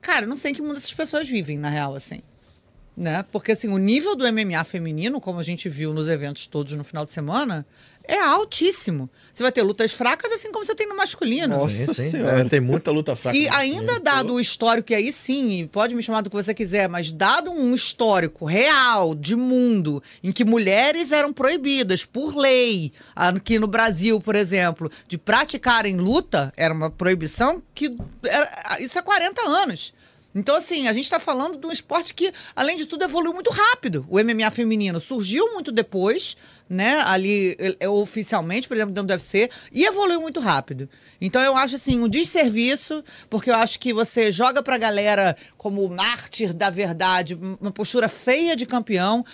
Cara, 0.01 0.27
não 0.27 0.37
sei 0.37 0.53
em 0.53 0.55
que 0.55 0.63
mundo 0.63 0.79
essas 0.79 0.95
pessoas 0.95 1.29
vivem, 1.29 1.59
na 1.59 1.69
real, 1.69 1.95
assim. 1.95 2.23
Né? 2.97 3.23
Porque 3.31 3.53
assim, 3.53 3.69
o 3.69 3.79
nível 3.79 4.17
do 4.17 4.25
MMA 4.33 4.65
feminino, 4.65 5.21
como 5.21 5.39
a 5.41 5.43
gente 5.43 5.69
viu 5.69 5.93
nos 5.93 6.09
eventos 6.09 6.47
todos 6.47 6.73
no 6.73 6.85
final 6.85 7.05
de 7.05 7.13
semana, 7.13 7.67
é 8.11 8.21
altíssimo. 8.21 9.09
Você 9.33 9.45
vai 9.45 9.53
ter 9.53 9.63
lutas 9.63 9.93
fracas, 9.93 10.33
assim 10.33 10.51
como 10.51 10.67
você 10.67 10.75
tem 10.75 10.89
no 10.89 10.97
masculino. 10.97 11.57
Nossa 11.57 11.95
sim, 11.95 12.11
sim. 12.11 12.23
É, 12.27 12.45
tem 12.45 12.61
muita 12.61 12.91
luta 12.91 13.15
fraca. 13.15 13.39
E 13.39 13.49
ainda 13.49 14.01
dado 14.01 14.35
o 14.35 14.41
histórico, 14.41 14.93
e 14.93 14.95
aí 14.97 15.13
sim, 15.13 15.69
pode 15.71 15.95
me 15.95 16.03
chamar 16.03 16.21
do 16.21 16.29
que 16.29 16.37
você 16.37 16.53
quiser, 16.53 16.89
mas 16.89 17.13
dado 17.13 17.51
um 17.53 17.73
histórico 17.73 18.45
real 18.45 19.15
de 19.15 19.37
mundo 19.37 20.03
em 20.23 20.33
que 20.33 20.45
mulheres 20.45 21.13
eram 21.13 21.33
proibidas 21.33 22.05
por 22.05 22.37
lei, 22.37 22.93
aqui 23.15 23.59
no 23.59 23.69
Brasil, 23.69 24.21
por 24.21 24.35
exemplo, 24.35 24.91
de 25.07 25.17
praticarem 25.17 25.97
luta, 25.97 26.53
era 26.57 26.75
uma 26.75 26.91
proibição 26.91 27.63
que 27.75 27.97
era, 28.25 28.51
isso 28.81 28.99
há 28.99 29.03
40 29.03 29.41
anos. 29.49 29.95
Então, 30.35 30.57
assim, 30.57 30.87
a 30.87 30.93
gente 30.93 31.05
está 31.05 31.19
falando 31.19 31.59
de 31.59 31.67
um 31.67 31.73
esporte 31.73 32.15
que, 32.15 32.33
além 32.55 32.77
de 32.77 32.87
tudo, 32.87 33.05
evoluiu 33.05 33.33
muito 33.33 33.51
rápido. 33.51 34.07
O 34.09 34.19
MMA 34.23 34.51
feminino 34.51 35.01
surgiu 35.01 35.53
muito 35.53 35.73
depois, 35.73 36.37
né? 36.69 37.03
Ali, 37.07 37.57
é, 37.81 37.89
oficialmente, 37.89 38.69
por 38.69 38.77
exemplo, 38.77 38.95
dentro 38.95 39.09
do 39.09 39.11
UFC, 39.11 39.51
e 39.73 39.85
evoluiu 39.85 40.21
muito 40.21 40.39
rápido. 40.39 40.89
Então, 41.21 41.43
eu 41.43 41.57
acho, 41.57 41.75
assim, 41.75 41.99
um 41.99 42.09
desserviço, 42.09 43.03
porque 43.29 43.51
eu 43.51 43.57
acho 43.57 43.79
que 43.81 43.93
você 43.93 44.31
joga 44.31 44.63
pra 44.63 44.79
galera 44.79 45.37
como 45.59 45.89
mártir 45.89 46.55
da 46.55 46.71
verdade, 46.71 47.37
uma 47.61 47.73
postura 47.73 48.09
feia 48.09 48.55
de 48.55 48.67
campeão, 48.67 49.25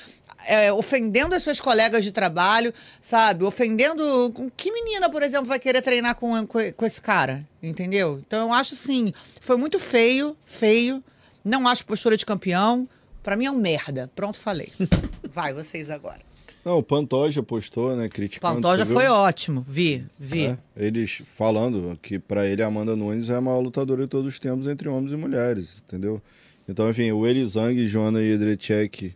é, 0.46 0.72
ofendendo 0.72 1.34
as 1.34 1.42
suas 1.42 1.60
colegas 1.60 2.04
de 2.04 2.12
trabalho, 2.12 2.72
sabe? 3.00 3.44
Ofendendo. 3.44 4.32
Que 4.56 4.72
menina, 4.72 5.10
por 5.10 5.22
exemplo, 5.22 5.46
vai 5.46 5.58
querer 5.58 5.82
treinar 5.82 6.14
com, 6.14 6.46
com, 6.46 6.72
com 6.72 6.86
esse 6.86 7.00
cara? 7.00 7.46
Entendeu? 7.62 8.22
Então 8.26 8.48
eu 8.48 8.52
acho 8.52 8.74
assim, 8.74 9.12
foi 9.40 9.56
muito 9.56 9.78
feio, 9.78 10.36
feio. 10.44 11.02
Não 11.44 11.66
acho 11.68 11.86
postura 11.86 12.16
de 12.16 12.26
campeão. 12.26 12.88
Para 13.22 13.36
mim 13.36 13.46
é 13.46 13.50
um 13.50 13.56
merda. 13.56 14.10
Pronto, 14.14 14.38
falei. 14.38 14.72
Vai, 15.32 15.52
vocês 15.52 15.90
agora. 15.90 16.20
Não, 16.64 16.78
o 16.78 16.82
Pantoja 16.82 17.44
postou, 17.44 17.94
né, 17.94 18.08
criticando. 18.08 18.56
Pantoja 18.56 18.84
foi 18.84 19.06
ótimo, 19.06 19.62
vi, 19.62 20.04
vi. 20.18 20.46
É, 20.46 20.58
eles 20.76 21.22
falando 21.24 21.96
que 22.02 22.18
para 22.18 22.44
ele 22.44 22.60
a 22.60 22.66
Amanda 22.66 22.96
Nunes 22.96 23.30
é 23.30 23.36
a 23.36 23.40
maior 23.40 23.60
lutadora 23.60 24.02
de 24.02 24.08
todos 24.08 24.32
os 24.32 24.40
tempos 24.40 24.66
entre 24.66 24.88
homens 24.88 25.12
e 25.12 25.16
mulheres, 25.16 25.76
entendeu? 25.86 26.20
Então, 26.68 26.90
enfim, 26.90 27.12
o 27.12 27.24
Elizang, 27.24 27.86
Joana 27.86 28.20
e 28.20 28.32
Edrecek 28.32 29.14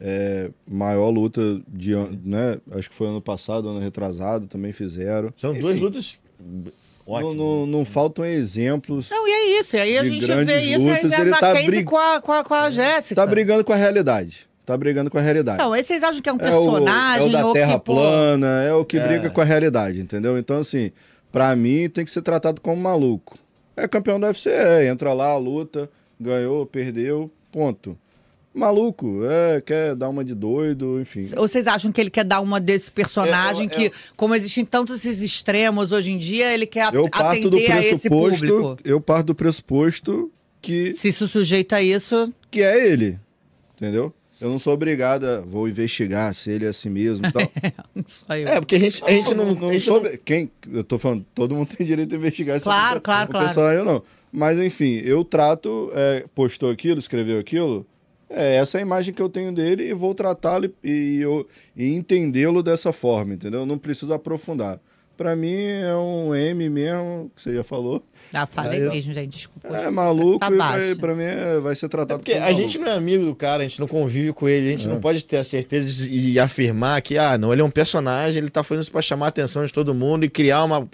é, 0.00 0.50
maior 0.66 1.10
luta 1.10 1.60
de 1.66 1.94
né? 2.22 2.56
Acho 2.72 2.88
que 2.88 2.94
foi 2.94 3.08
ano 3.08 3.20
passado, 3.20 3.68
ano 3.68 3.80
retrasado, 3.80 4.46
também 4.46 4.72
fizeram. 4.72 5.32
São 5.36 5.50
Enfim, 5.50 5.60
duas 5.60 5.80
lutas 5.80 6.18
Não, 7.06 7.34
não, 7.34 7.66
não, 7.66 7.84
faltam 7.84 8.24
exemplos. 8.24 9.10
Não, 9.10 9.26
e 9.26 9.30
é 9.30 9.60
isso. 9.60 9.76
E 9.76 9.80
aí 9.80 9.98
a 9.98 10.04
gente 10.04 10.26
vê 10.26 10.60
isso 10.60 10.78
lutas, 10.80 11.12
aí 11.12 11.20
ele 11.20 11.30
tá 11.32 11.52
brig... 11.52 11.84
com 11.84 11.96
a, 11.96 12.20
com 12.20 12.32
a, 12.32 12.44
com 12.44 12.54
a 12.54 12.70
Jéssica. 12.70 13.16
Tá 13.16 13.26
brigando 13.26 13.64
com 13.64 13.72
a 13.72 13.76
realidade. 13.76 14.46
Tá 14.64 14.76
brigando 14.76 15.10
com 15.10 15.18
a 15.18 15.22
realidade. 15.22 15.58
Não, 15.58 15.72
aí 15.72 15.82
vocês 15.82 16.02
acham 16.02 16.20
que 16.20 16.28
é 16.28 16.32
um 16.32 16.38
personagem? 16.38 17.34
É 17.34 17.36
o, 17.36 17.38
é 17.38 17.44
o 17.44 17.46
da 17.46 17.52
Terra 17.52 17.78
que, 17.78 17.84
plana, 17.86 18.62
é 18.62 18.72
o 18.74 18.84
que 18.84 18.98
é. 18.98 19.06
briga 19.06 19.30
com 19.30 19.40
a 19.40 19.44
realidade, 19.44 19.98
entendeu? 19.98 20.38
Então, 20.38 20.60
assim, 20.60 20.92
pra 21.32 21.56
mim 21.56 21.88
tem 21.88 22.04
que 22.04 22.10
ser 22.10 22.20
tratado 22.20 22.60
como 22.60 22.80
maluco. 22.80 23.38
É 23.74 23.88
campeão 23.88 24.20
da 24.20 24.26
UFC, 24.26 24.50
é, 24.50 24.86
entra 24.86 25.14
lá, 25.14 25.34
luta, 25.38 25.88
ganhou, 26.20 26.66
perdeu, 26.66 27.30
ponto 27.50 27.96
maluco, 28.54 29.20
é, 29.24 29.60
quer 29.60 29.94
dar 29.94 30.08
uma 30.08 30.24
de 30.24 30.34
doido, 30.34 31.00
enfim. 31.00 31.22
Ou 31.36 31.46
vocês 31.46 31.66
acham 31.66 31.92
que 31.92 32.00
ele 32.00 32.10
quer 32.10 32.24
dar 32.24 32.40
uma 32.40 32.60
desse 32.60 32.90
personagem 32.90 33.62
é, 33.62 33.64
é, 33.66 33.68
que, 33.68 33.92
como 34.16 34.34
existem 34.34 34.64
tantos 34.64 35.04
esses 35.04 35.22
extremos 35.22 35.92
hoje 35.92 36.12
em 36.12 36.18
dia, 36.18 36.52
ele 36.52 36.66
quer 36.66 36.92
eu 36.92 37.06
atender 37.12 37.70
a 37.70 37.84
esse 37.84 38.08
público? 38.08 38.78
Eu 38.84 39.00
parto 39.00 39.26
do 39.26 39.34
pressuposto 39.34 40.30
que... 40.60 40.92
Se 40.94 41.08
isso 41.08 41.28
sujeita 41.28 41.76
a 41.76 41.82
isso... 41.82 42.32
Que 42.50 42.62
é 42.62 42.88
ele, 42.88 43.18
entendeu? 43.76 44.12
Eu 44.40 44.50
não 44.50 44.58
sou 44.58 44.72
obrigada, 44.72 45.40
vou 45.40 45.68
investigar 45.68 46.32
se 46.32 46.50
ele 46.50 46.64
é 46.64 46.68
assim 46.68 46.88
mesmo 46.88 47.26
e 47.26 47.32
tal. 47.32 47.42
Só 48.06 48.36
eu. 48.36 48.46
É, 48.46 48.60
porque 48.60 48.76
a 48.76 48.78
gente, 48.78 49.02
a 49.04 49.10
gente 49.10 49.34
não, 49.34 49.46
não, 49.46 49.72
não 49.72 49.80
soube. 49.80 50.16
Quem, 50.24 50.48
eu 50.72 50.84
tô 50.84 50.96
falando, 50.96 51.26
todo 51.34 51.56
mundo 51.56 51.74
tem 51.76 51.84
direito 51.84 52.14
a 52.14 52.18
investigar 52.18 52.60
Claro, 52.60 53.00
claro, 53.00 53.30
claro. 53.30 53.46
Personagem, 53.46 53.78
eu 53.78 53.84
não. 53.84 54.02
Mas 54.32 54.58
enfim, 54.58 55.00
eu 55.04 55.24
trato, 55.24 55.90
é, 55.92 56.24
postou 56.34 56.70
aquilo, 56.70 57.00
escreveu 57.00 57.38
aquilo, 57.38 57.84
é, 58.30 58.56
essa 58.56 58.78
é 58.78 58.80
a 58.80 58.82
imagem 58.82 59.14
que 59.14 59.22
eu 59.22 59.28
tenho 59.28 59.52
dele 59.52 59.88
e 59.88 59.94
vou 59.94 60.14
tratá-lo 60.14 60.66
e, 60.66 60.70
e, 60.84 61.46
e 61.76 61.94
entendê-lo 61.94 62.62
dessa 62.62 62.92
forma, 62.92 63.34
entendeu? 63.34 63.64
Não 63.64 63.78
preciso 63.78 64.12
aprofundar. 64.12 64.78
Para 65.16 65.34
mim 65.34 65.56
é 65.56 65.96
um 65.96 66.32
M 66.32 66.68
mesmo, 66.68 67.28
que 67.34 67.42
você 67.42 67.52
já 67.52 67.64
falou. 67.64 68.04
Ah, 68.32 68.46
falei 68.46 68.82
é, 68.82 68.88
mesmo, 68.88 69.12
gente, 69.12 69.30
desculpa. 69.30 69.66
É 69.66 69.90
maluco 69.90 70.38
tá 70.38 70.78
e 70.80 70.94
para 70.94 71.12
mim 71.12 71.24
é, 71.24 71.58
vai 71.58 71.74
ser 71.74 71.88
tratado 71.88 72.14
é 72.14 72.18
porque 72.18 72.34
a 72.34 72.40
maluco. 72.40 72.56
gente 72.56 72.78
não 72.78 72.86
é 72.86 72.94
amigo 72.94 73.24
do 73.24 73.34
cara, 73.34 73.64
a 73.64 73.66
gente 73.66 73.80
não 73.80 73.88
convive 73.88 74.32
com 74.32 74.48
ele, 74.48 74.68
a 74.68 74.70
gente 74.70 74.86
é. 74.86 74.88
não 74.88 75.00
pode 75.00 75.24
ter 75.24 75.38
a 75.38 75.42
certeza 75.42 76.06
e 76.08 76.38
afirmar 76.38 77.02
que, 77.02 77.18
ah, 77.18 77.36
não, 77.36 77.52
ele 77.52 77.62
é 77.62 77.64
um 77.64 77.70
personagem, 77.70 78.40
ele 78.40 78.48
tá 78.48 78.62
fazendo 78.62 78.82
isso 78.82 78.92
pra 78.92 79.02
chamar 79.02 79.26
a 79.26 79.28
atenção 79.30 79.66
de 79.66 79.72
todo 79.72 79.92
mundo 79.92 80.24
e 80.24 80.28
criar 80.28 80.62
uma 80.62 80.88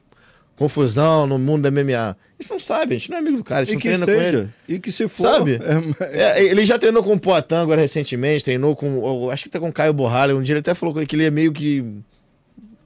confusão 0.57 1.27
no 1.27 1.39
mundo 1.39 1.63
da 1.63 1.71
MMA. 1.71 2.17
Isso 2.39 2.53
não 2.53 2.61
sabe, 2.61 2.95
a 2.95 2.99
gente 2.99 3.11
não 3.11 3.17
é 3.17 3.21
amigo 3.21 3.37
do 3.39 3.45
cara, 3.45 3.63
a 3.63 3.65
gente 3.65 3.87
e 3.87 3.97
não 3.97 4.07
treina 4.07 4.07
seja, 4.07 4.33
com 4.33 4.39
ele. 4.39 4.49
E 4.69 4.79
que 4.79 4.93
se 4.93 5.09
for. 5.09 5.29
Sabe? 5.29 5.61
É, 6.01 6.41
é, 6.41 6.45
ele 6.45 6.65
já 6.65 6.79
treinou 6.79 7.03
com 7.03 7.15
o 7.15 7.19
Poitin 7.19 7.55
agora 7.55 7.81
recentemente, 7.81 8.45
treinou 8.45 8.75
com. 8.77 9.31
Acho 9.31 9.45
que 9.45 9.51
tá 9.51 9.61
com 9.61 9.69
o 9.69 9.73
Caio 9.73 9.93
Borralho. 9.93 10.37
Um 10.37 10.43
dia 10.43 10.55
ele 10.55 10.61
até 10.61 10.75
falou 10.75 10.95
que 10.95 11.17
ele 11.17 11.25
é 11.25 11.31
meio 11.31 11.53
que. 11.53 11.85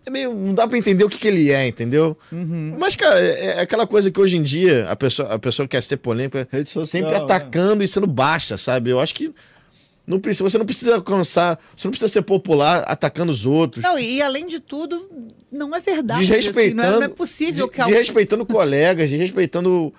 É 0.07 0.11
meio, 0.11 0.33
não 0.35 0.55
dá 0.55 0.67
para 0.67 0.79
entender 0.79 1.05
o 1.05 1.09
que, 1.09 1.19
que 1.19 1.29
ele 1.29 1.51
é, 1.51 1.67
entendeu? 1.67 2.17
Uhum. 2.33 2.77
Mas, 2.79 2.97
cara, 2.97 3.21
é, 3.21 3.59
é 3.59 3.61
aquela 3.61 3.87
coisa 3.87 4.11
que 4.11 4.19
hoje 4.19 4.37
em 4.37 4.43
dia 4.43 4.87
a 4.89 4.97
pessoa, 4.97 5.35
a 5.35 5.39
pessoa 5.39 5.69
quer 5.69 5.83
ser 5.83 5.99
polêmica, 5.99 6.49
social, 6.65 6.87
sempre 6.87 7.15
atacando 7.15 7.83
é. 7.83 7.85
e 7.85 7.89
sendo 7.89 8.07
baixa, 8.07 8.57
sabe? 8.57 8.91
Eu 8.91 9.01
acho 9.01 9.15
que 9.15 9.35
não 10.09 10.19
precisa, 10.19 10.49
você 10.49 10.57
não 10.57 10.65
precisa 10.65 10.95
alcançar, 10.95 11.59
você 11.77 11.87
não 11.87 11.91
precisa 11.91 12.11
ser 12.11 12.23
popular 12.23 12.83
atacando 12.87 13.31
os 13.31 13.45
outros. 13.45 13.85
Não, 13.85 13.99
e 13.99 14.23
além 14.23 14.47
de 14.47 14.59
tudo, 14.59 15.11
não 15.53 15.75
é 15.75 15.81
verdade. 15.81 16.21
Desrespeitando, 16.21 16.81
assim, 16.81 16.91
não, 16.91 16.97
é, 16.97 17.01
não, 17.01 17.03
é, 17.03 17.09
possível 17.09 17.69
que 17.69 17.79
alguém... 17.79 17.99
Desrespeitando 17.99 18.47
colegas, 18.47 19.11
desrespeitando 19.11 19.93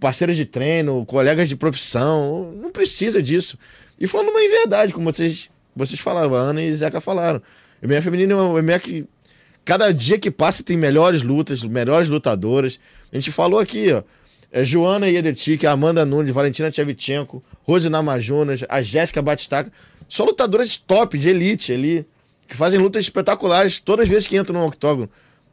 parceiros 0.00 0.34
de 0.34 0.44
treino, 0.44 1.06
colegas 1.06 1.48
de 1.48 1.54
profissão. 1.54 2.52
Não 2.60 2.72
precisa 2.72 3.22
disso. 3.22 3.56
E 4.00 4.08
falando 4.08 4.30
uma 4.30 4.40
verdade, 4.40 4.92
como 4.92 5.12
vocês, 5.12 5.48
vocês 5.76 6.00
falaram, 6.00 6.34
a 6.34 6.38
Ana 6.38 6.60
e 6.60 6.74
Zeca 6.74 7.00
falaram. 7.00 7.40
O 7.80 7.86
MMA 7.86 8.02
feminino 8.02 8.36
é 8.36 8.42
um 8.42 8.60
MMA 8.60 8.80
que 8.80 9.06
cada 9.64 9.92
dia 9.94 10.18
que 10.18 10.30
passa 10.30 10.64
tem 10.64 10.76
melhores 10.76 11.22
lutas, 11.22 11.62
melhores 11.62 12.08
lutadoras. 12.08 12.80
A 13.12 13.14
gente 13.14 13.30
falou 13.30 13.60
aqui, 13.60 13.92
ó. 13.92 14.02
É 14.52 14.66
Joana 14.66 15.08
Yedertik, 15.08 15.66
Amanda 15.66 16.04
Nunes, 16.04 16.30
Valentina 16.30 16.70
Tchevchenko, 16.70 17.42
Rose 17.62 17.88
Namajunas, 17.88 18.60
a 18.68 18.82
Jéssica 18.82 19.22
Batistaca. 19.22 19.72
São 20.06 20.26
lutadoras 20.26 20.76
top, 20.76 21.16
de 21.16 21.30
elite 21.30 21.72
ali, 21.72 22.06
que 22.46 22.54
fazem 22.54 22.78
lutas 22.78 23.02
espetaculares 23.02 23.80
todas 23.80 24.04
as 24.04 24.10
vezes 24.10 24.26
que 24.26 24.36
entram 24.36 24.60
no 24.60 24.66
octógono. 24.66 25.08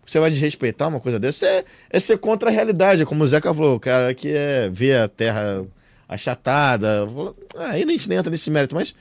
Você 0.06 0.20
vai 0.20 0.30
desrespeitar 0.30 0.90
uma 0.90 1.00
coisa 1.00 1.18
dessa? 1.18 1.46
É, 1.46 1.64
é 1.90 2.00
ser 2.00 2.18
contra 2.18 2.50
a 2.50 2.52
realidade, 2.52 3.06
como 3.06 3.24
o 3.24 3.28
Zeca 3.28 3.54
falou, 3.54 3.76
o 3.76 3.80
cara 3.80 4.14
que 4.14 4.28
é 4.30 4.70
ver 4.70 5.00
a 5.00 5.08
terra 5.08 5.64
achatada. 6.10 7.08
Aí 7.58 7.84
a 7.84 7.88
gente 7.88 8.10
nem 8.10 8.18
entra 8.18 8.30
nesse 8.30 8.52
mérito, 8.52 8.76
mas 8.76 8.94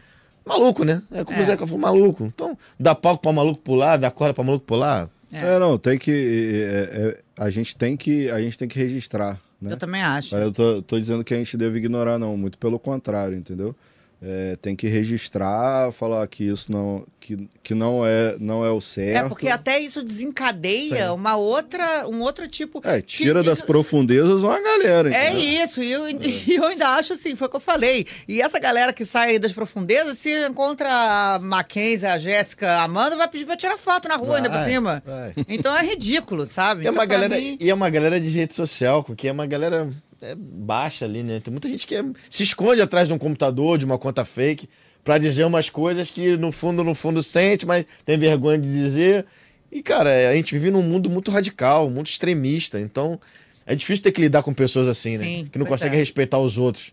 maluco, 0.47 0.85
né? 0.85 1.03
É 1.11 1.25
como 1.25 1.39
é. 1.39 1.43
o 1.43 1.47
Zeca 1.47 1.67
falou, 1.67 1.81
maluco. 1.81 2.25
Então, 2.25 2.57
dá 2.79 2.95
palco 2.95 3.23
pra 3.23 3.33
maluco 3.33 3.59
pular, 3.61 3.97
dá 3.97 4.13
corda 4.13 4.33
pra 4.33 4.45
maluco 4.45 4.65
pular. 4.65 5.11
É, 5.33 5.57
é 5.57 5.59
não, 5.59 5.79
tem 5.79 5.99
que. 5.99 6.11
É, 6.11 7.19
é, 7.19 7.21
a 7.37 7.51
gente 7.51 7.77
tem 7.77 7.97
que. 7.97 8.31
A 8.31 8.41
gente 8.41 8.59
tem 8.59 8.69
que 8.69 8.79
registrar. 8.79 9.41
Né? 9.61 9.73
Eu 9.73 9.77
também 9.77 10.03
acho. 10.03 10.37
Eu 10.37 10.53
tô, 10.53 10.83
tô 10.83 10.99
dizendo 10.99 11.25
que 11.25 11.35
a 11.35 11.37
gente 11.37 11.57
deve 11.57 11.79
ignorar, 11.79 12.19
não. 12.19 12.37
Muito 12.37 12.59
pelo 12.59 12.79
contrário, 12.79 13.37
entendeu? 13.37 13.75
É, 14.21 14.57
tem 14.61 14.75
que 14.75 14.89
registrar, 14.89 15.93
falar 15.93 16.27
que 16.27 16.43
isso 16.43 16.73
não, 16.73 17.07
que, 17.21 17.49
que 17.63 17.73
não, 17.73 18.05
é, 18.05 18.37
não 18.41 18.65
é 18.65 18.71
o 18.71 18.81
certo. 18.81 19.27
É, 19.27 19.29
porque 19.29 19.49
até 19.49 19.79
isso 19.79 20.03
desencadeia 20.03 21.07
Sim. 21.07 21.13
uma 21.13 21.37
outra, 21.37 22.09
um 22.09 22.21
outro 22.23 22.49
tipo. 22.49 22.81
É, 22.83 23.01
tira 23.01 23.43
que, 23.43 23.47
das 23.47 23.61
profundezas 23.61 24.43
uma 24.43 24.61
galera. 24.61 25.15
É 25.15 25.31
entendeu? 25.31 25.41
É 25.41 25.65
isso, 25.65 25.81
e 25.81 25.93
eu, 25.93 26.07
é. 26.09 26.13
eu 26.51 26.67
ainda 26.67 26.89
acho 26.97 27.13
assim, 27.13 27.37
foi 27.37 27.47
o 27.47 27.51
que 27.51 27.57
eu 27.57 27.61
falei. 27.61 28.07
E 28.27 28.43
essa 28.43 28.59
galera 28.59 28.93
que 28.93 29.05
sai 29.05 29.39
das 29.39 29.53
profundezas, 29.53 30.19
se 30.19 30.49
encontra 30.49 30.89
a 30.91 31.39
Mackenzie, 31.39 32.09
a 32.09 32.19
Jéssica, 32.19 32.69
a 32.69 32.85
Amanda, 32.85 33.15
vai 33.15 33.29
pedir 33.29 33.45
pra 33.45 33.57
tirar 33.57 33.77
foto 33.77 34.09
na 34.09 34.17
rua 34.17 34.31
vai, 34.31 34.37
ainda 34.39 34.51
por 34.51 34.69
cima. 34.69 35.01
Vai. 35.07 35.33
Então 35.49 35.77
é 35.77 35.85
ridículo, 35.85 36.45
sabe? 36.45 36.83
E 36.83 36.87
é, 36.89 36.91
uma 36.91 37.05
então, 37.05 37.19
galera, 37.19 37.37
mim... 37.37 37.57
e 37.61 37.71
é 37.71 37.75
uma 37.75 37.89
galera 37.89 38.21
de 38.21 38.29
rede 38.31 38.55
social, 38.55 39.05
que 39.05 39.29
é 39.29 39.33
uma 39.33 39.47
galera 39.47 39.89
é 40.21 40.35
baixa 40.35 41.05
ali, 41.05 41.23
né? 41.23 41.41
Tem 41.41 41.53
muita 41.53 41.69
gente 41.69 41.87
que 41.87 41.95
é, 41.95 42.05
se 42.31 42.43
esconde 42.43 42.81
atrás 42.81 43.09
de 43.09 43.15
um 43.15 43.19
computador, 43.19 43.79
de 43.79 43.85
uma 43.85 43.99
conta 43.99 44.25
fake, 44.25 44.69
para 45.05 45.19
dizer 45.19 45.45
umas 45.45 45.71
coisas 45.71 46.11
que 46.11 46.37
no 46.37 46.53
fundo, 46.53 46.83
no 46.85 46.95
fundo 46.95 47.23
sente, 47.23 47.65
mas 47.65 47.87
tem 48.05 48.19
vergonha 48.19 48.59
de 48.59 48.71
dizer. 48.71 49.25
E, 49.71 49.83
cara, 49.83 50.11
é, 50.11 50.29
a 50.29 50.35
gente 50.35 50.53
vive 50.55 50.71
num 50.71 50.83
mundo 50.83 51.09
muito 51.09 51.31
radical, 51.31 51.89
muito 51.89 52.09
extremista. 52.09 52.81
Então, 52.81 53.21
é 53.67 53.75
difícil 53.75 54.03
ter 54.03 54.13
que 54.13 54.21
lidar 54.21 54.43
com 54.43 54.53
pessoas 54.53 54.89
assim, 54.89 55.17
né? 55.19 55.25
Sim, 55.25 55.43
né? 55.45 55.49
Que 55.53 55.59
não 55.59 55.67
conseguem 55.67 55.97
é. 55.97 56.01
respeitar 56.01 56.39
os 56.39 56.59
outros. 56.59 56.93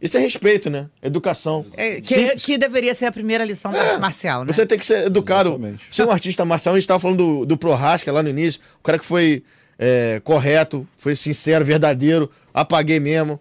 Isso 0.00 0.16
é 0.16 0.20
respeito, 0.20 0.68
né? 0.68 0.88
Educação. 1.00 1.64
É, 1.76 2.00
que, 2.00 2.34
que, 2.36 2.58
deveria 2.58 2.92
ser 2.92 3.06
a 3.06 3.12
primeira 3.12 3.44
lição 3.44 3.70
da 3.70 3.80
arte 3.80 4.00
marcial, 4.00 4.44
né? 4.44 4.52
Você 4.52 4.66
tem 4.66 4.76
que 4.76 4.84
ser 4.84 5.06
educado. 5.06 5.50
Exatamente. 5.50 5.84
Ser 5.90 6.04
um 6.04 6.10
artista 6.10 6.44
marcial, 6.44 6.74
a 6.74 6.78
gente 6.78 6.84
estava 6.84 6.98
falando 6.98 7.18
do, 7.18 7.46
do 7.46 7.56
Prohasca 7.56 8.10
lá 8.10 8.20
no 8.20 8.28
início, 8.28 8.60
o 8.80 8.82
cara 8.82 8.98
que 8.98 9.04
foi 9.04 9.44
é, 9.84 10.20
correto, 10.20 10.86
foi 10.96 11.16
sincero, 11.16 11.64
verdadeiro, 11.64 12.30
apaguei 12.54 13.00
mesmo. 13.00 13.40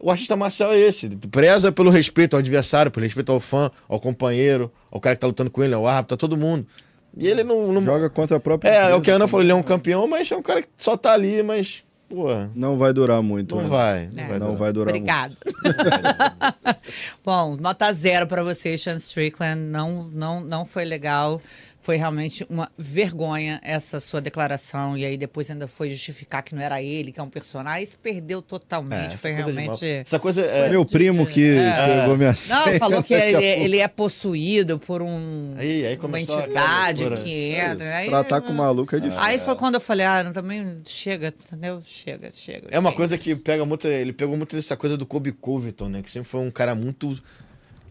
O 0.00 0.10
artista 0.10 0.34
marcial 0.34 0.72
é 0.72 0.80
esse, 0.80 1.06
preza 1.30 1.70
pelo 1.70 1.90
respeito 1.90 2.34
ao 2.34 2.40
adversário, 2.40 2.90
pelo 2.90 3.04
respeito 3.04 3.30
ao 3.30 3.40
fã, 3.40 3.70
ao 3.86 4.00
companheiro, 4.00 4.72
ao 4.90 4.98
cara 4.98 5.14
que 5.14 5.20
tá 5.20 5.26
lutando 5.26 5.50
com 5.50 5.62
ele, 5.62 5.74
ao 5.74 5.86
árbitro, 5.86 6.14
a 6.14 6.18
todo 6.18 6.34
mundo. 6.34 6.66
E 7.14 7.26
ele 7.26 7.44
não. 7.44 7.72
não... 7.72 7.82
Joga 7.82 8.08
contra 8.08 8.38
a 8.38 8.40
própria. 8.40 8.70
É, 8.70 8.90
é 8.90 8.94
o 8.94 9.02
que 9.02 9.10
a 9.10 9.16
Ana 9.16 9.28
falou, 9.28 9.42
ele 9.42 9.52
é 9.52 9.54
um 9.54 9.62
campeão, 9.62 10.06
mas 10.06 10.30
é 10.30 10.36
um 10.36 10.42
cara 10.42 10.62
que 10.62 10.68
só 10.78 10.96
tá 10.96 11.12
ali, 11.12 11.42
mas. 11.42 11.82
Pô, 12.08 12.28
não 12.54 12.78
vai 12.78 12.92
durar 12.92 13.20
muito. 13.20 13.56
Não 13.56 13.62
né? 13.62 13.68
vai. 13.68 14.10
Não, 14.14 14.22
é. 14.22 14.28
vai, 14.28 14.38
não 14.38 14.56
vai 14.56 14.72
durar 14.72 14.94
Obrigado. 14.94 15.36
muito. 15.44 15.76
Bom, 17.24 17.56
nota 17.56 17.92
zero 17.92 18.26
para 18.26 18.42
você, 18.42 18.78
Sean 18.78 18.96
Strickland. 18.96 19.60
Não, 19.60 20.04
não, 20.04 20.40
não 20.40 20.64
foi 20.64 20.84
legal. 20.84 21.40
Foi 21.86 21.94
realmente 21.94 22.44
uma 22.50 22.68
vergonha 22.76 23.60
essa 23.62 24.00
sua 24.00 24.20
declaração. 24.20 24.98
E 24.98 25.06
aí 25.06 25.16
depois 25.16 25.48
ainda 25.48 25.68
foi 25.68 25.88
justificar 25.88 26.42
que 26.42 26.52
não 26.52 26.60
era 26.60 26.82
ele, 26.82 27.12
que 27.12 27.20
é 27.20 27.22
um 27.22 27.30
personagem. 27.30 27.86
Se 27.86 27.96
perdeu 27.96 28.42
totalmente. 28.42 29.14
É, 29.14 29.16
foi 29.16 29.30
realmente. 29.30 29.84
Essa 29.84 30.18
coisa 30.18 30.40
é. 30.40 30.68
Meu 30.68 30.84
primo 30.84 31.24
que 31.24 31.56
é. 31.56 32.00
pegou 32.00 32.16
minha 32.16 32.34
senha. 32.34 32.58
Não, 32.58 32.78
falou 32.80 33.04
que 33.04 33.14
ele, 33.14 33.36
ele, 33.36 33.78
é 33.78 33.86
possuído 33.86 34.80
por 34.80 35.00
um, 35.00 35.54
aí, 35.56 35.86
aí 35.86 35.96
uma 36.02 36.20
entidade 36.20 37.08
que 37.22 37.54
entra. 37.54 37.98
Aí, 37.98 38.08
Tratar 38.08 38.40
com 38.40 38.50
o 38.50 38.56
maluco 38.56 38.96
é 38.96 38.98
difícil. 38.98 39.22
Aí 39.22 39.38
foi 39.38 39.54
quando 39.54 39.76
eu 39.76 39.80
falei, 39.80 40.06
ah, 40.06 40.28
também 40.34 40.78
chega, 40.84 41.28
entendeu? 41.28 41.80
Chega, 41.86 42.32
chega. 42.34 42.66
É 42.72 42.80
uma 42.80 42.90
coisa 42.90 43.16
que 43.16 43.36
pega 43.36 43.64
muito. 43.64 43.86
Ele 43.86 44.12
pegou 44.12 44.36
muito 44.36 44.56
essa 44.56 44.76
coisa 44.76 44.96
do 44.96 45.06
Kobe 45.06 45.30
Covington, 45.30 45.88
né? 45.88 46.02
Que 46.02 46.10
sempre 46.10 46.28
foi 46.28 46.40
um 46.40 46.50
cara 46.50 46.74
muito. 46.74 47.16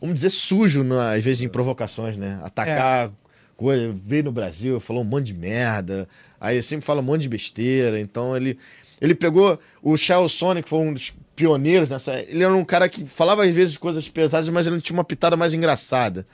Vamos 0.02 0.16
dizer, 0.16 0.32
sujo, 0.32 0.86
às 1.00 1.24
vezes, 1.24 1.44
em 1.44 1.48
provocações, 1.48 2.18
né? 2.18 2.42
Atacar. 2.44 3.10
É 3.56 3.58
coisa, 3.58 3.94
veio 3.94 4.24
no 4.24 4.32
Brasil, 4.32 4.80
falou 4.80 5.02
um 5.02 5.06
monte 5.06 5.28
de 5.28 5.34
merda, 5.34 6.08
aí 6.40 6.62
sempre 6.62 6.86
fala 6.86 7.02
um 7.02 7.04
monte 7.04 7.22
de 7.22 7.30
besteira, 7.30 8.00
então 8.00 8.36
ele 8.36 8.58
ele 9.02 9.14
pegou 9.14 9.60
o 9.82 9.98
Charles 9.98 10.32
Sonic, 10.32 10.64
que 10.64 10.70
foi 10.70 10.80
um 10.80 10.94
dos 10.94 11.14
pioneiros 11.36 11.90
nessa, 11.90 12.20
ele 12.22 12.44
era 12.44 12.54
um 12.54 12.64
cara 12.64 12.88
que 12.88 13.06
falava 13.06 13.44
às 13.44 13.54
vezes 13.54 13.78
coisas 13.78 14.08
pesadas, 14.08 14.48
mas 14.50 14.66
ele 14.66 14.80
tinha 14.82 14.98
uma 14.98 15.04
pitada 15.04 15.36
mais 15.36 15.54
engraçada. 15.54 16.26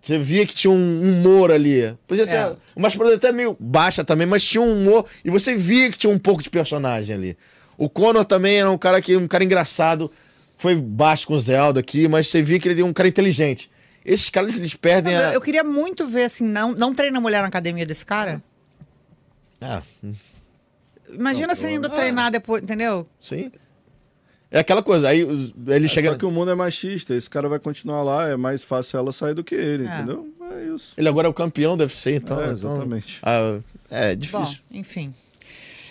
Você 0.00 0.18
via 0.18 0.46
que 0.46 0.54
tinha 0.54 0.70
um 0.70 1.00
humor 1.00 1.50
ali. 1.50 1.96
Podia 2.06 2.26
ser 2.26 2.36
é. 2.36 2.56
uma 2.76 2.88
explosão 2.88 3.16
até 3.16 3.32
meio 3.32 3.56
baixa 3.58 4.04
também, 4.04 4.26
mas 4.26 4.44
tinha 4.44 4.60
um 4.60 4.70
humor. 4.70 5.06
E 5.24 5.30
você 5.30 5.56
via 5.56 5.90
que 5.90 5.96
tinha 5.96 6.12
um 6.12 6.18
pouco 6.18 6.42
de 6.42 6.50
personagem 6.50 7.16
ali. 7.16 7.38
O 7.78 7.88
Conor 7.88 8.24
também 8.26 8.60
era 8.60 8.70
um 8.70 8.76
cara 8.76 9.00
que 9.00 9.16
um 9.16 9.26
cara 9.26 9.42
engraçado. 9.42 10.10
Foi 10.58 10.76
baixo 10.76 11.26
com 11.26 11.34
o 11.34 11.38
Zelda 11.38 11.80
aqui, 11.80 12.06
mas 12.06 12.28
você 12.28 12.42
via 12.42 12.58
que 12.58 12.68
ele 12.68 12.80
era 12.80 12.86
um 12.86 12.92
cara 12.92 13.08
inteligente. 13.08 13.70
Esses 14.04 14.28
caras, 14.28 14.56
eles 14.56 14.74
perdem 14.74 15.16
a... 15.16 15.32
Eu 15.32 15.40
queria 15.40 15.64
muito 15.64 16.06
ver, 16.06 16.24
assim, 16.24 16.44
não, 16.44 16.72
não 16.72 16.94
treina 16.94 17.20
mulher 17.20 17.40
na 17.40 17.48
academia 17.48 17.86
desse 17.86 18.04
cara. 18.04 18.42
Ah. 19.60 19.82
Imagina 21.10 21.46
não, 21.48 21.54
você 21.54 21.70
indo 21.70 21.86
ah. 21.86 21.90
treinar 21.90 22.30
depois, 22.30 22.62
entendeu? 22.62 23.06
Sim. 23.20 23.50
É 24.50 24.60
aquela 24.60 24.82
coisa, 24.82 25.08
aí 25.08 25.20
ele 25.20 25.86
é, 25.86 25.88
chega. 25.88 26.12
Só 26.12 26.18
que 26.18 26.24
o 26.24 26.30
mundo 26.30 26.50
é 26.50 26.54
machista, 26.54 27.14
esse 27.14 27.28
cara 27.28 27.48
vai 27.48 27.58
continuar 27.58 28.02
lá, 28.04 28.28
é 28.28 28.36
mais 28.36 28.62
fácil 28.62 28.98
ela 28.98 29.10
sair 29.10 29.34
do 29.34 29.42
que 29.42 29.54
ele, 29.54 29.84
é. 29.84 29.94
entendeu? 29.96 30.32
É 30.52 30.74
isso. 30.74 30.92
Ele 30.96 31.08
agora 31.08 31.26
é 31.26 31.30
o 31.30 31.34
campeão, 31.34 31.76
deve 31.76 31.96
ser, 31.96 32.16
então. 32.16 32.38
É, 32.38 32.52
então, 32.52 32.54
exatamente. 32.54 33.18
Então, 33.18 33.64
ah, 33.90 34.10
é 34.10 34.14
difícil. 34.14 34.60
Bom, 34.70 34.78
enfim. 34.78 35.14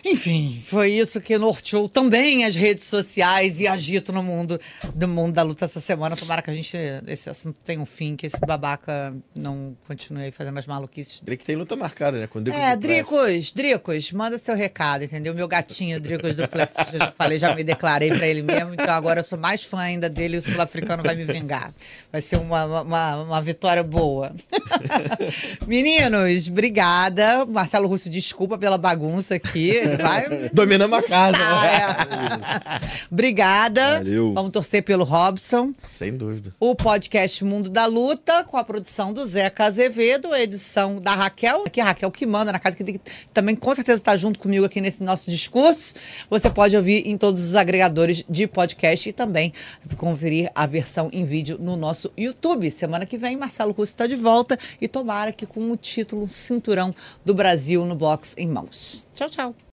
Enfim, 0.06 0.62
foi 0.68 0.92
isso 0.92 1.22
que 1.22 1.38
norteou 1.38 1.88
também 1.88 2.44
as 2.44 2.56
redes 2.56 2.86
sociais 2.86 3.62
e 3.62 3.68
agito 3.68 4.12
no 4.12 4.22
mundo 4.22 4.60
do 4.94 5.08
mundo 5.08 5.34
da 5.34 5.44
luta 5.44 5.64
essa 5.64 5.80
semana. 5.80 6.18
Tomara 6.18 6.42
que 6.42 6.50
a 6.50 6.54
gente 6.54 6.76
esse 7.08 7.30
assunto 7.30 7.64
tenha 7.64 7.80
um 7.80 7.86
fim, 7.86 8.18
que 8.18 8.28
esse 8.28 8.38
babaca 8.46 9.16
não 9.34 9.78
continue 9.88 10.30
fazendo 10.32 10.60
as 10.60 10.68
maluquices. 10.68 11.22
Drico 11.22 11.46
tem 11.46 11.56
luta 11.56 11.78
marcada, 11.78 12.20
né? 12.20 12.28
Com 12.28 12.44
Dricos 12.44 12.62
é, 12.62 12.76
Dricos, 12.76 13.54
Dricos, 13.54 14.12
manda 14.12 14.38
seu 14.38 14.56
recado, 14.56 15.06
entendeu? 15.06 15.34
Meu 15.34 15.48
gatinho, 15.48 16.02
Dricos 16.02 16.36
do 16.36 16.50
Plessis, 16.50 16.76
eu 16.92 17.00
já 17.00 17.14
falei, 17.18 17.40
já 17.40 17.56
me 17.56 17.64
declarei 17.64 18.10
para 18.10 18.28
ele 18.28 18.42
mesmo, 18.42 18.74
então 18.74 18.90
agora 18.90 19.22
eu 19.22 19.24
sou 19.24 19.40
mais 19.40 19.64
fã 19.64 19.80
ainda 19.80 20.10
dele 20.10 20.36
e 20.36 20.40
o 20.40 20.42
sul-africano 20.42 21.02
vai 21.02 21.16
me 21.16 21.24
vingar. 21.24 21.74
Vai 22.12 22.22
ser 22.22 22.36
uma, 22.36 22.82
uma, 22.82 23.24
uma 23.24 23.42
vitória 23.42 23.84
boa. 23.84 24.36
Meninos, 25.66 26.50
obrigada. 26.50 27.46
Marcelo 27.46 27.88
Russo, 27.88 28.10
desculpa 28.10 28.58
pela 28.58 28.78
bagunça 28.78 29.36
aqui 29.36 29.93
vai. 29.98 30.50
Dominamos 30.54 30.98
a 30.98 31.08
casa. 31.08 31.38
Obrigada. 33.12 34.00
Valeu. 34.00 34.34
Vamos 34.34 34.52
torcer 34.52 34.84
pelo 34.84 35.04
Robson. 35.04 35.74
Sem 35.96 36.14
dúvida. 36.14 36.54
O 36.60 36.76
podcast 36.76 37.44
Mundo 37.44 37.70
da 37.70 37.86
Luta, 37.86 38.44
com 38.44 38.58
a 38.58 38.64
produção 38.64 39.14
do 39.14 39.26
Zeca 39.26 39.66
Azevedo, 39.66 40.36
edição 40.36 41.00
da 41.00 41.14
Raquel, 41.16 41.64
que 41.66 41.80
é 41.80 41.84
a 41.84 41.88
Raquel 41.88 42.12
que 42.12 42.26
manda 42.26 42.52
na 42.52 42.60
casa, 42.60 42.76
que 42.76 43.00
também 43.34 43.56
com 43.56 43.74
certeza 43.74 44.00
está 44.00 44.16
junto 44.18 44.40
comigo 44.40 44.66
aqui 44.66 44.82
nesse 44.82 45.04
nosso 45.04 45.30
discurso. 45.30 45.96
Você 46.30 46.50
pode 46.50 46.76
ouvir 46.76 47.08
em 47.08 47.18
todos 47.18 47.44
os 47.44 47.56
agregadores 47.56 48.24
de 48.30 48.48
podcast 48.48 49.10
e 49.10 49.14
também 49.14 49.54
conferir 49.98 50.52
a 50.56 50.66
versão 50.66 51.10
em 51.12 51.26
vídeo 51.26 51.58
no 51.60 51.76
nosso 51.76 52.12
YouTube. 52.18 52.70
Semana 52.72 53.06
que 53.06 53.18
vem, 53.18 53.38
Marcelo 53.38 53.72
Russo 53.72 53.94
está 53.94 54.08
de 54.08 54.16
volta 54.16 54.58
e 54.82 54.88
tomara 54.88 55.32
que 55.32 55.46
com 55.46 55.72
o 55.72 55.78
título 55.78 56.28
Cinturão 56.28 56.94
do 57.24 57.34
Brasil 57.34 57.86
no 57.86 57.96
box 57.96 58.34
em 58.38 58.48
mãos. 58.48 59.08
Tchau, 59.14 59.30
tchau. 59.30 59.73